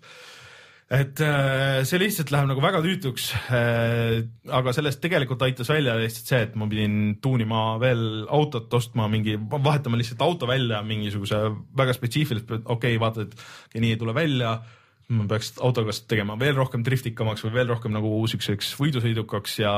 et 0.88 1.20
äh, 1.20 1.82
see 1.88 2.00
lihtsalt 2.00 2.32
läheb 2.32 2.48
nagu 2.48 2.64
väga 2.64 2.80
tüütuks. 2.86 3.28
Äh, 3.52 4.22
aga 4.56 4.72
sellest 4.76 5.02
tegelikult 5.04 5.44
aitas 5.44 5.68
välja 5.72 5.98
lihtsalt 6.00 6.32
see, 6.32 6.42
et 6.48 6.56
ma 6.60 6.70
pidin 6.72 7.18
tuunima 7.24 7.76
veel 7.84 8.24
autot 8.32 8.72
ostma 8.80 9.10
mingi, 9.12 9.36
vahetama 9.52 10.00
lihtsalt 10.00 10.24
auto 10.24 10.48
välja 10.48 10.80
mingisuguse 10.88 11.44
väga 11.78 11.96
spetsiifiliselt, 11.98 12.54
okei 12.64 12.96
okay,, 12.96 13.02
vaatad, 13.04 13.36
et 13.36 13.82
nii 13.84 13.96
ei 13.98 14.00
tule 14.00 14.16
välja 14.16 14.58
ma 15.08 15.24
peaks 15.24 15.54
autoga 15.64 15.94
tegema 16.12 16.36
veel 16.40 16.58
rohkem 16.58 16.82
driftikamaks 16.84 17.46
või 17.46 17.54
veel 17.54 17.70
rohkem 17.72 17.94
nagu 17.96 18.10
siukseks 18.28 18.74
võidusõidukaks 18.76 19.54
ja 19.62 19.72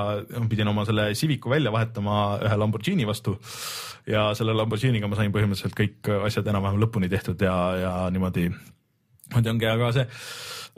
pidin 0.49 0.71
oma 0.71 0.87
selle 0.89 1.11
Civicu 1.17 1.51
välja 1.53 1.73
vahetama 1.73 2.39
ühe 2.47 2.57
Lamborghini 2.57 3.05
vastu. 3.05 3.35
ja 4.09 4.31
selle 4.37 4.57
Lamborghiniga 4.57 5.09
ma 5.09 5.19
sain 5.19 5.33
põhimõtteliselt 5.33 5.77
kõik 5.77 6.09
asjad 6.25 6.49
enam-vähem 6.49 6.81
lõpuni 6.81 7.11
tehtud 7.13 7.45
ja, 7.45 7.55
ja 7.77 7.93
niimoodi, 8.09 8.49
niimoodi 9.29 9.53
ongi, 9.53 9.69
aga 9.69 9.91
see 9.95 10.07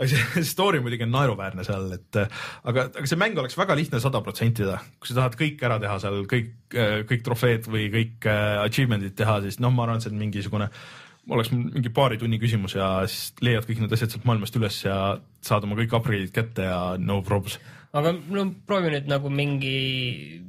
see 0.08 0.44
story 0.54 0.80
muidugi 0.82 1.06
on 1.06 1.14
naeruväärne 1.14 1.66
seal, 1.68 1.92
et 1.98 2.20
aga, 2.22 2.88
aga 2.88 3.06
see 3.10 3.20
mäng 3.20 3.38
oleks 3.40 3.58
väga 3.60 3.76
lihtne 3.78 4.02
sada 4.04 4.22
protsenti 4.26 4.64
teha, 4.64 4.80
kui 5.00 5.12
sa 5.12 5.20
tahad 5.20 5.38
kõik 5.40 5.62
ära 5.68 5.78
teha 5.84 6.00
seal, 6.02 6.24
kõik, 6.32 6.52
kõik 7.10 7.24
trofeed 7.28 7.70
või 7.72 7.88
kõik 7.94 8.28
äh, 8.32 8.58
achievement'id 8.66 9.16
teha, 9.20 9.40
siis 9.46 9.60
noh, 9.64 9.74
ma 9.76 9.86
arvan, 9.86 10.02
et 10.02 10.08
see 10.08 10.14
on 10.14 10.22
mingisugune 10.22 10.72
oleks 11.30 11.52
mingi 11.54 11.92
paari 11.94 12.18
tunni 12.18 12.40
küsimus 12.42 12.74
ja 12.76 12.88
siis 13.10 13.36
leiad 13.46 13.68
kõik 13.68 13.84
need 13.84 13.94
asjad 13.94 14.16
sealt 14.16 14.26
maailmast 14.26 14.58
üles 14.58 14.80
ja 14.84 14.96
saad 15.46 15.68
oma 15.68 15.78
kõik 15.78 15.94
upgrade'id 16.00 16.34
kätte 16.34 16.66
ja 16.66 16.80
no 16.98 17.20
probs. 17.26 17.60
aga 17.94 18.16
no 18.18 18.48
proovi 18.66 18.96
nüüd 18.96 19.12
nagu 19.12 19.30
mingi, 19.30 19.76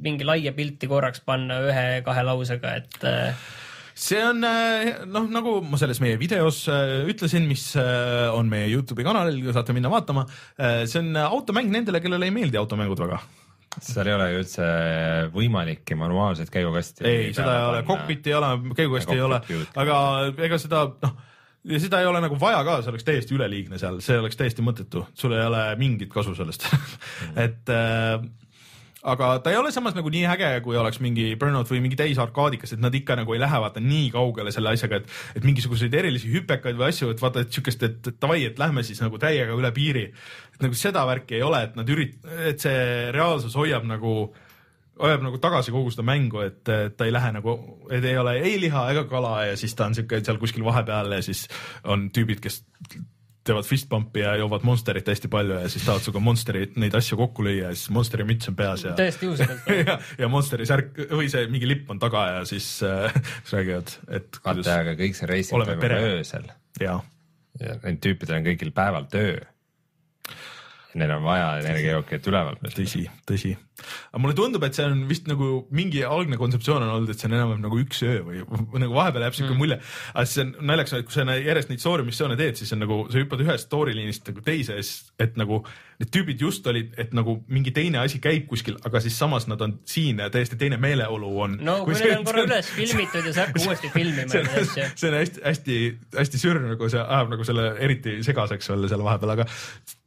mingi 0.01 0.25
laia 0.25 0.55
pilti 0.57 0.89
korraks 0.89 1.21
panna 1.27 1.61
ühe-kahe 1.67 2.25
lausega, 2.25 2.77
et 2.81 3.05
äh, 3.05 3.51
see 3.95 4.21
on 4.25 4.43
äh, 4.47 5.05
noh, 5.09 5.29
nagu 5.33 5.59
ma 5.67 5.81
selles 5.81 6.01
meie 6.03 6.19
videos 6.21 6.65
äh, 6.73 7.03
ütlesin, 7.11 7.47
mis 7.49 7.71
äh, 7.81 8.29
on 8.33 8.51
meie 8.53 8.71
Youtube'i 8.73 9.07
kanalil, 9.07 9.41
saate 9.55 9.77
minna 9.77 9.91
vaatama. 9.93 10.27
see 10.59 11.01
on 11.01 11.17
automäng 11.23 11.73
nendele, 11.73 12.03
kellele 12.05 12.29
ei 12.29 12.35
meeldi 12.35 12.61
automängud 12.61 13.03
väga. 13.05 13.23
Seal 13.81 14.09
ei 14.11 14.15
ole 14.19 14.29
ju 14.29 14.41
üldse 14.43 14.65
võimalikki 15.33 15.97
manuaalset 15.97 16.51
käigukasti. 16.53 17.07
ei, 17.09 17.31
seda 17.37 17.55
ei 17.57 17.69
ole, 17.71 17.85
cockpit'i 17.89 18.33
ei 18.33 18.37
ole, 18.37 18.51
käigukasti 18.77 19.17
ei 19.17 19.25
ole, 19.25 19.41
aga 19.81 19.99
ega 20.37 20.61
seda 20.61 20.87
noh 21.03 21.21
seda 21.63 22.01
ei 22.03 22.09
ole 22.11 22.21
nagu 22.25 22.37
vaja 22.41 22.63
ka, 22.67 22.81
see 22.83 22.91
oleks 22.91 23.07
täiesti 23.07 23.37
üleliigne 23.37 23.79
seal, 23.79 24.01
see 24.03 24.19
oleks 24.19 24.39
täiesti 24.39 24.65
mõttetu, 24.67 25.05
sul 25.19 25.35
ei 25.37 25.45
ole 25.47 25.63
mingit 25.79 26.11
kasu 26.13 26.35
sellest. 26.35 26.67
Et 27.45 27.71
äh, 27.71 28.17
aga 29.03 29.33
ta 29.43 29.51
ei 29.51 29.59
ole 29.59 29.73
samas 29.75 29.97
nagu 29.97 30.11
nii 30.13 30.27
äge, 30.31 30.51
kui 30.65 30.77
oleks 30.79 31.01
mingi 31.03 31.33
Burnout 31.39 31.71
või 31.71 31.81
mingi 31.83 31.99
täisarkaadikas, 31.99 32.77
et 32.77 32.83
nad 32.83 32.95
ikka 32.95 33.17
nagu 33.19 33.35
ei 33.35 33.43
lähe 33.43 33.59
vaata 33.65 33.83
nii 33.83 34.13
kaugele 34.15 34.53
selle 34.55 34.73
asjaga, 34.77 35.01
et, 35.03 35.11
et 35.39 35.47
mingisuguseid 35.47 35.95
erilisi 35.99 36.31
hüpekaid 36.33 36.79
või 36.79 36.89
asju, 36.91 37.11
et 37.13 37.23
vaata, 37.23 37.43
et 37.43 37.53
siukest, 37.55 37.83
et 37.89 38.13
davai, 38.23 38.45
et 38.47 38.63
lähme 38.63 38.85
siis 38.87 39.03
nagu 39.03 39.19
täiega 39.23 39.57
üle 39.59 39.73
piiri. 39.75 40.07
et 40.55 40.63
nagu 40.63 40.79
seda 40.79 41.05
värki 41.09 41.41
ei 41.41 41.43
ole, 41.43 41.65
et 41.67 41.77
nad 41.79 41.91
ürit-, 41.91 42.19
et 42.47 42.63
see 42.63 43.11
reaalsus 43.15 43.59
hoiab 43.59 43.87
nagu 43.89 44.33
hoiab 45.03 45.23
nagu 45.25 45.39
tagasi 45.43 45.73
kogu 45.75 45.91
seda 45.91 46.05
mängu, 46.07 46.43
et 46.45 46.63
ta 46.63 47.07
ei 47.07 47.15
lähe 47.15 47.33
nagu, 47.35 47.57
et 47.91 48.05
ei 48.05 48.19
ole 48.21 48.37
ei 48.45 48.59
liha 48.61 48.85
ega 48.93 49.07
kala 49.11 49.33
ja 49.49 49.57
siis 49.59 49.75
ta 49.75 49.89
on 49.89 49.97
siuke 49.99 50.21
seal 50.23 50.39
kuskil 50.39 50.65
vahepeal 50.67 51.17
ja 51.17 51.23
siis 51.25 51.49
on 51.89 52.11
tüübid, 52.15 52.43
kes 52.45 52.63
teevad 53.47 53.67
fist 53.67 53.89
pump'i 53.91 54.23
ja 54.23 54.35
joovad 54.39 54.65
Monsterit 54.67 55.09
hästi 55.09 55.31
palju 55.33 55.59
ja 55.63 55.71
siis 55.71 55.85
tahavad 55.87 56.05
sinuga 56.05 56.23
Monsteri 56.23 56.65
neid 56.83 56.95
asju 56.99 57.19
kokku 57.19 57.45
lüüa 57.47 57.71
ja 57.71 57.75
siis 57.75 57.91
Monsteri 57.95 58.27
müts 58.29 58.51
on 58.51 58.57
peas 58.59 58.85
ja. 58.87 58.95
täiesti 58.99 59.27
juhuslikult 59.27 59.71
ja, 59.91 59.99
ja 60.19 60.31
Monsteri 60.33 60.67
särk 60.69 61.01
või 61.11 61.31
see 61.33 61.49
mingi 61.53 61.71
lipp 61.71 61.91
on 61.91 62.03
taga 62.03 62.27
ja 62.37 62.45
siis 62.49 62.69
äh, 62.87 63.15
räägivad, 63.55 63.97
et. 64.09 64.43
vaata, 64.45 64.77
aga 64.85 64.95
kõik 64.99 65.19
see 65.19 65.31
reising 65.31 65.65
toimub 65.65 65.97
öösel. 65.99 66.53
ja, 66.81 67.01
ja 67.61 67.81
neil 67.83 67.99
tüüpidel 68.03 68.39
on 68.41 68.47
kõigil 68.51 68.75
päeval 68.77 69.11
töö 69.13 69.41
neil 70.99 71.11
on 71.17 71.25
vaja 71.25 71.53
energiajooki, 71.63 72.19
et 72.19 72.27
üleval 72.29 72.59
püsida. 72.61 72.83
tõsi, 72.83 73.05
tõsi. 73.29 73.53
Aga 74.11 74.23
mulle 74.23 74.37
tundub, 74.39 74.67
et 74.67 74.79
see 74.79 74.89
on 74.89 75.05
vist 75.11 75.29
nagu 75.31 75.53
mingi 75.75 76.03
algne 76.07 76.39
kontseptsioon 76.41 76.87
on 76.87 76.95
olnud, 76.97 77.13
et 77.13 77.21
see 77.21 77.31
on 77.31 77.37
enam-vähem 77.39 77.65
nagu 77.67 77.81
üks 77.83 78.03
öö 78.07 78.21
või, 78.27 78.43
nagu 78.83 78.97
vahepeal 78.97 79.27
jääb 79.29 79.39
siuke 79.39 79.53
mm. 79.53 79.63
mulje. 79.63 79.81
aga 80.15 80.27
see 80.29 80.45
on 80.47 80.53
naljakas, 80.73 80.99
et 80.99 81.09
kui 81.09 81.17
sa 81.17 81.39
järjest 81.39 81.73
neid 81.73 81.85
story 81.85 82.07
missioone 82.09 82.39
teed, 82.41 82.61
siis 82.61 82.75
on 82.77 82.85
nagu, 82.85 83.01
sa 83.13 83.23
hüppad 83.23 83.47
ühest 83.47 83.69
story 83.69 83.97
liinist 83.97 84.29
nagu 84.31 84.45
teise, 84.47 84.79
et 85.23 85.41
nagu 85.41 85.63
need 86.03 86.11
tüübid 86.13 86.43
just 86.43 86.67
olid, 86.67 86.93
et 86.99 87.13
nagu 87.15 87.37
mingi 87.53 87.73
teine 87.75 88.01
asi 88.03 88.19
käib 88.23 88.49
kuskil, 88.51 88.77
aga 88.87 89.01
siis 89.05 89.17
samas 89.19 89.47
nad 89.51 89.61
on 89.63 89.77
siin 89.89 90.19
ja 90.23 90.29
täiesti 90.33 90.59
teine 90.59 90.79
meeleolu 90.83 91.31
on. 91.45 91.57
no 91.63 91.79
kui, 91.87 91.95
kui 91.95 92.03
neil 92.03 92.19
on 92.19 92.27
korra 92.27 92.45
üles 92.49 92.71
filmitud 92.75 93.29
ja 93.29 93.35
sa 93.35 93.47
hakkad 93.47 93.69
uuesti 93.69 93.91
filmima 93.97 94.27
neid 94.27 94.51
asju. 94.63 94.89
see 94.99 95.11
on 95.11 95.19
hästi-hästi-hästi 95.21 96.43
sürr 96.43 96.63
nagu 96.65 96.91
see 96.93 97.03
ajab 97.03 97.33
nagu 97.37 97.47
selle 97.47 97.69
eriti 97.87 98.19
segaseks 98.27 98.73
veel 98.73 98.89
seal 98.91 99.05
vahepeal, 99.07 99.35
aga 99.37 99.47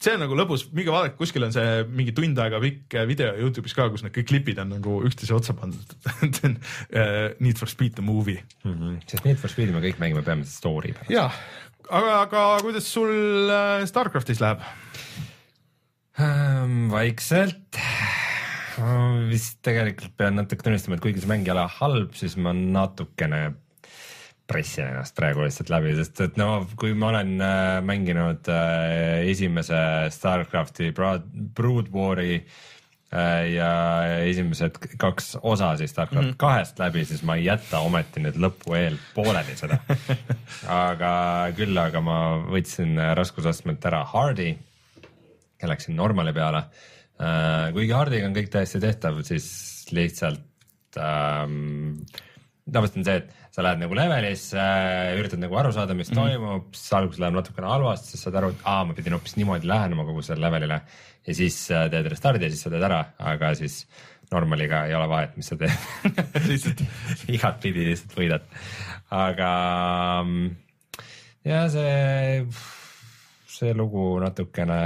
see 0.04 0.16
on 0.18 0.26
nagu 0.26 0.38
lõbus, 0.38 0.68
minge 0.76 0.94
vaadake, 0.94 1.18
kuskil 1.20 1.48
on 1.48 1.56
see 1.56 1.86
mingi 1.88 2.14
tund 2.18 2.40
aega 2.44 2.60
pikk 2.64 3.00
video 3.10 3.32
Youtube'is 3.40 3.64
ka, 3.74 3.89
kus 3.89 4.03
need 4.05 4.13
kõik 4.13 4.30
klipid 4.30 4.61
on 4.61 4.74
nagu 4.76 4.99
üksteise 5.07 5.34
otsa 5.34 5.55
pandud 5.57 5.95
uh, 6.05 7.34
Need 7.39 7.57
for 7.57 7.72
Speed 7.72 7.97
the 7.97 8.05
movie 8.05 8.43
mm. 8.63 8.74
-hmm. 8.74 8.99
sest 9.07 9.26
Need 9.26 9.41
for 9.41 9.49
Speed'i 9.49 9.74
me 9.74 9.82
kõik 9.82 10.01
mängime 10.01 10.22
peamiselt 10.22 10.53
story 10.53 10.93
pärast. 10.93 11.09
jah, 11.09 11.34
aga, 11.89 12.22
aga 12.22 12.45
kuidas 12.61 12.91
sul 12.91 13.11
uh, 13.49 13.86
Starcraftis 13.86 14.43
läheb? 14.43 14.61
ähm,? 16.20 16.91
vaikselt 16.91 17.82
ma 18.80 18.95
vist 19.30 19.61
tegelikult 19.66 20.16
pean 20.18 20.36
natuke 20.36 20.66
tunnistama, 20.66 20.97
et 20.97 21.03
kuigi 21.03 21.24
see 21.24 21.32
mäng 21.32 21.47
ei 21.47 21.53
ole 21.55 21.68
halb, 21.80 22.16
siis 22.18 22.36
ma 22.36 22.53
natukene 22.55 23.55
pressin 24.45 24.91
ennast 24.91 25.16
praegu 25.18 25.41
lihtsalt 25.41 25.72
läbi, 25.74 25.95
sest 25.97 26.22
et 26.22 26.38
no 26.38 26.49
kui 26.78 26.93
ma 26.97 27.09
olen 27.09 27.34
äh, 27.41 27.80
mänginud 27.86 28.45
äh, 28.51 29.26
esimese 29.32 29.80
Starcrafti 30.13 30.91
Brood 30.93 31.89
War'i 31.93 32.36
äh, 32.38 32.59
ja 33.55 33.70
esimesed 34.26 34.78
kaks 34.99 35.38
osa 35.41 35.70
siis 35.80 35.91
Starcraft 35.91 36.26
mm 36.26 36.32
-hmm. 36.32 36.38
kahest 36.41 36.80
läbi, 36.80 37.05
siis 37.05 37.24
ma 37.24 37.36
ei 37.36 37.45
jäta 37.45 37.80
ometi 37.80 38.20
nüüd 38.24 38.39
lõpu 38.41 38.76
eel 38.76 38.97
pooleli 39.13 39.55
seda 39.55 39.78
aga 40.88 41.11
küll, 41.55 41.78
aga 41.78 42.01
ma 42.01 42.18
võtsin 42.49 42.97
raskusastmelt 43.16 43.86
ära 43.86 44.03
Hardi 44.03 44.49
ja 45.61 45.68
läksin 45.68 45.95
normali 45.95 46.34
peale 46.34 46.57
äh,. 47.22 47.74
kuigi 47.74 47.91
Hardiga 47.91 48.28
on 48.28 48.36
kõik 48.36 48.51
täiesti 48.51 48.80
tehtav, 48.80 49.22
siis 49.24 49.47
lihtsalt 49.91 50.99
ähm, 50.99 52.01
tavaliselt 52.72 52.97
on 52.97 53.05
see, 53.07 53.16
et 53.22 53.45
sa 53.56 53.64
lähed 53.64 53.80
nagu 53.80 53.95
levelisse 53.95 54.60
äh,, 54.60 55.14
üritad 55.16 55.39
nagu 55.39 55.56
aru 55.56 55.72
saada, 55.76 55.95
mis 55.95 56.12
mm 56.12 56.18
-hmm. 56.18 56.39
toimub, 56.39 56.74
siis 56.76 56.93
alguses 56.97 57.22
läheb 57.24 57.38
natukene 57.38 57.72
halvasti, 57.72 58.12
siis 58.12 58.26
saad 58.28 58.36
aru, 58.41 58.51
et 58.51 58.66
aa, 58.68 58.84
ma 58.86 58.97
pidin 58.97 59.16
hoopis 59.16 59.38
niimoodi 59.39 59.70
lähenema 59.72 60.03
kogu 60.08 60.24
sellele 60.26 60.49
levelile 60.49 60.82
ja 61.28 61.36
siis 61.36 61.60
äh, 61.72 61.88
teed 61.91 62.10
restardi 62.12 62.45
ja 62.45 62.51
siis 62.51 62.66
sa 62.66 62.74
teed 62.74 62.84
ära, 62.84 62.99
aga 63.32 63.53
siis 63.56 63.86
normaliga 64.32 64.86
ei 64.89 64.95
ole 64.97 65.08
vahet, 65.10 65.38
mis 65.39 65.47
sa 65.47 65.56
teed 65.56 65.72
lihtsalt 66.51 66.84
igatpidi 67.32 67.88
lihtsalt 67.88 68.18
võidad, 68.20 68.47
aga 69.24 69.51
mm, 70.26 70.56
ja 71.45 71.68
see 71.72 72.45
see 73.56 73.72
lugu 73.74 74.18
natukene 74.20 74.80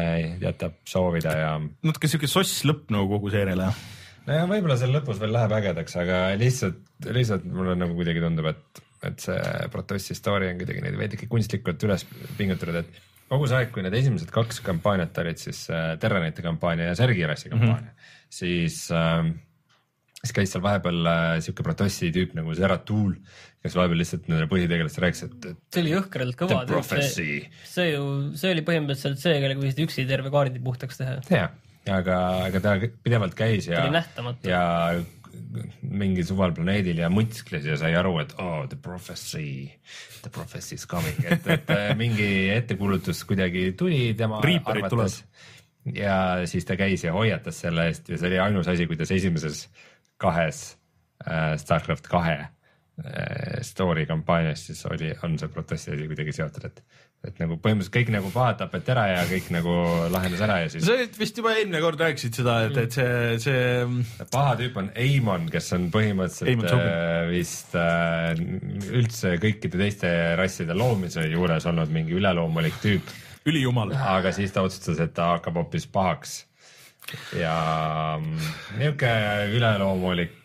jätab 0.44 0.78
soovida 0.86 1.34
ja. 1.38 1.54
natuke 1.58 2.12
siuke 2.12 2.30
soss 2.30 2.62
lõpp 2.70 2.94
nagu 2.94 3.10
kogu 3.16 3.34
seeriale 3.34 3.72
jah 3.72 3.88
nojah, 4.30 4.48
võib-olla 4.50 4.78
seal 4.80 4.94
lõpus 4.94 5.20
veel 5.22 5.34
läheb 5.36 5.56
ägedaks, 5.58 5.98
aga 6.00 6.22
lihtsalt, 6.40 6.80
lihtsalt 7.10 7.46
mulle 7.50 7.76
nagu 7.80 7.98
kuidagi 7.98 8.24
tundub, 8.24 8.50
et, 8.52 8.82
et 9.10 9.26
see 9.26 9.68
Protossi 9.74 10.18
story 10.18 10.52
on 10.52 10.62
kuidagi 10.62 10.84
neid 10.86 10.98
veidike 11.00 11.30
kunstlikult 11.32 11.86
üles 11.88 12.06
pingutatud, 12.38 12.82
et 12.84 13.04
kogu 13.30 13.50
see 13.50 13.60
aeg, 13.60 13.74
kui 13.74 13.86
need 13.86 13.98
esimesed 14.00 14.32
kaks 14.34 14.64
kampaaniat 14.66 15.18
olid 15.22 15.42
siis 15.42 15.66
äh, 15.74 15.94
Terranite 16.02 16.46
kampaania 16.46 16.92
ja 16.92 16.98
Sergi 16.98 17.28
Rassi 17.30 17.52
kampaania 17.52 17.92
mm, 17.92 17.94
-hmm. 17.94 18.26
siis 18.40 18.82
äh, 18.92 19.30
siis 20.20 20.36
käis 20.36 20.54
seal 20.54 20.64
vahepeal 20.66 21.06
äh, 21.08 21.36
sihuke 21.46 21.66
Protossi 21.66 22.12
tüüp 22.16 22.36
nagu 22.38 22.54
Zeratul, 22.58 23.16
kes 23.64 23.78
vahepeal 23.78 24.02
lihtsalt 24.04 24.28
nendele 24.28 24.50
põhitegelastele 24.52 25.08
rääkis, 25.08 25.24
et, 25.30 25.50
et. 25.54 25.64
see 25.74 25.86
oli 25.86 25.96
jõhkralt 25.96 26.40
kõva. 26.40 26.84
see, 26.90 27.40
see 27.70 27.90
ju, 27.94 28.04
see 28.40 28.54
oli 28.56 28.66
põhimõtteliselt 28.68 29.22
see, 29.22 29.40
kellega 29.40 29.64
võisid 29.64 29.84
üksi 29.86 30.08
terve 30.10 30.34
kaardi 30.34 30.62
puhtaks 30.64 31.02
teha. 31.02 31.18
jah 31.30 31.58
aga, 31.94 32.18
aga 32.48 32.62
ta 32.64 32.76
pidevalt 33.04 33.36
käis 33.38 33.70
ja, 33.70 33.86
ja 34.46 34.64
mingil 35.82 36.26
suval 36.28 36.54
planeedil 36.56 37.02
ja 37.02 37.10
mõtiskles 37.14 37.66
ja 37.66 37.78
sai 37.80 37.94
aru, 37.98 38.16
et 38.22 38.36
oh, 38.42 38.64
the 38.70 38.78
prophecy, 38.82 39.70
the 40.24 40.32
prophecy 40.34 40.78
is 40.78 40.86
coming, 40.90 41.18
et, 41.26 41.48
et 41.50 41.72
mingi 42.02 42.50
ettekuulutus 42.54 43.24
kuidagi 43.30 43.72
tuli 43.78 44.14
tema 44.18 44.42
arvates. 44.44 45.24
ja 45.96 46.46
siis 46.50 46.68
ta 46.68 46.78
käis 46.80 47.04
ja 47.06 47.16
hoiatas 47.16 47.64
selle 47.66 47.90
eest 47.90 48.10
ja 48.12 48.20
see 48.20 48.30
oli 48.32 48.40
ainus 48.44 48.70
asi, 48.70 48.88
kuidas 48.90 49.12
esimeses 49.16 49.66
kahes 50.22 50.64
äh, 51.26 51.56
Starcraft 51.58 52.10
kahe 52.12 52.38
äh, 52.44 53.62
story 53.66 54.06
kampaanias 54.06 54.68
siis 54.70 54.86
oli, 54.86 55.14
on 55.24 55.40
see 55.40 55.50
protesti 55.50 55.96
asi 55.96 56.10
kuidagi 56.12 56.36
seotud, 56.36 56.70
et 56.70 56.84
et 57.28 57.40
nagu 57.42 57.58
põhimõtteliselt 57.60 57.96
kõik 57.98 58.12
nagu 58.14 58.30
pahad 58.32 58.62
tapeti 58.62 58.94
ära 58.94 59.04
ja 59.10 59.24
kõik 59.28 59.50
nagu 59.52 59.74
lahenes 60.14 60.40
ära 60.46 60.62
ja 60.62 60.70
siis. 60.72 60.86
sa 60.88 60.96
vist 61.20 61.40
juba 61.40 61.52
eelmine 61.58 61.82
kord 61.84 62.00
rääkisid 62.00 62.40
seda, 62.40 62.56
et, 62.70 62.78
et 62.80 62.96
see, 62.96 63.34
see. 63.44 64.28
paha 64.32 64.54
tüüp 64.62 64.80
on 64.80 64.88
Eamon, 65.04 65.50
kes 65.52 65.68
on 65.76 65.90
põhimõtteliselt 65.92 66.72
äh, 66.78 67.28
vist 67.34 67.76
äh, 67.76 68.32
üldse 69.02 69.36
kõikide 69.44 69.82
teiste 69.84 70.14
rasside 70.40 70.78
loomise 70.80 71.28
juures 71.28 71.68
olnud 71.68 71.92
mingi 71.92 72.16
üleloomulik 72.16 72.80
tüüp. 72.86 73.12
ülijumal. 73.52 73.92
aga 74.16 74.32
siis 74.36 74.56
ta 74.56 74.64
otsustas, 74.64 75.04
et 75.04 75.16
ta 75.18 75.34
hakkab 75.36 75.60
hoopis 75.60 75.90
pahaks. 75.92 76.46
ja 77.36 78.16
mm, 78.16 78.52
niuke 78.80 79.16
üleloomulik 79.60 80.38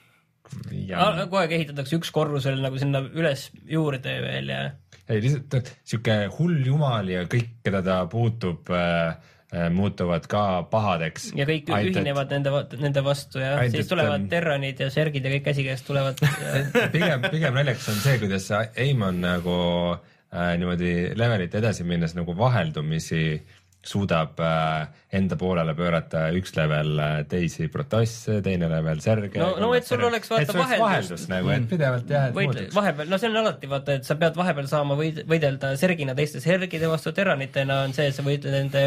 ja.... 0.74 1.12
kogu 1.22 1.38
aeg 1.38 1.54
ehitatakse 1.54 2.00
üks 2.00 2.10
korrus 2.14 2.48
veel 2.48 2.62
nagu 2.64 2.78
sinna 2.82 3.02
üles 3.14 3.52
juurde 3.70 4.18
veel 4.26 4.50
ja 4.50 4.64
ei 5.08 5.22
lihtsalt 5.24 5.70
sihuke 5.84 6.18
hull 6.38 6.58
jumal 6.66 7.08
ja 7.12 7.24
kõik, 7.30 7.56
keda 7.64 7.82
ta 7.84 7.96
puutub 8.10 8.70
äh, 8.72 9.16
äh 9.54 9.66
muutuvad 9.70 10.26
ka 10.30 10.44
pahadeks. 10.70 11.32
ja 11.38 11.46
kõik 11.48 11.68
Ainult, 11.70 11.96
ühinevad 11.96 12.32
et... 12.32 12.38
nende, 12.38 12.80
nende 12.80 13.04
vastu 13.04 13.42
ja 13.42 13.56
Ainult, 13.58 13.76
siis 13.76 13.90
tulevad 13.90 14.28
terranid 14.32 14.80
ja 14.80 14.90
sergid 14.90 15.24
ja 15.24 15.34
kõik 15.36 15.46
käsikäes 15.50 15.84
tulevad 15.86 16.22
pigem, 16.94 17.28
pigem 17.30 17.60
naljakas 17.60 17.90
on 17.92 18.00
see, 18.00 18.16
kuidas 18.22 18.48
Aimon 18.54 19.20
nagu 19.24 19.58
äh, 19.94 20.54
niimoodi 20.58 20.94
levelit 21.18 21.54
edasi 21.60 21.86
minnes 21.88 22.16
nagu 22.16 22.36
vaheldumisi 22.38 23.26
äh, 23.34 23.60
suudab 23.84 24.40
äh, 24.40 24.86
enda 25.14 25.36
poolele 25.40 25.74
pöörata 25.76 26.26
üks 26.36 26.54
level 26.56 26.98
äh, 26.98 27.16
teisi 27.28 27.68
protosse, 27.72 28.40
teine 28.44 28.68
level 28.72 29.00
särge. 29.04 29.38
no, 29.40 29.52
no 29.60 29.72
et 29.76 29.86
sul 29.88 30.02
oleks 30.08 30.32
vaata 30.32 30.56
vaheldus. 30.56 30.84
vaheldus 30.84 31.26
nagu, 31.32 31.52
et 31.54 31.68
pidevalt 31.70 32.10
jah, 32.10 32.30
et 32.30 32.38
Võid, 32.38 32.60
vahepeal, 32.74 33.12
no 33.12 33.20
see 33.20 33.30
on 33.30 33.40
alati 33.42 33.70
vaata, 33.70 33.98
et 34.00 34.08
sa 34.08 34.16
pead 34.20 34.38
vahepeal 34.40 34.70
saama 34.70 34.96
võid, 34.98 35.24
võidelda 35.30 35.74
sergina 35.80 36.16
teiste 36.16 36.42
sergide 36.44 36.90
vastu, 36.90 37.12
terranitena 37.16 37.82
on 37.84 37.96
see, 37.96 38.08
et 38.10 38.16
sa 38.16 38.24
võitled 38.26 38.56
nende 38.56 38.86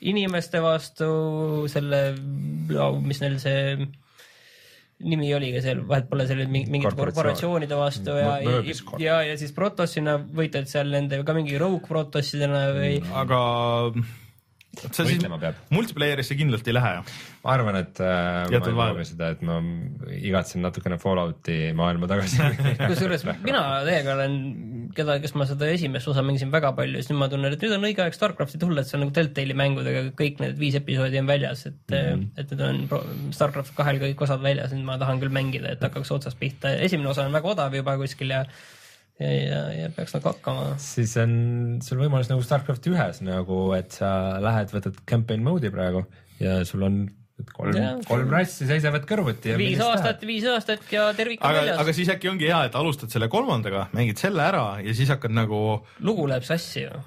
inimeste 0.00 0.62
vastu, 0.64 1.10
selle, 1.68 2.04
mis 3.04 3.20
neil 3.20 3.36
see 3.42 3.74
nimi 5.00 5.30
oligi 5.32 5.60
seal, 5.64 5.80
vahet 5.88 6.08
pole 6.10 6.26
seal 6.28 6.42
mingite 6.52 6.92
korporatsioonide 6.96 7.76
vastu 7.78 8.16
ja, 8.20 8.34
ja, 9.00 9.20
ja 9.30 9.36
siis 9.40 9.52
Protossina 9.56 10.18
võitled 10.20 10.68
seal 10.68 10.92
nende 10.92 11.22
ka 11.24 11.36
mingi 11.36 11.56
rogue 11.60 11.88
Protossidena 11.88 12.66
või. 12.76 12.98
aga 13.22 13.40
sa 14.88 15.04
siis 15.06 15.24
multiplayer'isse 15.74 16.36
kindlalt 16.38 16.68
ei 16.68 16.74
lähe? 16.76 16.92
ma 17.40 17.52
arvan, 17.54 17.78
et 17.80 18.00
äh, 18.04 18.48
ma 18.50 18.58
ei 18.58 18.60
proovi 18.64 19.04
seda, 19.08 19.30
et 19.34 19.44
ma 19.46 19.56
igatsen 20.18 20.60
natukene 20.64 20.98
Fallouti 21.00 21.70
maailma 21.76 22.08
tagasi. 22.10 22.40
Kusjuures 22.90 23.24
mina 23.44 23.62
teiega 23.86 24.12
olen, 24.16 24.34
keda, 24.96 25.16
kes 25.22 25.32
ma 25.38 25.46
seda 25.48 25.70
esimest 25.72 26.10
osa 26.12 26.24
mängisin 26.26 26.52
väga 26.52 26.74
palju, 26.76 27.00
siis 27.00 27.12
nüüd 27.12 27.22
ma 27.22 27.30
tunnen, 27.32 27.56
et 27.56 27.64
nüüd 27.64 27.76
on 27.76 27.86
õige 27.88 28.04
aeg 28.04 28.16
Starcrafti 28.16 28.60
tulla, 28.60 28.82
et 28.84 28.90
see 28.90 28.98
on 28.98 29.06
nagu 29.06 29.14
Deltali 29.16 29.56
mängudega 29.56 30.04
kõik 30.18 30.42
need 30.44 30.60
viis 30.60 30.76
episoodi 30.80 31.22
on 31.22 31.30
väljas, 31.30 31.64
et 31.70 31.80
mm, 31.88 32.10
-hmm. 32.10 32.26
et 32.42 32.52
nüüd 32.52 32.66
on 32.66 33.32
Starcraft 33.36 33.76
kahel 33.78 34.02
kõik 34.04 34.26
osad 34.28 34.44
väljas, 34.44 34.76
nüüd 34.76 34.84
ma 34.88 34.98
tahan 35.00 35.22
küll 35.22 35.32
mängida, 35.32 35.72
et 35.72 35.88
hakkaks 35.88 36.12
otsast 36.18 36.40
pihta, 36.40 36.76
esimene 36.76 37.12
osa 37.14 37.24
on 37.24 37.40
väga 37.40 37.54
odav 37.56 37.80
juba 37.80 37.96
kuskil 38.00 38.36
ja 38.36 38.44
ja, 39.20 39.30
ja, 39.30 39.60
ja 39.76 39.92
peaks 39.94 40.16
nagu 40.16 40.32
hakkama. 40.32 40.74
siis 40.82 41.14
on 41.20 41.32
sul 41.84 42.00
võimalus 42.02 42.30
nagu 42.32 42.44
Starcrafti 42.44 42.92
ühes 42.94 43.22
nagu, 43.26 43.62
et 43.76 43.94
sa 44.00 44.40
lähed, 44.42 44.72
võtad 44.74 45.00
campaign 45.08 45.44
mode'i 45.46 45.72
praegu 45.74 46.04
ja 46.40 46.60
sul 46.68 46.86
on 46.88 47.02
kolm, 47.54 48.02
kolm 48.08 48.32
rassi 48.32 48.68
seisavad 48.68 49.06
kõrvuti. 49.08 49.54
viis 49.60 49.80
aastat, 49.84 50.24
viis 50.28 50.46
aastat 50.50 50.84
ja 50.92 51.10
tervik 51.16 51.44
on 51.44 51.56
väljas. 51.56 51.80
aga 51.84 51.96
siis 51.96 52.10
äkki 52.12 52.32
ongi 52.32 52.50
hea, 52.50 52.64
et 52.68 52.76
alustad 52.78 53.12
selle 53.12 53.30
kolmandaga, 53.32 53.88
mängid 53.96 54.20
selle 54.20 54.44
ära 54.44 54.66
ja 54.84 54.96
siis 54.96 55.12
hakkad 55.12 55.34
nagu. 55.36 55.80
lugu 56.04 56.28
läheb 56.30 56.46
sassi 56.46 56.84
ju 56.86 57.00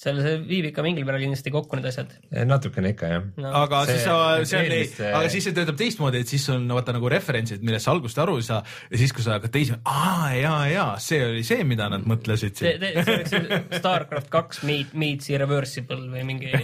seal 0.00 0.20
see 0.24 0.36
viib 0.48 0.68
ikka 0.70 0.82
mingil 0.84 1.04
määral 1.04 1.20
kindlasti 1.20 1.52
kokku 1.52 1.76
need 1.76 1.88
asjad. 1.90 2.12
natukene 2.48 2.94
ikka 2.94 3.10
jah 3.10 3.24
no.. 3.42 3.50
aga 3.62 3.82
see, 3.88 3.98
siis 3.98 4.06
sa, 4.06 4.14
see 4.48 4.60
on, 4.60 4.74
see... 4.94 5.10
aga 5.18 5.32
siis 5.34 5.46
see 5.48 5.56
töötab 5.56 5.76
teistmoodi, 5.80 6.22
et 6.24 6.32
siis 6.32 6.46
on 6.54 6.64
vaata 6.72 6.94
nagu 6.96 7.10
referentsid, 7.12 7.64
millest 7.66 7.84
sa 7.84 7.92
algusest 7.92 8.22
aru 8.24 8.38
ei 8.40 8.46
saa 8.46 8.62
ja 8.62 9.00
siis, 9.02 9.12
kui 9.16 9.26
sa 9.26 9.36
hakkad 9.36 9.52
teise, 9.58 9.76
aa 9.84 10.30
ja, 10.38 10.54
ja 10.70 10.86
see 11.04 11.20
oli 11.26 11.44
see, 11.46 11.66
mida 11.68 11.90
nad 11.92 12.06
mõtlesid. 12.08 12.56
see, 12.62 12.76
see 12.80 13.42
oleks 13.42 13.76
Starcraft 13.76 14.32
kaks 14.32 14.62
meet, 14.68 14.96
meets 14.96 15.28
irreversible 15.34 16.00
või 16.14 16.24
mingi 16.32 16.54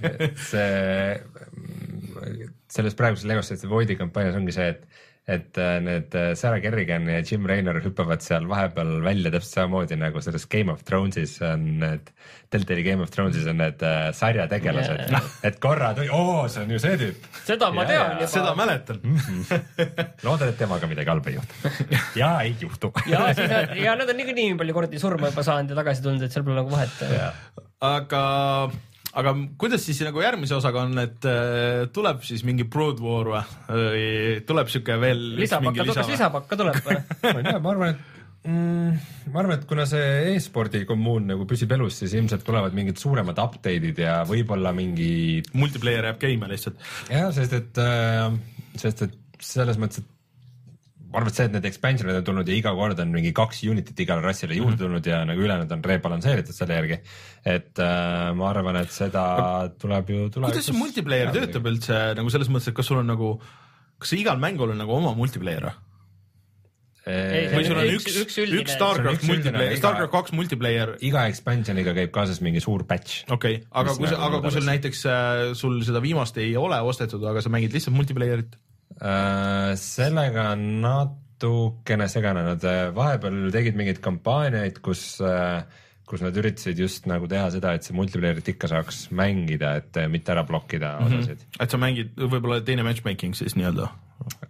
see, 0.50 1.18
selles 2.70 2.94
praeguses 2.98 3.26
Lego 3.26 3.42
State 3.42 3.70
Voidi 3.70 3.98
kampaanias 3.98 4.38
ongi 4.38 4.54
see, 4.54 4.70
et 4.76 4.86
et 5.26 5.56
äh, 5.56 5.78
need 5.80 6.12
äh, 6.14 6.34
Sarah 6.36 6.60
Kerrigan 6.60 7.06
ja 7.08 7.22
Jim 7.24 7.46
Raynor 7.48 7.78
hüppavad 7.80 8.20
seal 8.20 8.44
vahepeal 8.48 8.98
välja 9.04 9.30
täpselt 9.32 9.56
samamoodi 9.56 9.96
nagu 9.96 10.20
selles 10.20 10.44
Game 10.52 10.72
of 10.72 10.82
Thrones'is 10.84 11.38
on 11.48 11.64
need, 11.80 12.10
Deltali 12.52 12.84
Game 12.84 13.00
of 13.00 13.12
Thrones'is 13.14 13.48
on 13.48 13.56
need 13.62 13.80
äh, 13.80 14.10
sarjategelased 14.12 15.06
yeah., 15.08 15.30
et 15.48 15.56
korra 15.64 15.94
tuli, 15.96 16.10
oo, 16.12 16.44
see 16.52 16.66
on 16.66 16.76
ju 16.76 16.82
see 16.82 17.00
tüüp. 17.00 17.28
seda 17.48 17.72
ma 17.72 17.86
ja, 17.86 17.94
tean 17.94 18.14
juba. 18.18 18.30
seda 18.34 18.54
mäletan 18.58 19.00
loodan, 20.28 20.52
et 20.52 20.60
temaga 20.60 20.92
midagi 20.92 21.14
halba 21.14 21.32
ei 21.32 21.38
juhtu 21.40 21.74
ja 22.20 22.32
ei 22.44 22.56
juhtu 22.60 22.92
ja 23.14 23.26
siis 23.32 23.48
nad, 23.48 23.76
ja 23.80 23.96
nad 23.96 24.12
on 24.12 24.20
niikuinii 24.20 24.50
nii 24.52 24.60
palju 24.60 24.76
kordi 24.76 25.00
surma 25.00 25.32
juba 25.32 25.46
saanud 25.46 25.72
ja 25.72 25.80
tagasi 25.80 26.04
tulnud, 26.04 26.28
et 26.28 26.36
seal 26.36 26.44
pole 26.44 26.60
nagu 26.60 26.74
vahet. 26.74 27.00
aga 27.80 28.26
aga 29.20 29.34
kuidas 29.60 29.84
siis 29.86 30.00
nagu 30.06 30.22
järgmise 30.22 30.56
osaga 30.56 30.82
on, 30.86 30.98
et 31.02 31.28
äh, 31.28 31.84
tuleb 31.94 32.24
siis 32.26 32.42
mingi 32.46 32.66
Broad 32.70 33.02
War 33.04 33.30
või 33.68 34.40
tuleb 34.48 34.72
sihuke 34.72 34.98
veel 35.02 35.22
lisapakka, 35.38 35.86
kas 35.92 36.10
lisapakka 36.10 36.58
tuleb 36.60 36.80
või 36.86 36.98
ma 37.22 37.38
ei 37.38 37.46
tea, 37.46 37.60
ma 37.62 37.72
arvan, 37.74 37.94
et 37.94 38.48
mm, 38.50 39.04
ma 39.32 39.42
arvan, 39.42 39.58
et 39.58 39.66
kuna 39.70 39.86
see 39.88 40.34
e-spordi 40.34 40.84
kommuun 40.88 41.30
nagu 41.32 41.46
püsib 41.50 41.72
elus, 41.76 42.00
siis 42.02 42.16
ilmselt 42.18 42.46
tulevad 42.46 42.76
mingid 42.76 43.00
suuremad 43.00 43.38
update'id 43.42 44.02
ja 44.04 44.20
võib-olla 44.28 44.74
mingi. 44.76 45.42
multiplayer 45.54 46.10
jääb 46.10 46.20
käima 46.26 46.50
lihtsalt. 46.50 46.80
jah, 47.12 47.30
sest 47.36 47.58
et 47.60 47.82
äh,, 47.82 48.26
sest 48.80 49.06
et 49.08 49.20
selles 49.44 49.78
mõttes, 49.80 50.02
et 50.02 50.13
ma 51.14 51.20
arvan, 51.20 51.30
et 51.30 51.38
see, 51.38 51.46
et 51.46 51.54
need 51.54 51.68
expansion'id 51.68 52.18
on 52.18 52.26
tulnud 52.26 52.50
ja 52.50 52.56
iga 52.58 52.72
kord 52.74 52.98
on 53.04 53.14
mingi 53.14 53.30
kaks 53.36 53.62
unit'it 53.70 54.02
igale 54.02 54.24
rassile 54.24 54.56
juurde 54.58 54.74
mhm. 54.74 54.82
tulnud 54.82 55.08
ja 55.10 55.20
nagu 55.28 55.44
ülejäänud 55.46 55.74
on 55.76 55.84
rebalansseeritud 55.86 56.56
selle 56.56 56.78
järgi. 56.80 57.00
et 57.54 57.82
äh, 57.82 58.34
ma 58.34 58.50
arvan, 58.50 58.80
et 58.82 58.92
seda 58.94 59.24
tuleb 59.78 60.10
ju 60.10 60.28
tulevikus. 60.34 60.58
kuidas 60.58 60.70
see 60.72 60.78
multiplayer 60.80 61.32
töötab 61.34 61.70
üldse 61.70 62.04
nagu 62.18 62.34
selles 62.34 62.50
mõttes, 62.50 62.72
et 62.72 62.78
kas 62.78 62.90
sul 62.90 63.02
on 63.04 63.10
nagu, 63.14 63.34
kas 64.02 64.16
igal 64.18 64.40
mängul 64.42 64.74
on 64.74 64.80
nagu 64.82 64.96
oma 64.98 65.14
multiplayer 65.18 65.70
või? 65.70 65.80
või 67.04 67.64
sul 67.68 67.76
on 67.76 67.90
üks, 67.92 68.06
üks, 68.08 68.36
üks, 68.40 68.52
üks 68.62 68.74
Starcraft 68.78 69.26
multiplayer, 69.28 69.76
Starcraft 69.76 70.12
kaks 70.14 70.32
multiplayer. 70.32 70.94
iga 71.04 71.26
expansion'iga 71.28 71.92
käib 71.96 72.14
kaasas 72.14 72.40
mingi 72.40 72.64
suur 72.64 72.86
patch. 72.88 73.26
okei 73.28 73.60
okay., 73.60 73.66
aga 73.70 73.96
kui 73.98 74.08
aga 74.08 74.40
kui 74.40 74.54
sul 74.54 74.70
näiteks 74.70 75.04
äh, 75.06 75.42
sul 75.58 75.82
seda 75.84 76.00
viimast 76.04 76.40
ei 76.40 76.56
ole 76.56 76.80
ostetud, 76.80 77.22
aga 77.28 77.44
sa 77.44 77.52
mängid 77.52 77.76
lihtsalt 77.76 77.96
multiplayer'it 77.98 78.56
sellega 79.00 80.50
on 80.52 80.66
natukene 80.84 82.08
segane, 82.08 82.44
nad 82.46 82.64
äh, 82.68 82.90
vahepeal 82.94 83.48
tegid 83.54 83.78
mingeid 83.78 84.00
kampaaniaid, 84.04 84.78
kus 84.84 85.18
äh, 85.24 85.64
kus 86.04 86.20
nad 86.20 86.36
üritasid 86.36 86.78
just 86.78 87.08
nagu 87.08 87.28
teha 87.30 87.46
seda, 87.52 87.72
et 87.74 87.86
see 87.86 87.96
multiplayer'it 87.96 88.50
ikka 88.52 88.68
saaks 88.70 89.06
mängida, 89.16 89.78
et 89.80 89.96
äh, 90.00 90.08
mitte 90.12 90.34
ära 90.34 90.44
blokkida 90.44 90.98
mm 91.00 91.06
-hmm. 91.06 91.22
osasid. 91.24 91.46
et 91.60 91.70
sa 91.70 91.80
mängid 91.80 92.12
võib-olla 92.16 92.60
teine 92.64 92.84
matchmaking 92.84 93.34
siis 93.34 93.56
nii-öelda? 93.56 93.88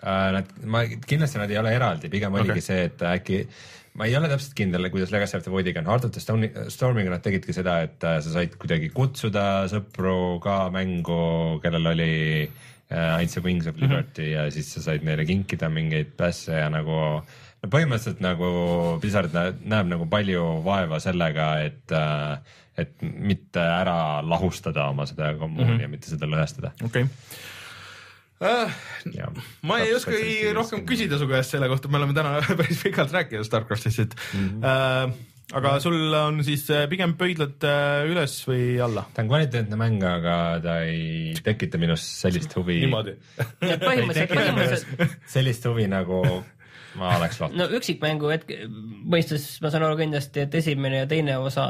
Nad, 0.05 0.51
ma 0.65 0.85
kindlasti 0.85 1.39
nad 1.39 1.51
ei 1.51 1.59
ole 1.59 1.73
eraldi, 1.75 2.09
pigem 2.09 2.35
okay. 2.35 2.45
oligi 2.45 2.61
see, 2.61 2.85
et 2.85 3.01
äkki 3.03 3.47
ma 3.95 4.07
ei 4.07 4.17
ole 4.17 4.29
täpselt 4.29 4.55
kindel, 4.55 4.91
kuidas 4.91 5.11
Legacy 5.11 5.37
of 5.37 5.43
the 5.43 5.51
Voidiga 5.51 5.81
on, 5.81 5.87
Heart 5.87 6.05
of 6.05 6.11
the 6.11 6.21
Stormiga 6.69 7.11
nad 7.11 7.23
tegidki 7.23 7.53
seda, 7.53 7.81
et 7.83 8.01
sa 8.01 8.21
said 8.21 8.59
kuidagi 8.59 8.91
kutsuda 8.91 9.65
sõpru 9.71 10.41
ka 10.43 10.69
mängu, 10.71 11.61
kellel 11.63 11.87
oli 11.87 12.13
uh, 12.45 12.74
Äh, 12.93 13.17
Ainsa 13.17 13.41
Wings 13.41 13.67
of 13.67 13.77
Liberty 13.77 14.23
mm 14.23 14.29
-hmm. 14.29 14.45
ja 14.45 14.51
siis 14.51 14.75
sa 14.75 14.83
said 14.83 15.03
neile 15.03 15.25
kinkida 15.25 15.69
mingeid 15.69 16.13
pässe 16.17 16.53
ja 16.53 16.69
nagu 16.71 17.23
no 17.63 17.71
põhimõtteliselt 17.73 18.21
nagu 18.21 18.51
Blizzard 19.01 19.33
näeb 19.65 19.89
nagu 19.89 20.07
palju 20.07 20.43
vaeva 20.65 21.01
sellega, 21.01 21.49
et, 21.65 21.93
äh, 21.93 22.39
et 22.77 22.93
mitte 23.01 23.61
ära 23.61 24.21
lahustada 24.23 24.91
oma 24.93 25.07
seda 25.07 25.33
kommuuni 25.35 25.71
mm 25.71 25.79
-hmm. 25.79 25.83
ja 25.83 25.89
mitte 25.89 26.09
seda 26.09 26.27
lõhestada. 26.27 26.73
okei 26.85 27.07
okay. 28.41 29.25
uh,. 29.25 29.43
ma 29.63 29.79
ei 29.79 29.95
oskagi 29.95 30.53
rohkem 30.53 30.85
küsida 30.87 31.19
su 31.19 31.29
käest 31.29 31.51
selle 31.51 31.69
kohta, 31.69 31.89
me 31.89 31.97
oleme 31.97 32.13
täna 32.13 32.41
päris 32.61 32.83
pikalt 32.83 33.13
rääkinud 33.13 33.45
Starcraftist, 33.45 33.99
et 33.99 34.15
mm 34.35 34.49
-hmm. 34.49 35.09
uh, 35.09 35.34
aga 35.53 35.75
sul 35.83 36.15
on 36.17 36.41
siis 36.47 36.65
äh, 36.73 36.87
pigem 36.89 37.15
pöidlad 37.21 37.65
äh, 37.69 38.07
üles 38.09 38.37
või 38.49 38.79
alla? 38.83 39.05
ta 39.15 39.25
on 39.25 39.31
kvaliteetne 39.33 39.79
mäng, 39.79 40.05
aga 40.09 40.37
ta 40.65 40.77
ei 40.89 41.35
tekita 41.45 41.81
minus 41.81 42.05
sellist 42.23 42.55
huvi. 42.59 42.81
niimoodi 42.85 43.17
põhimõtteliselt, 43.85 44.33
põhimõtteliselt. 44.33 45.19
sellist 45.31 45.69
huvi 45.69 45.89
nagu 45.91 46.23
ma 46.99 47.17
oleks 47.19 47.43
lootnud. 47.43 47.61
no 47.61 47.69
üksikmängu 47.79 48.31
hetke 48.33 48.63
mõistes 48.71 49.49
ma 49.65 49.73
saan 49.75 49.87
aru 49.89 50.01
kindlasti, 50.01 50.47
et 50.47 50.57
esimene 50.63 51.05
ja 51.05 51.11
teine 51.11 51.37
osa 51.43 51.69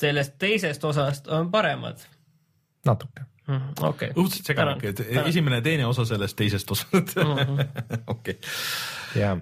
sellest 0.00 0.36
teisest 0.42 0.84
osast 0.84 1.28
on 1.32 1.48
paremad. 1.50 2.02
natuke 2.84 3.24
mm, 3.48 3.76
okei 3.80 4.10
okay.. 4.12 4.16
õudselt 4.16 4.52
segane, 4.52 4.76
et 4.82 5.04
esimene 5.24 5.62
ja 5.62 5.68
teine 5.70 5.86
osa 5.88 6.04
sellest 6.08 6.36
teisest 6.36 6.70
osast. 6.76 7.16
Mhm. 7.16 7.62
okei. 8.16 8.36
jah 9.16 9.40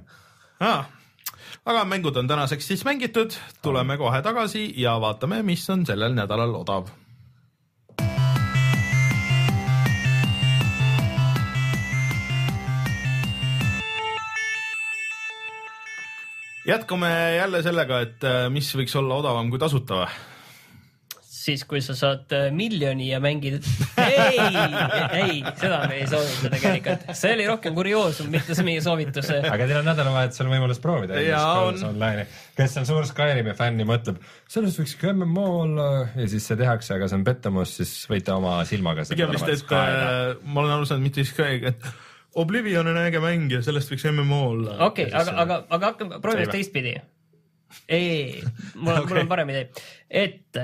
ah 0.63 0.87
aga 1.65 1.85
mängud 1.89 2.17
on 2.17 2.29
tänaseks 2.29 2.67
siis 2.69 2.85
mängitud, 2.85 3.33
tuleme 3.63 3.97
kohe 3.97 4.21
tagasi 4.23 4.67
ja 4.77 4.99
vaatame, 5.01 5.43
mis 5.43 5.65
on 5.71 5.87
sellel 5.87 6.15
nädalal 6.15 6.55
odav 6.61 6.93
jätkame 16.67 17.11
jälle 17.37 17.63
sellega, 17.63 18.01
et 18.01 18.25
äh, 18.25 18.47
mis 18.53 18.71
võiks 18.77 18.97
olla 18.99 19.21
odavam 19.21 19.51
kui 19.53 19.61
tasuta 19.61 20.05
või? 20.05 20.34
Siis 21.45 21.65
kui 21.69 21.81
sa 21.85 21.95
saad 21.99 22.33
äh, 22.35 22.47
miljoni 22.55 23.11
ja 23.11 23.21
mängid. 23.23 23.65
ei, 24.01 24.39
ei, 25.21 25.43
seda 25.61 25.83
me 25.89 25.99
ei 26.01 26.07
soovita 26.09 26.51
tegelikult, 26.55 27.11
see 27.19 27.35
oli 27.37 27.49
rohkem 27.49 27.77
kurioosum, 27.77 28.31
mitte 28.33 28.57
see 28.57 28.67
meie 28.67 28.85
soovitus. 28.85 29.31
aga 29.41 29.67
teil 29.67 29.81
on 29.81 29.89
nädalavahetusel 29.91 30.51
võimalus 30.53 30.81
proovida. 30.85 31.21
On... 31.65 32.23
kes 32.57 32.79
on 32.81 32.89
suur 32.89 33.09
Skyrimi 33.09 33.57
fänn 33.59 33.83
ja 33.83 33.89
mõtleb, 33.89 34.23
sellest 34.51 34.81
võiks 34.81 34.97
ka 35.01 35.13
MMO 35.13 35.47
olla 35.65 35.91
ja 36.15 36.29
siis 36.31 36.49
see 36.49 36.59
tehakse, 36.61 36.97
aga 36.97 37.11
see 37.11 37.21
on 37.21 37.27
pettumus, 37.27 37.77
siis 37.81 37.95
võite 38.11 38.35
oma 38.37 38.57
silmaga. 38.69 39.07
pigem 39.11 39.35
vist, 39.35 39.51
et 39.51 39.77
äh, 39.77 40.35
ma 40.45 40.65
olen 40.65 40.79
aru 40.79 40.89
saanud, 40.89 41.05
mitte 41.09 41.27
Sky, 41.29 41.61
et 41.73 41.93
Oblivion 42.35 42.89
on 42.91 42.97
äge 42.99 43.21
mäng 43.23 43.53
ja 43.53 43.61
sellest 43.63 43.93
võiks 43.93 44.07
MMO 44.11 44.41
olla. 44.55 44.79
okei 44.89 45.11
okay,, 45.11 45.21
aga, 45.21 45.37
aga, 45.45 45.61
aga 45.77 45.93
hakkame, 45.93 46.23
proovime 46.25 46.51
teistpidi 46.51 46.97
ei, 47.89 48.43
mul 48.75 48.95
on 48.95 49.03
okay., 49.03 49.13
mul 49.13 49.23
on 49.25 49.31
parem 49.31 49.53
idee. 49.53 49.69
et, 50.09 50.59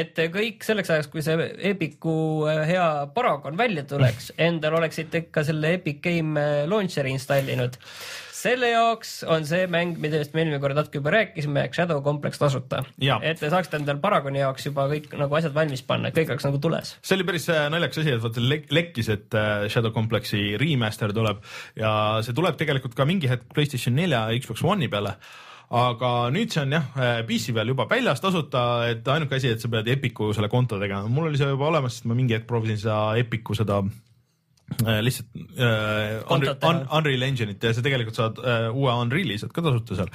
et 0.00 0.18
kõik 0.32 0.64
selleks 0.64 0.92
ajaks, 0.94 1.10
kui 1.12 1.24
see 1.24 1.48
Epiku 1.70 2.16
äh, 2.48 2.64
hea 2.68 2.88
Paragon 3.14 3.58
välja 3.58 3.84
tuleks, 3.88 4.32
endal 4.48 4.78
oleksite 4.80 5.26
ikka 5.26 5.44
selle 5.46 5.74
Epic 5.78 6.02
Game 6.04 6.40
äh, 6.40 6.64
Launcheri 6.70 7.14
installinud. 7.14 7.78
selle 8.44 8.68
jaoks 8.74 9.22
on 9.32 9.46
see 9.48 9.64
mäng, 9.72 9.94
millest 9.96 10.34
me 10.36 10.42
eelmine 10.42 10.58
kord 10.60 10.76
natuke 10.76 11.00
juba 11.00 11.14
rääkisime, 11.14 11.62
Shadow 11.72 12.02
Complex 12.04 12.40
tasuta. 12.40 12.82
et 13.22 13.40
te 13.40 13.50
saaksite 13.52 13.80
endal 13.80 14.02
Paragoni 14.02 14.42
jaoks 14.42 14.68
juba 14.68 14.84
kõik 14.90 15.08
nagu 15.16 15.38
asjad 15.38 15.56
valmis 15.56 15.84
panna, 15.86 16.12
kõik 16.12 16.34
oleks 16.34 16.48
nagu 16.48 16.60
tules. 16.60 16.96
see 17.00 17.18
oli 17.18 17.28
päris 17.28 17.48
äh, 17.52 17.66
naljakas 17.72 18.02
asi, 18.04 18.12
et 18.16 18.24
vaata 18.24 18.44
lek 18.44 18.68
lekkis, 18.72 19.08
et 19.16 19.40
Shadow 19.72 19.92
Complexi 19.96 20.54
remaster 20.60 21.12
tuleb 21.16 21.40
ja 21.80 21.94
see 22.24 22.36
tuleb 22.36 22.60
tegelikult 22.60 22.96
ka 22.96 23.08
mingi 23.08 23.32
hetk 23.32 23.48
Playstation 23.54 23.96
nelja 23.96 24.26
ja 24.28 24.38
Xbox 24.44 24.64
One'i 24.64 24.92
peale 24.92 25.18
aga 25.72 26.10
nüüd 26.34 26.52
see 26.52 26.62
on 26.64 26.74
jah, 26.76 26.88
äh, 26.98 27.20
PC 27.26 27.54
peal 27.56 27.70
juba 27.72 27.86
väljas 27.90 28.20
tasuta, 28.22 28.64
et 28.90 29.06
ainuke 29.08 29.38
asi, 29.38 29.54
et 29.54 29.62
sa 29.62 29.70
pead 29.72 29.88
Epiku 29.94 30.32
selle 30.36 30.50
konto 30.52 30.78
tegema, 30.80 31.08
mul 31.08 31.30
oli 31.30 31.40
see 31.40 31.48
juba 31.50 31.70
olemas, 31.70 31.98
sest 31.98 32.10
ma 32.10 32.16
mingi 32.18 32.36
hetk 32.36 32.48
proovisin 32.50 32.82
seda 32.84 32.98
Epiku 33.20 33.56
seda 33.56 33.80
äh, 33.84 35.00
lihtsalt 35.04 35.32
äh, 35.56 36.20
Unreal, 36.34 36.58
Un, 36.68 36.84
Unreal 37.00 37.26
Engine'it 37.30 37.64
ja 37.64 37.72
sa 37.74 37.84
tegelikult 37.84 38.20
saad 38.20 38.42
äh, 38.44 38.68
uue 38.74 38.92
Unreal'i 38.92 39.40
saad 39.40 39.54
ka 39.56 39.64
tasuta 39.64 39.98
seal. 40.02 40.12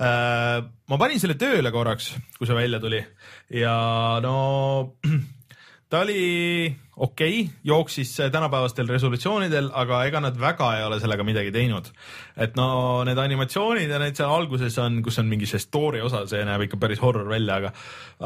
Äh,. 0.00 0.64
ma 0.88 1.00
panin 1.02 1.22
selle 1.22 1.36
tööle 1.40 1.72
korraks, 1.74 2.14
kui 2.38 2.48
see 2.48 2.58
välja 2.58 2.80
tuli. 2.82 3.04
Ja 3.52 3.76
no 4.24 4.96
ta 5.90 6.02
oli 6.06 6.76
okei 6.96 7.40
okay,, 7.40 7.54
jooksis 7.64 8.14
tänapäevastel 8.32 8.88
resolutsioonidel, 8.88 9.68
aga 9.76 9.98
ega 10.08 10.20
nad 10.24 10.38
väga 10.40 10.70
ei 10.78 10.84
ole 10.86 10.96
sellega 11.00 11.24
midagi 11.28 11.50
teinud. 11.52 11.90
et 12.36 12.56
no 12.56 13.04
need 13.04 13.18
animatsioonid 13.20 13.90
ja 13.92 13.98
need 14.00 14.16
seal 14.16 14.32
alguses 14.32 14.78
on, 14.80 15.02
kus 15.04 15.18
on 15.20 15.28
mingi 15.28 15.48
see 15.48 15.60
story 15.60 16.00
osa, 16.00 16.22
see 16.30 16.40
näeb 16.48 16.64
ikka 16.64 16.80
päris 16.80 17.02
horror 17.04 17.28
välja, 17.28 17.58
aga 17.60 17.72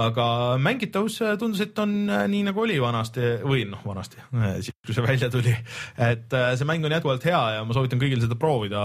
aga 0.07 0.27
mängitavus 0.63 1.19
tundus, 1.41 1.65
et 1.65 1.79
on 1.83 1.97
äh, 2.07 2.29
nii 2.31 2.45
nagu 2.47 2.63
oli 2.63 2.79
vanasti 2.83 3.33
või 3.43 3.65
noh, 3.71 3.83
vanasti, 3.87 4.23
siis 4.61 4.77
kui 4.87 4.95
see 4.95 5.07
välja 5.07 5.31
tuli. 5.35 5.57
et 5.99 6.39
äh, 6.39 6.53
see 6.55 6.71
mäng 6.71 6.87
on 6.87 6.95
jätkuvalt 6.95 7.27
hea 7.27 7.43
ja 7.57 7.67
ma 7.67 7.75
soovitan 7.75 8.03
kõigil 8.03 8.23
seda 8.23 8.39
proovida. 8.39 8.85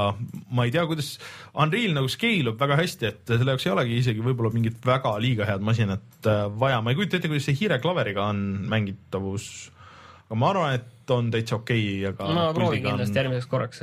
ma 0.50 0.66
ei 0.66 0.74
tea, 0.74 0.88
kuidas 0.90 1.14
Unreal 1.54 1.94
nagu 1.94 2.10
scale 2.10 2.56
ub 2.56 2.60
väga 2.60 2.80
hästi, 2.82 3.14
et 3.14 3.36
selle 3.36 3.54
jaoks 3.54 3.70
ei 3.70 3.76
olegi 3.76 4.02
isegi 4.02 4.26
võib-olla 4.26 4.50
mingit 4.56 4.82
väga 4.86 5.14
liiga 5.22 5.46
head 5.46 5.62
masinat 5.62 6.26
äh, 6.26 6.48
vaja, 6.58 6.82
ma 6.82 6.90
ei 6.90 6.98
kujuta 6.98 7.22
ette, 7.22 7.30
kuidas 7.30 7.46
see 7.52 7.62
hiireklaveriga 7.62 8.26
on 8.34 8.44
mängitavus 8.72 9.75
aga 10.26 10.40
ma 10.42 10.52
arvan, 10.52 10.76
et 10.80 11.14
on 11.14 11.30
täitsa 11.34 11.60
okei 11.60 11.86
okay,, 11.86 12.10
aga. 12.10 12.28
ma 12.34 12.46
proovin 12.58 12.84
kindlasti 12.84 13.20
järgmiseks 13.22 13.50
korraks. 13.52 13.82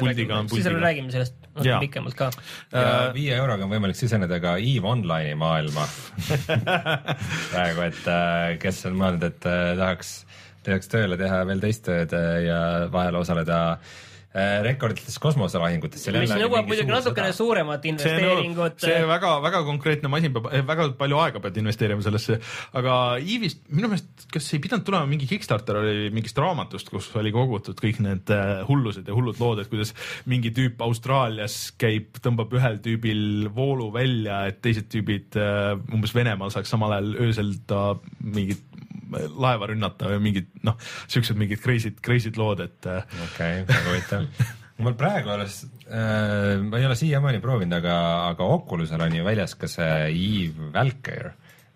siis 0.55 0.69
räägime 0.75 1.15
sellest 1.15 1.37
natuke 1.55 1.79
pikemalt 1.87 2.19
ka. 2.19 2.31
ja 2.73 2.85
äh, 2.85 3.09
viie 3.15 3.37
euroga 3.39 3.67
on 3.69 3.75
võimalik 3.75 3.99
siseneda 3.99 4.41
ka 4.43 4.57
EVE 4.59 4.93
Online'i 4.95 5.37
maailma 5.39 5.87
praegu, 7.53 7.87
et 7.87 8.07
äh, 8.11 8.55
kes 8.63 8.87
on 8.91 8.99
mõelnud, 8.99 9.29
et 9.31 9.51
äh, 9.51 9.75
tahaks, 9.79 10.15
tahaks 10.67 10.91
tööle 10.91 11.21
teha 11.21 11.45
veel 11.47 11.63
teist 11.63 11.87
tööd 11.87 12.17
ja 12.47 12.63
vahel 12.91 13.23
osaleda 13.23 13.63
Äh, 13.83 14.12
rekordites 14.33 15.19
kosmoselahingutes. 15.21 16.07
mis 16.17 16.33
nõuab 16.41 16.69
muidugi 16.69 16.89
natukene 16.89 17.33
suuremat 17.37 17.85
investeeringut. 17.91 18.79
see 18.81 19.03
väga-väga 19.09 19.63
konkreetne 19.67 20.09
masin 20.09 20.33
peab, 20.33 20.49
eh, 20.53 20.65
väga 20.67 20.89
palju 20.97 21.19
aega 21.21 21.43
pead 21.45 21.61
investeerima 21.61 22.05
sellesse, 22.05 22.39
aga 22.73 22.97
EVE-st 23.21 23.69
minu 23.69 23.93
meelest, 23.93 24.27
kas 24.33 24.49
ei 24.55 24.63
pidanud 24.65 24.87
tulema 24.89 25.07
mingi 25.11 25.29
Kickstarter 25.29 25.83
oli 25.83 26.09
mingist 26.15 26.39
raamatust, 26.41 26.89
kus 26.89 27.11
oli 27.21 27.33
kogutud 27.35 27.77
kõik 27.77 28.01
need 28.05 28.33
äh, 28.33 28.65
hullused 28.69 29.09
ja 29.09 29.17
hullud 29.17 29.41
lood, 29.43 29.61
et 29.61 29.69
kuidas 29.73 29.93
mingi 30.25 30.53
tüüp 30.57 30.81
Austraalias 30.81 31.75
käib, 31.77 32.17
tõmbab 32.25 32.57
ühel 32.57 32.81
tüübil 32.85 33.51
voolu 33.53 33.91
välja, 33.93 34.47
et 34.49 34.63
teised 34.65 34.89
tüübid 34.93 35.37
äh, 35.37 35.77
umbes 35.93 36.17
Venemaal 36.17 36.53
saaks 36.55 36.73
samal 36.73 36.97
ajal 36.97 37.17
öösel 37.29 37.55
ta 37.69 37.93
mingit 38.21 38.65
laeva 39.13 39.71
rünnata 39.73 40.11
või 40.15 40.25
mingid 40.31 40.51
noh, 40.67 40.79
siuksed 41.07 41.39
mingid 41.39 41.63
crazy'd, 41.63 42.01
crazy'd 42.05 42.41
lood, 42.41 42.65
et. 42.65 42.81
Äh, 42.87 43.07
okei 43.29 43.63
okay,, 43.63 43.69
väga 43.69 43.87
huvitav 43.91 44.59
mul 44.83 44.97
praegu 44.99 45.33
alles 45.33 45.63
äh,, 45.87 46.59
ma 46.65 46.81
ei 46.81 46.87
ole 46.89 46.97
siiamaani 46.99 47.41
proovinud, 47.45 47.77
aga, 47.79 47.95
aga 48.33 48.49
Oculusel 48.57 49.05
on 49.05 49.17
ju 49.17 49.27
väljas 49.27 49.55
ka 49.59 49.71
see 49.71 50.11
Eve 50.11 50.71
Valkyr 50.75 51.31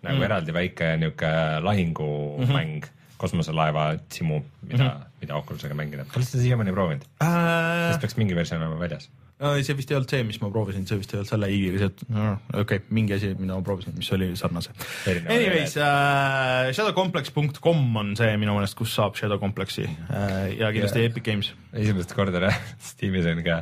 nagu 0.05 0.17
mm. 0.19 0.25
eraldi 0.29 0.55
väike 0.55 0.91
niuke 1.01 1.31
lahingumäng 1.63 2.47
mm 2.47 2.81
-hmm. 2.81 3.15
kosmoselaeva 3.17 3.93
simu, 4.13 4.41
mida 4.61 4.83
mm, 4.83 4.89
-hmm. 4.89 5.05
mida 5.21 5.35
Oculusega 5.35 5.75
mängida. 5.75 6.05
oled 6.15 6.27
sa 6.27 6.41
siiamaani 6.41 6.71
proovinud 6.71 7.05
äh...? 7.21 7.89
vist 7.89 8.01
peaks 8.01 8.17
mingi 8.17 8.35
versioon 8.35 8.63
olema 8.63 8.79
väljas 8.79 9.09
see 9.37 9.75
vist 9.77 9.91
ei 9.91 9.97
olnud 9.99 10.09
see, 10.09 10.23
mis 10.25 10.39
ma 10.41 10.49
proovisin, 10.53 10.87
see 10.89 10.97
vist 10.97 11.13
ei 11.13 11.19
olnud 11.19 11.29
selle 11.29 11.49
i-ga, 11.53 11.81
see, 11.83 12.05
okei 12.07 12.61
okay,, 12.63 12.81
mingi 12.97 13.13
asi, 13.17 13.33
mida 13.37 13.53
ma 13.53 13.65
proovisin, 13.65 13.93
mis 13.97 14.09
oli 14.15 14.31
sarnase. 14.39 14.73
Anyways 15.05 15.77
äh,, 15.77 16.71
shadowcomplex.com 16.73 18.01
on 18.01 18.15
see 18.17 18.31
minu 18.41 18.57
meelest, 18.57 18.77
kus 18.79 18.95
saab 18.97 19.17
Shadow 19.19 19.41
Complexi 19.41 19.85
äh, 19.85 20.57
ja 20.57 20.71
kindlasti 20.73 21.03
yeah. 21.03 21.11
Epic 21.11 21.27
Games. 21.27 21.53
esimest 21.73 22.15
korda 22.17 22.49
Steamis 22.89 23.29
on 23.29 23.43
ka 23.45 23.61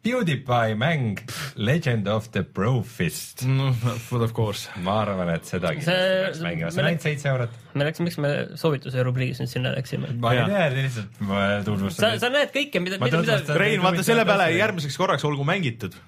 PewDiePie 0.00 0.76
mäng 0.80 1.18
Legend 1.60 2.08
of 2.08 2.30
the 2.32 2.42
Brofist 2.42 3.42
no,. 3.44 3.68
Of 4.20 4.32
course. 4.32 4.68
ma 4.80 5.00
arvan, 5.02 5.28
et 5.34 5.44
sedagi 5.48 5.84
peaks 5.84 6.40
mängima, 6.40 6.70
see 6.72 6.80
on 6.80 6.88
ainult 6.88 7.04
seitse 7.04 7.28
eurot. 7.28 7.58
me 7.74 7.84
läksime, 7.84 8.08
miks 8.08 8.16
me 8.22 8.30
soovituse 8.60 9.04
rubriigis 9.04 9.42
nüüd 9.42 9.52
sinna 9.52 9.74
läksime? 9.76 10.14
ma 10.22 10.32
ei 10.36 10.46
tea, 10.48 10.68
lihtsalt 10.76 11.20
ma 11.28 11.42
tutvustan. 11.66 12.16
sa, 12.16 12.24
sa 12.24 12.32
näed 12.32 12.54
kõike, 12.54 12.80
mida, 12.80 13.00
mida, 13.02 13.20
mida. 13.20 13.58
Rein, 13.60 13.84
vaata 13.84 14.06
selle 14.06 14.24
peale 14.28 14.48
järgmiseks 14.56 14.96
korraks 15.00 15.28
olgu 15.28 15.44
mängitud 15.48 15.98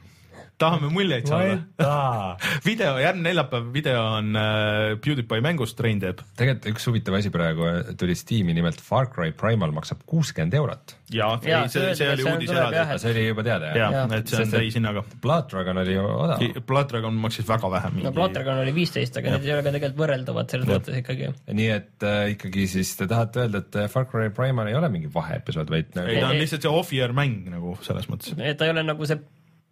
tahame 0.60 0.90
muljeid 0.92 1.28
saada. 1.28 1.58
video, 2.68 2.96
järgmine 3.02 3.30
neljapäev 3.30 3.68
video 3.74 4.02
on 4.18 4.36
äh, 4.38 4.94
PewDiePie 5.02 5.42
mängust, 5.44 5.80
Rein 5.82 6.00
teeb. 6.02 6.22
tegelikult 6.38 6.68
üks 6.72 6.88
huvitav 6.88 7.16
asi 7.18 7.32
praegu 7.34 7.68
tuli 7.98 8.16
Steam'i, 8.18 8.54
nimelt 8.56 8.80
Far 8.82 9.08
Cry 9.12 9.32
Primal 9.36 9.72
maksab 9.74 10.02
kuuskümmend 10.08 10.54
eurot. 10.58 10.96
ja, 11.12 11.28
ja, 11.46 11.62
see, 11.68 11.82
see, 11.82 11.96
see 11.98 12.10
oli 12.12 12.26
uudis 12.28 12.52
eraldi. 12.54 12.98
see 13.02 13.14
oli 13.14 13.26
juba 13.26 13.46
teada 13.46 13.72
jah? 13.72 13.96
jah, 13.96 14.14
et 14.18 14.32
see 14.32 14.44
on 14.44 14.54
täis 14.54 14.78
hinnaga. 14.78 15.04
Blood 15.24 15.50
Dragon 15.52 15.82
oli 15.82 15.98
odav. 16.02 16.46
Blood 16.68 16.92
Dragon 16.94 17.20
maksis 17.26 17.48
väga 17.48 17.72
vähe. 17.72 17.92
no 18.06 18.14
Blood 18.14 18.36
Dragon 18.38 18.62
oli 18.62 18.74
viisteist, 18.76 19.18
aga 19.20 19.36
need 19.36 19.48
ei 19.48 19.56
ole 19.56 19.66
ka 19.66 19.74
tegelikult 19.74 20.00
võrreldavad 20.04 20.54
selles 20.56 20.70
mõttes 20.70 21.02
ikkagi. 21.02 21.32
nii 21.60 21.70
et 21.74 22.08
äh, 22.08 22.22
ikkagi 22.36 22.68
siis 22.76 22.94
te 23.00 23.10
tahate 23.10 23.46
öelda, 23.46 23.64
et 23.64 23.82
Far 23.92 24.08
Cry 24.10 24.32
Primal 24.34 24.70
ei 24.70 24.78
ole 24.78 24.90
mingi 24.92 25.10
vaheepisood, 25.12 25.70
vaid 25.72 25.94
nagu... 25.98 26.10
ei, 26.12 26.22
ta 26.22 26.32
on 26.32 26.40
lihtsalt 26.40 26.66
see 26.66 26.74
off-year 26.82 27.14
mäng 27.16 27.50
nagu 27.52 27.76
selles 27.84 28.08
mõttes. 28.12 28.36
et 28.38 28.58
ta 28.58 28.68
ei 28.68 28.74
ole 28.74 28.84
nagu 28.86 29.08
see 29.08 29.20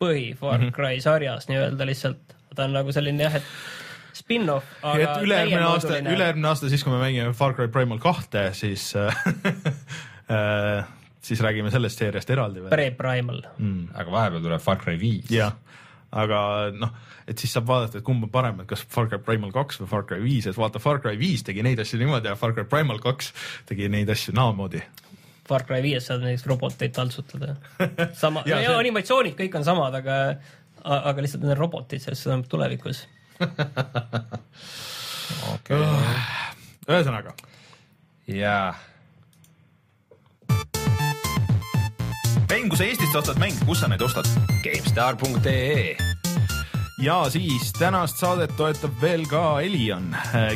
põhi 0.00 0.32
Far 0.38 0.58
mhm. 0.58 0.72
Cry 0.76 0.94
mm 0.94 0.98
-hmm. 0.98 1.06
sarjas 1.06 1.48
nii-öelda 1.50 1.86
lihtsalt, 1.86 2.36
ta 2.54 2.64
on 2.64 2.72
nagu 2.76 2.92
selline 2.92 3.22
jah, 3.22 3.34
et 3.40 3.44
spin-off. 4.12 4.64
et 4.94 5.22
ülejärgmine 5.22 5.66
aasta, 5.66 5.98
ülejärgmine 5.98 6.48
aasta, 6.48 6.68
siis 6.68 6.84
kui 6.84 6.92
me 6.92 7.02
mängime 7.02 7.32
Far 7.32 7.54
Cry 7.54 7.68
Primal 7.68 7.98
kahte, 7.98 8.50
siis 8.52 8.92
äh, 8.96 10.84
siis 11.20 11.40
räägime 11.40 11.70
sellest 11.70 11.98
seeriast 11.98 12.30
eraldi 12.30 12.62
veel. 12.64 12.70
Pre-Primal 12.70 13.42
mm.. 13.58 13.90
aga 13.94 14.10
vahepeal 14.10 14.42
tuleb 14.44 14.64
Far 14.64 14.80
Cry 14.82 14.96
viis. 15.00 15.30
jah, 15.30 15.52
aga 16.10 16.40
noh, 16.74 16.94
et 17.28 17.38
siis 17.38 17.52
saab 17.54 17.68
vaadata, 17.68 18.00
et 18.00 18.06
kumb 18.06 18.24
on 18.26 18.32
parem, 18.32 18.62
et 18.64 18.70
kas 18.70 18.82
Far 18.88 19.10
Cry 19.10 19.20
Primal 19.24 19.52
kaks 19.54 19.82
või 19.82 19.92
Far 19.92 20.08
Cry 20.08 20.22
viis, 20.24 20.48
et 20.50 20.58
vaata 20.58 20.82
Far 20.82 21.02
Cry 21.04 21.18
viis 21.20 21.44
tegi 21.46 21.64
neid 21.66 21.82
asju 21.82 22.00
niimoodi 22.00 22.32
ja 22.32 22.38
Far 22.40 22.56
Cry 22.56 22.66
Primal 22.68 23.02
kaks 23.02 23.32
tegi 23.70 23.90
neid 23.92 24.10
asju 24.10 24.34
naamoodi 24.36 24.82
Far 25.50 25.66
Cry 25.66 25.82
viies 25.82 26.06
saad 26.06 26.22
näiteks 26.22 26.46
roboteid 26.46 26.94
taltsutada. 26.96 27.56
sama 28.22 28.44
ja, 28.46 28.60
ja 28.62 28.70
see... 28.70 28.82
animatsioonid 28.84 29.34
kõik 29.38 29.56
on 29.58 29.66
samad, 29.66 29.96
aga, 29.98 30.20
aga 30.84 31.24
lihtsalt 31.24 31.42
need 31.44 31.56
on 31.56 31.64
robotid, 31.64 32.04
sellest 32.04 32.24
see 32.24 32.30
toimub 32.30 32.50
tulevikus. 32.50 33.02
okei. 35.54 35.82
ühesõnaga. 36.86 37.34
jaa. 38.30 38.70
mäng, 42.60 42.68
kui 42.68 42.76
sa 42.76 42.84
Eestist 42.84 43.16
ostad 43.16 43.40
mänge, 43.40 43.64
kus 43.64 43.80
sa 43.80 43.88
neid 43.88 44.02
ostad? 44.04 44.28
GameStar.ee 44.64 46.09
ja 47.00 47.30
siis 47.30 47.72
tänast 47.72 48.20
saadet 48.20 48.52
toetab 48.56 48.96
veel 49.00 49.24
ka 49.28 49.60
Elion, 49.64 50.10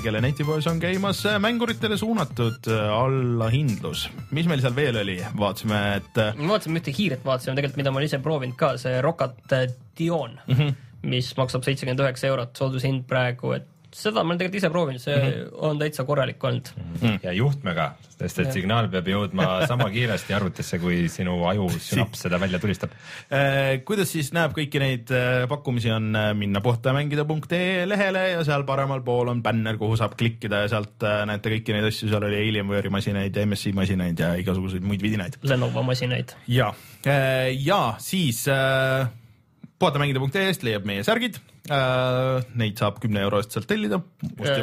kelle 0.04 0.20
netipoes 0.20 0.66
on 0.68 0.80
käimas 0.82 1.22
mänguritele 1.40 1.96
suunatud 1.96 2.68
allahindlus. 2.68 4.06
mis 4.30 4.48
meil 4.50 4.60
seal 4.64 4.76
veel 4.76 5.00
oli, 5.00 5.18
vaatasime, 5.38 5.80
et. 5.96 6.20
me 6.36 6.48
vaatasime 6.52 6.82
ühte 6.82 6.94
hiiret, 6.96 7.24
vaatasime 7.24 7.56
tegelikult, 7.56 7.80
mida 7.80 7.92
ma 7.92 8.00
olen 8.00 8.10
ise 8.10 8.20
proovinud 8.24 8.58
ka, 8.60 8.74
see 8.80 9.00
Rocat 9.04 9.56
Dion 9.98 10.38
mm, 10.46 10.54
-hmm. 10.54 10.74
mis 11.14 11.32
maksab 11.36 11.64
seitsekümmend 11.64 12.04
üheksa 12.04 12.28
eurot, 12.32 12.56
soodushind 12.58 13.06
praegu, 13.08 13.54
et 13.56 13.68
seda 13.94 14.22
ma 14.24 14.32
olen 14.32 14.40
tegelikult 14.40 14.60
ise 14.60 14.70
proovinud, 14.72 15.02
see 15.02 15.14
mm 15.14 15.28
-hmm. 15.28 15.54
on 15.68 15.78
täitsa 15.78 16.04
korralik 16.04 16.44
olnud 16.44 16.70
mm. 16.76 16.96
-hmm. 17.00 17.18
ja 17.22 17.32
juhtmega, 17.32 17.86
sest 18.18 18.38
et 18.38 18.48
ja. 18.48 18.52
signaal 18.56 18.88
peab 18.90 19.08
jõudma 19.08 19.46
sama 19.70 19.88
kiiresti 19.94 20.34
arvutisse, 20.34 20.78
kui 20.82 21.08
sinu 21.08 21.36
aju 21.50 21.68
sünaps 21.78 22.24
seda 22.26 22.40
välja 22.40 22.58
tulistab 22.58 22.90
eh,. 23.30 23.82
kuidas 23.84 24.12
siis 24.12 24.32
näeb 24.34 24.56
kõiki 24.56 24.82
neid 24.82 25.10
eh, 25.14 25.46
pakkumisi, 25.48 25.90
on 25.94 26.10
eh, 26.16 26.30
minna 26.34 26.60
puhtamängida.ee 26.64 27.88
lehele 27.88 28.28
ja 28.34 28.44
seal 28.44 28.66
paremal 28.68 29.02
pool 29.06 29.28
on 29.28 29.42
bänner, 29.42 29.78
kuhu 29.78 29.96
saab 29.96 30.18
klikkida 30.18 30.64
ja 30.64 30.68
sealt 30.74 31.02
eh, 31.02 31.24
näete 31.30 31.54
kõiki 31.56 31.76
neid 31.76 31.90
asju, 31.90 32.10
seal 32.10 32.30
oli 32.30 32.40
Alienware'i 32.42 32.90
masinaid, 32.90 33.38
MSI 33.46 33.72
masinaid 33.72 34.18
ja 34.18 34.34
igasuguseid 34.40 34.82
muid 34.82 35.02
vidinaid. 35.02 35.38
Lenovo 35.42 35.82
masinaid. 35.82 36.34
ja, 36.48 36.72
ja 37.54 37.82
siis 37.98 38.46
puhtamängida.ee-st 39.82 40.66
leiab 40.66 40.86
meie 40.88 41.04
särgid 41.06 41.40
Äh, 41.64 42.42
neid 42.60 42.76
saab 42.76 42.98
kümne 43.00 43.22
euro 43.24 43.38
eest 43.40 43.54
sealt 43.54 43.64
tellida. 43.70 43.96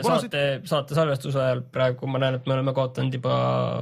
saate, 0.05 0.41
saate 0.69 0.93
salvestuse 0.93 1.39
ajal 1.41 1.63
praegu 1.73 2.05
ma 2.05 2.19
näen, 2.21 2.37
et 2.37 2.45
me 2.45 2.53
oleme 2.53 2.75
kaotanud 2.77 3.15
juba 3.17 3.37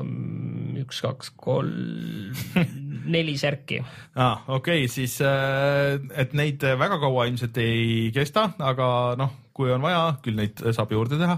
mm, 0.05 0.77
üks, 0.85 1.01
kaks, 1.03 1.33
kolm, 1.35 2.31
neli 3.15 3.35
särki. 3.41 3.81
aa, 4.15 4.23
ah, 4.23 4.47
okei 4.47 4.85
okay,, 4.85 4.93
siis 4.93 5.17
äh, 5.19 5.99
et 6.15 6.31
neid 6.31 6.63
väga 6.63 7.01
kaua 7.03 7.27
ilmselt 7.27 7.59
ei 7.59 8.07
kesta, 8.15 8.53
aga 8.55 8.87
noh 9.19 9.35
kui 9.59 9.71
on 9.75 9.83
vaja, 9.83 10.01
küll 10.23 10.39
neid 10.39 10.61
saab 10.75 10.93
juurde 10.95 11.19
teha. 11.19 11.35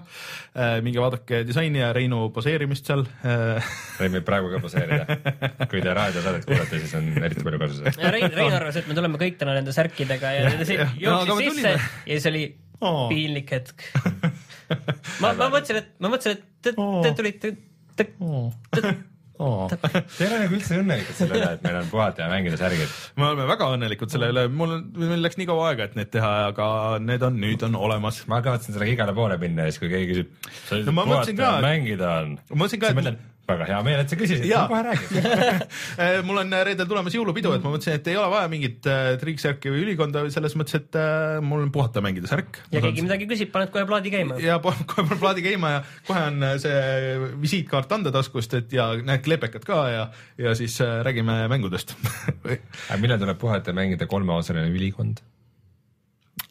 Äh, 0.54 0.76
minge 0.86 1.02
vaadake 1.02 1.42
disaini 1.48 1.82
ja 1.82 1.90
Reinu 1.96 2.28
poseerimist 2.36 2.90
seal. 2.92 3.02
Äh, 3.26 3.74
Rein 3.98 4.14
võib 4.14 4.28
praegu 4.28 4.52
ka 4.54 4.62
poseerida. 4.62 5.18
kui 5.72 5.82
te 5.82 5.96
raadiosaadet 5.98 6.46
kuulate, 6.46 6.82
siis 6.84 6.94
on 7.00 7.10
eriti 7.18 7.46
palju 7.48 7.62
kasu 7.64 7.80
sellest. 7.80 8.04
Rein, 8.14 8.28
Rein 8.38 8.58
arvas, 8.60 8.78
et 8.82 8.90
me 8.90 8.98
tuleme 8.98 9.22
kõik 9.22 9.40
täna 9.42 9.58
nende 9.58 9.74
särkidega 9.76 10.36
ja 10.38 10.54
jooksis 10.54 11.02
no, 11.10 11.40
sisse 11.42 11.74
ja 11.74 12.14
siis 12.14 12.30
oli 12.30 12.46
oh. 12.80 13.08
piinlik 13.10 13.56
hetk. 13.58 13.88
ma, 15.24 15.34
ma 15.34 15.50
mõtlesin, 15.50 15.82
et 15.82 15.94
ma 15.98 16.14
mõtlesin, 16.14 16.38
et 16.38 16.70
te, 16.70 16.76
te 16.78 17.16
tulite 17.18 17.56
oh.. 19.42 19.66
Te 19.72 20.24
ei 20.24 20.28
ole 20.28 20.40
nagu 20.44 20.58
üldse 20.58 20.78
õnnelikud 20.80 21.18
selle 21.18 21.40
üle, 21.40 21.50
et 21.58 21.66
meil 21.66 21.80
on 21.82 21.90
puhata 21.92 22.26
ja 22.26 22.30
mängida 22.32 22.60
särgid? 22.62 22.96
me 23.18 23.28
oleme 23.30 23.48
väga 23.50 23.72
õnnelikud 23.76 24.14
selle 24.14 24.32
üle, 24.34 24.46
mul 24.62 24.78
on, 24.78 24.86
meil 25.02 25.26
läks 25.26 25.40
nii 25.42 25.50
kaua 25.50 25.72
aega, 25.72 25.90
et 25.90 25.98
need 26.00 26.14
teha, 26.14 26.32
aga 26.52 26.70
need 27.04 27.26
on 27.28 27.42
nüüd 27.42 27.68
on 27.68 27.78
olemas. 27.80 28.24
ma 28.32 28.42
kavatsen 28.46 28.78
sellega 28.78 28.98
igale 28.98 29.18
poole 29.18 29.40
minna 29.42 29.68
ja 29.68 29.74
siis, 29.74 29.82
kui 29.84 29.92
keegi 29.92 30.12
küsib, 30.14 30.88
no, 30.88 30.96
puhata 31.02 31.36
ja 31.36 31.54
mängida 31.64 32.16
on. 32.22 32.38
ma 32.54 32.64
mõtlesin 32.64 32.84
ka, 32.86 32.96
et 32.96 33.31
väga 33.50 33.68
hea 33.70 33.80
meel, 33.86 34.02
et 34.04 34.12
sa 34.12 34.18
küsisid, 34.20 34.46
kohe 34.70 34.82
räägi 34.86 35.22
eh, 36.04 36.20
mul 36.26 36.42
on 36.44 36.54
eh, 36.56 36.64
reedel 36.68 36.88
tulemas 36.90 37.16
jõulupidu, 37.16 37.54
et 37.56 37.64
ma 37.66 37.74
mõtlesin, 37.74 37.98
et 38.00 38.10
ei 38.12 38.18
ole 38.20 38.30
vaja 38.34 38.52
mingit 38.52 38.88
äh, 38.90 39.14
triiksärki 39.22 39.74
või 39.74 39.84
ülikonda 39.86 40.24
selles 40.34 40.56
mõttes, 40.60 40.78
et 40.80 41.00
mul 41.46 41.66
on 41.66 41.74
puhata 41.74 42.04
mängida 42.06 42.30
särk. 42.32 42.62
ja 42.74 42.84
keegi 42.84 43.06
midagi 43.06 43.28
küsib, 43.30 43.52
paned 43.54 43.74
kohe 43.74 43.86
plaadi 43.90 44.14
käima. 44.14 44.40
ja 44.42 44.60
kohe 44.64 44.86
panen 44.94 45.22
plaadi 45.22 45.46
käima 45.46 45.74
ja 45.76 45.82
kohe 46.08 46.24
on 46.30 46.48
see 46.62 47.34
visiitkaart 47.42 47.98
anda 47.98 48.14
taskust, 48.14 48.56
et 48.62 48.74
ja 48.76 48.92
näed 49.02 49.26
klepekad 49.26 49.68
ka 49.68 49.82
ja, 49.92 50.08
ja 50.42 50.56
siis 50.58 50.78
räägime 50.82 51.44
mängudest 51.52 51.96
millal 53.02 53.20
tuleb 53.22 53.42
puhata 53.42 53.76
mängida 53.76 54.08
kolmeosaline 54.10 54.72
ülikond? 54.72 55.24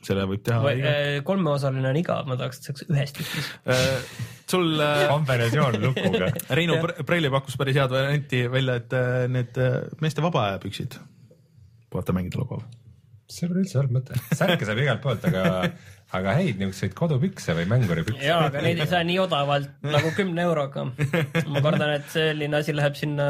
Selle 0.06 0.26
võib 0.28 0.42
teha. 0.46 0.74
Äh, 0.74 1.20
kolmeosaline 1.26 1.90
on 1.90 2.00
igav, 2.00 2.26
ma 2.28 2.36
tahaks, 2.40 2.60
et 2.60 2.66
see 2.66 2.74
oleks 2.74 2.90
ühes 2.90 3.14
tükis 3.16 3.52
äh, 3.68 4.18
sul 4.50 4.74
kombinatsioon 4.80 5.80
lukuga. 5.84 6.32
Reinu 6.58 6.80
Preili 7.06 7.32
pakkus 7.32 7.58
päris 7.60 7.78
head 7.80 7.92
varianti 7.94 8.44
välja, 8.52 8.80
et 8.80 8.98
need 9.32 9.62
meeste 10.02 10.24
vaba 10.24 10.48
aja 10.48 10.60
püksid 10.62 10.98
puhata 11.90 12.14
mängida 12.16 12.40
logoga. 12.40 12.66
see 13.30 13.46
pole 13.46 13.62
üldse 13.62 13.78
halb 13.78 13.92
mõte, 13.94 14.16
särke 14.34 14.66
saab 14.66 14.80
igalt 14.82 15.02
poolt, 15.04 15.22
aga, 15.28 15.68
aga 16.18 16.32
häid 16.40 16.58
niisuguseid 16.58 16.96
kodupükse 16.98 17.54
või 17.54 17.68
mänguripükse. 17.70 18.24
jaa, 18.26 18.48
aga 18.48 18.64
neid 18.64 18.82
ei 18.82 18.90
saa 18.90 19.04
nii 19.06 19.20
odavalt 19.22 19.86
nagu 19.86 20.10
kümne 20.16 20.42
euroga. 20.48 20.88
ma 20.90 21.62
kardan, 21.62 21.94
et 22.00 22.10
selline 22.10 22.58
asi 22.58 22.74
läheb 22.74 22.98
sinna 22.98 23.28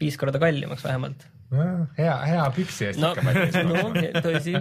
viis 0.00 0.18
korda 0.20 0.38
kallimaks 0.42 0.86
vähemalt 0.86 1.26
hea, 1.50 2.14
hea 2.30 2.42
püksi 2.54 2.86
eest 2.88 3.00
no, 3.02 3.10
ikka 3.14 3.24
valmis. 3.26 3.56
no 3.66 4.20
tõsi. 4.22 4.54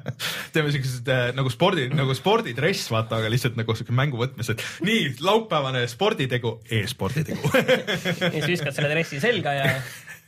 teeme 0.54 0.72
siukesed 0.74 1.10
äh, 1.12 1.26
nagu 1.36 1.52
spordi, 1.52 1.86
nagu 1.94 2.16
spordidress, 2.16 2.90
vaata, 2.92 3.20
aga 3.22 3.30
lihtsalt 3.32 3.56
nagu 3.60 3.76
siuke 3.76 3.94
mängu 3.96 4.20
võtmes, 4.20 4.50
et 4.52 4.64
nii, 4.84 5.14
laupäevane 5.24 5.86
sporditegu 5.90 6.58
e, 6.68 6.82
e-sporditegu 6.84 7.52
ja 7.54 8.32
siis 8.34 8.50
viskad 8.56 8.76
selle 8.76 8.92
dressi 8.92 9.22
selga 9.24 9.56
ja 9.56 9.70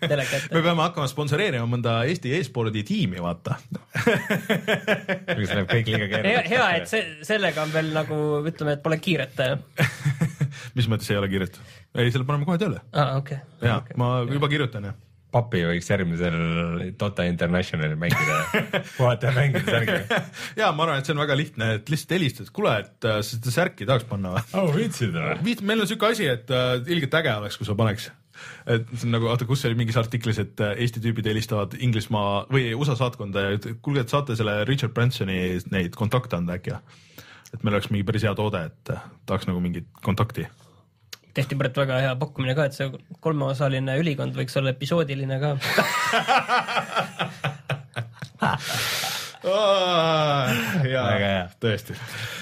telekat. 0.00 0.48
me 0.52 0.62
peame 0.64 0.84
hakkama 0.86 1.08
sponsoreerima 1.10 1.68
mõnda 1.68 1.98
Eesti 2.08 2.32
e-spordi 2.38 2.84
tiimi, 2.86 3.20
vaata 3.22 3.58
see 4.00 5.52
läheb 5.52 5.68
kõik 5.70 5.92
liiga 5.92 6.10
keeruliseks. 6.14 6.52
hea, 6.52 6.68
et 6.80 6.92
see, 6.92 7.06
sellega 7.28 7.64
on 7.64 7.74
veel 7.76 7.92
nagu 7.96 8.20
ütleme, 8.48 8.76
et 8.76 8.84
pole 8.84 9.00
kiiret 9.02 9.36
mis 10.76 10.88
mõttes 10.88 11.10
ei 11.12 11.20
ole 11.20 11.28
kiiret? 11.32 11.60
ei, 11.96 12.08
selle 12.08 12.24
paneme 12.28 12.48
kohe 12.48 12.60
tööle. 12.60 12.80
aa, 12.92 13.18
okei. 13.20 13.40
ja 13.60 13.82
okay. 13.82 13.98
ma 14.00 14.22
juba 14.24 14.48
kirjutan 14.52 14.88
ja 14.90 14.96
papi 15.34 15.62
võiks 15.66 15.88
järgmisel 15.90 16.36
Dota 16.98 17.26
Internationalil 17.28 17.96
mängida, 18.00 18.36
puhata 18.98 19.30
ja 19.30 19.32
mängida 19.36 19.64
särgiga. 19.66 20.20
ja 20.60 20.70
ma 20.72 20.86
arvan, 20.86 21.00
et 21.00 21.08
see 21.08 21.16
on 21.16 21.22
väga 21.22 21.38
lihtne, 21.38 21.70
et 21.78 21.90
lihtsalt 21.92 22.14
helistad, 22.16 22.52
kuule, 22.56 22.76
et 22.84 23.08
äh, 23.08 23.18
seda 23.26 23.54
särki 23.54 23.88
tahaks 23.88 24.06
panna 24.08 24.36
või? 24.36 24.44
oh, 24.60 24.70
viitsid 24.76 25.16
või? 25.16 25.56
meil 25.70 25.84
on 25.84 25.90
siuke 25.90 26.12
asi, 26.12 26.28
et 26.30 26.52
äh, 26.54 26.76
ilgelt 26.86 27.18
äge 27.20 27.34
oleks, 27.34 27.58
kui 27.60 27.68
sa 27.68 27.76
paneks. 27.78 28.10
et 28.68 28.86
see 28.92 29.08
on 29.08 29.16
nagu, 29.16 29.30
oota, 29.32 29.48
kus 29.48 29.64
see 29.64 29.72
oli 29.72 29.80
mingis 29.82 29.98
artiklis, 30.00 30.40
et 30.42 30.62
äh, 30.64 30.76
Eesti 30.84 31.02
tüübid 31.04 31.28
helistavad 31.28 31.74
Inglismaa 31.80 32.44
või 32.52 32.70
USA 32.76 32.98
saatkonda 32.98 33.48
ja 33.48 33.56
kuulge, 33.80 34.04
et 34.04 34.12
saate 34.12 34.38
selle 34.38 34.60
Richard 34.68 34.94
Bransoni 34.96 35.40
neid 35.74 35.98
kontakte 35.98 36.38
anda 36.38 36.60
äkki. 36.60 36.76
et 37.52 37.62
meil 37.64 37.76
oleks 37.76 37.90
mingi 37.90 38.06
päris 38.06 38.26
hea 38.28 38.34
toode, 38.38 38.68
et 38.70 38.94
äh, 38.94 39.10
tahaks 39.26 39.50
nagu 39.50 39.60
mingit 39.64 39.90
kontakti 40.06 40.46
tehti 41.36 41.58
praegu 41.60 41.82
väga 41.84 42.00
hea 42.04 42.14
pakkumine 42.20 42.54
ka, 42.56 42.68
et 42.68 42.76
see 42.76 42.88
kolmeosaline 43.24 43.98
ülikond 44.00 44.32
võiks 44.38 44.56
olla 44.60 44.72
episoodiline 44.72 45.36
ka 45.42 45.48
väga 51.06 51.28
hea, 51.28 51.42
tõesti. 51.62 51.96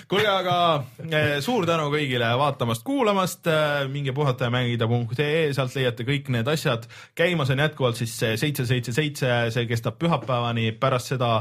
kuulge, 0.08 0.28
aga 0.30 0.56
eh, 1.04 1.34
suur 1.44 1.66
tänu 1.68 1.88
kõigile 1.92 2.30
vaatamast-kuulamast, 2.40 3.48
eh, 3.50 3.88
minge 3.92 4.14
puhata 4.16 4.48
ja 4.48 4.54
mängida.ee, 4.54 5.52
sealt 5.56 5.74
leiate 5.76 6.06
kõik 6.08 6.30
need 6.34 6.48
asjad. 6.48 6.86
käimas 7.14 7.50
on 7.50 7.64
jätkuvalt 7.64 8.00
siis 8.00 8.14
see 8.18 8.36
seitse, 8.40 8.66
seitse, 8.66 8.92
seitse, 8.96 9.32
see 9.54 9.66
kestab 9.70 9.98
pühapäevani, 10.00 10.70
pärast 10.80 11.14
seda 11.14 11.34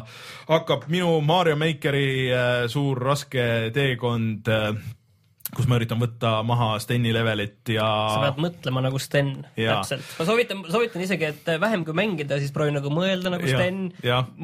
hakkab 0.49 0.89
minu 0.91 1.21
Mario 1.21 1.55
Makeri 1.55 2.29
eh, 2.29 2.67
suur 2.67 2.99
raske 2.99 3.71
teekond 3.73 4.49
kus 5.53 5.67
ma 5.69 5.77
üritan 5.79 6.01
võtta 6.01 6.33
maha 6.45 6.73
Steni 6.81 7.13
levelit 7.15 7.71
ja. 7.73 7.85
sa 8.13 8.21
pead 8.25 8.41
mõtlema 8.41 8.83
nagu 8.85 8.99
Sten, 9.01 9.31
täpselt. 9.55 10.05
ma 10.19 10.27
soovitan, 10.27 10.63
soovitan 10.73 11.05
isegi, 11.05 11.29
et 11.29 11.51
vähem 11.61 11.85
kui 11.87 11.95
mängida, 11.97 12.39
siis 12.41 12.53
proovi 12.55 12.73
nagu 12.75 12.91
mõelda 12.93 13.33
nagu 13.33 13.47
ja, 13.47 13.59
Sten. 13.59 13.87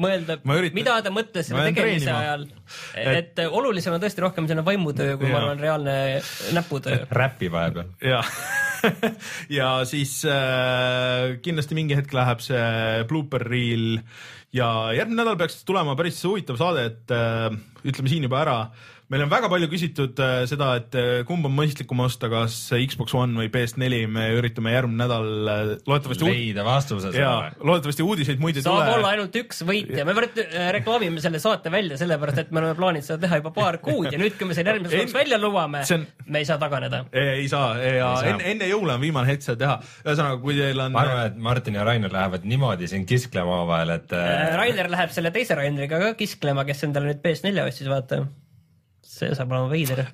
mõelda, 0.06 0.38
üritan... 0.44 0.78
mida 0.78 0.96
ta 1.04 1.12
mõtles 1.14 1.50
selle 1.50 1.66
tegemise 1.70 2.06
treenima. 2.06 2.22
ajal. 2.24 2.46
et, 2.94 3.36
et 3.40 3.44
olulisem 3.48 3.96
on 3.96 4.02
tõesti 4.02 4.24
rohkem 4.24 4.48
selline 4.48 4.66
vaimutöö, 4.66 5.18
kui 5.20 5.30
ja. 5.30 5.34
ma 5.34 5.42
arvan, 5.42 5.62
reaalne 5.62 5.96
näputöö. 6.56 7.04
räpi 7.10 7.50
vahepeal. 7.52 7.94
jah 8.04 8.34
ja 9.58 9.72
siis 9.88 10.20
äh, 10.28 11.36
kindlasti 11.44 11.76
mingi 11.76 11.98
hetk 11.98 12.14
läheb 12.16 12.42
see 12.44 13.02
blooper 13.10 13.44
reel 13.50 14.00
ja 14.56 14.70
järgmine 14.96 15.22
nädal 15.22 15.38
peaks 15.40 15.60
tulema 15.68 15.96
päris 15.98 16.22
huvitav 16.26 16.58
saade, 16.60 16.86
et 16.92 17.14
äh, 17.14 17.50
ütleme 17.86 18.12
siin 18.12 18.26
juba 18.26 18.40
ära 18.44 18.56
meil 19.10 19.24
on 19.24 19.30
väga 19.30 19.48
palju 19.50 19.66
küsitud 19.72 20.20
äh, 20.22 20.44
seda, 20.50 20.70
et 20.78 20.94
äh, 20.98 21.08
kumb 21.26 21.46
on 21.48 21.54
mõistlikum 21.54 21.98
osta, 22.04 22.30
kas 22.30 22.56
Xbox 22.78 23.14
One 23.18 23.34
või 23.40 23.50
PS4, 23.52 24.04
me 24.10 24.28
üritame 24.38 24.74
järgmine 24.74 25.02
nädal 25.02 25.50
äh, 25.50 25.72
loodetavasti 25.90 26.28
leida 26.28 26.64
vastuse 26.66 27.10
sellele. 27.10 27.50
loodetavasti 27.58 28.06
uudiseid 28.06 28.42
muid 28.42 28.60
ei 28.60 28.64
tule. 28.64 28.84
saab 28.84 29.00
olla 29.00 29.12
ainult 29.16 29.38
üks 29.40 29.64
võitja, 29.66 30.06
me 30.06 30.14
reklaamime 30.76 31.22
selle 31.24 31.40
saate 31.42 31.72
välja 31.74 31.98
sellepärast, 32.00 32.44
et 32.44 32.52
me 32.54 32.62
oleme 32.62 32.76
plaaninud 32.78 33.06
seda 33.06 33.18
teha 33.24 33.40
juba 33.40 33.52
paar 33.56 33.80
kuud 33.82 34.12
ja 34.14 34.20
nüüd, 34.20 34.36
kui 34.38 34.46
me 34.46 34.56
selle 34.58 34.76
järgmises 34.76 35.02
osas 35.02 35.16
välja 35.16 35.40
lubame, 35.42 35.82
on... 35.96 36.06
me 36.30 36.42
ei 36.44 36.46
saa 36.46 36.60
taganeda. 36.62 37.02
ei 37.10 37.48
saa 37.50 37.72
ja 37.82 38.12
enne, 38.30 38.46
enne 38.54 38.68
jõule 38.70 38.94
on 38.94 39.02
viimane 39.02 39.32
hetk 39.32 39.46
seda 39.46 39.58
teha. 39.64 39.78
ühesõnaga, 40.04 40.38
kui 40.44 40.54
teil 40.58 40.84
on. 40.86 40.94
ma 40.94 41.02
arvan, 41.02 41.24
et 41.32 41.40
Martin 41.50 41.80
ja 41.80 41.88
Rainer 41.88 42.14
lähevad 42.14 42.46
niimoodi 42.46 42.86
siin 42.90 43.08
kisklema 43.10 43.58
omavahel, 43.58 43.96
et 43.98 44.14
Rainer 44.60 44.92
läheb 44.94 45.10
selle 45.18 45.34
teise 45.34 45.58
Raineriga 45.58 45.98
ka 46.04 46.12
kisklema, 46.20 46.62
kes 46.68 46.86
endale 46.86 47.10
nüüd 47.10 47.24
PS4 47.26 47.66
ostis, 47.66 47.90
vaata 47.90 48.22
see 49.20 49.36
saab 49.36 49.52
olema 49.52 49.70
veider 49.72 50.08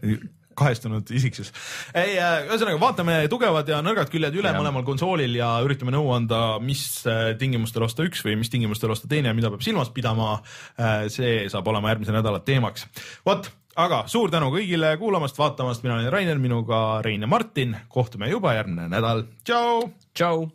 kahestunud 0.56 1.10
isiksus. 1.14 1.52
ei, 1.94 2.16
äh, 2.18 2.46
ühesõnaga 2.48 2.80
vaatame 2.80 3.18
tugevad 3.32 3.68
ja 3.70 3.82
nõrgad 3.84 4.10
küljed 4.12 4.38
üle 4.40 4.52
ja. 4.52 4.56
mõlemal 4.56 4.86
konsoolil 4.86 5.36
ja 5.38 5.50
üritame 5.64 5.94
nõu 5.94 6.10
anda, 6.16 6.40
mis 6.64 6.86
äh, 7.08 7.34
tingimustel 7.40 7.86
osta 7.86 8.06
üks 8.06 8.24
või 8.26 8.38
mis 8.40 8.52
tingimustel 8.52 8.92
osta 8.94 9.10
teine 9.10 9.32
ja 9.32 9.36
mida 9.36 9.52
peab 9.52 9.64
silmas 9.66 9.92
pidama. 9.94 10.38
Äh, 10.80 11.06
see 11.12 11.46
saab 11.52 11.68
olema 11.72 11.92
järgmise 11.92 12.14
nädala 12.16 12.40
teemaks. 12.46 12.86
vot, 13.26 13.50
aga 13.76 14.04
suur 14.10 14.32
tänu 14.32 14.50
kõigile 14.54 14.94
kuulamast, 15.00 15.38
vaatamast, 15.38 15.84
mina 15.84 15.98
olen 15.98 16.12
Rainer, 16.12 16.40
minuga 16.40 17.02
Rein 17.04 17.26
ja 17.26 17.30
Martin, 17.30 17.76
kohtume 17.92 18.30
juba 18.32 18.56
järgmine 18.56 18.88
nädal, 18.92 19.26
tšau. 19.44 19.90
tšau. 20.14 20.46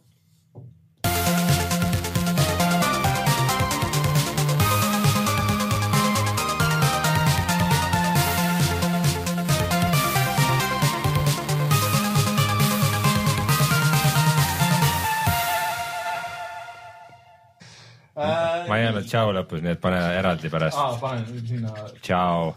Ma 18.72 18.80
ei 18.80 18.88
öelnud 18.88 19.08
tšau 19.12 19.34
lõpus, 19.36 19.62
nii 19.66 19.76
et 19.76 19.82
pane 19.84 20.00
eraldi 20.18 20.50
pärast. 20.54 20.80
aa, 20.80 20.98
panen 21.02 21.48
sinna. 21.48 21.74
tšau 22.02 22.54